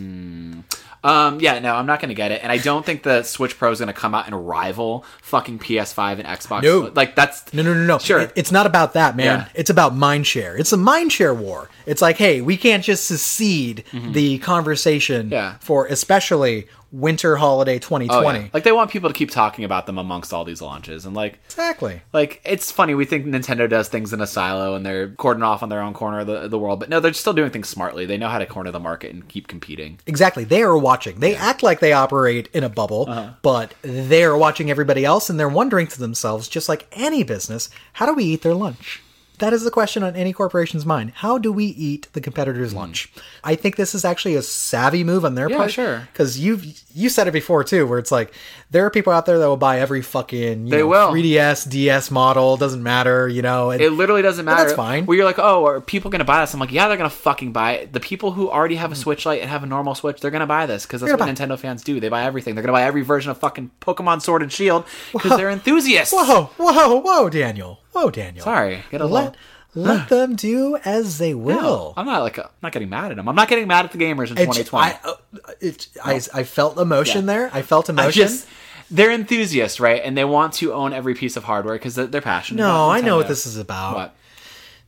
Um, 1.04 1.38
yeah, 1.38 1.58
no, 1.58 1.74
I'm 1.74 1.84
not 1.84 2.00
going 2.00 2.08
to 2.08 2.14
get 2.14 2.32
it, 2.32 2.42
and 2.42 2.50
I 2.50 2.56
don't 2.56 2.84
think 2.84 3.02
the 3.02 3.22
Switch 3.24 3.58
Pro 3.58 3.70
is 3.70 3.78
going 3.78 3.88
to 3.88 3.92
come 3.92 4.14
out 4.14 4.24
and 4.26 4.48
rival 4.48 5.04
fucking 5.20 5.58
PS5 5.58 6.12
and 6.20 6.24
Xbox. 6.24 6.62
No. 6.62 6.90
like 6.94 7.14
that's 7.14 7.52
No, 7.52 7.62
no, 7.62 7.74
no, 7.74 7.84
no. 7.84 7.98
Sure. 7.98 8.20
It- 8.20 8.32
it's 8.36 8.50
not 8.50 8.64
about 8.64 8.94
that, 8.94 9.14
man. 9.16 9.40
Yeah. 9.40 9.48
It's 9.54 9.68
about 9.68 9.92
mindshare. 9.94 10.58
It's 10.58 10.72
a 10.72 10.78
mindshare 10.78 11.36
war. 11.36 11.68
It's 11.84 12.00
like, 12.00 12.16
hey, 12.16 12.40
we 12.40 12.56
can't 12.56 12.82
just 12.82 13.04
secede 13.06 13.84
the 13.92 14.38
conversation 14.38 15.26
Mm-hmm. 15.26 15.32
Yeah. 15.34 15.58
for 15.60 15.84
especially 15.88 16.68
winter 16.94 17.34
holiday 17.36 17.78
2020. 17.80 18.38
Oh, 18.38 18.42
yeah. 18.42 18.48
Like 18.54 18.62
they 18.62 18.70
want 18.72 18.90
people 18.90 19.10
to 19.10 19.14
keep 19.14 19.30
talking 19.30 19.64
about 19.64 19.86
them 19.86 19.98
amongst 19.98 20.32
all 20.32 20.44
these 20.44 20.62
launches, 20.62 21.04
and 21.06 21.14
like 21.16 21.40
Exactly. 21.46 22.00
Like 22.12 22.40
it's 22.44 22.70
funny 22.70 22.94
we 22.94 23.04
think 23.04 23.26
Nintendo 23.26 23.68
does 23.68 23.88
things 23.88 24.12
in 24.12 24.20
a 24.20 24.26
silo 24.26 24.74
and 24.74 24.86
they're 24.86 25.08
cordoned 25.08 25.42
off 25.44 25.62
on 25.62 25.68
their 25.68 25.80
own 25.80 25.92
corner 25.94 26.20
of 26.20 26.26
the, 26.26 26.48
the 26.48 26.58
world, 26.58 26.78
but 26.80 26.88
no, 26.88 27.00
they're 27.00 27.12
still 27.12 27.32
doing 27.32 27.50
things 27.50 27.68
smartly. 27.68 28.06
They 28.06 28.16
know 28.16 28.28
how 28.28 28.38
to 28.38 28.46
corner 28.46 28.70
the 28.70 28.80
market 28.80 29.12
and 29.12 29.26
keep 29.28 29.48
competing. 29.48 29.98
Exactly. 30.06 30.44
They 30.44 30.62
are 30.62 30.78
watching. 30.78 31.18
They 31.20 31.34
act 31.36 31.62
like 31.62 31.80
they 31.80 31.92
operate 31.92 32.48
in 32.54 32.62
a 32.64 32.68
bubble, 32.68 33.06
Uh-huh. 33.08 33.30
but 33.42 33.74
they're 33.82 34.36
watching 34.36 34.70
everybody 34.70 35.04
else 35.04 35.28
and 35.28 35.38
they're 35.40 35.48
wondering 35.48 35.86
to 35.88 35.98
themselves, 35.98 36.46
just 36.48 36.68
like 36.68 36.86
any 36.92 37.24
business, 37.24 37.70
how 37.94 38.06
do 38.06 38.14
we 38.14 38.24
eat 38.24 38.42
their 38.42 38.54
lunch? 38.54 39.02
That 39.38 39.52
is 39.52 39.64
the 39.64 39.70
question 39.70 40.04
on 40.04 40.14
any 40.14 40.32
corporation's 40.32 40.86
mind. 40.86 41.10
How 41.16 41.38
do 41.38 41.50
we 41.50 41.64
eat 41.66 42.06
the 42.12 42.20
competitor's 42.20 42.72
lunch? 42.72 43.12
I 43.42 43.56
think 43.56 43.74
this 43.74 43.92
is 43.92 44.04
actually 44.04 44.36
a 44.36 44.42
savvy 44.42 45.02
move 45.02 45.24
on 45.24 45.34
their 45.34 45.46
Hmm. 45.46 45.52
Yeah, 45.52 45.56
part. 45.58 45.72
sure. 45.72 46.08
Because 46.12 46.38
you've 46.38 46.64
you 46.94 47.08
said 47.08 47.26
it 47.26 47.32
before 47.32 47.64
too, 47.64 47.84
where 47.86 47.98
it's 47.98 48.12
like 48.12 48.32
there 48.70 48.86
are 48.86 48.90
people 48.90 49.12
out 49.12 49.26
there 49.26 49.38
that 49.40 49.46
will 49.48 49.56
buy 49.56 49.80
every 49.80 50.02
fucking 50.02 50.66
you 50.66 50.70
They 50.70 50.78
know, 50.78 50.86
will. 50.86 51.10
3DS, 51.10 51.68
DS 51.68 52.12
model, 52.12 52.56
doesn't 52.56 52.82
matter, 52.82 53.26
you 53.28 53.42
know. 53.42 53.70
And 53.72 53.80
It 53.82 53.90
literally 53.90 54.22
doesn't 54.22 54.44
matter. 54.44 54.62
that's 54.62 54.76
fine. 54.76 55.04
Where 55.04 55.16
you're 55.16 55.26
like, 55.26 55.40
oh, 55.40 55.66
are 55.66 55.80
people 55.80 56.12
gonna 56.12 56.24
buy 56.24 56.40
this? 56.42 56.54
I'm 56.54 56.60
like, 56.60 56.70
yeah, 56.70 56.86
they're 56.86 56.96
gonna 56.96 57.10
fucking 57.10 57.52
buy 57.52 57.72
it. 57.72 57.92
The 57.92 58.00
people 58.00 58.30
who 58.32 58.48
already 58.48 58.76
have 58.76 58.92
a 58.92 58.96
Switch 58.96 59.26
Lite 59.26 59.40
and 59.40 59.50
have 59.50 59.64
a 59.64 59.66
normal 59.66 59.96
Switch, 59.96 60.20
they're 60.20 60.30
gonna 60.30 60.46
buy 60.46 60.66
this 60.66 60.86
because 60.86 61.00
that's 61.00 61.12
what 61.12 61.28
Nintendo 61.28 61.58
fans 61.58 61.82
do. 61.82 61.98
They 61.98 62.08
buy 62.08 62.22
everything. 62.22 62.54
They're 62.54 62.62
gonna 62.62 62.72
buy 62.72 62.84
every 62.84 63.02
version 63.02 63.32
of 63.32 63.38
fucking 63.38 63.72
Pokemon 63.80 64.22
Sword 64.22 64.42
and 64.42 64.52
Shield 64.52 64.84
because 65.12 65.36
they're 65.36 65.50
enthusiasts. 65.50 66.12
whoa, 66.14 66.50
whoa, 66.56 67.00
whoa, 67.00 67.28
Daniel, 67.28 67.80
whoa, 67.94 68.10
Daniel. 68.10 68.44
Sorry, 68.44 68.82
get 68.90 69.00
a 69.00 69.06
Let 69.06 69.36
let 69.76 70.08
them 70.08 70.36
do 70.36 70.76
as 70.84 71.18
they 71.18 71.32
No, 71.32 71.38
will. 71.38 71.94
I'm 71.96 72.06
not 72.06 72.20
like 72.22 72.38
I'm 72.38 72.44
not 72.62 72.72
getting 72.72 72.88
mad 72.90 73.10
at 73.10 73.16
them. 73.16 73.28
I'm 73.28 73.34
not 73.34 73.48
getting 73.48 73.66
mad 73.66 73.84
at 73.84 73.92
the 73.92 73.98
gamers 73.98 74.30
in 74.30 74.38
It's- 74.38 74.56
2020. 74.68 74.86
I, 74.86 74.98
uh, 75.04 75.14
it, 75.60 75.88
I, 76.04 76.20
I 76.32 76.42
felt 76.44 76.78
emotion 76.78 77.22
Yeah. 77.22 77.26
there. 77.34 77.50
I 77.52 77.62
felt 77.62 77.90
I 77.90 77.92
emotion. 77.94 78.12
just 78.22 78.46
they're 78.90 79.10
enthusiasts, 79.10 79.80
right? 79.80 80.00
And 80.04 80.16
they 80.16 80.24
want 80.24 80.52
to 80.54 80.72
own 80.72 80.92
every 80.92 81.14
piece 81.14 81.36
of 81.36 81.44
hardware 81.44 81.74
because 81.74 81.94
they're, 81.96 82.06
they're 82.06 82.20
passionate. 82.20 82.60
no, 82.62 82.90
I 82.90 83.00
know 83.00 83.16
what 83.16 83.26
this 83.28 83.46
is 83.46 83.56
about. 83.56 83.94
What? 83.96 84.14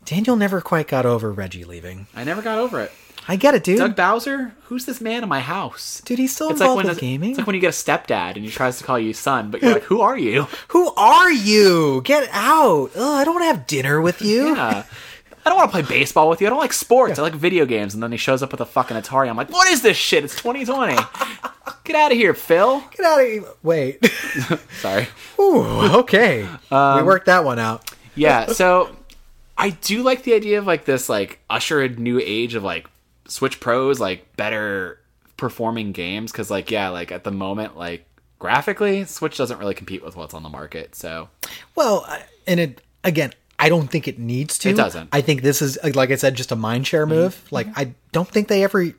Daniel 0.05 0.37
never 0.37 0.61
quite 0.61 0.87
got 0.87 1.05
over 1.05 1.33
Reggie 1.33 1.65
leaving. 1.65 2.07
I 2.15 2.23
never 2.23 2.41
got 2.43 2.59
over 2.59 2.81
it. 2.81 2.93
I 3.29 3.37
get 3.37 3.55
it, 3.55 3.65
dude. 3.65 3.79
Doug 3.79 3.97
Bowser, 3.97 4.55
who's 4.65 4.85
this 4.85 5.01
man 5.01 5.23
in 5.23 5.29
my 5.29 5.41
house? 5.41 6.01
dude, 6.05 6.19
he's 6.19 6.33
still 6.35 6.51
It's 6.51 6.61
like 6.61 6.77
when 6.77 6.87
with 6.87 7.01
gaming. 7.01 7.31
it's 7.31 7.39
like 7.39 7.47
when 7.47 7.55
you 7.55 7.61
get 7.61 7.69
a 7.69 7.71
stepdad 7.71 8.37
and 8.37 8.45
he 8.45 8.51
tries 8.51 8.79
to 8.79 8.85
call 8.85 8.99
you 8.99 9.13
son, 9.13 9.51
but 9.51 9.63
you're 9.63 9.73
like, 9.73 9.83
who 9.85 10.01
are 10.01 10.17
you? 10.17 10.43
Who 10.69 10.93
are 10.95 11.31
you? 11.33 12.03
Get 12.05 12.29
out! 12.33 12.91
Ugh, 12.95 13.03
I 13.03 13.25
don't 13.25 13.35
want 13.35 13.43
to 13.45 13.47
have 13.57 13.67
dinner 13.67 14.01
with 14.01 14.23
you. 14.23 14.55
Yeah. 14.57 14.85
I 15.45 15.49
don't 15.49 15.59
want 15.59 15.71
to 15.71 15.81
play 15.81 15.99
baseball 15.99 16.29
with 16.29 16.41
you. 16.41 16.49
I 16.49 16.51
don't 16.51 16.59
like 16.59 16.73
sports. 16.73 17.21
I 17.21 17.23
like 17.23 17.35
video 17.35 17.67
games. 17.67 17.95
And 17.95 18.03
then 18.03 18.11
he 18.11 18.19
shows 18.19 18.43
up 18.43 18.51
with 18.51 18.61
a 18.61 18.67
fucking 18.67 18.97
Atari. 18.97 19.29
I'm 19.29 19.37
like, 19.37 19.49
what 19.49 19.69
is 19.69 19.81
this 19.81 19.97
shit? 19.97 20.25
It's 20.25 20.35
2020. 20.35 20.97
Get 21.85 21.95
out 21.95 22.11
of 22.11 22.19
here, 22.19 22.35
Phil. 22.35 22.81
Get 22.97 23.07
out 23.07 23.21
of 23.21 23.27
here! 23.29 23.45
Wait. 23.63 24.05
Sorry. 24.81 25.07
Ooh, 25.39 25.63
okay. 26.01 26.49
Um, 26.73 26.97
we 26.97 27.03
worked 27.05 27.27
that 27.27 27.45
one 27.45 27.61
out. 27.61 27.89
Yeah, 28.17 28.47
so 28.47 28.97
I 29.57 29.71
do 29.71 30.03
like 30.03 30.25
the 30.25 30.35
idea 30.35 30.59
of 30.59 30.67
like 30.67 30.85
this 30.85 31.09
like 31.09 31.39
ushered 31.49 32.01
new 32.01 32.19
age 32.21 32.57
of 32.57 32.65
like 32.65 32.89
Switch 33.29 33.61
Pros 33.61 34.01
like 34.01 34.37
better 34.37 35.01
performing 35.37 35.93
games 35.93 36.33
because 36.33 36.51
like 36.51 36.71
yeah 36.71 36.89
like 36.89 37.13
at 37.13 37.25
the 37.25 37.31
moment 37.31 37.77
like 37.77 38.07
graphically 38.39 39.05
Switch 39.05 39.37
doesn't 39.37 39.59
really 39.59 39.75
compete 39.75 40.05
with 40.05 40.17
what's 40.17 40.35
on 40.35 40.43
the 40.43 40.49
market 40.49 40.95
so 40.95 41.29
Well, 41.75 42.07
and 42.47 42.61
it 42.61 42.83
again, 43.05 43.33
I 43.59 43.69
don't 43.69 43.89
think 43.89 44.07
it 44.09 44.19
needs 44.19 44.59
to. 44.59 44.71
It 44.71 44.77
doesn't. 44.77 45.09
I 45.13 45.21
think 45.23 45.43
this 45.43 45.63
is 45.63 45.79
uh, 45.83 45.91
like 45.95 46.11
I 46.11 46.17
said, 46.17 46.35
just 46.35 46.53
a 46.53 46.57
mind 46.57 46.87
share 46.87 47.07
move. 47.07 47.35
Mm-hmm. 47.37 47.55
Like 47.55 47.69
I 47.77 47.95
don't 48.13 48.29
think 48.29 48.49
they 48.49 48.63
ever. 48.65 48.93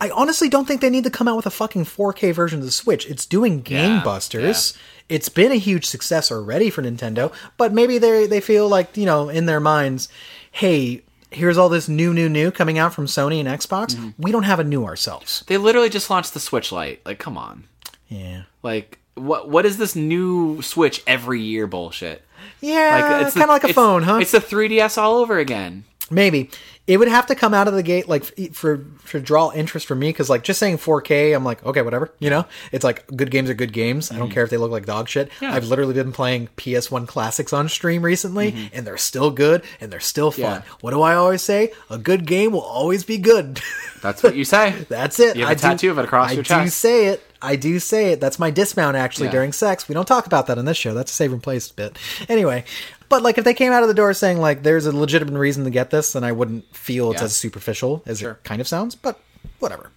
I 0.00 0.10
honestly 0.10 0.48
don't 0.48 0.66
think 0.66 0.80
they 0.80 0.90
need 0.90 1.04
to 1.04 1.10
come 1.10 1.26
out 1.26 1.34
with 1.34 1.46
a 1.46 1.50
fucking 1.50 1.84
4K 1.84 2.32
version 2.32 2.60
of 2.60 2.64
the 2.64 2.70
Switch. 2.70 3.04
It's 3.06 3.26
doing 3.26 3.64
Yeah, 3.66 4.02
gangbusters. 4.04 4.76
It's 5.08 5.28
been 5.28 5.50
a 5.50 5.56
huge 5.56 5.86
success 5.86 6.30
already 6.30 6.70
for 6.70 6.82
Nintendo, 6.82 7.32
but 7.56 7.72
maybe 7.72 7.98
they 7.98 8.26
they 8.26 8.40
feel 8.40 8.68
like 8.68 8.96
you 8.96 9.06
know 9.06 9.28
in 9.28 9.46
their 9.46 9.60
minds, 9.60 10.08
hey. 10.52 11.02
Here's 11.30 11.58
all 11.58 11.68
this 11.68 11.88
new, 11.88 12.14
new, 12.14 12.28
new 12.28 12.50
coming 12.50 12.78
out 12.78 12.94
from 12.94 13.06
Sony 13.06 13.38
and 13.40 13.48
Xbox. 13.48 13.94
Mm-hmm. 13.94 14.10
We 14.18 14.32
don't 14.32 14.44
have 14.44 14.60
a 14.60 14.64
new 14.64 14.84
ourselves. 14.84 15.44
they 15.46 15.56
literally 15.58 15.90
just 15.90 16.08
launched 16.10 16.32
the 16.34 16.40
Switch 16.40 16.72
Lite. 16.72 17.00
Like 17.04 17.18
come 17.18 17.36
on. 17.36 17.64
Yeah, 18.08 18.42
like 18.62 18.98
what 19.14 19.48
what 19.50 19.66
is 19.66 19.76
this 19.76 19.94
new 19.94 20.62
Switch 20.62 21.02
every 21.06 21.40
year 21.42 21.66
bullshit? 21.66 22.22
Yeah, 22.60 23.24
the- 23.24 23.30
kind 23.32 23.42
of 23.44 23.48
like 23.50 23.64
a 23.64 23.68
it's- 23.68 23.74
phone, 23.74 24.02
huh? 24.04 24.18
it's 24.22 24.30
the 24.32 24.38
3DS 24.40 24.96
all 24.96 25.16
over 25.18 25.38
again. 25.38 25.84
Maybe 26.10 26.50
it 26.88 26.96
would 26.96 27.06
have 27.08 27.26
to 27.26 27.34
come 27.36 27.52
out 27.54 27.68
of 27.68 27.74
the 27.74 27.82
gate 27.84 28.08
like 28.08 28.24
for 28.54 28.84
for 28.98 29.20
draw 29.20 29.52
interest 29.52 29.86
for 29.86 29.94
me 29.94 30.08
because 30.08 30.28
like 30.28 30.42
just 30.42 30.58
saying 30.58 30.78
4K, 30.78 31.36
I'm 31.36 31.44
like 31.44 31.64
okay, 31.64 31.82
whatever. 31.82 32.10
You 32.18 32.30
know, 32.30 32.46
it's 32.72 32.82
like 32.82 33.06
good 33.14 33.30
games 33.30 33.50
are 33.50 33.54
good 33.54 33.72
games. 33.72 34.10
I 34.10 34.16
don't 34.18 34.30
care 34.30 34.42
if 34.42 34.50
they 34.50 34.56
look 34.56 34.70
like 34.72 34.86
dog 34.86 35.08
shit. 35.08 35.28
Mm-hmm. 35.30 35.44
Yeah. 35.44 35.54
I've 35.54 35.66
literally 35.68 35.94
been 35.94 36.12
playing 36.12 36.48
PS1 36.56 37.06
classics 37.06 37.52
on 37.52 37.68
stream 37.68 38.02
recently, 38.02 38.70
and 38.72 38.86
they're 38.86 38.96
still 38.96 39.30
good 39.30 39.62
and 39.80 39.92
they're 39.92 40.00
still 40.00 40.30
fun. 40.30 40.62
Mm-hmm. 40.62 40.68
Yeah. 40.68 40.74
What 40.80 40.90
do 40.92 41.02
I 41.02 41.14
always 41.14 41.42
say? 41.42 41.72
A 41.90 41.98
good 41.98 42.26
game 42.26 42.52
will 42.52 42.60
always 42.62 43.04
be 43.04 43.18
good. 43.18 43.60
that's 44.02 44.22
what 44.22 44.34
you 44.34 44.44
say 44.44 44.70
That's 44.88 45.20
it. 45.20 45.36
You 45.36 45.42
have 45.42 45.50
a 45.50 45.52
I 45.52 45.54
tattoo 45.54 45.90
of 45.90 45.98
it 45.98 46.04
across 46.06 46.30
I 46.30 46.32
your 46.34 46.42
do 46.42 46.48
chest. 46.48 46.78
say 46.78 47.06
it. 47.08 47.22
I 47.40 47.54
do 47.56 47.78
say 47.78 48.12
it. 48.12 48.20
That's 48.20 48.38
my 48.38 48.50
dismount 48.50 48.96
actually 48.96 49.26
Yeah. 49.26 49.32
during 49.32 49.52
sex. 49.52 49.88
We 49.88 49.92
don't 49.94 50.08
talk 50.08 50.26
about 50.26 50.46
that 50.48 50.58
on 50.58 50.64
this 50.64 50.76
show. 50.76 50.94
That's 50.94 51.12
a 51.12 51.14
save 51.14 51.32
and 51.32 51.42
place 51.42 51.70
bit. 51.70 51.96
Anyway, 52.28 52.64
but 53.08 53.22
like 53.22 53.38
if 53.38 53.44
they 53.44 53.54
came 53.54 53.72
out 53.72 53.82
of 53.82 53.88
the 53.88 53.94
door 53.94 54.12
saying 54.14 54.38
like 54.38 54.62
there's 54.62 54.86
a 54.86 54.92
legitimate 54.96 55.38
reason 55.38 55.64
to 55.64 55.70
get 55.70 55.90
this, 55.90 56.12
then 56.12 56.24
I 56.24 56.32
wouldn't 56.32 56.74
feel 56.76 57.10
it's 57.12 57.20
Yeah. 57.20 57.26
as 57.26 57.36
superficial 57.36 58.02
as 58.06 58.18
Sure. 58.20 58.32
it 58.32 58.44
kind 58.44 58.60
of 58.60 58.68
sounds. 58.68 58.94
But 58.94 59.20
whatever. 59.58 59.90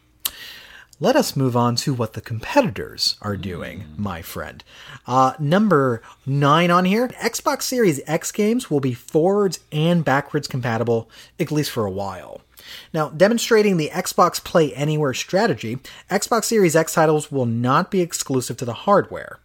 Let 0.99 1.15
us 1.15 1.35
move 1.35 1.57
on 1.57 1.75
to 1.77 1.95
what 1.95 2.13
the 2.13 2.21
competitors 2.21 3.15
are 3.23 3.35
doing, 3.35 3.85
my 3.97 4.21
friend. 4.21 4.63
Uh, 5.07 5.33
number 5.39 6.03
nine 6.27 6.69
on 6.69 6.85
here 6.85 7.07
Xbox 7.07 7.63
Series 7.63 7.99
X 8.05 8.31
games 8.31 8.69
will 8.69 8.79
be 8.79 8.93
forwards 8.93 9.61
and 9.71 10.05
backwards 10.05 10.47
compatible, 10.47 11.09
at 11.39 11.51
least 11.51 11.71
for 11.71 11.85
a 11.87 11.91
while. 11.91 12.41
Now, 12.93 13.09
demonstrating 13.09 13.77
the 13.77 13.89
Xbox 13.91 14.41
Play 14.43 14.71
Anywhere 14.75 15.15
strategy, 15.15 15.79
Xbox 16.11 16.43
Series 16.43 16.75
X 16.75 16.93
titles 16.93 17.31
will 17.31 17.47
not 17.47 17.89
be 17.89 18.01
exclusive 18.01 18.57
to 18.57 18.65
the 18.65 18.73
hardware. 18.73 19.39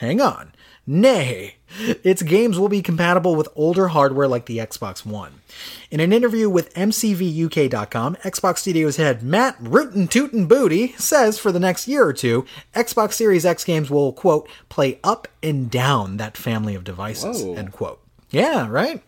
Hang 0.00 0.20
on. 0.20 0.52
Nay, 0.90 1.56
its 2.02 2.22
games 2.22 2.58
will 2.58 2.70
be 2.70 2.80
compatible 2.80 3.34
with 3.36 3.50
older 3.54 3.88
hardware 3.88 4.26
like 4.26 4.46
the 4.46 4.56
Xbox 4.56 5.04
One. 5.04 5.42
In 5.90 6.00
an 6.00 6.14
interview 6.14 6.48
with 6.48 6.72
MCVUK.com, 6.72 8.16
Xbox 8.24 8.58
Studios 8.58 8.96
head 8.96 9.22
Matt 9.22 9.56
Rootin' 9.60 10.08
Tootin' 10.08 10.46
Booty 10.46 10.94
says 10.96 11.38
for 11.38 11.52
the 11.52 11.60
next 11.60 11.88
year 11.88 12.06
or 12.06 12.14
two, 12.14 12.46
Xbox 12.74 13.12
Series 13.12 13.44
X 13.44 13.64
games 13.64 13.90
will, 13.90 14.14
quote, 14.14 14.48
play 14.70 14.98
up 15.04 15.28
and 15.42 15.70
down 15.70 16.16
that 16.16 16.38
family 16.38 16.74
of 16.74 16.84
devices, 16.84 17.42
Whoa. 17.42 17.56
end 17.56 17.72
quote. 17.72 18.00
Yeah, 18.30 18.66
right? 18.66 19.02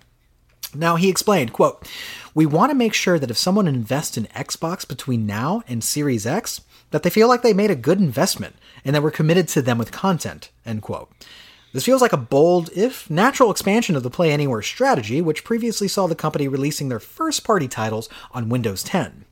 Now 0.74 0.96
he 0.96 1.08
explained, 1.08 1.54
quote, 1.54 1.88
"We 2.34 2.44
want 2.44 2.70
to 2.72 2.76
make 2.76 2.92
sure 2.92 3.18
that 3.18 3.30
if 3.30 3.38
someone 3.38 3.66
invests 3.66 4.18
in 4.18 4.26
Xbox 4.36 4.86
between 4.86 5.24
now 5.24 5.62
and 5.66 5.82
Series 5.82 6.26
X, 6.26 6.60
that 6.90 7.04
they 7.04 7.10
feel 7.10 7.26
like 7.26 7.40
they 7.40 7.54
made 7.54 7.70
a 7.70 7.74
good 7.74 8.00
investment 8.00 8.56
and 8.84 8.94
that 8.94 9.02
we're 9.02 9.10
committed 9.10 9.48
to 9.48 9.62
them 9.62 9.78
with 9.78 9.92
content." 9.92 10.50
End 10.66 10.82
quote. 10.82 11.10
This 11.72 11.84
feels 11.84 12.02
like 12.02 12.12
a 12.12 12.16
bold, 12.16 12.68
if 12.74 13.08
natural 13.08 13.48
expansion 13.48 13.94
of 13.94 14.02
the 14.02 14.10
Play 14.10 14.32
Anywhere 14.32 14.60
strategy, 14.60 15.20
which 15.22 15.44
previously 15.44 15.86
saw 15.86 16.08
the 16.08 16.16
company 16.16 16.48
releasing 16.48 16.88
their 16.88 16.98
first 16.98 17.44
party 17.44 17.68
titles 17.68 18.08
on 18.32 18.48
Windows 18.48 18.82
10. 18.82 19.24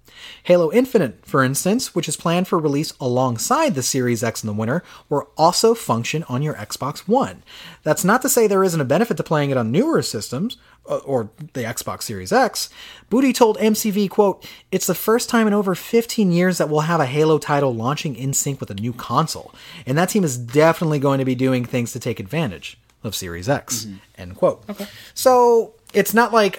Halo 0.45 0.73
Infinite, 0.73 1.25
for 1.25 1.43
instance, 1.43 1.95
which 1.95 2.09
is 2.09 2.17
planned 2.17 2.49
for 2.49 2.59
release 2.59 2.93
alongside 3.01 3.75
the 3.75 3.83
Series 3.83 4.23
X 4.23 4.43
in 4.43 4.47
the 4.47 4.53
winter, 4.53 4.83
will 5.09 5.29
also 5.37 5.75
function 5.75 6.25
on 6.29 6.43
your 6.43 6.55
Xbox 6.55 7.01
One. 7.01 7.43
That's 7.83 8.05
not 8.05 8.23
to 8.23 8.29
say 8.29 8.47
there 8.47 8.65
isn't 8.65 8.81
a 8.81 8.85
benefit 8.85 9.17
to 9.17 9.23
playing 9.23 9.51
it 9.51 9.57
on 9.57 9.71
newer 9.73 10.03
systems, 10.03 10.57
uh, 10.89 10.97
or 10.99 11.31
the 11.53 11.65
Xbox 11.65 12.03
Series 12.05 12.33
X. 12.33 12.71
Booty 13.11 13.33
told 13.33 13.59
MCV, 13.59 14.09
quote, 14.09 14.49
It's 14.73 14.87
the 14.87 14.95
first 14.95 15.29
time 15.29 15.47
in 15.47 15.53
over 15.53 15.75
15 15.75 16.33
years 16.33 16.59
that 16.59 16.69
we'll 16.71 16.81
have 16.81 17.01
a 17.01 17.07
Halo 17.07 17.39
title 17.39 17.75
launching 17.75 18.17
in 18.17 18.33
sync 18.33 18.59
with 18.59 18.71
a 18.71 18.75
new 18.75 18.93
console. 18.93 19.55
And 19.85 19.99
that 19.99 20.09
team 20.09 20.25
is 20.25 20.39
definitely 20.39 20.99
going 20.99 21.19
to 21.19 21.25
be 21.25 21.35
doing 21.35 21.65
things 21.65 21.93
to 21.93 22.01
take 22.01 22.19
advantage 22.19 22.79
of 23.05 23.15
Series 23.15 23.49
X, 23.49 23.87
end 24.17 24.37
quote. 24.37 24.65
Okay. 24.69 24.87
So 25.15 25.75
it's 25.93 26.15
not 26.15 26.33
like 26.33 26.59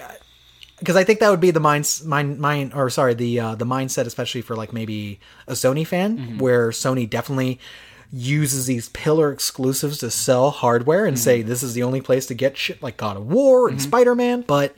because 0.80 0.96
I 0.96 1.04
think 1.04 1.20
that 1.20 1.30
would 1.30 1.40
be 1.40 1.52
the 1.52 1.60
mind, 1.60 2.02
mind, 2.06 2.40
mind, 2.40 2.74
or 2.74 2.90
sorry, 2.90 3.14
the 3.14 3.40
uh, 3.40 3.56
the 3.56 3.66
mindset, 3.66 4.06
especially 4.06 4.42
for 4.42 4.56
like 4.56 4.74
maybe 4.74 5.20
a 5.48 5.54
Sony 5.54 5.86
fan, 5.86 6.18
mm-hmm. 6.18 6.38
where 6.40 6.70
Sony 6.70 7.10
definitely 7.10 7.60
uses 8.12 8.66
these 8.66 8.90
pillar 8.90 9.32
exclusives 9.32 10.00
to 10.00 10.10
sell 10.10 10.50
hardware 10.50 11.06
and 11.06 11.20
say 11.20 11.40
mm-hmm. 11.40 11.50
this 11.50 11.62
is 11.62 11.74
the 11.74 11.84
only 11.84 12.02
place 12.02 12.26
to 12.26 12.34
get 12.34 12.58
shit 12.58 12.82
like 12.82 12.98
God 12.98 13.18
of 13.18 13.28
War 13.28 13.68
and 13.68 13.78
mm-hmm. 13.78 13.88
Spider 13.88 14.16
Man, 14.16 14.42
but 14.42 14.76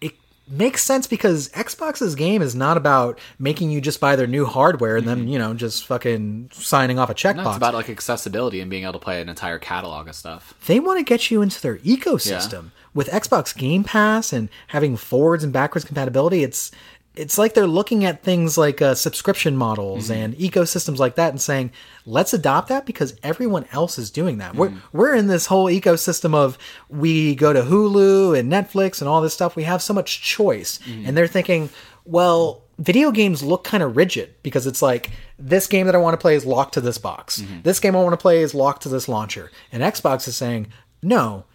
it 0.00 0.14
makes 0.46 0.82
sense 0.82 1.06
because 1.06 1.48
Xbox's 1.50 2.14
game 2.14 2.42
is 2.42 2.54
not 2.54 2.76
about 2.76 3.18
making 3.38 3.70
you 3.70 3.80
just 3.80 3.98
buy 3.98 4.14
their 4.14 4.26
new 4.26 4.44
hardware 4.44 4.96
and 4.96 5.08
then 5.08 5.28
you 5.28 5.38
know 5.38 5.54
just 5.54 5.86
fucking 5.86 6.50
signing 6.52 6.98
off 6.98 7.08
a 7.08 7.14
checkbox. 7.14 7.36
No, 7.36 7.48
it's 7.48 7.56
about 7.56 7.74
like 7.74 7.88
accessibility 7.88 8.60
and 8.60 8.70
being 8.70 8.82
able 8.82 8.94
to 8.94 8.98
play 8.98 9.22
an 9.22 9.28
entire 9.28 9.58
catalog 9.58 10.08
of 10.08 10.14
stuff. 10.14 10.54
they 10.66 10.80
want 10.80 10.98
to 10.98 11.04
get 11.04 11.30
you 11.30 11.40
into 11.42 11.60
their 11.62 11.78
ecosystem 11.78 12.72
with 12.96 13.08
Xbox 13.10 13.56
Game 13.56 13.84
Pass 13.84 14.32
and 14.32 14.48
having 14.68 14.96
forwards 14.96 15.44
and 15.44 15.52
backwards 15.52 15.84
compatibility. 15.84 16.42
It's 16.42 16.72
it's 17.14 17.38
like 17.38 17.54
they're 17.54 17.66
looking 17.66 18.04
at 18.04 18.22
things 18.22 18.58
like 18.58 18.82
uh, 18.82 18.94
subscription 18.94 19.56
models 19.56 20.10
mm-hmm. 20.10 20.20
and 20.20 20.34
ecosystems 20.36 20.98
like 20.98 21.14
that 21.14 21.30
and 21.30 21.40
saying, 21.40 21.70
let's 22.04 22.34
adopt 22.34 22.68
that 22.68 22.84
because 22.84 23.16
everyone 23.22 23.66
else 23.72 23.98
is 23.98 24.10
doing 24.10 24.38
that. 24.38 24.54
We're 24.54 24.68
mm-hmm. 24.70 24.96
we're 24.96 25.14
in 25.14 25.26
this 25.26 25.46
whole 25.46 25.66
ecosystem 25.66 26.34
of 26.34 26.58
we 26.88 27.34
go 27.34 27.52
to 27.52 27.62
Hulu 27.62 28.38
and 28.38 28.50
Netflix 28.50 29.00
and 29.00 29.08
all 29.08 29.20
this 29.20 29.34
stuff. 29.34 29.56
We 29.56 29.64
have 29.64 29.82
so 29.82 29.94
much 29.94 30.22
choice, 30.22 30.78
mm-hmm. 30.78 31.06
and 31.06 31.16
they're 31.16 31.28
thinking, 31.28 31.70
well. 32.04 32.62
Video 32.78 33.10
games 33.10 33.42
look 33.42 33.64
kind 33.64 33.82
of 33.82 33.96
rigid 33.96 34.34
because 34.42 34.66
it's 34.66 34.82
like 34.82 35.10
this 35.38 35.66
game 35.66 35.86
that 35.86 35.94
I 35.94 35.98
want 35.98 36.12
to 36.12 36.18
play 36.18 36.34
is 36.34 36.44
locked 36.44 36.74
to 36.74 36.82
this 36.82 36.98
box. 36.98 37.42
This 37.62 37.80
game 37.80 37.96
I 37.96 38.02
want 38.02 38.12
to 38.12 38.18
play 38.18 38.42
is 38.42 38.52
locked 38.54 38.82
to 38.82 38.90
this 38.90 39.08
launcher. 39.08 39.50
And 39.72 39.82
Xbox 39.82 40.28
is 40.28 40.36
saying, 40.36 40.66
no, 41.02 41.46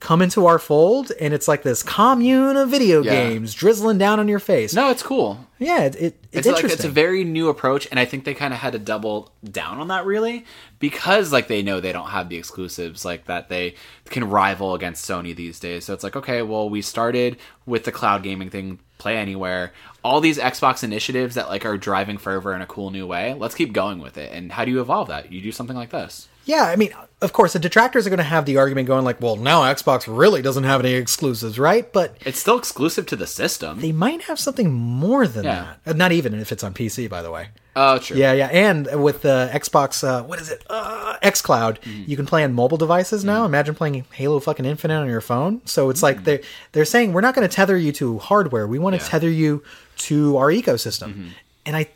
come 0.00 0.22
into 0.22 0.46
our 0.46 0.58
fold 0.58 1.12
and 1.20 1.34
it's 1.34 1.46
like 1.46 1.62
this 1.62 1.82
commune 1.82 2.56
of 2.56 2.70
video 2.70 3.02
Yeah. 3.02 3.10
games 3.28 3.52
drizzling 3.52 3.98
down 3.98 4.18
on 4.18 4.28
your 4.28 4.38
face. 4.38 4.72
No, 4.74 4.90
it's 4.90 5.02
cool. 5.02 5.46
Yeah, 5.58 5.82
it, 5.82 5.94
it, 5.96 6.00
it's, 6.00 6.16
It's 6.32 6.46
like 6.46 6.56
interesting. 6.56 6.70
it's 6.78 6.84
a 6.86 6.88
very 6.88 7.22
new 7.22 7.50
approach, 7.50 7.86
and 7.90 8.00
I 8.00 8.06
think 8.06 8.24
they 8.24 8.32
kind 8.32 8.54
of 8.54 8.60
had 8.60 8.72
to 8.72 8.78
double 8.78 9.30
down 9.44 9.78
on 9.78 9.88
that 9.88 10.06
really 10.06 10.46
because 10.78 11.32
like 11.32 11.48
they 11.48 11.62
know 11.62 11.80
they 11.80 11.92
don't 11.92 12.08
have 12.08 12.30
the 12.30 12.36
exclusives 12.38 13.04
like 13.04 13.26
that 13.26 13.50
they 13.50 13.74
can 14.06 14.24
rival 14.24 14.74
against 14.74 15.08
Sony 15.08 15.36
these 15.36 15.60
days. 15.60 15.84
So 15.84 15.92
it's 15.92 16.02
like 16.02 16.16
okay, 16.16 16.40
well 16.40 16.70
we 16.70 16.80
started 16.80 17.36
with 17.66 17.84
the 17.84 17.92
cloud 17.92 18.22
gaming 18.22 18.48
thing, 18.48 18.78
play 18.96 19.18
anywhere, 19.18 19.72
all 20.02 20.22
these 20.22 20.38
Xbox 20.38 20.82
initiatives 20.82 21.34
that 21.34 21.50
like 21.50 21.66
are 21.66 21.76
driving 21.76 22.16
fervor 22.16 22.54
in 22.54 22.62
a 22.62 22.66
cool 22.66 22.90
new 22.90 23.06
way. 23.06 23.34
Let's 23.34 23.54
keep 23.54 23.74
going 23.74 23.98
with 23.98 24.16
it. 24.16 24.32
And 24.32 24.50
how 24.52 24.64
do 24.64 24.70
you 24.70 24.80
evolve 24.80 25.08
that? 25.08 25.30
You 25.30 25.42
do 25.42 25.52
something 25.52 25.76
like 25.76 25.90
this. 25.90 26.26
Yeah, 26.44 26.64
I 26.64 26.76
mean, 26.76 26.92
of 27.22 27.32
course, 27.32 27.52
the 27.52 27.58
detractors 27.58 28.06
are 28.06 28.10
going 28.10 28.18
to 28.18 28.22
have 28.24 28.46
the 28.46 28.56
argument 28.56 28.86
going 28.88 29.04
like, 29.04 29.20
well, 29.20 29.36
now 29.36 29.62
Xbox 29.62 30.04
really 30.08 30.40
doesn't 30.42 30.64
have 30.64 30.80
any 30.80 30.94
exclusives, 30.94 31.58
right? 31.58 31.92
But 31.92 32.16
It's 32.24 32.38
still 32.38 32.58
exclusive 32.58 33.06
to 33.06 33.16
the 33.16 33.26
system. 33.26 33.80
they 33.80 33.92
might 33.92 34.22
have 34.22 34.38
something 34.38 34.72
more 34.72 35.26
than 35.26 35.44
Yeah. 35.44 35.74
that. 35.84 35.90
Uh, 35.90 35.96
Not 35.96 36.12
even 36.12 36.34
if 36.40 36.50
it's 36.50 36.64
on 36.64 36.72
PC, 36.74 37.08
by 37.08 37.20
the 37.22 37.30
way. 37.30 37.48
Oh, 37.76 37.98
true. 37.98 38.16
Yeah, 38.16 38.32
yeah, 38.32 38.46
and 38.46 39.00
with 39.02 39.22
the 39.22 39.48
Xbox, 39.52 40.02
uh, 40.02 40.24
what 40.24 40.40
is 40.40 40.50
it? 40.50 40.64
Uh, 40.68 41.16
XCloud, 41.22 41.78
Mm-hmm. 41.82 42.02
you 42.10 42.16
can 42.16 42.26
play 42.26 42.42
on 42.42 42.52
mobile 42.52 42.76
devices 42.78 43.24
now. 43.24 43.44
Imagine 43.44 43.74
playing 43.76 44.04
Halo 44.12 44.40
fucking 44.40 44.64
Infinite 44.64 44.96
on 45.00 45.08
your 45.08 45.20
phone. 45.20 45.60
So 45.66 45.88
it's 45.90 46.02
like 46.02 46.24
they 46.24 46.40
they're 46.72 46.84
saying 46.84 47.12
we're 47.12 47.20
not 47.20 47.34
going 47.36 47.46
to 47.48 47.54
tether 47.54 47.76
you 47.76 47.92
to 47.92 48.18
hardware. 48.18 48.66
We 48.66 48.78
want 48.80 48.94
to 48.94 48.98
Mm-hmm. 48.98 49.04
Yeah. 49.04 49.06
Mm-hmm. 49.06 49.10
tether 49.10 49.30
you 49.30 49.62
to 50.08 50.36
our 50.38 50.48
ecosystem. 50.48 51.30
And 51.64 51.76
I 51.76 51.86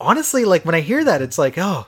honestly 0.00 0.44
like 0.44 0.64
when 0.64 0.74
I 0.76 0.80
hear 0.80 1.02
that, 1.04 1.22
it's 1.22 1.38
like 1.38 1.58
oh, 1.58 1.86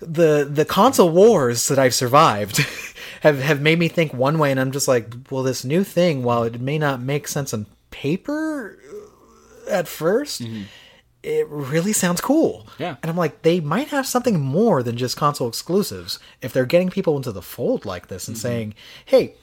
the 0.00 0.48
the 0.50 0.64
console 0.64 1.10
wars 1.10 1.68
that 1.68 1.78
I've 1.78 1.94
survived. 1.94 2.64
Have, 3.20 3.40
have 3.40 3.62
made 3.62 3.78
me 3.78 3.88
think 3.88 4.12
one 4.12 4.38
way, 4.38 4.50
and 4.50 4.60
I'm 4.60 4.70
just 4.70 4.86
like, 4.86 5.14
well, 5.30 5.42
this 5.42 5.64
new 5.64 5.82
thing, 5.82 6.24
while 6.24 6.42
it 6.42 6.60
may 6.60 6.76
not 6.76 7.00
make 7.00 7.26
sense 7.26 7.54
on 7.54 7.64
paper 7.90 8.78
uh, 9.66 9.70
at 9.70 9.86
1st 9.86 10.66
it 11.24 11.48
really 11.48 11.92
sounds 11.94 12.20
cool. 12.20 12.66
Mm-hmm. 12.66 12.82
Yeah. 12.82 12.96
And 13.02 13.10
I'm 13.10 13.16
like, 13.16 13.42
they 13.42 13.58
might 13.58 13.88
have 13.88 14.06
something 14.06 14.38
more 14.40 14.82
than 14.82 14.96
just 14.98 15.16
console 15.16 15.48
exclusives 15.48 16.18
if 16.42 16.52
they're 16.52 16.66
getting 16.66 16.90
people 16.90 17.16
into 17.16 17.32
the 17.32 17.40
fold 17.42 17.86
like 17.86 18.08
this 18.08 18.24
Mm-hmm. 18.24 18.32
and 18.32 18.38
saying, 18.38 18.74
hey, 19.06 19.34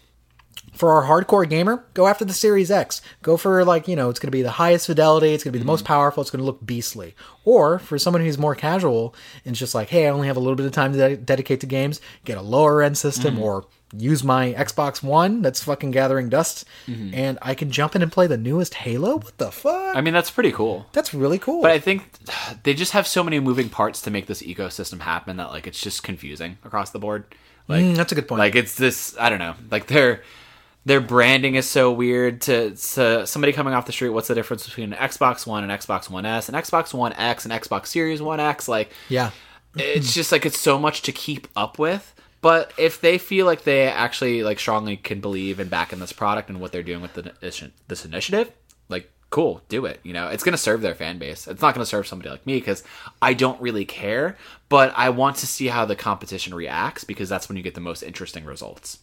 for 0.82 0.92
our 0.94 1.04
hardcore 1.08 1.48
gamer, 1.48 1.84
go 1.94 2.08
after 2.08 2.26
the 2.26 2.34
Series 2.34 2.72
X. 2.72 3.02
Go 3.22 3.38
for 3.38 3.64
like, 3.64 3.88
you 3.88 3.96
know, 3.96 4.10
it's 4.10 4.20
going 4.20 4.28
to 4.32 4.36
be 4.36 4.42
the 4.42 4.50
highest 4.52 4.88
fidelity, 4.88 5.34
it's 5.34 5.44
going 5.44 5.52
to 5.54 5.58
be 5.58 5.60
the 5.60 5.64
Mm-hmm. 5.64 5.68
most 5.74 5.86
powerful, 5.86 6.22
it's 6.22 6.32
going 6.32 6.40
to 6.42 6.46
look 6.46 6.66
beastly. 6.66 7.14
Or 7.46 7.78
for 7.80 8.00
someone 8.00 8.24
who's 8.24 8.38
more 8.40 8.56
casual 8.56 9.14
and 9.46 9.56
just 9.56 9.76
like, 9.76 9.90
hey, 9.90 10.08
I 10.08 10.10
only 10.10 10.28
have 10.28 10.38
a 10.38 10.40
little 10.40 10.56
bit 10.56 10.66
of 10.66 10.72
time 10.72 10.92
to 10.94 10.98
de- 10.98 11.18
dedicate 11.18 11.60
to 11.62 11.68
games, 11.68 12.02
get 12.26 12.38
a 12.38 12.42
lower 12.42 12.82
end 12.82 12.98
system 12.98 13.36
Mm-hmm. 13.36 13.44
or 13.44 13.66
use 13.96 14.24
my 14.24 14.54
Xbox 14.54 15.04
One 15.04 15.42
that's 15.42 15.62
fucking 15.64 15.92
gathering 15.92 16.30
dust 16.30 16.64
and 16.88 17.38
I 17.42 17.54
can 17.56 17.72
jump 17.72 17.94
in 17.96 18.02
and 18.02 18.10
play 18.12 18.26
the 18.26 18.38
newest 18.38 18.74
Halo? 18.74 19.18
What 19.18 19.38
the 19.38 19.52
fuck? 19.52 19.74
Mm-hmm. 19.76 19.98
I 19.98 20.02
mean, 20.02 20.14
that's 20.16 20.32
pretty 20.32 20.52
cool. 20.54 20.88
that's 20.94 21.14
really 21.14 21.38
cool. 21.38 21.62
But 21.62 21.72
I 21.72 21.80
think 21.80 22.10
they 22.64 22.74
just 22.74 22.94
have 22.94 23.06
so 23.06 23.22
many 23.24 23.40
moving 23.40 23.70
parts 23.70 24.02
to 24.04 24.10
make 24.10 24.26
this 24.28 24.42
ecosystem 24.42 25.02
happen 25.02 25.38
that 25.38 25.52
like 25.52 25.68
it's 25.68 25.80
just 25.82 26.02
confusing 26.04 26.58
across 26.66 26.90
the 26.92 27.00
board. 27.00 27.26
Like 27.68 27.84
Mm, 27.84 27.96
that's 27.96 28.12
a 28.12 28.16
good 28.16 28.28
point. 28.28 28.40
Like 28.40 28.56
it's 28.56 28.76
this 28.76 29.16
I 29.20 29.30
don't 29.30 29.40
know. 29.40 29.54
Like 29.70 29.86
their 29.88 30.24
their 30.86 31.02
branding 31.02 31.56
is 31.56 31.68
so 31.68 31.92
weird 31.92 32.42
to, 32.42 32.72
to 32.72 33.28
somebody 33.28 33.54
coming 33.54 33.74
off 33.74 33.86
the 33.86 33.92
street, 33.92 34.10
what's 34.10 34.28
the 34.28 34.36
difference 34.36 34.66
between 34.66 34.94
an 34.94 35.00
Xbox 35.00 35.46
One 35.46 35.64
and 35.64 35.72
Xbox 35.72 36.10
One 36.10 36.26
S 36.26 36.50
and 36.50 36.58
Xbox 36.58 36.94
One 36.94 37.14
X 37.14 37.46
and 37.46 37.54
Xbox 37.54 37.88
Series 37.88 38.22
One 38.22 38.40
X? 38.40 38.68
Like 38.68 38.92
yeah. 39.08 39.32
it's 39.76 40.14
just 40.14 40.32
like 40.32 40.46
it's 40.46 40.60
so 40.60 40.80
much 40.80 41.04
to 41.04 41.12
keep 41.12 41.48
up 41.56 41.78
with. 41.78 42.16
But 42.42 42.74
if 42.78 43.02
they 43.02 43.20
feel 43.20 43.46
like 43.46 43.64
they 43.64 43.88
actually 43.88 44.42
like 44.42 44.60
strongly 44.60 44.98
can 44.98 45.22
believe 45.22 45.60
and 45.60 45.70
back 45.70 45.94
in 45.94 46.00
this 46.00 46.12
product 46.12 46.50
and 46.50 46.60
what 46.60 46.72
they're 46.72 46.82
doing 46.82 47.02
with 47.02 47.14
the, 47.14 47.32
this 47.88 48.04
initiative, 48.04 48.52
like 48.90 49.12
cool, 49.30 49.62
do 49.70 49.86
it. 49.86 50.00
You 50.02 50.14
know, 50.14 50.30
it's 50.30 50.44
going 50.44 50.54
to 50.54 50.58
serve 50.58 50.82
their 50.82 50.96
fan 50.96 51.20
base. 51.20 51.48
It's 51.48 51.62
not 51.62 51.76
going 51.76 51.84
to 51.84 51.90
serve 51.90 52.08
somebody 52.08 52.32
like 52.32 52.48
me 52.48 52.56
because 52.56 52.84
I 53.22 53.36
don't 53.36 53.62
really 53.62 53.86
care, 53.86 54.38
but 54.70 54.92
I 54.96 55.10
want 55.10 55.38
to 55.38 55.48
see 55.48 55.68
how 55.68 55.86
the 55.86 55.96
competition 55.96 56.56
reacts 56.56 57.04
because 57.04 57.30
that's 57.30 57.48
when 57.48 57.58
you 57.58 57.64
get 57.64 57.76
the 57.76 57.82
most 57.82 58.02
interesting 58.02 58.44
results. 58.44 58.98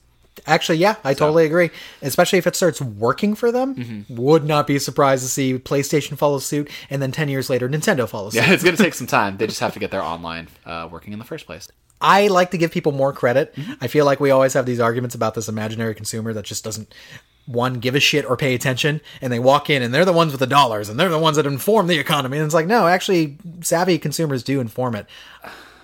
Actually, 0.46 0.78
yeah, 0.78 0.96
I 1.04 1.14
totally 1.14 1.44
agree. 1.46 1.70
Especially 2.02 2.38
if 2.38 2.46
it 2.46 2.56
starts 2.56 2.80
working 2.80 3.34
for 3.34 3.50
them. 3.52 3.74
Mm-hmm. 3.74 4.16
Would 4.16 4.44
not 4.44 4.66
be 4.66 4.78
surprised 4.78 5.22
to 5.22 5.28
see 5.28 5.58
PlayStation 5.58 6.16
follow 6.16 6.38
suit, 6.38 6.70
and 6.90 7.00
then 7.02 7.12
ten 7.12 7.28
years 7.28 7.48
later, 7.50 7.68
Nintendo 7.68 8.08
follows 8.08 8.32
suit. 8.34 8.40
Yeah, 8.46 8.52
it's 8.52 8.62
going 8.64 8.76
to 8.76 8.82
take 8.82 8.94
some 8.94 9.06
time. 9.06 9.36
They 9.36 9.46
just 9.46 9.60
have 9.60 9.74
to 9.74 9.78
get 9.78 9.90
their 9.90 10.02
online 10.14 10.48
uh, 10.66 10.88
working 10.90 11.12
in 11.12 11.18
the 11.18 11.24
first 11.24 11.46
place. 11.46 11.68
I 12.00 12.28
like 12.28 12.52
to 12.52 12.58
give 12.58 12.70
people 12.70 12.92
more 12.92 13.12
credit. 13.12 13.54
Mm-hmm. 13.56 13.72
I 13.80 13.88
feel 13.88 14.04
like 14.04 14.20
we 14.20 14.30
always 14.30 14.52
have 14.52 14.66
these 14.66 14.78
arguments 14.78 15.14
about 15.16 15.34
this 15.34 15.48
imaginary 15.48 15.94
consumer 15.96 16.32
that 16.32 16.44
just 16.44 16.62
doesn't 16.62 16.94
one 17.46 17.74
give 17.80 17.94
a 17.94 18.00
shit 18.00 18.24
or 18.24 18.36
pay 18.36 18.54
attention, 18.54 19.00
and 19.20 19.32
they 19.32 19.38
walk 19.40 19.68
in 19.70 19.82
and 19.82 19.92
they're 19.92 20.04
the 20.04 20.12
ones 20.12 20.32
with 20.32 20.38
the 20.40 20.46
dollars 20.46 20.88
and 20.88 21.00
they're 21.00 21.08
the 21.08 21.18
ones 21.18 21.36
that 21.38 21.46
inform 21.46 21.86
the 21.88 21.98
economy. 21.98 22.36
And 22.38 22.44
it's 22.44 22.54
like, 22.54 22.66
no, 22.66 22.86
actually, 22.86 23.38
savvy 23.62 23.98
consumers 23.98 24.42
do 24.44 24.60
inform 24.60 24.94
it. 24.94 25.06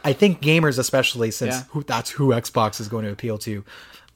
I 0.05 0.13
think 0.13 0.43
gamers, 0.43 0.79
especially 0.79 1.31
since 1.31 1.55
Yeah. 1.55 1.63
who, 1.71 1.83
that's 1.83 2.11
who 2.11 2.29
Xbox 2.29 2.79
is 2.81 2.89
going 2.89 3.07
to 3.07 3.11
appeal 3.11 3.39
to, 3.39 3.65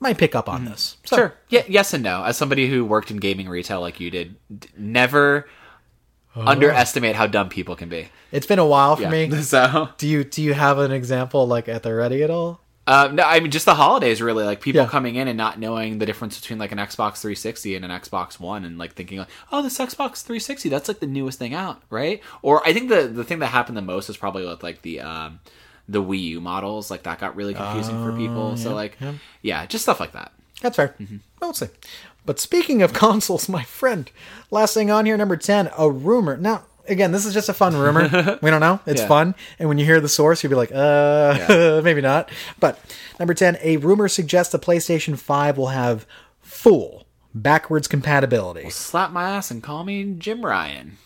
might 0.00 0.18
pick 0.18 0.34
up 0.34 0.48
on 0.48 0.64
this. 0.64 0.96
So, 1.04 1.16
Mm-hmm. 1.16 1.20
Sure. 1.22 1.34
Yeah. 1.48 1.62
Yes 1.68 1.92
and 1.94 2.02
no. 2.04 2.22
As 2.24 2.36
somebody 2.36 2.68
who 2.68 2.84
worked 2.84 3.10
in 3.10 3.16
gaming 3.16 3.48
retail 3.48 3.80
like 3.80 3.98
you 4.00 4.10
did, 4.10 4.36
d- 4.56 4.68
never 4.76 5.48
underestimate 6.36 7.16
how 7.16 7.26
dumb 7.26 7.48
people 7.48 7.74
can 7.74 7.88
be. 7.88 8.08
It's 8.30 8.46
been 8.46 8.58
a 8.58 8.66
while 8.66 8.96
for 8.96 9.02
Yeah. 9.02 9.10
me. 9.10 9.30
So, 9.42 9.88
Do 9.98 10.06
you 10.06 10.24
do 10.24 10.42
you 10.42 10.54
have 10.54 10.78
an 10.78 10.92
example 10.92 11.46
like 11.46 11.68
at 11.68 11.82
the 11.82 11.94
ready 11.94 12.22
at 12.22 12.30
all? 12.30 12.60
uh, 12.86 13.10
no, 13.12 13.22
I 13.22 13.40
mean 13.40 13.50
just 13.50 13.66
the 13.66 13.74
holidays 13.74 14.22
really 14.22 14.44
like 14.44 14.60
people 14.62 14.80
Yeah. 14.82 14.88
coming 14.88 15.16
in 15.16 15.28
and 15.28 15.36
not 15.36 15.58
knowing 15.58 15.98
the 15.98 16.06
difference 16.06 16.40
between 16.40 16.58
like 16.58 16.72
an 16.72 16.78
Xbox 16.78 17.18
360 17.20 17.74
and 17.76 17.84
an 17.84 17.90
Xbox 17.90 18.38
One 18.40 18.64
and 18.64 18.78
like 18.78 18.94
thinking 18.94 19.18
like, 19.18 19.28
oh, 19.52 19.62
this 19.62 19.76
Xbox 19.78 20.22
360 20.22 20.68
that's 20.68 20.88
like 20.88 21.00
the 21.00 21.06
newest 21.06 21.38
thing 21.38 21.52
out, 21.54 21.82
right? 21.90 22.22
Or 22.40 22.66
I 22.66 22.72
think 22.72 22.88
the 22.88 23.08
the 23.08 23.24
thing 23.24 23.40
that 23.40 23.48
happened 23.48 23.76
the 23.76 23.82
most 23.82 24.08
is 24.08 24.16
probably 24.16 24.46
with 24.46 24.62
like 24.62 24.82
the 24.82 25.00
um 25.00 25.40
the 25.88 26.02
Wii 26.02 26.20
U 26.22 26.40
models, 26.40 26.90
like 26.90 27.04
that 27.04 27.18
got 27.18 27.34
really 27.36 27.54
confusing 27.54 28.02
for 28.04 28.12
people. 28.16 28.56
so 28.56 28.74
like, 28.74 28.98
yeah. 29.42 29.64
just 29.66 29.84
stuff 29.84 30.00
like 30.00 30.12
that. 30.12 30.32
That's 30.60 30.76
fair. 30.76 30.94
We'll 31.40 31.54
see. 31.54 31.68
But 32.26 32.38
speaking 32.40 32.82
of 32.82 32.92
consoles, 33.04 33.48
my 33.48 33.62
friend, 33.64 34.10
last 34.50 34.74
thing 34.74 34.90
on 34.90 35.06
here, 35.06 35.16
number 35.16 35.36
10, 35.36 35.70
a 35.78 35.90
rumor. 35.90 36.36
Now, 36.36 36.64
again, 36.88 37.12
this 37.12 37.24
is 37.24 37.32
just 37.32 37.48
a 37.48 37.54
fun 37.54 37.74
rumor. 37.76 38.38
we 38.42 38.50
don't 38.50 38.60
know. 38.60 38.80
It's 38.86 39.00
Yeah. 39.00 39.08
fun. 39.08 39.34
And 39.58 39.68
when 39.68 39.78
you 39.78 39.84
hear 39.86 40.00
the 40.00 40.08
source, 40.08 40.42
you'll 40.42 40.50
be 40.50 40.56
like, 40.56 40.72
uh, 40.74 41.80
maybe 41.84 42.00
not. 42.02 42.30
But 42.60 42.78
number 43.18 43.32
10, 43.34 43.58
a 43.62 43.76
rumor 43.78 44.08
suggests 44.08 44.52
the 44.52 44.58
PlayStation 44.58 45.16
5 45.18 45.56
will 45.56 45.68
have 45.68 46.06
full 46.42 47.06
backwards 47.34 47.86
compatibility. 47.88 48.68
Slap 48.70 49.10
my 49.12 49.30
ass 49.30 49.50
and 49.50 49.62
call 49.62 49.84
me 49.84 50.14
Jim 50.18 50.44
Ryan. 50.44 50.98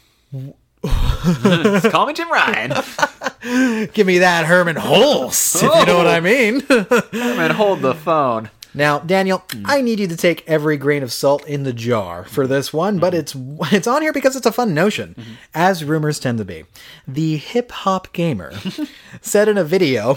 Call 0.82 2.06
me 2.06 2.12
Jim 2.12 2.30
Ryan. 2.30 2.70
Give 3.92 4.06
me 4.06 4.18
that 4.18 4.46
Hermen 4.46 4.76
Hulst, 4.76 5.56
if 5.56 5.62
you 5.62 5.86
know 5.86 5.96
what 5.96 6.06
I 6.06 6.18
oh. 6.18 6.20
mean. 6.20 6.62
and 7.12 7.52
hold 7.52 7.80
the 7.80 7.94
phone. 7.94 8.50
Now, 8.74 8.98
Daniel, 9.00 9.44
hmm. 9.50 9.64
I 9.66 9.82
need 9.82 10.00
you 10.00 10.06
to 10.08 10.16
take 10.16 10.48
every 10.48 10.76
grain 10.76 11.02
of 11.02 11.12
salt 11.12 11.46
in 11.46 11.62
the 11.64 11.72
jar 11.72 12.24
for 12.24 12.46
this 12.46 12.72
one, 12.72 12.98
but 12.98 13.12
hmm. 13.12 13.20
it's 13.20 13.36
it's 13.72 13.86
on 13.86 14.02
here 14.02 14.12
because 14.12 14.34
it's 14.34 14.46
a 14.46 14.52
fun 14.52 14.74
notion, 14.74 15.14
hmm. 15.14 15.32
as 15.54 15.84
rumors 15.84 16.18
tend 16.18 16.38
to 16.38 16.44
be. 16.44 16.64
The 17.06 17.36
hip 17.36 17.70
hop 17.70 18.12
gamer 18.12 18.52
said 19.20 19.48
in 19.48 19.58
a 19.58 19.64
video, 19.64 20.16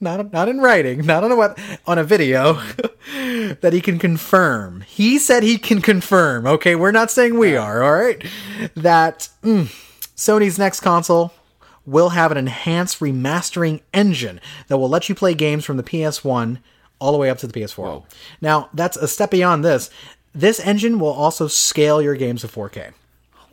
not 0.00 0.32
not 0.32 0.48
in 0.48 0.60
writing, 0.60 1.04
not 1.04 1.24
on 1.24 1.32
a 1.32 1.36
web, 1.36 1.58
on 1.86 1.98
a 1.98 2.04
video, 2.04 2.54
that 3.60 3.70
he 3.72 3.80
can 3.80 3.98
confirm. 3.98 4.82
He 4.82 5.18
said 5.18 5.42
he 5.42 5.58
can 5.58 5.80
confirm. 5.80 6.46
Okay, 6.46 6.74
we're 6.74 6.92
not 6.92 7.10
saying 7.10 7.38
we 7.38 7.56
are. 7.56 7.82
All 7.82 7.94
right, 7.94 8.24
that 8.74 9.28
mm, 9.42 9.66
Sony's 10.16 10.58
next 10.58 10.80
console 10.80 11.32
will 11.86 12.10
have 12.10 12.30
an 12.30 12.36
enhanced 12.36 13.00
remastering 13.00 13.80
engine 13.94 14.40
that 14.68 14.76
will 14.76 14.90
let 14.90 15.08
you 15.08 15.14
play 15.14 15.34
games 15.34 15.64
from 15.64 15.78
the 15.78 15.82
PS1 15.82 16.58
all 16.98 17.12
the 17.12 17.18
way 17.18 17.30
up 17.30 17.38
to 17.38 17.46
the 17.46 17.60
PS4. 17.60 18.04
Now, 18.42 18.68
that's 18.74 18.96
a 18.96 19.08
step 19.08 19.30
beyond 19.30 19.64
this. 19.64 19.88
This 20.34 20.60
engine 20.60 20.98
will 20.98 21.12
also 21.12 21.48
scale 21.48 22.02
your 22.02 22.14
games 22.14 22.42
to 22.42 22.48
4K. 22.48 22.92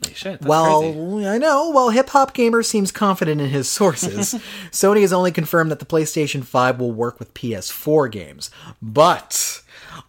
Holy 0.04 0.14
shit. 0.14 0.41
Well, 0.41 0.82
crazy. 0.82 1.28
I 1.28 1.38
know. 1.38 1.70
While 1.70 1.89
Hip 1.89 2.10
Hop 2.10 2.34
Gamer 2.34 2.64
seems 2.64 2.91
confident 2.91 3.41
in 3.41 3.50
his 3.50 3.70
sources, 3.70 4.34
Sony 4.72 5.02
has 5.02 5.14
only 5.14 5.32
confirmed 5.32 5.72
that 5.72 5.80
the 5.80 5.86
PlayStation 5.86 6.43
5 6.43 6.80
will 6.80 6.91
work 6.91 7.20
with 7.20 7.34
PS4 7.34 8.12
games. 8.12 8.52
But 8.82 9.62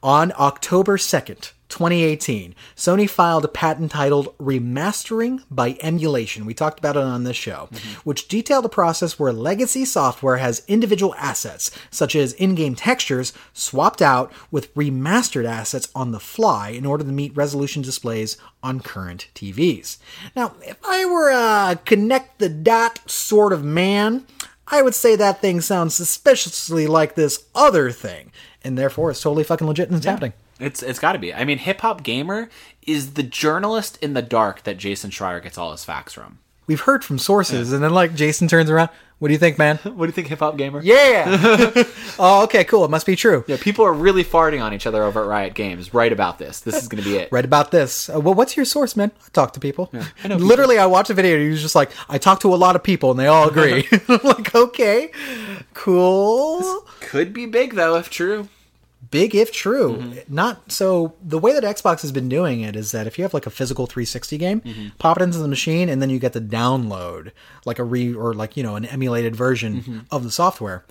on 0.02 0.32
October 0.38 0.96
2nd, 0.96 1.52
2018, 1.76 2.54
Sony 2.74 3.08
filed 3.08 3.44
a 3.44 3.48
patent 3.48 3.90
titled 3.90 4.34
Remastering 4.38 5.42
by 5.50 5.76
Emulation. 5.82 6.46
We 6.46 6.54
talked 6.54 6.78
about 6.78 6.96
it 6.96 7.02
on 7.02 7.24
this 7.24 7.36
show, 7.36 7.68
which 8.02 8.28
detailed 8.28 8.64
a 8.64 8.70
process 8.70 9.18
where 9.18 9.30
legacy 9.30 9.84
software 9.84 10.38
has 10.38 10.64
individual 10.68 11.14
assets, 11.18 11.70
such 11.90 12.16
as 12.16 12.32
in 12.32 12.54
game 12.54 12.76
textures, 12.76 13.34
swapped 13.52 14.00
out 14.00 14.32
with 14.50 14.74
remastered 14.74 15.44
assets 15.44 15.90
on 15.94 16.12
the 16.12 16.18
fly 16.18 16.70
in 16.70 16.86
order 16.86 17.04
to 17.04 17.12
meet 17.12 17.36
resolution 17.36 17.82
displays 17.82 18.38
on 18.62 18.80
current 18.80 19.28
TVs. 19.34 19.98
Now, 20.34 20.54
if 20.62 20.78
I 20.82 21.04
were 21.04 21.28
a 21.28 21.78
connect 21.84 22.38
the 22.38 22.48
dot 22.48 23.00
sort 23.10 23.52
of 23.52 23.62
man, 23.62 24.26
I 24.66 24.80
would 24.80 24.94
say 24.94 25.14
that 25.14 25.42
thing 25.42 25.60
sounds 25.60 25.94
suspiciously 25.94 26.86
like 26.86 27.16
this 27.16 27.44
other 27.54 27.90
thing, 27.90 28.32
and 28.64 28.78
therefore 28.78 29.10
it's 29.10 29.20
totally 29.20 29.44
fucking 29.44 29.66
legit 29.66 29.88
and 29.88 29.98
it's 29.98 30.06
happening. 30.06 30.32
It's 30.58 30.82
it's 30.82 30.98
got 30.98 31.12
to 31.12 31.18
be. 31.18 31.34
I 31.34 31.44
mean, 31.44 31.58
Hip 31.58 31.80
Hop 31.82 32.02
Gamer 32.02 32.48
is 32.86 33.14
the 33.14 33.22
journalist 33.22 33.98
in 34.02 34.14
the 34.14 34.22
dark 34.22 34.62
that 34.62 34.78
Jason 34.78 35.10
Schreier 35.10 35.42
gets 35.42 35.58
all 35.58 35.72
his 35.72 35.84
facts 35.84 36.14
from. 36.14 36.38
We've 36.66 36.80
heard 36.80 37.04
from 37.04 37.18
sources, 37.18 37.72
and 37.72 37.82
then 37.82 37.92
like 37.92 38.14
Jason 38.14 38.48
turns 38.48 38.70
around. 38.70 38.90
What 39.18 39.28
do 39.28 39.32
you 39.32 39.38
think, 39.38 39.56
man? 39.56 39.76
What 39.84 40.04
do 40.04 40.06
you 40.06 40.12
think, 40.12 40.26
Hip 40.28 40.40
Hop 40.40 40.58
Gamer? 40.58 40.82
Yeah. 40.82 41.24
oh, 42.18 42.42
okay, 42.44 42.64
cool. 42.64 42.84
It 42.84 42.90
must 42.90 43.06
be 43.06 43.16
true. 43.16 43.44
Yeah, 43.46 43.56
people 43.58 43.84
are 43.84 43.92
really 43.92 44.24
farting 44.24 44.62
on 44.62 44.74
each 44.74 44.86
other 44.86 45.02
over 45.04 45.22
at 45.22 45.28
Riot 45.28 45.54
Games. 45.54 45.94
Right 45.94 46.12
about 46.12 46.38
this. 46.38 46.60
This 46.60 46.76
is 46.76 46.88
going 46.88 47.02
to 47.02 47.08
be 47.08 47.16
it. 47.16 47.32
Read 47.32 47.44
about 47.46 47.70
this. 47.70 48.10
Uh, 48.10 48.20
well, 48.20 48.34
what's 48.34 48.56
your 48.56 48.66
source, 48.66 48.94
man? 48.94 49.12
I 49.24 49.28
talk 49.32 49.52
to 49.54 49.60
people. 49.60 49.90
I 50.22 50.28
know 50.28 50.36
Literally, 50.36 50.78
I 50.78 50.86
watched 50.86 51.08
a 51.08 51.14
video. 51.14 51.36
and 51.36 51.44
he 51.44 51.50
was 51.50 51.62
just 51.62 51.74
like, 51.74 51.92
"I 52.10 52.18
talk 52.18 52.40
to 52.40 52.52
a 52.52 52.56
lot 52.56 52.76
of 52.76 52.82
people, 52.82 53.10
and 53.10 53.18
they 53.18 53.26
all 53.26 53.48
agree." 53.48 53.88
I'm 54.08 54.20
like, 54.22 54.54
okay, 54.54 55.12
cool. 55.72 56.84
Could 57.00 57.32
be 57.32 57.46
big 57.46 57.74
though, 57.74 57.96
if 57.96 58.10
true. 58.10 58.48
Big 59.10 59.34
if 59.34 59.52
true. 59.52 59.96
Mm-hmm. 59.98 60.34
Not 60.34 60.72
so. 60.72 61.14
The 61.22 61.38
way 61.38 61.52
that 61.52 61.62
Xbox 61.64 62.02
has 62.02 62.12
been 62.12 62.28
doing 62.28 62.60
it 62.62 62.74
is 62.76 62.92
that 62.92 63.06
if 63.06 63.18
you 63.18 63.24
have 63.24 63.34
like 63.34 63.46
a 63.46 63.50
physical 63.50 63.86
360 63.86 64.38
game, 64.38 64.60
Mm-hmm. 64.62 64.88
pop 64.98 65.18
it 65.18 65.22
into 65.22 65.38
the 65.38 65.48
machine, 65.48 65.88
and 65.88 66.00
then 66.02 66.10
you 66.10 66.18
get 66.18 66.32
the 66.32 66.40
download, 66.40 67.32
like 67.64 67.78
a 67.78 67.84
re 67.84 68.14
or 68.14 68.34
like 68.34 68.56
you 68.56 68.62
know 68.62 68.76
an 68.76 68.84
emulated 68.86 69.36
version 69.36 69.80
Mm-hmm. 69.82 69.98
of 70.10 70.24
the 70.24 70.30
software. 70.30 70.84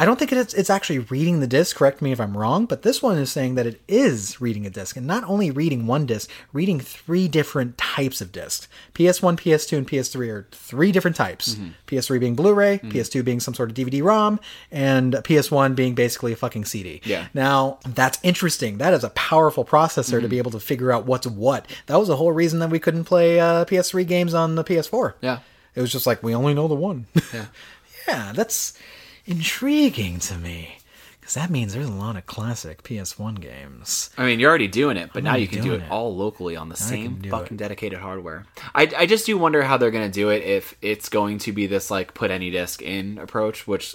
I 0.00 0.04
don't 0.04 0.16
think 0.16 0.30
it's 0.32 0.54
it's 0.54 0.70
actually 0.70 1.00
reading 1.00 1.40
the 1.40 1.48
disc. 1.48 1.74
Correct 1.74 2.00
me 2.00 2.12
if 2.12 2.20
I'm 2.20 2.36
wrong, 2.36 2.66
but 2.66 2.82
this 2.82 3.02
one 3.02 3.18
is 3.18 3.32
saying 3.32 3.56
that 3.56 3.66
it 3.66 3.80
is 3.88 4.40
reading 4.40 4.64
a 4.64 4.70
disc, 4.70 4.96
and 4.96 5.08
not 5.08 5.24
only 5.24 5.50
reading 5.50 5.88
one 5.88 6.06
disc, 6.06 6.30
reading 6.52 6.78
three 6.78 7.26
different 7.26 7.76
types 7.76 8.20
of 8.20 8.30
discs. 8.30 8.68
PS1, 8.94 9.36
PS2, 9.40 9.76
and 9.76 9.88
PS3 9.88 10.28
are 10.32 10.46
three 10.52 10.92
different 10.92 11.16
types. 11.16 11.56
Mm-hmm. 11.56 11.68
PS3 11.88 12.20
being 12.20 12.34
Blu-ray, 12.36 12.78
PS2 12.78 13.24
being 13.24 13.40
some 13.40 13.54
sort 13.54 13.70
of 13.70 13.76
DVD-ROM, 13.76 14.38
and 14.70 15.14
PS1 15.14 15.74
being 15.74 15.94
basically 15.96 16.32
a 16.32 16.36
fucking 16.36 16.64
CD. 16.64 17.00
Yeah. 17.04 17.26
Now 17.34 17.80
that's 17.84 18.20
interesting. 18.22 18.78
That 18.78 18.94
is 18.94 19.02
a 19.02 19.10
powerful 19.10 19.64
processor 19.64 20.08
Mm-hmm. 20.18 20.22
to 20.22 20.28
be 20.28 20.38
able 20.38 20.52
to 20.52 20.60
figure 20.60 20.92
out 20.92 21.06
what's 21.06 21.26
what. 21.26 21.66
That 21.86 21.96
was 21.96 22.06
the 22.06 22.16
whole 22.16 22.30
reason 22.30 22.60
that 22.60 22.70
we 22.70 22.78
couldn't 22.78 23.04
play 23.04 23.40
uh, 23.40 23.64
PS3 23.64 24.06
games 24.06 24.32
on 24.32 24.54
the 24.54 24.62
PS4. 24.62 25.14
Yeah. 25.20 25.40
It 25.74 25.80
was 25.80 25.90
just 25.90 26.06
like 26.06 26.22
we 26.22 26.34
only 26.36 26.54
know 26.54 26.68
the 26.68 26.74
one. 26.76 27.06
Yeah. 27.34 27.46
yeah, 28.08 28.32
that's 28.32 28.78
intriguing 29.28 30.18
to 30.18 30.36
me 30.38 30.78
because 31.28 31.34
that 31.34 31.50
means 31.50 31.74
there's 31.74 31.88
a 31.88 31.92
lot 31.92 32.16
of 32.16 32.24
classic 32.24 32.82
PS1 32.82 33.38
games. 33.38 34.08
I 34.16 34.24
mean, 34.24 34.40
you're 34.40 34.48
already 34.48 34.66
doing 34.66 34.96
it, 34.96 35.10
but 35.12 35.22
now 35.22 35.34
you 35.34 35.46
can 35.46 35.62
do 35.62 35.74
it, 35.74 35.82
it. 35.82 35.90
all 35.90 36.16
locally 36.16 36.56
on 36.56 36.70
the 36.70 36.76
same 36.76 37.20
fucking 37.20 37.56
it. 37.56 37.58
dedicated 37.58 37.98
hardware. 37.98 38.46
I, 38.74 38.90
I 38.96 39.04
just 39.04 39.26
do 39.26 39.36
wonder 39.36 39.62
how 39.62 39.76
they're 39.76 39.90
going 39.90 40.10
to 40.10 40.12
do 40.12 40.30
it 40.30 40.42
if 40.42 40.74
it's 40.80 41.10
going 41.10 41.36
to 41.40 41.52
be 41.52 41.66
this 41.66 41.90
like 41.90 42.14
put 42.14 42.30
any 42.30 42.50
disc 42.50 42.80
in 42.80 43.18
approach, 43.18 43.66
which 43.66 43.94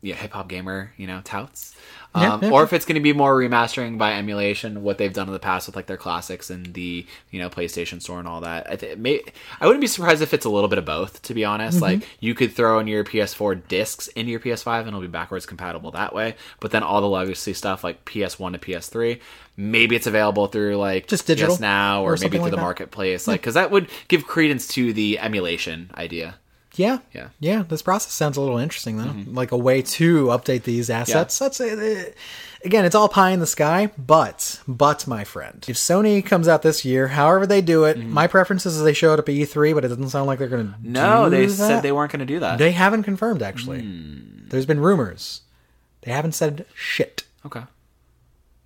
yeah, 0.00 0.14
hip 0.14 0.32
hop 0.32 0.48
gamer 0.48 0.92
you 0.96 1.08
know 1.08 1.20
touts, 1.24 1.73
um, 2.14 2.42
yeah, 2.42 2.50
or 2.50 2.62
if 2.62 2.72
it's 2.72 2.84
going 2.84 2.94
to 2.94 3.00
be 3.00 3.12
more 3.12 3.34
remastering 3.36 3.98
by 3.98 4.12
emulation, 4.14 4.82
what 4.82 4.98
they've 4.98 5.12
done 5.12 5.26
in 5.26 5.32
the 5.32 5.38
past 5.40 5.66
with 5.66 5.74
like 5.76 5.86
their 5.86 5.96
classics 5.96 6.48
and 6.50 6.72
the 6.74 7.04
you 7.30 7.40
know 7.40 7.50
PlayStation 7.50 8.00
Store 8.00 8.18
and 8.20 8.28
all 8.28 8.40
that. 8.42 8.70
I, 8.70 8.76
th- 8.76 8.96
may, 8.98 9.20
I 9.60 9.66
wouldn't 9.66 9.80
be 9.80 9.86
surprised 9.86 10.22
if 10.22 10.32
it's 10.32 10.44
a 10.44 10.48
little 10.50 10.68
bit 10.68 10.78
of 10.78 10.84
both. 10.84 11.22
To 11.22 11.34
be 11.34 11.44
honest, 11.44 11.76
Mm-hmm. 11.78 11.82
like 12.00 12.08
you 12.20 12.34
could 12.34 12.52
throw 12.52 12.78
in 12.78 12.86
your 12.86 13.02
PS4 13.04 13.66
discs 13.68 14.08
into 14.08 14.30
your 14.30 14.40
PS5 14.40 14.80
and 14.80 14.88
it'll 14.88 15.00
be 15.00 15.06
backwards 15.08 15.46
compatible 15.46 15.90
that 15.92 16.14
way. 16.14 16.36
But 16.60 16.70
then 16.70 16.82
all 16.82 17.00
the 17.00 17.08
legacy 17.08 17.52
stuff 17.52 17.82
like 17.82 18.04
PS1 18.04 18.52
to 18.52 18.58
PS3, 18.58 19.20
maybe 19.56 19.96
it's 19.96 20.06
available 20.06 20.46
through 20.46 20.76
like 20.76 21.06
Just 21.08 21.26
digital 21.26 21.56
PS 21.56 21.60
Now 21.60 22.02
or, 22.04 22.12
or 22.12 22.16
maybe 22.16 22.36
through 22.36 22.42
like 22.42 22.50
the 22.50 22.56
that. 22.56 22.62
marketplace, 22.62 23.26
like 23.26 23.40
because 23.40 23.54
that 23.54 23.70
would 23.70 23.88
give 24.08 24.26
credence 24.26 24.68
to 24.68 24.92
the 24.92 25.18
emulation 25.18 25.90
idea. 25.96 26.36
Yeah, 26.76 26.98
Yeah. 27.12 27.28
yeah. 27.40 27.62
This 27.68 27.82
process 27.82 28.12
sounds 28.12 28.36
a 28.36 28.40
little 28.40 28.58
interesting 28.58 28.96
though, 28.96 29.14
like 29.32 29.52
a 29.52 29.56
way 29.56 29.82
to 29.82 30.26
update 30.26 30.64
these 30.64 30.90
assets. 30.90 31.38
That's 31.38 31.60
uh, 31.60 32.10
again, 32.64 32.84
it's 32.84 32.94
all 32.94 33.08
pie 33.08 33.30
in 33.30 33.40
the 33.40 33.46
sky. 33.46 33.90
But, 33.96 34.60
but 34.66 35.06
my 35.06 35.22
friend, 35.24 35.64
if 35.68 35.76
Sony 35.76 36.24
comes 36.24 36.48
out 36.48 36.62
this 36.62 36.84
year, 36.84 37.08
however 37.08 37.46
they 37.46 37.60
do 37.60 37.84
it, 37.84 37.98
my 37.98 38.26
preference 38.26 38.66
is 38.66 38.82
they 38.82 38.92
show 38.92 39.12
it 39.12 39.18
up 39.18 39.28
at 39.28 39.34
E3, 39.34 39.74
but 39.74 39.84
it 39.84 39.88
doesn't 39.88 40.08
sound 40.10 40.26
like 40.26 40.38
they're 40.38 40.48
going 40.48 40.72
to. 40.72 40.74
No, 40.82 41.28
they 41.30 41.46
that. 41.46 41.52
said 41.52 41.80
they 41.82 41.92
weren't 41.92 42.10
going 42.10 42.20
to 42.20 42.26
do 42.26 42.40
that. 42.40 42.58
They 42.58 42.72
haven't 42.72 43.04
confirmed 43.04 43.42
actually. 43.42 43.82
Hmm. 43.82 44.48
There's 44.48 44.66
been 44.66 44.80
rumors. 44.80 45.42
They 46.02 46.10
haven't 46.12 46.32
said 46.32 46.66
shit. 46.74 47.24
okay. 47.46 47.62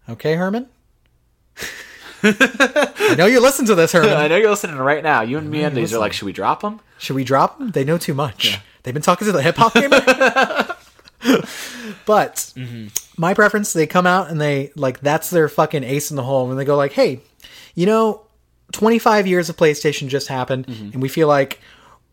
Okay, 0.09 0.35
Hermen. 0.37 0.67
I 2.23 3.15
know 3.17 3.27
you 3.27 3.41
listen 3.41 3.67
to 3.67 3.75
this, 3.75 3.93
Hermen. 3.95 4.17
I 4.17 4.29
know 4.29 4.37
you're 4.37 4.51
listening 4.51 4.77
right 4.77 5.03
now. 5.03 5.21
You 5.23 5.39
and 5.39 5.51
me 5.51 5.63
and 5.65 5.77
these 5.77 5.93
are 5.95 5.99
like, 5.99 6.13
should 6.13 6.27
we 6.27 6.33
drop 6.33 6.63
them? 6.63 6.81
Should 6.99 7.17
we 7.17 7.25
drop 7.25 7.59
them? 7.59 7.71
They 7.71 7.85
know 7.85 7.99
too 7.99 8.15
much. 8.15 8.61
They've 8.83 8.95
been 8.95 9.03
talking 9.03 9.27
to 9.27 9.33
the 9.33 9.43
hip 9.43 9.57
hop 9.57 9.75
gamer. 9.75 10.01
but 12.07 12.53
mm-hmm. 12.57 12.89
my 13.17 13.35
preference, 13.35 13.73
they 13.73 13.87
come 13.87 14.07
out 14.07 14.31
and 14.31 14.41
they 14.41 14.73
like 14.77 15.01
that's 15.01 15.31
their 15.31 15.49
fucking 15.49 15.85
ace 15.85 16.11
in 16.11 16.17
the 16.17 16.23
hole, 16.23 16.51
and 16.51 16.59
they 16.59 16.65
go 16.65 16.77
like, 16.77 16.93
"Hey, 16.93 17.21
you 17.75 17.87
know, 17.87 18.23
25 18.73 19.27
years 19.27 19.49
of 19.49 19.57
PlayStation 19.57 20.09
just 20.09 20.29
happened, 20.29 20.67
mm-hmm. 20.67 20.91
and 20.93 21.03
we 21.03 21.09
feel 21.09 21.29
like." 21.29 21.61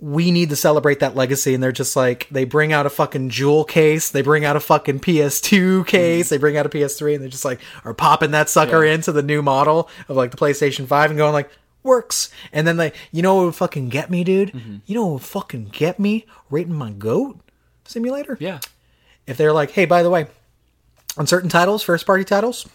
We 0.02 0.30
need 0.30 0.49
to 0.49 0.57
celebrate 0.57 0.99
that 0.99 1.16
legacy, 1.16 1.53
and 1.53 1.64
they're 1.64 1.72
just 1.72 1.95
like 1.95 2.28
they 2.30 2.44
bring 2.44 2.74
out 2.74 2.86
a 2.86 2.90
fucking 2.90 3.30
jewel 3.30 3.64
case, 3.64 4.10
they 4.10 4.22
bring 4.22 4.44
out 4.44 4.57
a 4.57 4.60
fucking 4.60 4.99
PS2 4.99 5.57
mm-hmm. 5.57 5.84
case, 5.84 6.28
they 6.28 6.38
bring 6.38 6.57
out 6.57 6.66
a 6.66 6.70
PS3, 6.70 7.14
and 7.14 7.24
they're 7.24 7.30
just 7.30 7.45
like 7.45 7.62
are 7.86 7.94
popping 7.94 8.32
that 8.32 8.49
sucker 8.49 8.84
Yeah. 8.84 8.95
into 8.95 9.14
the 9.14 9.24
new 9.24 9.41
model 9.41 9.90
of 10.10 10.18
like 10.18 10.32
the 10.32 10.38
PlayStation 10.38 10.86
5 10.86 11.12
and 11.12 11.18
going 11.18 11.32
like, 11.32 11.49
works. 11.86 12.30
And 12.52 12.68
then 12.68 12.76
like, 12.76 12.95
you 13.12 13.22
know 13.22 13.36
what 13.36 13.45
would 13.45 13.56
fucking 13.56 13.90
get 13.90 14.10
me, 14.10 14.24
dude? 14.24 14.52
Mm-hmm. 14.52 14.78
You 14.86 14.95
know 14.95 15.06
what 15.06 15.14
would 15.14 15.22
fucking 15.24 15.66
get 15.66 15.99
me? 15.99 16.26
Rating 16.49 16.74
my 16.74 16.91
goat 16.91 17.40
simulator. 17.86 18.38
Yeah. 18.40 18.60
If 19.28 19.38
they're 19.38 19.53
like, 19.53 19.72
hey, 19.72 19.86
by 19.86 20.03
the 20.03 20.10
way, 20.10 20.28
on 21.18 21.28
certain 21.28 21.49
titles, 21.49 21.82
first 21.82 22.06
party 22.06 22.24
titles, 22.24 22.68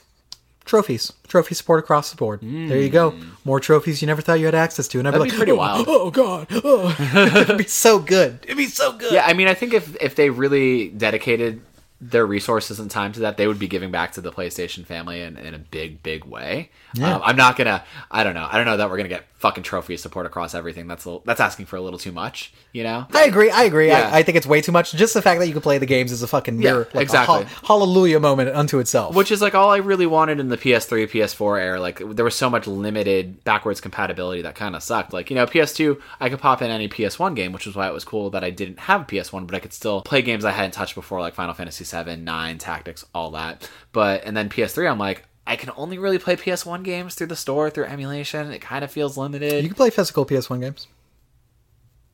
trophies, 0.65 1.13
trophy 1.29 1.55
support 1.55 1.81
across 1.81 2.11
the 2.11 2.17
board. 2.17 2.41
There 2.43 2.81
you 2.81 2.89
go. 2.89 3.13
Mm. 3.13 3.31
More 3.45 3.61
trophies 3.61 4.01
you 4.01 4.07
never 4.07 4.23
thought 4.23 4.39
you 4.41 4.47
had 4.47 4.55
access 4.55 4.89
to. 4.89 4.99
And 4.99 5.07
I'd 5.07 5.13
be 5.13 5.19
That'd 5.19 5.29
like, 5.29 5.33
be 5.33 5.37
pretty 5.37 5.53
oh, 5.53 5.57
wild. 5.57 5.87
Oh 5.89 6.11
god, 6.11 6.47
oh. 6.51 6.97
it'd 7.43 7.59
be 7.59 7.65
so 7.65 7.99
good. 7.99 8.41
It'd 8.45 8.57
be 8.57 8.67
so 8.67 8.93
good. 8.93 9.13
Yeah, 9.13 9.27
I 9.27 9.33
mean, 9.33 9.49
I 9.49 9.55
think 9.55 9.75
if 9.75 9.97
if 10.01 10.15
they 10.15 10.31
really 10.31 10.89
dedicated 10.89 11.61
their 12.01 12.25
resources 12.25 12.81
and 12.81 12.91
time 12.91 13.13
to 13.13 13.21
that, 13.21 13.37
they 13.37 13.47
would 13.47 13.59
be 13.59 13.69
giving 13.69 13.91
back 13.91 14.13
to 14.13 14.21
the 14.21 14.33
PlayStation 14.33 14.87
family 14.87 15.21
in, 15.21 15.37
in 15.37 15.55
a 15.55 15.59
big, 15.59 16.03
big 16.03 16.25
way. 16.25 16.71
Yeah. 16.95 17.17
Um, 17.17 17.23
I'm 17.25 17.37
not 17.37 17.57
gonna. 17.57 17.85
I 18.11 18.25
don't 18.25 18.35
know. 18.35 18.49
I 18.51 18.57
don't 18.57 18.67
know 18.67 18.79
that 18.79 18.89
we're 18.91 18.97
gonna 18.97 19.11
get 19.11 19.27
fucking 19.41 19.65
trophy 19.65 19.97
support 19.97 20.27
across 20.27 20.55
everything. 20.55 20.87
That's 20.87 21.07
a, 21.07 21.19
that's 21.25 21.41
asking 21.41 21.67
for 21.67 21.77
a 21.77 21.81
little 21.81 21.99
too 21.99 22.13
much. 22.13 22.53
You 22.73 22.85
know. 22.85 23.07
I 23.13 23.25
agree. 23.25 23.51
I 23.51 23.65
agree. 23.65 23.89
Yeah. 23.89 24.11
I, 24.13 24.19
I 24.19 24.23
think 24.23 24.37
it's 24.37 24.47
way 24.47 24.61
too 24.61 24.71
much. 24.71 24.93
Just 24.93 25.15
the 25.15 25.23
fact 25.23 25.41
that 25.41 25.47
you 25.47 25.53
can 25.53 25.63
play 25.63 25.79
the 25.79 25.87
games 25.87 26.13
is 26.13 26.23
a 26.23 26.27
fucking 26.27 26.59
mirror, 26.59 26.87
like 26.93 27.03
exactly. 27.03 27.47
hallelujah 27.65 28.21
moment 28.21 28.51
unto 28.51 28.79
itself. 28.79 29.17
Which 29.17 29.33
is 29.33 29.41
like 29.41 29.55
all 29.55 29.71
I 29.71 29.79
really 29.79 30.07
wanted 30.07 30.41
in 30.41 30.49
the 30.49 30.59
PS3, 30.59 31.11
PS4 31.11 31.61
era. 31.61 31.81
Like 31.81 31.99
there 31.99 32.25
was 32.25 32.37
so 32.37 32.51
much 32.51 32.67
limited 32.67 33.43
backwards 33.43 33.81
compatibility 33.81 34.43
that 34.43 34.55
kind 34.55 34.77
of 34.77 34.83
sucked. 34.83 35.13
Like 35.13 35.31
you 35.31 35.37
know, 35.37 35.47
PS2, 35.47 36.01
I 36.21 36.29
could 36.29 36.39
pop 36.39 36.61
in 36.63 36.71
any 36.71 36.89
PS1 36.89 37.35
game, 37.35 37.53
which 37.53 37.67
was 37.67 37.75
why 37.75 37.89
it 37.89 37.95
was 37.95 38.05
cool 38.05 38.31
that 38.31 38.45
I 38.45 38.51
didn't 38.51 38.79
have 38.81 39.03
a 39.03 39.05
PS1, 39.05 39.47
but 39.47 39.57
I 39.57 39.59
could 39.59 39.73
still 39.73 40.03
play 40.03 40.21
games 40.23 40.45
I 40.45 40.53
hadn't 40.53 40.73
touched 40.73 40.95
before, 40.95 41.21
like 41.21 41.35
Final 41.35 41.55
Fantasy 41.55 41.85
VII, 41.85 42.17
Nine, 42.17 42.59
Tactics, 42.59 43.07
all 43.15 43.31
that. 43.33 43.69
But 43.93 44.25
and 44.25 44.37
then 44.37 44.49
PS3, 44.49 44.91
I'm 44.91 44.99
like. 44.99 45.25
I 45.47 45.57
can 45.57 45.71
only 45.77 45.99
really 45.99 46.19
play 46.19 46.37
PS1 46.37 46.85
games 46.85 47.15
through 47.15 47.29
the 47.29 47.37
store 47.37 47.71
through 47.71 47.85
emulation. 47.85 48.53
It 48.53 48.61
kind 48.61 48.85
of 48.85 48.91
feels 48.91 49.17
limited. 49.17 49.63
you 49.63 49.69
can 49.69 49.77
play 49.77 49.91
physical 49.91 50.25
PS1 50.25 50.61
games. 50.61 50.87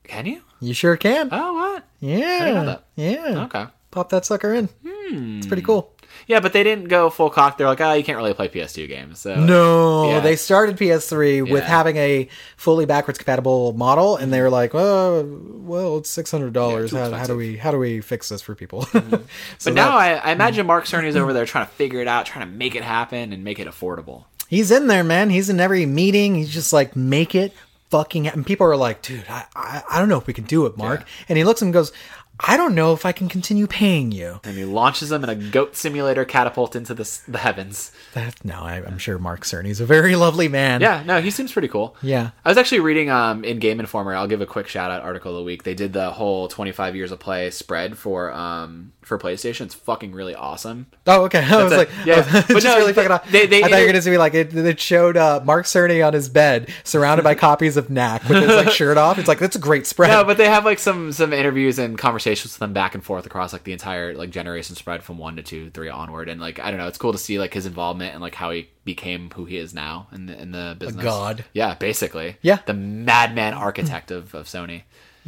can 0.05 0.27
you? 0.27 0.43
You 0.61 0.73
sure 0.73 0.97
can. 0.97 1.29
Oh, 1.33 1.53
what? 1.53 1.85
yeah. 2.01 2.79
Yeah. 2.95 3.45
Okay. 3.45 3.67
Pop 3.91 4.09
that 4.11 4.25
sucker 4.25 4.55
in. 4.55 4.69
It's 4.85 5.47
pretty 5.47 5.63
hmm. 5.63 5.67
cool. 5.67 5.96
Yeah, 6.27 6.41
but 6.41 6.53
they 6.53 6.65
didn't 6.65 6.89
go 6.89 7.09
full 7.09 7.31
cock. 7.31 7.57
They're 7.57 7.69
like, 7.69 7.81
oh, 7.81 7.93
you 7.93 8.03
can't 8.03 8.19
really 8.19 8.35
play 8.35 8.49
PS2 8.49 8.89
games. 8.89 9.21
So 9.21 9.37
No, 9.37 10.11
Yeah. 10.11 10.21
they 10.21 10.35
started 10.35 10.77
PS3 10.77 11.41
with 11.43 11.63
Yeah. 11.63 11.69
having 11.69 11.97
a 11.97 12.29
fully 12.57 12.85
backwards 12.85 13.17
compatible 13.19 13.73
model, 13.75 14.17
and 14.17 14.33
they 14.33 14.41
were 14.41 14.51
like, 14.51 14.75
"Oh, 14.75 15.25
well, 15.63 15.99
it's 15.99 16.11
six 16.11 16.31
hundred 16.33 16.53
dollars. 16.53 16.91
How, 16.91 17.27
do 17.27 17.37
we 17.37 17.57
how 17.57 17.71
do 17.71 17.79
we 17.79 18.01
fix 18.01 18.29
this 18.29 18.43
for 18.43 18.55
people?" 18.55 18.83
Mm-hmm. 18.93 19.15
so 19.59 19.71
But 19.71 19.75
now 19.75 19.97
I, 19.97 20.15
I 20.15 20.33
imagine 20.33 20.63
mm-hmm. 20.63 20.67
Mark 20.69 20.85
Cerny's 20.87 21.17
over 21.17 21.33
there 21.33 21.47
trying 21.53 21.67
to 21.67 21.73
figure 21.73 22.01
it 22.01 22.09
out, 22.09 22.27
trying 22.27 22.45
to 22.47 22.53
make 22.53 22.75
it 22.75 22.83
happen 22.83 23.33
and 23.33 23.45
make 23.45 23.59
it 23.61 23.69
affordable. 23.69 24.25
he's 24.49 24.71
in 24.71 24.89
there, 24.89 25.05
man. 25.05 25.31
He's 25.31 25.49
in 25.49 25.61
every 25.61 25.87
meeting. 25.87 26.35
He's 26.35 26.53
just 26.53 26.73
like, 26.73 26.97
"Make 26.97 27.35
it 27.37 27.53
fucking." 27.91 28.27
And 28.27 28.45
people 28.45 28.67
are 28.67 28.77
like, 28.77 29.01
"Dude, 29.03 29.25
I, 29.29 29.45
I 29.55 29.83
I 29.93 29.99
don't 30.01 30.09
know 30.09 30.19
if 30.19 30.27
we 30.27 30.33
can 30.35 30.45
do 30.45 30.67
it, 30.67 30.77
Mark." 30.77 31.01
Yeah. 31.01 31.07
And 31.29 31.39
he 31.39 31.45
looks 31.45 31.63
and 31.63 31.73
goes, 31.73 31.93
"I 32.41 32.57
don't 32.57 32.75
know 32.75 32.93
if 32.93 33.07
I 33.07 33.13
can 33.13 33.29
continue 33.29 33.67
paying 33.67 34.13
you." 34.13 34.41
And 34.45 34.57
he 34.57 34.65
launches 34.65 35.09
them 35.09 35.25
in 35.25 35.31
a 35.31 35.35
goat 35.35 35.77
simulator 35.77 36.25
catapult 36.25 36.77
into 36.77 36.95
the, 36.95 37.21
the 37.29 37.39
heavens. 37.39 37.93
That, 38.15 38.45
no, 38.45 38.61
I, 38.61 38.83
I'm 38.85 38.99
sure 38.99 39.19
Mark 39.19 39.45
Cerny's 39.45 39.81
a 39.81 39.87
very 39.87 40.17
lovely 40.27 40.49
man. 40.49 40.81
Yeah, 40.81 41.03
no, 41.05 41.21
he 41.21 41.31
seems 41.31 41.53
pretty 41.53 41.69
cool. 41.69 41.97
Yeah. 42.03 42.31
I 42.45 42.49
was 42.49 42.59
actually 42.59 42.81
reading 42.81 43.11
um, 43.11 43.45
in 43.45 43.59
Game 43.59 43.81
Informer. 43.81 44.15
I'll 44.15 44.27
give 44.27 44.41
a 44.41 44.47
quick 44.47 44.69
shout 44.69 44.91
out 44.91 45.03
article 45.03 45.33
of 45.33 45.39
the 45.39 45.45
week. 45.45 45.63
They 45.63 45.75
did 45.75 45.93
the 45.93 46.11
whole 46.11 46.49
25 46.49 46.97
years 46.97 47.13
of 47.13 47.21
play 47.21 47.51
spread 47.51 47.97
for 47.99 48.33
um, 48.33 48.93
for 49.07 49.19
PlayStation. 49.19 49.63
It's 49.63 49.75
fucking 49.75 50.13
really 50.13 50.35
awesome. 50.35 50.87
Oh, 51.07 51.25
okay. 51.25 51.39
I 51.45 51.63
was 51.63 51.73
a- 51.73 51.77
like, 51.79 51.91
yeah. 52.05 52.43
But 52.49 52.63
no, 52.65 52.77
really 52.77 52.93
fucking. 52.93 53.11
off. 53.13 53.31
they- 53.31 53.47
they- 53.47 53.63
I 53.63 53.69
thought 53.69 53.77
you 53.81 53.87
were 53.87 53.93
going 53.93 54.03
to 54.03 54.11
be 54.11 54.19
like 54.19 54.35
it, 54.35 54.55
it 54.55 54.81
showed 54.81 55.17
uh, 55.17 55.41
Mark 55.45 55.65
Cerny 55.67 56.05
on 56.07 56.13
his 56.13 56.29
bed, 56.29 56.69
surrounded 56.85 57.23
by 57.23 57.35
copies 57.49 57.77
of 57.77 57.89
Knack 57.89 58.29
with 58.29 58.43
his 58.43 58.49
like 58.55 58.71
shirt 58.71 58.99
off. 58.99 59.19
It's 59.19 59.29
like 59.29 59.39
that's 59.39 59.57
a 59.57 59.61
great 59.61 59.87
spread. 59.87 60.09
No, 60.11 60.25
but 60.25 60.37
they 60.37 60.49
have 60.49 60.65
like 60.65 60.79
some 60.81 61.13
some 61.13 61.33
interviews 61.33 61.79
and 61.79 61.97
conversations 61.97 62.53
with 62.55 62.59
them 62.59 62.73
back 62.73 62.95
and 62.95 63.05
forth 63.05 63.25
across 63.27 63.53
like 63.53 63.63
the 63.65 63.73
entire 63.73 64.15
like 64.15 64.31
generation 64.31 64.75
spread 64.77 65.03
from 65.05 65.19
one 65.19 65.37
to 65.37 65.43
two, 65.43 65.71
three 65.71 65.89
onward, 65.89 66.29
and 66.29 66.41
like 66.41 66.59
I 66.59 66.71
don't 66.71 66.79
know, 66.81 66.89
it's 66.89 66.99
cool 66.99 67.13
to 67.13 67.19
see 67.19 67.39
like 67.39 67.55
his 67.55 67.67
involvement 67.67 68.13
and 68.13 68.21
like 68.21 68.35
how 68.35 68.51
he 68.51 68.69
became 68.85 69.31
who 69.31 69.45
he 69.45 69.57
is 69.57 69.73
now 69.73 70.09
in 70.13 70.27
the 70.27 70.41
in 70.41 70.51
the 70.53 70.77
business. 70.79 71.03
god. 71.05 71.45
Yeah, 71.53 71.75
basically. 71.75 72.37
Yeah. 72.43 72.59
the 72.67 72.75
madman 72.75 73.55
architect 73.55 74.11
of, 74.11 74.35
of 74.35 74.47
Sony. 74.47 74.83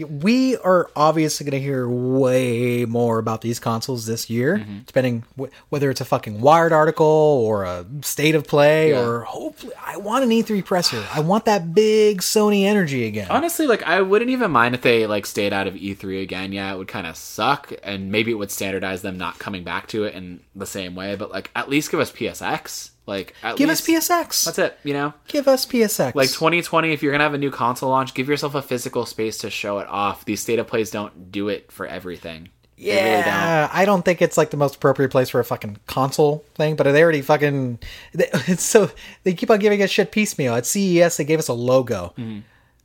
We 0.05 0.57
are 0.59 0.91
obviously 0.95 1.45
going 1.45 1.61
to 1.61 1.65
hear 1.65 1.89
way 1.89 2.85
more 2.85 3.19
about 3.19 3.41
these 3.41 3.59
consoles 3.59 4.07
this 4.07 4.29
year, 4.31 4.59
Mm-hmm. 4.59 4.79
depending 4.87 5.25
wh- 5.39 5.47
whether 5.71 5.91
it's 5.91 6.01
a 6.01 6.05
fucking 6.05 6.41
Wired 6.41 6.73
article 6.73 7.07
or 7.07 7.65
a 7.65 7.85
state 8.03 8.35
of 8.35 8.47
play, 8.47 8.91
Yeah. 8.91 9.01
or 9.05 9.21
hopefully, 9.23 9.73
I 9.85 9.97
want 9.97 10.25
an 10.25 10.31
E3 10.31 10.65
presser. 10.65 11.05
I 11.13 11.21
want 11.21 11.45
that 11.47 11.75
big 11.75 12.21
Sony 12.21 12.65
energy 12.65 13.07
again. 13.07 13.29
Honestly, 13.31 13.67
like 13.67 13.83
I 13.83 14.01
wouldn't 14.03 14.31
even 14.31 14.51
mind 14.51 14.75
if 14.75 14.83
they 14.83 15.07
like 15.07 15.27
stayed 15.27 15.53
out 15.53 15.67
of 15.67 15.75
E3 15.75 16.23
again. 16.23 16.53
Yeah, 16.53 16.73
it 16.73 16.79
would 16.79 16.89
kind 16.89 17.07
of 17.07 17.17
suck, 17.17 17.73
and 17.83 18.11
maybe 18.13 18.31
it 18.31 18.35
would 18.35 18.51
standardize 18.51 19.03
them 19.03 19.19
not 19.19 19.39
coming 19.39 19.65
back 19.65 19.89
to 19.89 20.05
it 20.05 20.15
in 20.15 20.41
the 20.55 20.67
same 20.67 20.95
way. 20.95 21.17
But 21.17 21.31
like, 21.31 21.51
at 21.57 21.69
least 21.69 21.91
give 21.91 22.01
us 22.01 22.13
PSX. 22.13 22.91
Like, 23.09 23.35
at 23.43 23.57
Give 23.57 23.69
least, 23.69 23.89
us 23.89 24.09
PSX. 24.09 24.45
That's 24.45 24.59
it. 24.59 24.79
You 24.85 24.93
know. 24.93 25.15
Give 25.29 25.49
us 25.49 25.65
PSX. 25.67 26.15
like 26.15 26.29
2020 26.31 26.93
if 26.93 27.03
you're 27.03 27.11
gonna 27.13 27.25
have 27.25 27.35
a 27.35 27.39
new 27.39 27.51
console 27.51 27.89
launch 27.91 28.13
give 28.15 28.29
yourself 28.29 28.55
a 28.55 28.63
physical 28.63 29.07
space 29.07 29.39
to 29.39 29.51
show 29.51 29.79
it 29.79 29.89
off 29.89 30.25
these 30.27 30.41
state 30.41 30.59
of 30.59 30.67
plays 30.67 30.91
don't 30.91 31.33
do 31.33 31.49
it 31.49 31.73
for 31.73 31.87
everything 31.87 32.51
They 32.77 32.91
really 32.93 33.01
don't. 33.23 33.25
Yeah, 33.27 33.71
I 33.73 33.85
don't 33.87 34.05
think 34.05 34.21
it's 34.23 34.37
like 34.37 34.51
the 34.51 34.57
most 34.59 34.77
appropriate 34.77 35.11
place 35.11 35.31
for 35.31 35.41
a 35.41 35.45
fucking 35.45 35.79
console 35.87 36.45
thing, 36.55 36.77
but 36.77 36.85
they 36.85 37.03
already 37.03 37.23
fucking. 37.23 37.79
they- 38.15 38.29
It's 38.47 38.63
so 38.63 38.91
they 39.25 39.33
keep 39.33 39.51
on 39.51 39.59
giving 39.59 39.83
us 39.83 39.91
shit 39.91 40.13
piecemeal. 40.13 40.55
At 40.55 40.67
CES, 40.67 41.17
they 41.17 41.25
gave 41.25 41.39
us 41.41 41.49
a 41.49 41.55
logo, 41.55 42.13
Mm-hmm. 42.19 42.41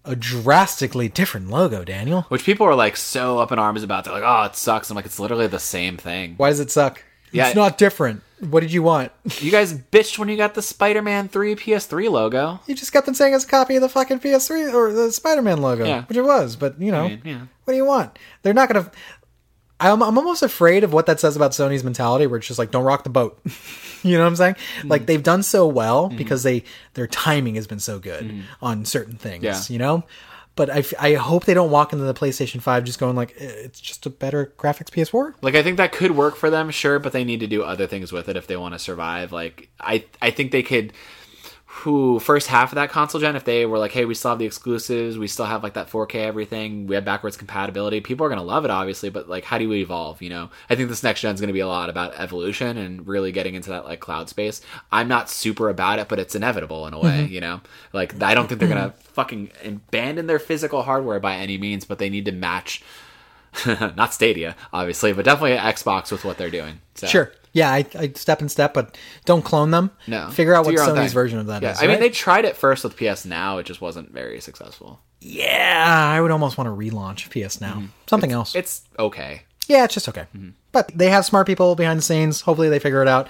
a 0.06 0.16
drastically 0.16 1.10
different 1.10 1.50
logo. 1.50 1.84
Daniel, 1.84 2.22
which 2.30 2.44
people 2.46 2.66
are 2.66 2.76
like 2.76 2.96
so 2.98 3.40
up 3.40 3.52
in 3.52 3.60
arms 3.60 3.84
about 3.84 4.06
they're 4.06 4.14
like 4.14 4.24
oh 4.26 4.44
it 4.44 4.56
sucks 4.56 4.90
i'm 4.90 4.96
like 4.96 5.06
it's 5.06 5.20
literally 5.20 5.48
the 5.48 5.60
same 5.60 5.96
thing 5.98 6.36
why 6.38 6.50
does 6.50 6.60
it 6.60 6.72
suck? 6.72 7.04
Yeah. 7.32 7.48
it's 7.48 7.56
not 7.56 7.78
different. 7.78 8.22
What 8.50 8.60
did 8.62 8.72
you 8.74 8.84
want? 8.84 9.12
you 9.40 9.52
guys 9.52 9.74
bitched 9.74 10.18
when 10.18 10.30
you 10.30 10.38
got 10.38 10.54
the 10.54 10.62
spider-man 10.62 11.30
3 11.30 11.56
ps3 11.56 12.10
logo 12.10 12.60
You 12.68 12.76
just 12.76 12.92
kept 12.92 13.08
on 13.08 13.16
saying 13.16 13.34
it's 13.34 13.46
a 13.46 13.48
copy 13.48 13.76
of 13.76 13.82
the 13.82 13.90
fucking 13.90 14.20
PS3 14.20 14.74
or 14.74 14.92
the 14.94 15.12
Spider-Man 15.12 15.62
logo, 15.62 15.86
Yeah. 15.86 16.04
which 16.04 16.18
it 16.18 16.24
was. 16.24 16.56
But 16.56 16.80
you 16.82 16.92
know, 16.92 17.08
mean, 17.10 17.22
yeah. 17.24 17.42
what 17.64 17.74
do 17.74 17.78
you 17.78 17.86
want? 17.86 18.18
They're 18.42 18.54
not 18.54 18.70
gonna. 18.70 18.92
I'm, 19.80 20.02
I'm 20.02 20.18
almost 20.18 20.44
afraid 20.44 20.84
of 20.86 20.94
what 20.94 21.08
that 21.08 21.20
says 21.20 21.36
about 21.36 21.52
Sony's 21.52 21.84
mentality, 21.84 22.26
where 22.28 22.38
it's 22.38 22.48
just 22.48 22.58
like, 22.60 22.72
don't 22.72 22.86
rock 22.86 23.04
the 23.04 23.10
boat. 23.10 23.38
you 24.04 24.14
know 24.14 24.22
what 24.22 24.28
I'm 24.28 24.36
saying? 24.38 24.54
Mm-hmm. 24.54 24.88
Like 24.88 25.08
they've 25.08 25.22
done 25.24 25.44
so 25.44 25.68
well 25.68 26.10
because 26.10 26.44
they 26.44 26.64
their 26.94 27.08
timing 27.08 27.56
has 27.56 27.68
been 27.68 27.80
so 27.80 28.00
good 28.00 28.44
on 28.62 28.86
certain 28.86 29.18
things. 29.18 29.44
Yeah. 29.44 29.62
You 29.68 29.80
know. 29.80 30.04
But 30.56 30.70
I, 30.70 30.84
I 31.00 31.14
hope 31.16 31.46
they 31.46 31.56
don't 31.56 31.72
walk 31.72 31.94
into 31.94 32.06
the 32.06 32.14
PlayStation 32.14 32.62
5 32.62 32.84
just 32.84 33.00
going 33.00 33.16
like 33.16 33.34
"Eh, 33.40 33.46
it's 33.66 33.80
just 33.82 34.06
a 34.06 34.10
better 34.10 34.54
graphics 34.58 34.90
PS4. 34.92 35.34
like 35.42 35.56
i 35.56 35.64
think 35.64 35.78
that 35.78 35.92
could 35.92 36.12
work 36.12 36.36
for 36.36 36.50
them 36.50 36.70
sure 36.70 37.00
but 37.00 37.12
they 37.12 37.24
need 37.24 37.40
to 37.40 37.48
do 37.48 37.64
other 37.64 37.88
things 37.88 38.12
with 38.12 38.30
it 38.30 38.38
if 38.38 38.46
they 38.48 38.56
want 38.58 38.74
to 38.74 38.80
survive 38.80 39.32
like 39.32 39.70
i 39.80 40.06
i 40.22 40.30
think 40.30 40.52
they 40.52 40.62
could 40.64 40.94
who 41.84 42.18
first 42.18 42.48
half 42.48 42.72
of 42.72 42.76
that 42.76 42.90
console 42.90 43.20
gen 43.20 43.36
if 43.36 43.44
they 43.44 43.66
were 43.66 43.78
like 43.78 43.92
hey 43.92 44.06
we 44.06 44.14
still 44.14 44.32
have 44.32 44.40
the 44.40 44.46
exclusives 44.46 45.18
we 45.18 45.28
still 45.28 45.46
have 45.46 45.64
like 45.64 45.74
that 45.74 45.90
4k 45.90 46.16
everything 46.16 46.88
we 46.88 46.96
have 46.96 47.04
backwards 47.04 47.36
compatibility 47.36 48.00
people 48.00 48.26
are 48.26 48.30
going 48.30 48.40
to 48.40 48.46
love 48.46 48.64
it 48.64 48.72
obviously 48.72 49.10
but 49.10 49.28
like 49.28 49.44
how 49.44 49.58
do 49.58 49.68
we 49.68 49.82
evolve 49.82 50.22
you 50.22 50.30
know? 50.30 50.50
I 50.70 50.76
think 50.76 50.88
this 50.88 51.04
next 51.04 51.20
gen 51.20 51.34
is 51.34 51.42
going 51.42 51.50
to 51.50 51.54
be 51.54 51.60
a 51.60 51.68
lot 51.68 51.90
about 51.90 52.18
evolution 52.18 52.78
and 52.78 53.06
really 53.06 53.34
getting 53.34 53.54
into 53.56 53.70
that 53.72 53.84
like 53.84 54.00
cloud 54.00 54.30
space. 54.30 54.62
I'm 54.94 55.10
not 55.10 55.30
super 55.30 55.68
about 55.68 56.00
it 56.00 56.08
but 56.08 56.20
it's 56.20 56.36
inevitable 56.36 56.88
in 56.88 56.94
a 56.94 57.00
way 57.00 57.24
mm-hmm. 57.24 57.34
you 57.34 57.42
know? 57.42 57.60
Like 57.92 58.22
i 58.24 58.34
don't 58.34 58.48
think 58.48 58.62
they're 58.62 58.70
going 58.70 58.82
to 58.82 58.96
mm-hmm. 58.96 59.14
fucking 59.14 59.52
abandon 59.66 60.28
their 60.28 60.40
physical 60.40 60.84
hardware 60.84 61.20
by 61.20 61.36
any 61.36 61.58
means 61.58 61.84
but 61.84 62.00
they 62.00 62.10
need 62.10 62.24
to 62.26 62.32
match 62.32 62.82
not 63.66 64.14
stadia 64.14 64.56
obviously 64.72 65.12
but 65.12 65.26
definitely 65.26 65.58
xbox 65.58 66.12
with 66.14 66.24
what 66.24 66.38
they're 66.38 66.50
doing 66.50 66.80
so. 66.96 67.08
Sure. 67.08 67.32
Yeah, 67.54 67.72
I, 67.72 67.86
I 67.98 68.12
step 68.16 68.42
in 68.42 68.50
step, 68.50 68.74
but 68.74 68.98
don't 69.26 69.44
clone 69.44 69.70
them. 69.72 69.92
No. 70.08 70.30
Figure 70.32 70.54
out 70.56 70.66
Do 70.66 70.72
what 70.74 70.80
Sony's 70.80 70.96
thing. 70.96 71.10
version 71.10 71.40
of 71.40 71.46
that 71.48 71.64
is. 71.64 71.80
yeah. 71.80 71.86
I 71.86 71.88
mean, 71.88 72.00
they 72.00 72.10
tried 72.10 72.46
it 72.46 72.58
first 72.58 72.84
with 72.84 72.98
PS 72.98 73.26
Now. 73.26 73.60
It 73.60 73.66
just 73.68 73.80
wasn't 73.80 74.12
very 74.12 74.42
successful. 74.42 75.00
Yeah, 75.22 75.86
I 75.88 76.20
would 76.20 76.32
almost 76.32 76.58
want 76.58 76.68
to 76.68 76.72
relaunch 76.76 77.30
PS 77.30 77.62
Now. 77.62 77.84
Something 78.08 78.32
else. 78.32 78.50
Mm-hmm. 78.52 78.60
It's 78.60 78.80
Mm-hmm. 78.94 79.02
okay. 79.04 79.42
yeah, 79.68 79.84
it's 79.86 79.94
just 79.94 80.10
okay. 80.10 80.26
But 80.72 80.92
they 80.96 81.10
have 81.10 81.26
smart 81.26 81.46
people 81.48 81.76
behind 81.76 82.00
the 82.00 82.04
scenes. 82.04 82.42
Hopefully, 82.42 82.70
they 82.70 82.80
figure 82.80 83.02
it 83.02 83.08
out. 83.08 83.28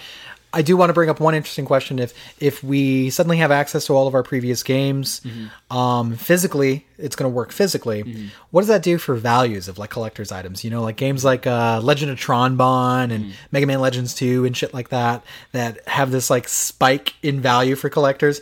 I 0.54 0.62
do 0.62 0.78
want 0.78 0.90
to 0.90 0.94
bring 0.94 1.10
up 1.10 1.20
one 1.20 1.34
interesting 1.36 1.66
question: 1.66 1.98
if 2.00 2.14
if 2.40 2.64
we 2.64 3.10
suddenly 3.10 3.38
have 3.38 3.52
access 3.52 3.86
to 3.88 3.94
all 3.94 4.08
of 4.08 4.14
our 4.14 4.24
previous 4.24 4.62
games, 4.64 5.20
Mm-hmm. 5.22 5.76
um, 5.78 6.16
physically, 6.16 6.86
it's 6.98 7.16
going 7.16 7.30
to 7.32 7.36
work 7.36 7.52
physically. 7.52 8.30
What 8.52 8.62
does 8.62 8.68
that 8.68 8.84
do 8.84 8.98
for 8.98 9.16
values 9.16 9.68
of 9.68 9.78
like 9.80 9.90
collector's 9.90 10.32
items? 10.32 10.64
You 10.64 10.70
know, 10.70 10.84
like 10.84 10.96
games 10.96 11.26
like 11.26 11.48
uh, 11.48 11.80
Legend 11.82 12.12
of 12.12 12.20
Tron 12.20 12.56
Bonne 12.56 13.12
and 13.12 13.26
Mm-hmm. 13.26 13.34
Mega 13.52 13.66
Man 13.66 13.82
Legends 13.82 14.14
Two 14.14 14.46
and 14.46 14.56
shit 14.56 14.74
like 14.74 14.90
that 14.90 15.24
that 15.54 15.86
have 15.88 16.12
this 16.12 16.30
like 16.30 16.48
spike 16.48 17.16
in 17.24 17.42
value 17.42 17.76
for 17.76 17.90
collectors. 17.90 18.40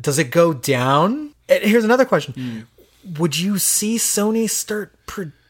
Does 0.00 0.18
it 0.18 0.30
go 0.30 0.52
down? 0.52 1.34
And 1.48 1.62
here's 1.64 1.84
another 1.84 2.04
question: 2.04 2.34
Mm. 2.34 3.18
Would 3.18 3.38
you 3.38 3.58
see 3.58 3.96
Sony 3.96 4.48
start 4.50 4.92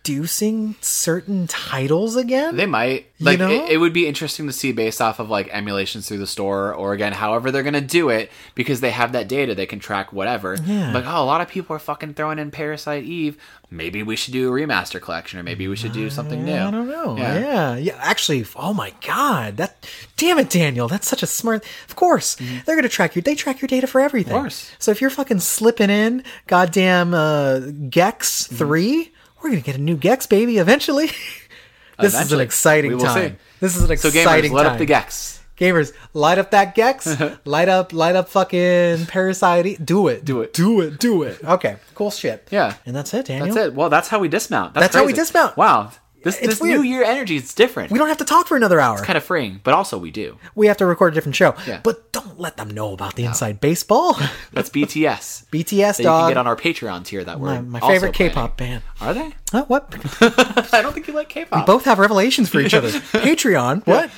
producing 0.08 0.74
certain 0.80 1.46
titles 1.46 2.16
again? 2.16 2.56
They 2.56 2.64
might. 2.64 3.06
Like, 3.20 3.38
know? 3.38 3.50
it, 3.50 3.72
it 3.72 3.76
would 3.78 3.92
be 3.92 4.06
interesting 4.06 4.46
to 4.46 4.52
see 4.52 4.72
based 4.72 5.02
off 5.02 5.18
of 5.18 5.28
like 5.28 5.48
emulations 5.50 6.08
through 6.08 6.18
the 6.18 6.26
store, 6.26 6.72
or 6.72 6.92
again, 6.94 7.12
however 7.12 7.50
they're 7.50 7.62
gonna 7.62 7.80
do 7.80 8.08
it, 8.08 8.30
because 8.54 8.80
they 8.80 8.90
have 8.90 9.12
that 9.12 9.28
data, 9.28 9.54
they 9.54 9.66
can 9.66 9.80
track 9.80 10.12
whatever. 10.12 10.56
Yeah. 10.64 10.92
Like, 10.92 11.04
oh, 11.06 11.22
a 11.22 11.26
lot 11.26 11.40
of 11.40 11.48
people 11.48 11.76
are 11.76 11.80
fucking 11.80 12.14
throwing 12.14 12.38
in 12.38 12.50
Parasite 12.50 13.04
Eve. 13.04 13.36
Maybe 13.70 14.02
we 14.02 14.16
should 14.16 14.32
do 14.32 14.48
a 14.48 14.52
remaster 14.52 14.98
collection, 15.00 15.38
or 15.38 15.42
maybe 15.42 15.68
we 15.68 15.76
should 15.76 15.92
do 15.92 16.08
something 16.08 16.42
new. 16.42 16.54
I 16.54 16.70
don't 16.70 16.88
know. 16.88 17.18
Yeah. 17.18 17.38
Yeah. 17.38 17.76
yeah, 17.76 17.98
Actually, 18.00 18.46
oh 18.56 18.72
my 18.72 18.94
god, 19.06 19.58
that 19.58 19.86
damn 20.16 20.38
it, 20.38 20.48
Daniel, 20.48 20.88
that's 20.88 21.06
such 21.06 21.22
a 21.22 21.26
smart. 21.26 21.66
Of 21.88 21.96
course, 21.96 22.36
they're 22.64 22.76
gonna 22.76 22.88
track 22.88 23.14
you. 23.14 23.20
They 23.20 23.34
track 23.34 23.60
your 23.60 23.68
data 23.68 23.86
for 23.86 24.00
everything. 24.00 24.32
Mm-hmm. 24.32 24.38
Of 24.38 24.42
course. 24.44 24.72
So 24.78 24.90
if 24.90 25.02
you're 25.02 25.10
fucking 25.10 25.40
slipping 25.40 25.90
in 25.90 26.24
goddamn 26.46 27.12
uh, 27.12 27.60
Gex 27.90 28.46
Mm-hmm. 28.48 28.54
3 29.40 29.50
we're 29.50 29.50
gonna 29.56 29.60
get 29.62 29.76
a 29.76 29.80
new 29.80 29.96
Gex 29.96 30.26
baby 30.26 30.58
eventually. 30.58 31.10
This 32.00 32.14
is 32.14 32.30
an 32.30 32.38
exciting 32.38 32.90
We 32.92 32.94
will 32.94 33.06
time. 33.06 33.30
see. 33.30 33.36
This 33.58 33.74
is 33.74 33.82
an 33.82 33.90
exciting 33.90 34.22
So 34.22 34.28
gamers, 34.30 34.62
time. 34.62 34.66
up 34.72 34.78
the 34.78 34.86
Gex. 34.86 35.42
Gamers, 35.56 35.92
light 36.14 36.38
up 36.38 36.52
that 36.52 36.76
Gex. 36.76 37.20
light 37.44 37.68
up, 37.68 37.92
light 37.92 38.14
up 38.14 38.28
fucking 38.28 39.06
Parasite. 39.06 39.84
Do 39.84 40.06
it. 40.06 40.24
Do 40.24 40.40
it. 40.42 40.52
Do 40.54 40.80
it. 40.82 41.00
Do 41.00 41.24
it. 41.24 41.42
Okay. 41.42 41.76
Cool 41.96 42.12
shit. 42.12 42.46
Yeah. 42.52 42.74
And 42.86 42.94
that's 42.94 43.12
it, 43.14 43.26
Daniel. 43.26 43.52
That's 43.52 43.66
it. 43.66 43.74
Well, 43.74 43.90
that's 43.90 44.06
how 44.06 44.20
we 44.20 44.28
dismount. 44.28 44.74
That's, 44.74 44.84
That's 44.84 44.96
how 44.96 45.04
we 45.06 45.12
dismount. 45.12 45.56
Wow. 45.56 45.90
This, 46.22 46.36
It's 46.38 46.46
this 46.46 46.60
weird. 46.60 46.80
New 46.80 46.86
Year 46.86 47.04
energy 47.04 47.36
is 47.36 47.54
different. 47.54 47.92
We 47.92 47.98
don't 47.98 48.08
have 48.08 48.18
to 48.18 48.24
talk 48.24 48.46
for 48.48 48.56
another 48.56 48.80
hour. 48.80 48.96
It's 48.96 49.06
kind 49.06 49.16
of 49.16 49.24
freeing, 49.24 49.60
but 49.62 49.74
also 49.74 49.98
we 49.98 50.10
do. 50.10 50.36
we 50.54 50.66
have 50.66 50.76
to 50.78 50.86
record 50.86 51.12
a 51.12 51.14
different 51.14 51.36
show. 51.36 51.54
Yeah. 51.66 51.80
But 51.82 52.12
don't 52.12 52.40
let 52.40 52.56
them 52.56 52.70
know 52.70 52.92
about 52.92 53.14
the 53.14 53.24
inside 53.24 53.60
baseball. 53.60 54.14
That's 54.52 54.70
BTS. 54.70 55.46
BTS, 55.50 55.96
that 55.96 55.98
you 56.00 56.04
can 56.04 56.28
get 56.30 56.36
on 56.36 56.46
our 56.46 56.56
Patreon 56.56 57.04
tier 57.04 57.22
that 57.24 57.38
we're 57.40 57.62
my 57.62 57.78
my 57.78 57.80
favorite 57.80 58.14
planning. 58.14 58.32
K-pop 58.34 58.56
band. 58.56 58.82
Are 59.00 59.14
they? 59.14 59.32
Huh, 59.50 59.64
what? 59.66 59.94
I 60.74 60.82
don't 60.82 60.92
think 60.92 61.08
you 61.08 61.14
like 61.14 61.28
K-pop. 61.30 61.58
We 61.60 61.64
both 61.64 61.84
have 61.86 61.98
revelations 61.98 62.50
for 62.50 62.60
each 62.60 62.74
other. 62.74 62.88
Patreon. 62.88 63.86
What? 63.86 64.10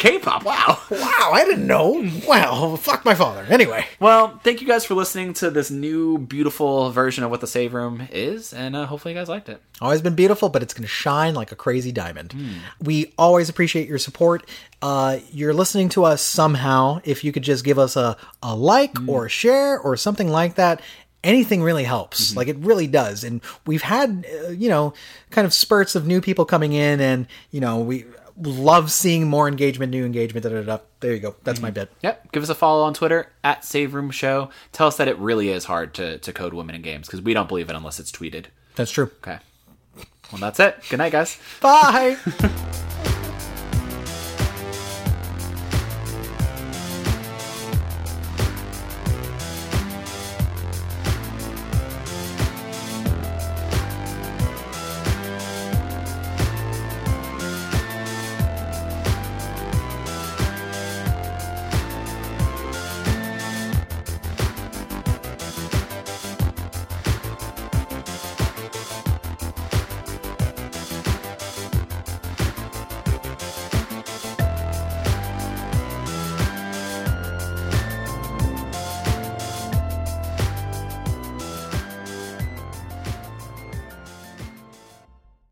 K-pop. 0.00 0.44
Wow. 0.44 0.78
wow, 0.90 1.30
I 1.32 1.44
didn't 1.44 1.66
know. 1.66 2.08
Wow, 2.26 2.76
fuck 2.76 3.04
my 3.04 3.14
father. 3.14 3.44
Anyway. 3.48 3.84
Well, 3.98 4.38
thank 4.44 4.60
you 4.60 4.66
guys 4.66 4.84
for 4.84 4.94
listening 4.94 5.32
to 5.34 5.50
this 5.50 5.70
new 5.72 6.18
beautiful 6.18 6.90
version 6.90 7.24
of 7.24 7.30
what 7.30 7.40
the 7.40 7.48
save 7.48 7.74
room 7.74 8.06
is, 8.12 8.52
and 8.52 8.76
uh, 8.76 8.86
hopefully 8.86 9.14
you 9.14 9.18
guys 9.18 9.28
liked 9.28 9.48
it. 9.48 9.60
Always 9.80 10.02
been 10.02 10.14
beautiful, 10.14 10.48
but 10.48 10.62
it's 10.62 10.72
going 10.72 10.84
to 10.84 10.88
shine 10.88 11.34
like 11.34 11.45
a 11.52 11.56
crazy 11.56 11.92
diamond. 11.92 12.34
We 12.80 13.12
always 13.18 13.48
appreciate 13.48 13.88
your 13.88 13.98
support. 13.98 14.48
Uh, 14.82 15.18
you're 15.32 15.54
listening 15.54 15.88
to 15.90 16.04
us 16.04 16.22
somehow. 16.22 17.00
If 17.04 17.24
you 17.24 17.32
could 17.32 17.42
just 17.42 17.64
give 17.64 17.78
us 17.78 17.96
a, 17.96 18.16
a 18.42 18.54
like 18.54 18.96
or 19.08 19.26
a 19.26 19.28
share 19.28 19.78
or 19.80 19.96
something 19.96 20.28
like 20.28 20.56
that, 20.56 20.80
anything 21.24 21.62
really 21.62 21.84
helps. 21.84 22.36
Like 22.36 22.48
it 22.48 22.56
really 22.58 22.86
does. 22.86 23.24
And 23.24 23.40
we've 23.66 23.82
had, 23.82 24.26
uh, 24.44 24.48
you 24.50 24.68
know, 24.68 24.94
kind 25.30 25.46
of 25.46 25.52
spurts 25.52 25.94
of 25.94 26.06
new 26.06 26.20
people 26.20 26.44
coming 26.44 26.72
in, 26.72 27.00
and, 27.00 27.26
you 27.50 27.60
know, 27.60 27.80
we 27.80 28.04
love 28.38 28.92
seeing 28.92 29.26
more 29.26 29.48
engagement, 29.48 29.90
new 29.90 30.04
engagement. 30.04 30.44
Da, 30.44 30.50
da, 30.50 30.62
da. 30.62 30.78
There 31.00 31.14
you 31.14 31.20
go. 31.20 31.36
That's 31.42 31.60
my 31.60 31.70
bit. 31.70 31.90
Yep. 32.02 32.32
Give 32.32 32.42
us 32.42 32.48
a 32.50 32.54
follow 32.54 32.84
on 32.84 32.92
Twitter 32.92 33.32
at 33.42 33.64
Save 33.64 33.94
Room 33.94 34.10
Show. 34.10 34.50
Tell 34.72 34.86
us 34.86 34.98
that 34.98 35.08
it 35.08 35.18
really 35.18 35.48
is 35.48 35.64
hard 35.64 35.94
to, 35.94 36.18
to 36.18 36.32
code 36.32 36.52
women 36.52 36.74
in 36.74 36.82
games 36.82 37.06
because 37.06 37.22
we 37.22 37.32
don't 37.32 37.48
believe 37.48 37.70
it 37.70 37.76
unless 37.76 37.98
it's 37.98 38.12
tweeted. 38.12 38.46
That's 38.74 38.90
true. 38.90 39.10
Okay. 39.22 39.38
Well, 40.32 40.40
that's 40.40 40.60
it. 40.60 40.76
Good 40.88 40.98
night, 40.98 41.12
guys. 41.12 41.38
Bye. 41.60 42.16